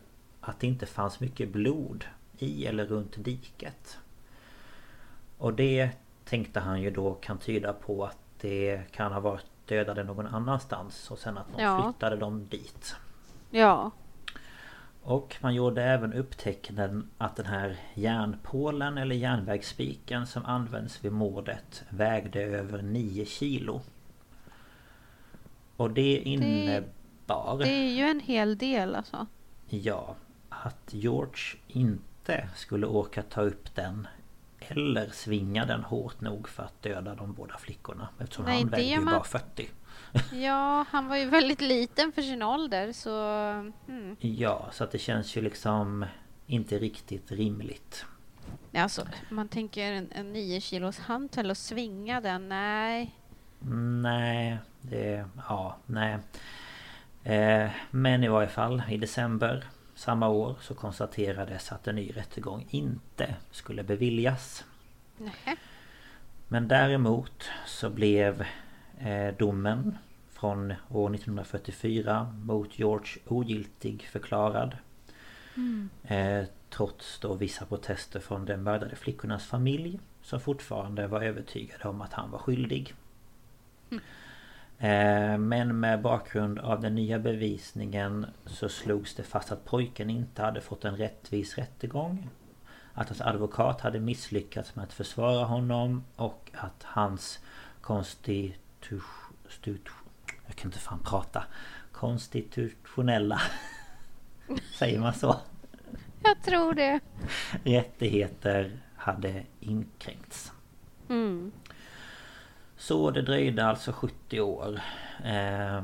att 0.40 0.61
det 0.61 0.66
inte 0.66 0.86
fanns 0.86 1.20
mycket 1.20 1.48
blod 1.48 2.05
i 2.39 2.66
eller 2.66 2.86
runt 2.86 3.24
diket. 3.24 3.98
Och 5.39 5.55
det 5.55 5.90
tänkte 6.24 6.61
han 6.61 6.82
ju 6.82 6.90
då 6.90 7.15
kan 7.15 7.39
tyda 7.39 7.73
på 7.73 8.05
att 8.05 8.19
det 8.40 8.82
kan 8.93 9.12
ha 9.12 9.20
varit 9.20 9.47
dödade 9.66 10.05
någon 10.05 10.27
annanstans 10.27 11.11
och 11.11 11.19
sen 11.19 11.39
att 11.39 11.47
de 11.57 11.62
Ja. 11.62 11.82
flyttade 11.82 12.16
dem 12.16 12.47
dit. 12.47 12.97
Ja. 13.51 13.90
Och 15.02 15.36
man 15.40 15.55
gjorde 15.55 15.82
även 15.82 16.12
upptäckten 16.12 17.10
att 17.18 17.36
den 17.36 17.47
här 17.47 17.77
järnpålen 17.94 18.98
eller 18.98 19.14
järnvägsspiken 19.16 20.27
som 20.27 20.44
används 20.44 21.05
vid 21.05 21.12
mordet 21.12 21.85
vägde 21.89 22.43
över 22.43 22.82
9 22.82 23.24
kilo. 23.24 23.81
Och 25.77 25.90
det 25.90 26.16
innebar... 26.16 27.59
Det 27.59 27.68
är 27.68 27.89
ju 27.90 28.05
en 28.05 28.20
hel 28.20 28.59
del 28.59 28.94
alltså. 28.94 29.27
Ja, 29.68 30.16
att 30.48 30.89
George 30.94 31.59
inte 31.68 32.48
skulle 32.56 32.86
orka 32.86 33.22
ta 33.22 33.40
upp 33.43 33.74
den 33.74 34.06
eller 34.59 35.09
svinga 35.09 35.64
den 35.66 35.85
hårt 35.85 36.20
nog 36.20 36.48
för 36.48 36.62
att 36.62 36.82
döda 36.82 37.14
de 37.14 37.32
båda 37.32 37.59
flickorna. 37.59 38.09
Eftersom 38.18 38.44
Nej, 38.44 38.59
han 38.59 38.70
det 38.70 38.77
vägde 38.77 38.90
ju 38.90 39.01
man- 39.01 39.14
bara 39.14 39.24
40. 39.24 39.68
Ja, 40.32 40.87
han 40.91 41.09
var 41.09 41.16
ju 41.16 41.24
väldigt 41.24 41.61
liten 41.61 42.12
för 42.12 42.23
sin 42.23 42.43
ålder 42.43 42.93
så... 42.93 43.24
Mm. 43.89 44.16
Ja, 44.20 44.69
så 44.73 44.85
att 44.85 44.91
det 44.91 44.99
känns 44.99 45.37
ju 45.37 45.41
liksom 45.41 46.07
inte 46.47 46.78
riktigt 46.78 47.32
rimligt. 47.32 48.05
Alltså, 48.74 49.07
man 49.31 49.49
tänker 49.49 49.93
en, 49.93 50.12
en 50.12 50.32
9 50.32 50.61
kilos 50.61 50.99
hantel 50.99 51.51
och 51.51 51.57
svinga 51.57 52.20
den, 52.20 52.49
nej. 52.49 53.15
Nej, 54.03 54.59
det... 54.81 55.24
Ja, 55.49 55.77
nej. 55.87 56.19
Eh, 57.24 57.70
men 57.91 58.24
i 58.24 58.28
varje 58.28 58.49
fall 58.49 58.82
i 58.91 58.97
december 58.97 59.65
samma 59.95 60.28
år 60.28 60.57
så 60.61 60.74
konstaterades 60.74 61.73
att 61.73 61.89
en 61.89 61.97
ny 61.97 62.11
rättegång 62.11 62.66
inte 62.70 63.35
skulle 63.51 63.82
beviljas. 63.82 64.65
Nej. 65.16 65.57
Men 66.49 66.69
däremot 66.69 67.51
så 67.66 67.91
blev 67.91 68.45
domen 69.39 69.98
från 70.31 70.74
år 70.89 71.14
1944 71.14 72.35
mot 72.44 72.78
George 72.78 73.22
ogiltig 73.27 74.02
förklarad. 74.02 74.77
Eh, 76.05 76.44
trots 76.70 77.18
då 77.18 77.35
vissa 77.35 77.66
protester 77.66 78.20
från 78.20 78.44
de 78.44 78.56
mördade 78.56 78.97
flickornas 78.97 79.47
familj 79.47 80.01
som 80.22 80.40
fortfarande 80.40 81.06
var 81.06 81.20
övertygade 81.20 81.89
om 81.89 82.01
att 82.01 82.12
han 82.12 82.31
var 82.31 82.39
skyldig. 82.39 82.94
Eh, 84.78 85.39
men 85.39 85.81
med 85.81 86.02
bakgrund 86.02 86.59
av 86.59 86.81
den 86.81 86.94
nya 86.94 87.18
bevisningen 87.18 88.27
så 88.47 88.68
slogs 88.68 89.14
det 89.14 89.22
fast 89.22 89.52
att 89.52 89.64
pojken 89.64 90.10
inte 90.10 90.43
hade 90.43 90.60
fått 90.60 90.85
en 90.85 90.97
rättvis 90.97 91.59
rättegång. 91.59 92.28
Att 92.94 93.09
hans 93.09 93.20
advokat 93.20 93.81
hade 93.81 94.01
misslyckats 94.01 94.77
med 94.77 94.85
att 94.85 94.93
försvara 94.93 95.44
honom 95.44 96.05
och 96.16 96.51
att 96.55 96.82
hans 96.82 97.39
konstitu... 97.81 98.52
Stut, 99.48 99.89
jag 100.47 100.57
kan 100.57 100.69
inte 100.69 100.78
fan 100.78 100.98
prata. 101.05 101.44
Konstitutionella... 101.93 103.40
Säger 104.78 105.01
man 105.01 105.15
så? 105.15 105.36
Jag 106.23 106.43
tror 106.43 106.74
det. 106.74 107.01
Rättigheter 107.65 108.78
hade 108.97 109.43
inkränkts. 109.61 110.52
Mm. 111.09 111.52
Så 112.77 113.11
det 113.11 113.23
dröjde 113.23 113.66
alltså 113.66 113.93
70 113.93 114.40
år 114.40 114.81
eh, 115.24 115.82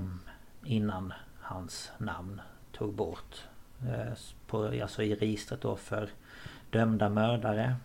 innan 0.64 1.12
hans 1.40 1.90
namn 1.98 2.40
tog 2.72 2.94
bort. 2.94 3.42
Eh, 3.80 4.12
på, 4.46 4.66
alltså 4.82 5.02
i 5.02 5.14
registret 5.14 5.60
då 5.60 5.76
för 5.76 6.10
dömda 6.70 7.08
mördare. 7.08 7.76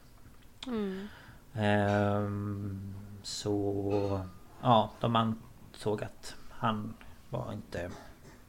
Mm. 0.67 1.07
Ehm, 1.53 2.93
så 3.23 4.25
ja, 4.61 4.91
de 4.99 5.15
ansåg 5.15 6.03
att 6.03 6.35
han 6.49 6.93
var 7.29 7.53
inte 7.53 7.91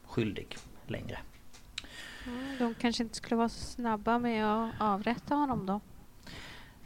skyldig 0.07 0.57
längre. 0.87 1.19
Mm, 2.27 2.57
De 2.59 2.73
kanske 2.73 3.03
inte 3.03 3.15
skulle 3.15 3.35
vara 3.35 3.49
så 3.49 3.59
snabba 3.65 4.19
med 4.19 4.45
att 4.47 4.71
avrätta 4.79 5.35
honom 5.35 5.65
då. 5.65 5.79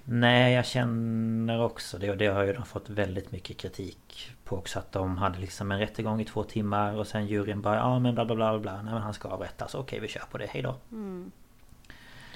Nej, 0.09 0.53
jag 0.53 0.65
känner 0.65 1.61
också 1.61 1.97
det 1.97 2.09
och 2.11 2.17
det 2.17 2.27
har 2.27 2.43
ju 2.43 2.53
de 2.53 2.65
fått 2.65 2.89
väldigt 2.89 3.31
mycket 3.31 3.57
kritik 3.57 4.31
på 4.43 4.57
också 4.57 4.79
att 4.79 4.91
de 4.91 5.17
hade 5.17 5.39
liksom 5.39 5.71
en 5.71 5.79
rättegång 5.79 6.21
i 6.21 6.25
två 6.25 6.43
timmar 6.43 6.93
och 6.93 7.07
sen 7.07 7.27
juryn 7.27 7.61
bara 7.61 7.75
ja 7.75 7.99
men 7.99 8.15
bla 8.15 8.25
bla 8.25 8.35
bla 8.35 8.59
bla 8.59 8.81
nej 8.81 8.93
men 8.93 9.01
han 9.01 9.13
ska 9.13 9.27
avrättas 9.27 9.75
okej 9.75 9.99
vi 9.99 10.07
kör 10.07 10.23
på 10.31 10.37
det, 10.37 10.45
hejdå. 10.45 10.75
Mm. 10.91 11.31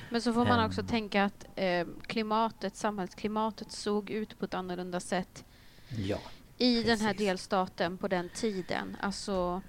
Men 0.10 0.22
så 0.22 0.34
får 0.34 0.46
man 0.46 0.66
också 0.66 0.82
Ehm. 0.82 0.88
tänka 0.88 1.24
att 1.24 1.46
eh, 1.56 1.88
klimatet, 2.08 2.76
samhällsklimatet 2.76 3.72
såg 3.72 4.10
ut 4.10 4.40
på 4.40 4.46
ett 4.46 4.54
annorlunda 4.54 5.00
sätt 5.00 5.46
Ja. 5.90 6.18
I 6.62 6.84
den 6.84 7.00
här 7.00 7.14
Precis. 7.14 7.28
delstaten 7.28 7.98
på 7.98 8.08
den 8.08 8.30
tiden. 8.30 8.98
Alltså 9.00 9.62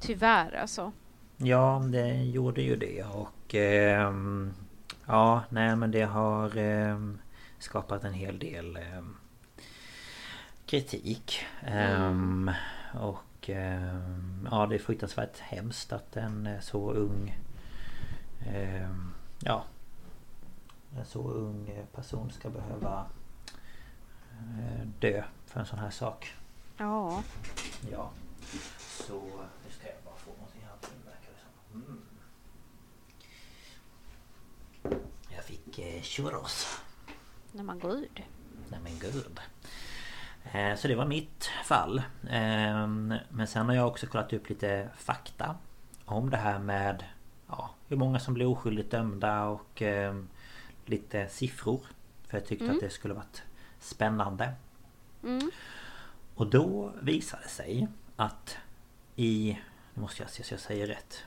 tyvärr 0.00 0.52
alltså. 0.52 0.92
Ja, 1.36 1.82
det 1.92 2.24
gjorde 2.24 2.62
ju 2.62 2.76
det 2.76 3.04
och 3.04 3.54
ehm, 3.54 4.54
Ja, 5.06 5.42
nej 5.50 5.76
men 5.76 5.90
det 5.90 6.02
har 6.02 6.56
ehm, 6.56 7.18
skapat 7.58 8.04
en 8.04 8.12
hel 8.12 8.38
del 8.38 8.76
ehm, 8.76 9.16
kritik. 10.66 11.38
Ehm, 11.62 12.50
och 12.94 13.50
ehm, 13.50 14.48
ja, 14.50 14.66
det 14.66 14.74
är 14.74 14.78
fruktansvärt 14.78 15.38
hemskt 15.38 15.92
att 15.92 16.16
en 16.16 16.46
eh, 16.46 16.60
så 16.60 16.92
ung 16.92 17.38
ehm, 18.46 19.12
Ja 19.40 19.64
En 20.98 21.04
så 21.04 21.30
ung 21.30 21.68
eh, 21.68 21.84
person 21.94 22.30
ska 22.30 22.50
behöva 22.50 23.06
eh, 24.30 24.86
dö 25.00 25.22
för 25.56 25.60
en 25.60 25.66
sån 25.66 25.78
här 25.78 25.90
sak. 25.90 26.34
Ja. 26.76 27.22
Ja. 27.90 28.10
Så 28.78 29.12
nu 29.64 29.70
ska 29.78 29.86
jag 29.86 29.96
bara 30.04 30.16
få 30.16 30.30
någonting 30.30 30.62
här. 30.64 30.76
Mm. 31.74 32.00
Jag 35.34 35.44
fick 35.44 35.78
eh, 35.78 36.02
churros. 36.02 36.80
När 37.52 37.62
man 37.62 37.78
går 37.78 37.90
ur. 37.90 38.08
Nej 38.68 38.80
men 38.82 38.98
gud. 38.98 39.40
Eh, 40.52 40.76
Så 40.76 40.88
det 40.88 40.94
var 40.94 41.06
mitt 41.06 41.50
fall. 41.64 41.98
Eh, 42.30 42.86
Men 43.28 43.46
sen 43.46 43.66
har 43.66 43.74
jag 43.74 43.88
också 43.88 44.06
kollat 44.06 44.32
upp 44.32 44.48
lite 44.48 44.88
fakta. 44.96 45.56
Om 46.04 46.30
det 46.30 46.36
här 46.36 46.58
med 46.58 47.04
ja, 47.48 47.70
hur 47.88 47.96
många 47.96 48.18
som 48.20 48.34
blir 48.34 48.46
oskyldigt 48.46 48.90
dömda 48.90 49.44
och 49.44 49.82
eh, 49.82 50.22
lite 50.84 51.28
siffror. 51.28 51.80
För 52.28 52.38
jag 52.38 52.46
tyckte 52.46 52.64
Mm. 52.64 52.76
att 52.76 52.82
det 52.82 52.90
skulle 52.90 53.14
varit 53.14 53.42
spännande. 53.80 54.52
Mm. 55.26 55.50
Och 56.34 56.46
då 56.46 56.92
visade 57.02 57.42
det 57.42 57.48
sig 57.48 57.88
att 58.16 58.56
i... 59.16 59.58
Nu 59.94 60.00
måste 60.00 60.22
jag 60.22 60.30
se 60.30 60.42
så 60.42 60.54
jag 60.54 60.60
säger 60.60 60.86
rätt. 60.86 61.24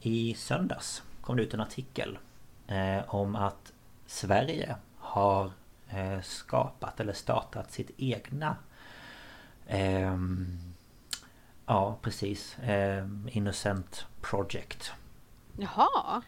I 0.00 0.34
söndags 0.34 1.02
kom 1.20 1.36
det 1.36 1.42
ut 1.42 1.54
en 1.54 1.60
artikel 1.60 2.18
eh, 2.66 3.14
om 3.14 3.36
att 3.36 3.72
Sverige 4.06 4.76
har 4.96 5.52
eh, 5.88 6.20
skapat 6.20 7.00
eller 7.00 7.12
startat 7.12 7.72
sitt 7.72 7.90
egna 7.96 8.56
ehm, 9.66 10.58
Ja 11.66 11.98
precis 12.02 12.56
ehm, 12.62 13.28
Innocent 13.32 14.06
Project 14.20 14.92
Jaha. 15.58 16.22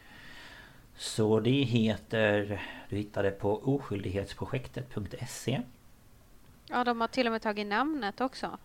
Så 0.95 1.39
det 1.39 1.63
heter 1.63 2.61
Du 2.89 2.95
hittar 2.95 3.23
det 3.23 3.31
på 3.31 3.75
oskyldighetsprojektet.se 3.75 5.61
Ja, 6.73 6.83
de 6.83 7.01
har 7.01 7.07
till 7.07 7.27
och 7.27 7.31
med 7.31 7.41
tagit 7.41 7.67
namnet 7.67 8.21
också. 8.21 8.57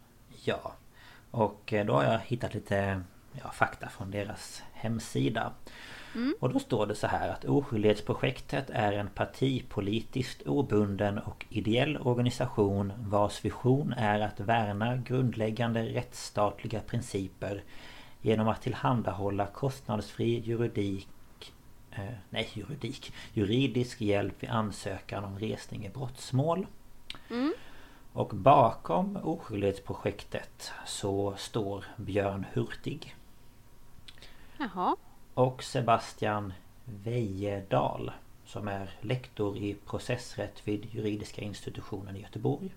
Ja 0.44 0.72
Och 1.30 1.72
eh, 1.72 1.86
då 1.86 1.92
har 1.92 2.04
jag 2.04 2.18
hittat 2.18 2.54
lite 2.54 3.02
ja, 3.32 3.50
fakta 3.50 3.88
från 3.88 4.10
deras 4.10 4.62
hemsida 4.72 5.52
Mm. 6.14 6.34
Och 6.40 6.52
då 6.52 6.58
står 6.58 6.86
det 6.86 6.94
så 6.94 7.06
här 7.06 7.28
att 7.28 7.44
Oskyldighetsprojektet 7.44 8.70
är 8.70 8.92
en 8.92 9.08
partipolitiskt 9.08 10.42
obunden 10.42 11.18
och 11.18 11.46
ideell 11.48 11.96
organisation 11.96 12.92
vars 12.98 13.44
vision 13.44 13.92
är 13.92 14.20
att 14.20 14.40
värna 14.40 14.96
grundläggande 14.96 15.82
rättsstatliga 15.82 16.80
principer 16.80 17.62
genom 18.22 18.48
att 18.48 18.62
tillhandahålla 18.62 19.46
kostnadsfri 19.46 20.38
juridik 20.38 21.08
eh, 21.90 22.14
Nej, 22.30 22.48
juridik 22.54 23.12
Juridisk 23.32 24.00
hjälp 24.00 24.42
vid 24.42 24.50
ansökan 24.50 25.24
om 25.24 25.38
resning 25.38 25.86
i 25.86 25.88
brottsmål 25.88 26.66
Mm. 27.30 27.52
Och 28.18 28.28
bakom 28.28 29.16
Oskyldighetsprojektet 29.16 30.72
så 30.86 31.34
står 31.36 31.84
Björn 31.96 32.46
Hurtig 32.52 33.16
Jaha. 34.58 34.96
och 35.34 35.62
Sebastian 35.62 36.52
Wejedal 36.84 38.12
som 38.44 38.68
är 38.68 38.90
lektor 39.00 39.56
i 39.56 39.74
processrätt 39.74 40.68
vid 40.68 40.94
juridiska 40.94 41.42
institutionen 41.42 42.16
i 42.16 42.20
Göteborg. 42.20 42.74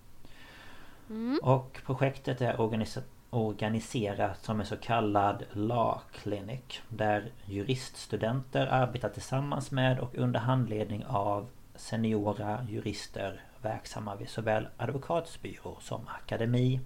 Mm. 1.10 1.40
Och 1.42 1.80
projektet 1.86 2.40
är 2.40 2.56
organisa- 2.56 3.02
organiserat 3.30 4.44
som 4.44 4.60
en 4.60 4.66
så 4.66 4.76
kallad 4.76 5.44
Law 5.52 6.00
Clinic 6.12 6.80
där 6.88 7.30
juriststudenter 7.44 8.66
arbetar 8.66 9.08
tillsammans 9.08 9.70
med 9.70 9.98
och 9.98 10.14
under 10.14 10.40
handledning 10.40 11.04
av 11.06 11.48
seniora 11.74 12.66
jurister 12.70 13.40
verksamma 13.62 14.16
vid 14.16 14.28
såväl 14.28 14.68
advokatsbyrå 14.76 15.76
som 15.80 16.08
akademi. 16.08 16.80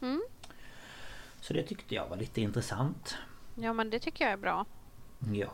Mm. 0.00 0.22
Så 1.40 1.52
det 1.52 1.62
tyckte 1.62 1.94
jag 1.94 2.08
var 2.08 2.16
lite 2.16 2.40
intressant. 2.40 3.16
Ja 3.54 3.72
men 3.72 3.90
det 3.90 3.98
tycker 3.98 4.24
jag 4.24 4.32
är 4.32 4.36
bra. 4.36 4.64
Ja. 5.32 5.52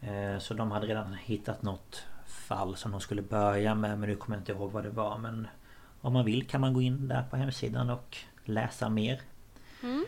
Eh, 0.00 0.38
så 0.38 0.54
de 0.54 0.70
hade 0.70 0.86
redan 0.86 1.14
hittat 1.14 1.62
något 1.62 2.06
fall 2.26 2.76
som 2.76 2.90
de 2.90 3.00
skulle 3.00 3.22
börja 3.22 3.74
med 3.74 3.98
men 3.98 4.08
nu 4.08 4.16
kommer 4.16 4.36
jag 4.36 4.40
inte 4.40 4.52
ihåg 4.52 4.72
vad 4.72 4.84
det 4.84 4.90
var 4.90 5.18
men 5.18 5.48
Om 6.00 6.12
man 6.12 6.24
vill 6.24 6.46
kan 6.46 6.60
man 6.60 6.74
gå 6.74 6.82
in 6.82 7.08
där 7.08 7.22
på 7.30 7.36
hemsidan 7.36 7.90
och 7.90 8.16
läsa 8.44 8.88
mer. 8.88 9.20
Mm. 9.82 10.04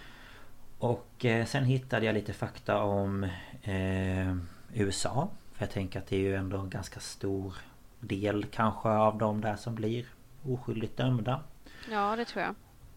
Och 0.79 1.25
eh, 1.25 1.47
sen 1.47 1.65
hittade 1.65 2.07
jag 2.07 2.15
lite 2.15 2.33
fakta 2.33 2.83
om 2.83 3.25
eh, 3.63 4.37
USA. 4.73 5.29
För 5.53 5.63
jag 5.63 5.71
tänker 5.71 5.99
att 5.99 6.07
det 6.07 6.17
är 6.17 6.21
ju 6.21 6.35
ändå 6.35 6.59
en 6.59 6.71
ganska 6.71 7.01
stor 7.01 7.55
del 8.01 8.47
kanske 8.51 8.89
av 8.89 9.19
de 9.19 9.41
där 9.41 9.57
som 9.57 9.75
blir 9.75 10.07
oskyldigt 10.43 10.97
dömda. 10.97 11.43
Ja 11.91 12.17
det 12.17 12.25
tror 12.25 12.45
jag. 12.45 12.55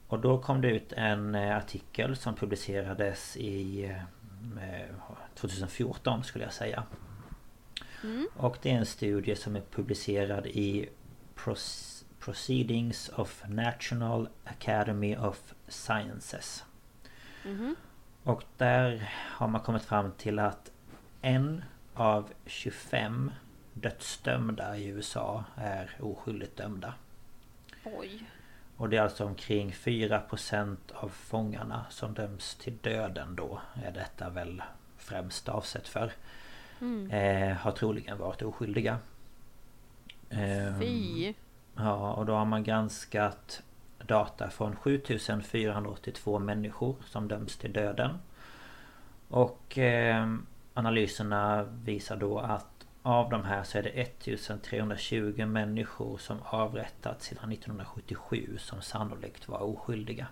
Och 0.08 0.20
då 0.20 0.38
kom 0.38 0.62
det 0.62 0.72
ut 0.72 0.94
en 0.94 1.36
eh, 1.36 1.58
artikel 1.58 2.16
som 2.16 2.36
publicerades 2.36 3.38
i 3.38 3.84
eh, 3.86 4.96
2014 5.36 6.24
skulle 6.24 6.44
jag 6.44 6.54
säga. 6.54 6.84
Mm. 8.04 8.28
Och 8.38 8.58
det 8.62 8.72
är 8.72 8.76
en 8.76 8.86
studie 8.86 9.36
som 9.36 9.56
är 9.56 9.62
publicerad 9.62 10.48
i 10.48 10.90
Proceedings 12.20 13.10
of 13.10 13.44
National 13.48 14.30
Academy 14.44 15.18
of 15.18 15.54
Sciences. 15.68 16.66
Mhm. 17.46 17.76
Och 18.24 18.44
där 18.58 19.14
har 19.14 19.48
man 19.48 19.62
kommit 19.62 19.84
fram 19.84 20.12
till 20.12 20.40
att 20.40 20.72
en 21.22 21.64
av 21.94 22.30
25 22.46 23.32
dödsdömda 23.74 24.78
i 24.78 24.88
USA 24.88 25.44
är 25.56 25.92
oskyldigt 26.00 26.58
dömda. 26.58 26.94
Oj. 27.84 28.24
Och 28.78 28.90
det 28.90 28.98
är 28.98 29.02
alltså 29.02 29.26
omkring 29.26 29.72
4% 29.72 30.78
av 30.94 31.10
fångarna 31.10 31.86
som 31.90 32.14
döms 32.14 32.56
till 32.56 32.78
döden 32.82 33.36
då 33.36 33.62
är 33.86 33.92
detta 33.92 34.30
väl 34.30 34.62
främst 34.98 35.50
avsett 35.50 35.88
för. 35.88 36.12
Mm. 36.82 37.12
Eh, 37.12 37.58
har 37.58 37.72
troligen 37.72 38.18
varit 38.18 38.42
oskyldiga. 38.42 38.98
Eh, 40.30 40.80
Fy. 40.80 41.34
Ja, 41.76 42.14
och 42.14 42.26
då 42.26 42.34
har 42.34 42.46
man 42.46 42.64
granskat 42.64 43.64
data 44.08 44.50
från 44.50 44.76
7482 44.76 46.40
människor 46.40 46.96
som 47.06 47.28
döms 47.28 47.58
till 47.58 47.74
döden. 47.74 48.18
Och 49.30 49.78
eh, 49.78 50.36
analyserna 50.74 51.64
visar 51.64 52.16
då 52.16 52.40
att 52.40 52.73
av 53.04 53.30
de 53.30 53.44
här 53.44 53.64
så 53.64 53.78
är 53.78 53.84
det 53.84 53.90
1320 53.90 55.46
människor 55.46 56.18
som 56.18 56.38
avrättats 56.44 57.26
sedan 57.26 57.52
1977 57.52 58.58
som 58.60 58.82
sannolikt 58.82 59.48
var 59.48 59.62
oskyldiga. 59.62 60.28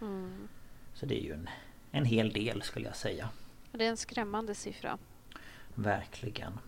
Mm. 0.00 0.48
Så 0.94 1.06
det 1.06 1.20
är 1.20 1.22
ju 1.22 1.32
en, 1.32 1.48
en 1.90 2.04
hel 2.04 2.32
del 2.32 2.62
skulle 2.62 2.86
jag 2.86 2.96
säga. 2.96 3.28
Det 3.72 3.84
är 3.84 3.88
en 3.88 3.96
skrämmande 3.96 4.54
siffra. 4.54 4.98
Verkligen. 5.74 6.58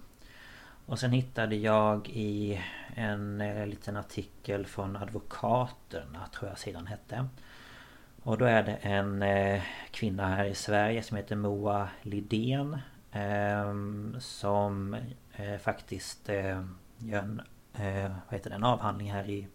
Och 0.86 0.98
sen 0.98 1.12
hittade 1.12 1.56
jag 1.56 2.09
i 2.09 2.61
en 2.94 3.40
eh, 3.40 3.66
liten 3.66 3.97
artikel 3.97 4.66
från 4.66 4.97
Advokaterna 4.97 6.27
tror 6.27 6.48
jag 6.48 6.59
sidan 6.59 6.86
hette. 6.86 7.27
Och 8.23 8.39
då 8.39 8.44
är 8.44 8.62
det 8.62 8.74
en 8.74 9.23
eh, 9.23 9.62
kvinna 9.90 10.28
här 10.28 10.44
i 10.44 10.55
Sverige 10.55 11.02
som 11.02 11.16
heter 11.16 11.36
Moa 11.36 11.89
Lidén. 12.02 12.78
Eh, 13.15 13.74
som 14.19 14.97
eh, 15.32 15.59
faktiskt 15.59 16.28
eh, 16.28 16.65
gör 16.99 17.19
en, 17.19 17.43
eh, 17.74 18.11
vad 18.27 18.35
heter 18.35 18.51
det, 18.51 18.57
en 18.57 18.65
avhandling 18.65 19.12
här 19.12 19.31
i 19.31 19.49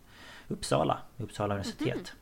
Uppsala, 0.48 0.98
Uppsala 1.18 1.53
universitet. 1.53 2.14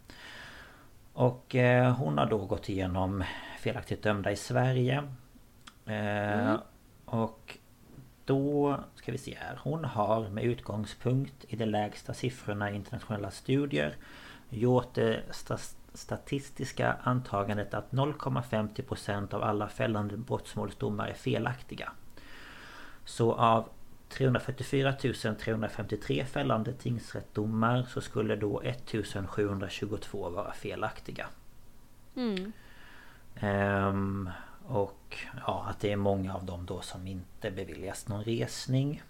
Och 1.13 1.55
eh, 1.55 1.93
hon 1.95 2.17
har 2.17 2.25
då 2.25 2.37
gått 2.37 2.69
igenom 2.69 3.23
felaktigt 3.59 4.03
dömda 4.03 4.31
i 4.31 4.35
Sverige. 4.35 5.03
Eh, 5.85 6.47
Mm. 6.47 6.57
Och 7.05 7.57
då 8.25 8.79
ska 8.95 9.11
vi 9.11 9.17
se 9.17 9.37
här. 9.39 9.59
Hon 9.63 9.85
har 9.85 10.29
med 10.29 10.43
utgångspunkt 10.43 11.45
i 11.47 11.55
de 11.55 11.65
lägsta 11.65 12.13
siffrorna 12.13 12.71
i 12.71 12.75
internationella 12.75 13.31
studier 13.31 13.95
gjort 14.49 14.93
det 14.93 15.21
statistiska 15.97 16.97
antagandet 17.03 17.73
att 17.73 17.91
0,50% 17.91 19.33
av 19.33 19.43
alla 19.43 19.69
fällande 19.69 20.17
brottsmålsdomar 20.17 21.07
är 21.07 21.13
felaktiga. 21.13 21.91
Så 23.05 23.33
av 23.33 23.69
344 24.09 24.93
353 25.39 26.25
fällande 26.25 26.73
tingsrättdomar 26.73 27.83
så 27.83 28.01
skulle 28.01 28.35
då 28.35 28.61
1722 28.61 30.29
vara 30.29 30.53
felaktiga. 30.53 31.27
Mm. 32.15 32.51
Ehm, 33.35 34.29
och 34.67 35.17
ja, 35.45 35.65
att 35.69 35.79
det 35.79 35.91
är 35.91 35.95
många 35.95 36.35
av 36.35 36.45
dem 36.45 36.65
då 36.65 36.81
som 36.81 37.07
inte 37.07 37.51
beviljas 37.51 38.07
någon 38.07 38.23
resning. 38.23 39.03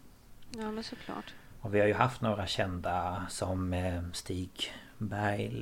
Ja 0.51 0.71
men 0.71 0.83
såklart. 0.83 1.33
Och 1.61 1.75
vi 1.75 1.79
har 1.79 1.87
ju 1.87 1.93
haft 1.93 2.21
några 2.21 2.47
kända 2.47 3.25
som 3.29 3.73
eh, 3.73 4.01
Stig 4.13 4.73
Bergling 4.97 5.55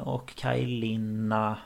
och 0.00 0.34
Kaj 0.34 0.66
Linna 0.66 1.58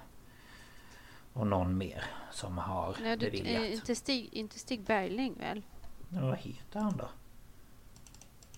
Och 1.33 1.47
någon 1.47 1.79
mer 1.79 2.05
som 2.33 2.59
har 2.59 2.97
Nej, 3.03 3.17
du, 3.17 3.27
beviljat. 3.27 3.63
eh, 3.63 3.73
inte, 3.73 3.95
Stig, 3.95 4.29
inte 4.33 4.59
Stig 4.59 4.81
Bergling 4.81 5.35
väl? 5.39 5.63
Ja, 6.09 6.21
vad 6.27 6.39
heter 6.39 6.81
han 6.81 6.97
då? 6.97 7.09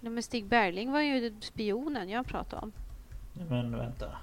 Nej 0.01 0.13
men 0.13 0.23
Stig 0.23 0.47
Bergling 0.47 0.93
var 0.93 1.01
ju 1.01 1.37
spionen 1.41 2.09
jag 2.09 2.27
pratade 2.27 2.63
om. 2.63 2.73
Men 3.49 3.79
vänta. 3.79 4.17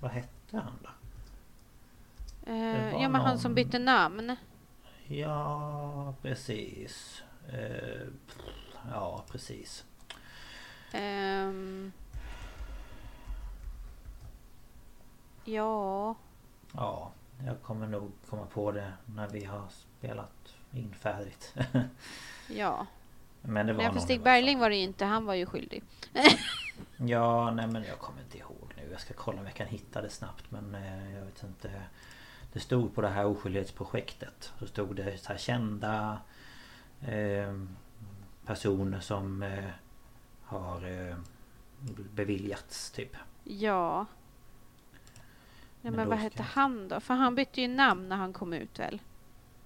Vad 0.00 0.10
hette 0.10 0.56
han 0.56 0.72
då? 0.82 0.88
Eh, 2.52 2.90
ja 2.92 3.08
men 3.08 3.14
han 3.14 3.28
någon- 3.30 3.38
som 3.38 3.54
bytte 3.54 3.78
namn. 3.78 4.36
Ja, 5.06 6.14
precis. 6.22 7.22
Eh, 7.52 8.06
ja, 8.90 9.24
precis. 9.30 9.84
Ehm, 10.92 11.92
ja, 15.44 16.14
Ja, 16.76 17.12
jag 17.46 17.62
kommer 17.62 17.86
nog 17.86 18.12
komma 18.30 18.46
på 18.46 18.72
det 18.72 18.92
när 19.06 19.28
vi 19.28 19.44
har 19.44 19.62
spelat 19.98 20.54
in 20.72 20.94
färdigt. 20.94 21.54
ja. 22.48 22.86
Men 23.42 23.66
det 23.66 23.72
var 23.72 23.82
Nej, 23.82 23.92
för 23.92 24.00
Stig 24.00 24.22
Bergling 24.22 24.58
var 24.58 24.70
det 24.70 24.76
ju 24.76 24.82
inte. 24.82 25.04
Han 25.04 25.26
var 25.26 25.34
ju 25.34 25.46
skyldig. 25.46 25.82
Ja, 26.96 27.50
nej 27.50 27.66
men 27.66 27.84
jag 27.84 27.98
kommer 27.98 28.20
inte 28.20 28.38
ihåg 28.38 28.74
nu. 28.76 28.88
Jag 28.90 29.00
ska 29.00 29.14
kolla 29.14 29.38
om 29.40 29.44
jag 29.44 29.54
kan 29.54 29.66
hitta 29.66 30.02
det 30.02 30.10
snabbt 30.10 30.50
men 30.50 30.74
eh, 30.74 31.14
jag 31.14 31.24
vet 31.24 31.42
inte. 31.42 31.70
Det 32.52 32.60
stod 32.60 32.94
på 32.94 33.00
det 33.00 33.08
här 33.08 33.26
oskyldighetsprojektet. 33.26 34.52
Så 34.58 34.66
stod 34.66 34.96
det 34.96 35.18
så 35.18 35.28
här 35.28 35.38
kända 35.38 36.18
eh, 37.00 37.54
personer 38.46 39.00
som 39.00 39.42
eh, 39.42 39.70
har 40.42 41.08
eh, 41.08 41.16
beviljats 42.14 42.90
typ. 42.90 43.16
Ja. 43.44 44.06
Nej, 45.84 45.90
Men 45.90 45.94
men 45.94 46.08
vad 46.08 46.18
hette 46.18 46.42
han 46.42 46.88
då? 46.88 47.00
För 47.00 47.14
han 47.14 47.34
bytte 47.34 47.60
ju 47.60 47.68
namn 47.68 48.08
när 48.08 48.16
han 48.16 48.32
kom 48.32 48.52
ut 48.52 48.78
väl? 48.78 49.00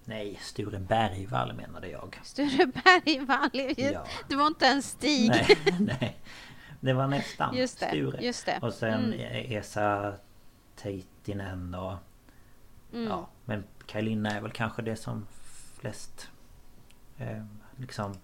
Nej, 0.05 0.39
Sture 0.41 0.79
Bergvall 0.79 1.53
menade 1.53 1.87
jag. 1.89 2.19
Sture 2.23 2.65
Bergvall. 2.65 3.73
Ja. 3.77 4.05
Det 4.27 4.35
var 4.35 4.47
inte 4.47 4.67
en 4.67 4.81
Stig. 4.83 5.29
Nej, 5.29 5.57
nej. 5.79 6.17
Det 6.79 6.93
var 6.93 7.07
nästan 7.07 7.55
Just 7.55 7.79
det, 7.79 7.87
Sture. 7.89 8.17
just 8.23 8.45
det. 8.45 8.59
Och 8.61 8.73
sen 8.73 9.13
Mm. 9.13 9.51
Esa 9.57 10.13
Teitinen 10.75 11.75
och 11.75 11.93
Mm. 12.93 13.07
Ja, 13.07 13.27
men 13.45 13.63
Kajlinna 13.85 14.31
är 14.31 14.41
väl 14.41 14.51
kanske 14.51 14.81
det 14.81 14.95
som 14.95 15.27
flest 15.79 16.29
eh, 17.17 17.43
liksom 17.77 18.15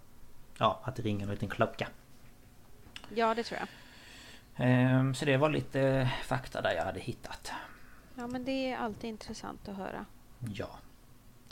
Ja, 0.58 0.80
att 0.84 0.96
det 0.96 1.02
ringer 1.02 1.26
en 1.26 1.32
liten 1.32 1.50
klocka. 1.50 1.88
ja, 3.16 3.34
det 3.36 3.44
tror 3.44 3.60
jag. 3.60 3.68
Eh, 4.70 5.12
så 5.14 5.26
det 5.26 5.38
var 5.38 5.50
lite 5.50 6.10
fakta 6.24 6.62
där 6.62 6.72
jag 6.72 6.86
hade 6.86 7.00
hittat. 7.00 7.52
Ja, 8.16 8.28
men 8.28 8.46
det 8.46 8.72
är 8.72 8.78
alltid 8.78 9.10
intressant 9.10 9.70
att 9.70 9.76
höra. 9.76 10.06
Ja, 10.54 10.70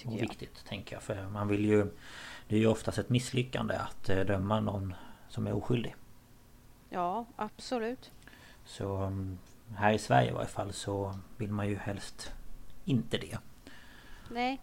och 0.06 0.14
jag. 0.14 0.20
viktigt 0.20 0.66
tänker 0.66 0.96
jag. 0.96 1.04
För 1.04 1.30
man 1.30 1.48
vill 1.48 1.66
ju 1.66 1.92
Det 2.48 2.56
är 2.56 2.60
ju 2.60 2.68
oftast 2.68 2.98
ett 2.98 3.10
misslyckande 3.10 3.76
att 3.76 4.10
eh, 4.10 4.20
döma 4.20 4.60
någon 4.60 4.94
som 5.30 5.48
är 5.48 5.54
oskyldig. 5.54 5.96
Ja, 6.90 7.26
absolut. 7.36 8.12
Så 8.66 8.98
mm, 8.98 9.38
här 9.76 9.94
i 9.94 10.00
Sverige 10.00 10.30
i 10.30 10.34
varje 10.34 10.48
fall 10.48 10.74
så 10.74 11.20
vill 11.38 11.52
man 11.52 11.68
ju 11.68 11.76
helst 11.76 12.32
inte 12.86 13.18
det. 13.18 13.38
Nej, 14.32 14.62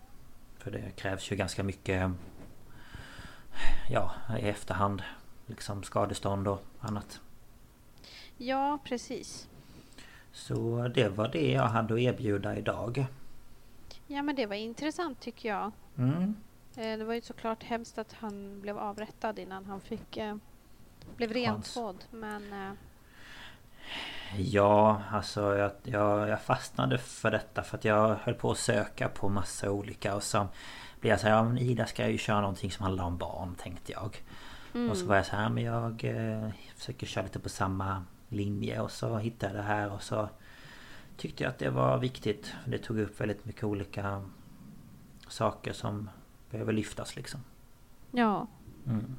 För 0.58 0.70
det 0.70 0.90
krävs 0.96 1.32
ju 1.32 1.36
ganska 1.36 1.62
mycket 1.62 2.10
Ja, 3.90 4.14
i 4.38 4.42
efterhand 4.42 5.02
Liksom 5.46 5.82
skadestånd 5.82 6.48
och 6.48 6.62
annat. 6.80 7.20
ja 8.36 8.78
precis. 8.84 9.48
Så 10.32 10.88
det 10.94 11.08
var 11.08 11.28
det 11.28 11.50
jag 11.52 11.62
hade 11.66 11.94
att 11.94 12.00
erbjuda 12.00 12.56
idag. 12.56 13.06
Ja, 14.06 14.22
men 14.22 14.36
det 14.36 14.46
var 14.46 14.54
intressant 14.56 15.20
tycker 15.20 15.48
jag. 15.48 15.72
Mm. 15.98 16.36
Eh, 16.76 16.98
det 16.98 17.04
var 17.04 17.14
ju 17.14 17.20
såklart 17.20 17.62
hemskt 17.62 17.98
att 17.98 18.12
han 18.12 18.60
blev 18.60 18.78
avrättad 18.78 19.38
innan 19.38 19.64
han 19.64 19.80
fick... 19.80 20.16
Eh, 20.16 20.36
blev 21.16 21.32
rentvådd. 21.32 22.04
Men... 22.10 22.52
Eh, 22.52 22.72
Ja, 24.36 25.02
alltså 25.12 25.56
jag, 25.56 25.70
jag, 25.82 26.28
jag 26.28 26.42
fastnade 26.42 26.98
för 26.98 27.30
detta 27.30 27.62
för 27.62 27.78
att 27.78 27.84
jag 27.84 28.14
höll 28.14 28.34
på 28.34 28.50
att 28.50 28.58
söka 28.58 29.08
på 29.08 29.28
massa 29.28 29.70
olika 29.70 30.14
och 30.16 30.22
så 30.22 30.48
blev 31.00 31.10
jag 31.10 31.20
så 31.20 31.26
här, 31.26 31.34
ja 31.34 31.44
men 31.44 31.58
Ida 31.58 31.86
ska 31.86 32.08
ju 32.08 32.18
köra 32.18 32.40
någonting 32.40 32.70
som 32.70 32.84
handlar 32.84 33.04
om 33.04 33.16
barn 33.16 33.54
tänkte 33.54 33.92
jag. 33.92 34.22
mm. 34.74 34.90
Och 34.90 34.96
så 34.96 35.06
var 35.06 35.16
jag 35.16 35.26
så 35.26 35.36
här, 35.36 35.48
men 35.48 35.64
jag 35.64 36.04
eh, 36.04 36.50
försöker 36.76 37.06
köra 37.06 37.24
lite 37.24 37.38
på 37.38 37.48
samma 37.48 38.04
linje 38.30 38.80
och 38.80 38.90
så 38.90 39.18
hittade 39.18 39.54
jag 39.54 39.64
det 39.64 39.68
här 39.68 39.92
och 39.92 40.02
så 40.02 40.28
tyckte 41.16 41.42
jag 41.44 41.50
att 41.50 41.58
det 41.58 41.70
var 41.70 41.98
viktigt. 41.98 42.52
Det 42.66 42.78
tog 42.78 42.98
upp 42.98 43.20
väldigt 43.20 43.44
mycket 43.44 43.64
olika 43.64 44.22
saker 45.28 45.72
som 45.72 46.10
behöver 46.50 46.72
lyftas 46.72 47.16
liksom. 47.16 47.40
Ja, 48.10 48.46
Mm. 48.86 49.16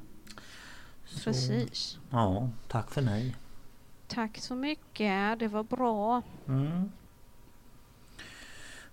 Så, 1.04 1.24
precis. 1.24 1.98
Ja, 2.10 2.48
tack 2.68 2.90
för 2.90 3.02
mig. 3.02 3.36
Tack 4.06 4.38
så 4.38 4.54
mycket. 4.54 5.38
Det 5.38 5.48
var 5.48 5.62
bra. 5.62 6.22
Mm. 6.48 6.92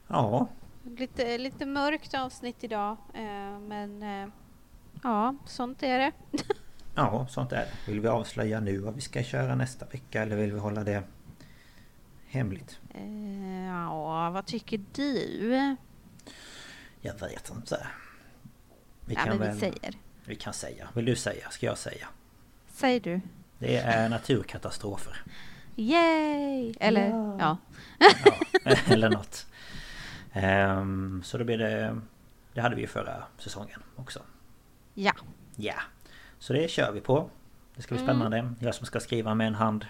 Ja, 0.08 0.48
Lite, 0.84 1.38
lite 1.38 1.66
mörkt 1.66 2.14
avsnitt 2.14 2.64
idag. 2.64 2.98
Eh, 3.14 3.60
men 3.60 4.04
eh, 4.04 4.30
ja, 5.04 5.36
sånt 5.46 5.84
är 5.84 6.00
det. 6.00 6.12
ja, 7.06 7.28
sånt 7.30 7.52
är 7.52 7.58
det. 7.58 7.92
Vill 7.92 8.00
vi 8.02 8.08
avslöja 8.08 8.60
nu 8.60 8.78
vad 8.78 8.96
vi 8.96 9.02
ska 9.02 9.24
köra 9.24 9.56
nästa 9.56 9.86
vecka 9.86 10.22
eller 10.22 10.36
vill 10.36 10.52
vi 10.54 10.60
hålla 10.60 10.84
det 10.84 11.04
hemligt? 12.28 12.80
Eh, 12.94 13.66
ja, 13.66 14.30
vad 14.30 14.46
tycker 14.46 14.82
du? 14.94 15.76
Jag 17.02 17.14
vet 17.20 17.52
inte. 17.56 17.88
Vi 19.06 19.14
ja, 19.14 19.20
kan 19.20 19.30
men 19.30 19.40
väl... 19.40 19.54
vi 19.54 19.60
säger. 19.60 19.94
Vi 20.26 20.36
kan 20.36 20.54
säga. 20.54 20.90
Vill 20.94 21.06
du 21.06 21.16
säga? 21.16 21.50
Ska 21.50 21.66
jag 21.66 21.78
säga? 21.78 22.08
Säg 22.68 23.00
du. 23.00 23.22
Det 23.60 23.78
är 23.78 24.10
naturkatastrofer. 24.10 25.24
Yay! 25.76 26.74
Eller 26.80 27.10
Ja. 27.10 27.38
ja. 27.40 27.58
Ja, 28.64 28.76
eller 28.88 29.10
något. 29.10 29.48
Ehm, 30.34 31.22
så 31.26 31.38
då 31.38 31.44
blir 31.44 31.58
det... 31.58 32.02
Det 32.54 32.62
hade 32.62 32.76
vi 32.76 32.82
ju 32.82 32.88
förra 32.88 33.24
säsongen 33.38 33.84
också. 33.96 34.20
Ja. 34.94 35.14
Ja. 35.56 35.74
Så 36.40 36.54
det 36.54 36.70
kör 36.72 36.92
vi 36.92 37.02
på. 37.02 37.30
Det 37.76 37.82
ska 37.82 37.96
bli 37.96 38.04
Mm. 38.04 38.16
spännande. 38.16 38.54
Jag 38.60 38.76
som 38.76 38.86
ska 38.86 39.00
skriva 39.00 39.36
med 39.36 39.48
en 39.48 39.56
hand. 39.56 39.86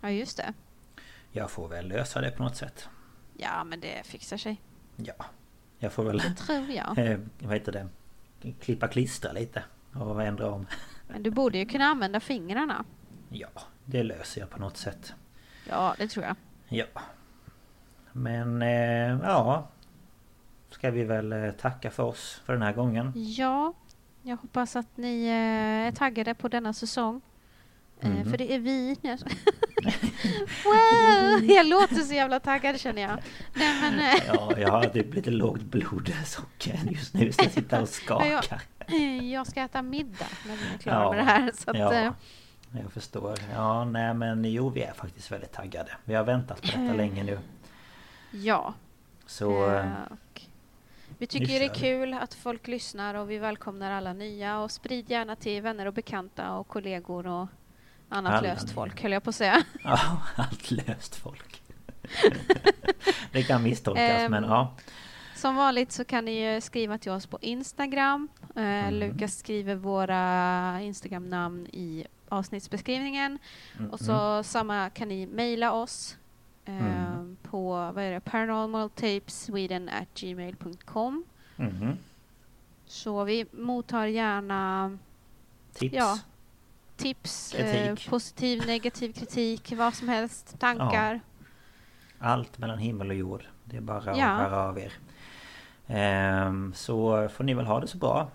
Ja, 0.00 0.10
just 0.10 0.36
det. 0.36 0.52
Jag 1.32 1.50
får 1.50 1.68
väl 1.68 1.88
lösa 1.88 2.20
det 2.20 2.30
på 2.30 2.42
något 2.42 2.56
sätt. 2.56 2.88
Ja, 3.36 3.64
men 3.64 3.80
det 3.80 4.06
fixar 4.06 4.36
sig. 4.36 4.60
Ja. 4.96 5.14
Jag 5.78 5.92
får 5.92 6.04
väl... 6.04 6.18
Det 6.18 6.34
tror 6.34 6.70
jag. 6.70 6.98
Eh, 7.06 7.18
vad 7.38 7.54
heter 7.54 7.72
det? 7.72 7.88
Klippa 8.60 8.88
klistra 8.88 9.32
lite. 9.32 9.62
Och 9.94 10.22
ändra 10.22 10.50
om. 10.50 10.66
Men 11.08 11.22
du 11.22 11.30
borde 11.30 11.58
ju 11.58 11.66
kunna 11.66 11.84
använda 11.84 12.20
fingrarna. 12.20 12.84
Ja, 13.28 13.48
det 13.84 14.02
löser 14.02 14.40
jag 14.40 14.50
på 14.50 14.60
något 14.60 14.76
sätt. 14.76 15.14
Ja, 15.68 15.94
det 15.98 16.08
tror 16.08 16.24
jag. 16.26 16.36
Ja. 16.68 16.86
Men 18.12 18.62
eh, 18.62 19.18
ja. 19.22 19.68
Ska 20.70 20.90
vi 20.90 21.04
väl 21.04 21.32
eh, 21.32 21.50
tacka 21.50 21.90
för 21.90 22.02
oss 22.02 22.42
för 22.44 22.52
den 22.52 22.62
här 22.62 22.72
gången. 22.72 23.12
Ja, 23.16 23.72
jag 24.22 24.36
hoppas 24.36 24.76
att 24.76 24.96
ni 24.96 25.24
eh, 25.26 25.86
är 25.88 25.92
taggade 25.92 26.34
på 26.34 26.48
denna 26.48 26.72
säsong. 26.72 27.20
Eh, 28.00 28.10
Mhm. 28.10 28.30
För 28.30 28.38
det 28.38 28.54
är 28.54 28.58
vi. 28.58 28.96
Jag 29.02 29.18
wow, 30.64 31.44
jag 31.50 31.66
låter 31.66 31.94
så 31.94 32.14
jävla 32.14 32.40
taggad 32.40 32.80
känner 32.80 33.02
jag. 33.02 33.18
Nej, 33.54 33.80
men, 33.80 33.98
eh, 33.98 34.22
Ja, 34.34 34.58
jag 34.58 34.68
har 34.68 34.84
typ 34.84 35.14
lite 35.14 35.30
lågt 35.30 35.60
blodsocker 35.60 36.80
just 36.90 37.14
nu 37.14 37.32
så 37.32 37.42
jag 37.42 37.52
sitter 37.52 37.82
och 37.82 37.88
skakar. 38.02 38.60
eh, 38.86 39.32
jag 39.32 39.46
ska 39.46 39.60
äta 39.62 39.82
middag 39.82 40.26
när 40.46 40.56
vi 40.56 40.74
är 40.74 40.78
klara 40.78 41.02
Ja, 41.02 41.10
med 41.10 41.18
det 41.18 41.24
här. 41.24 41.52
Så 41.54 41.70
att, 41.70 41.78
Ja, 41.78 42.14
jag 42.82 42.92
förstår. 42.92 43.38
Ja, 43.54 43.84
nej 43.84 44.14
men 44.14 44.44
jo 44.44 44.68
vi 44.68 44.82
är 44.82 44.92
faktiskt 44.92 45.32
väldigt 45.32 45.52
taggade. 45.52 45.90
Vi 46.04 46.14
har 46.14 46.24
väntat 46.24 46.60
på 46.62 46.66
detta 46.66 46.94
länge 46.94 47.22
nu. 47.24 47.38
ja. 48.30 48.74
Så 49.26 49.50
och 49.52 50.42
vi 51.22 51.26
tycker 51.26 51.60
det 51.60 51.64
är 51.64 51.74
kul 51.74 52.14
att 52.14 52.34
folk 52.34 52.68
lyssnar 52.68 53.14
och 53.14 53.30
vi 53.30 53.38
välkomnar 53.38 53.90
alla 53.90 54.12
nya 54.12 54.60
och 54.60 54.70
sprid 54.70 55.10
gärna 55.10 55.36
till 55.36 55.62
vänner 55.62 55.86
och 55.86 55.92
bekanta 55.94 56.52
och 56.52 56.68
kollegor 56.68 57.26
och 57.26 57.48
annat 58.08 58.32
Alla 58.32 58.40
löst 58.48 58.70
folk 58.70 59.02
höll 59.02 59.12
jag 59.12 59.22
på 59.22 59.30
att 59.30 59.36
säga. 59.36 59.62
ja, 59.84 60.22
allt 60.36 60.70
löst 60.70 61.16
folk. 61.16 61.62
det 63.32 63.42
kan 63.42 63.62
misstolkas 63.62 64.30
men 64.30 64.44
Ehm, 64.44 64.50
ja. 64.50 64.74
Som 65.36 65.56
vanligt 65.56 65.92
så 65.92 66.04
kan 66.04 66.24
ni 66.24 66.60
skriva 66.62 66.98
till 66.98 67.12
oss 67.12 67.26
på 67.26 67.38
Instagram. 67.40 68.28
Eh, 68.56 68.62
Mm. 68.62 68.94
Lukas 68.94 69.38
skriver 69.38 69.74
våra 69.74 70.80
Instagram-namn 70.80 71.66
i 71.66 72.06
avsnittsbeskrivningen. 72.28 73.38
Mm, 73.78 73.90
Och 73.90 74.00
så 74.00 74.42
samma 74.42 74.90
kan 74.90 75.08
ni 75.08 75.26
mejla 75.26 75.72
oss 75.72 76.16
Mm. 76.64 77.36
på 77.42 77.70
vad 77.94 77.98
är 78.04 78.10
det, 78.12 78.20
paranormaltapesweden 78.20 79.88
at 79.88 80.08
gmail.com. 80.20 81.24
mm, 81.56 81.72
mhm. 81.76 81.96
Så 82.86 83.24
vi 83.24 83.46
mottar 83.52 84.06
gärna 84.06 84.98
Tips. 85.74 85.94
Ja. 85.94 86.18
tips, 86.96 87.54
eh, 87.54 87.96
positiv, 88.10 88.66
negativ 88.66 89.12
kritik, 89.12 89.72
vad 89.76 89.94
som 89.94 90.08
helst, 90.08 90.58
tankar. 90.60 91.20
Allt 92.18 92.58
mellan 92.58 92.78
himmel 92.78 93.08
och 93.08 93.14
jord. 93.16 93.44
Det 93.64 93.76
är 93.76 93.80
bara 93.80 94.16
Ja. 94.18 94.26
att 94.26 94.50
höra 94.50 94.68
av 94.68 94.78
er. 94.78 94.92
Ehm, 95.86 96.72
så 96.76 97.28
får 97.28 97.44
ni 97.44 97.54
väl 97.54 97.66
ha 97.66 97.80
det 97.80 97.86
så 97.86 97.98
bra. 97.98 98.30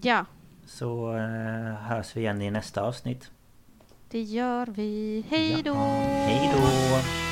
Ja, 0.00 0.24
Så 0.66 1.16
eh, 1.16 1.74
hörs 1.74 2.16
vi 2.16 2.20
igen 2.20 2.42
i 2.42 2.50
nästa 2.50 2.82
avsnitt. 2.82 3.30
det 4.10 4.22
gör 4.22 4.66
vi. 4.66 5.24
Hej 5.28 5.62
då! 5.62 5.70
Ja. 5.74 6.02
Hej 6.26 6.50
då! 6.54 7.27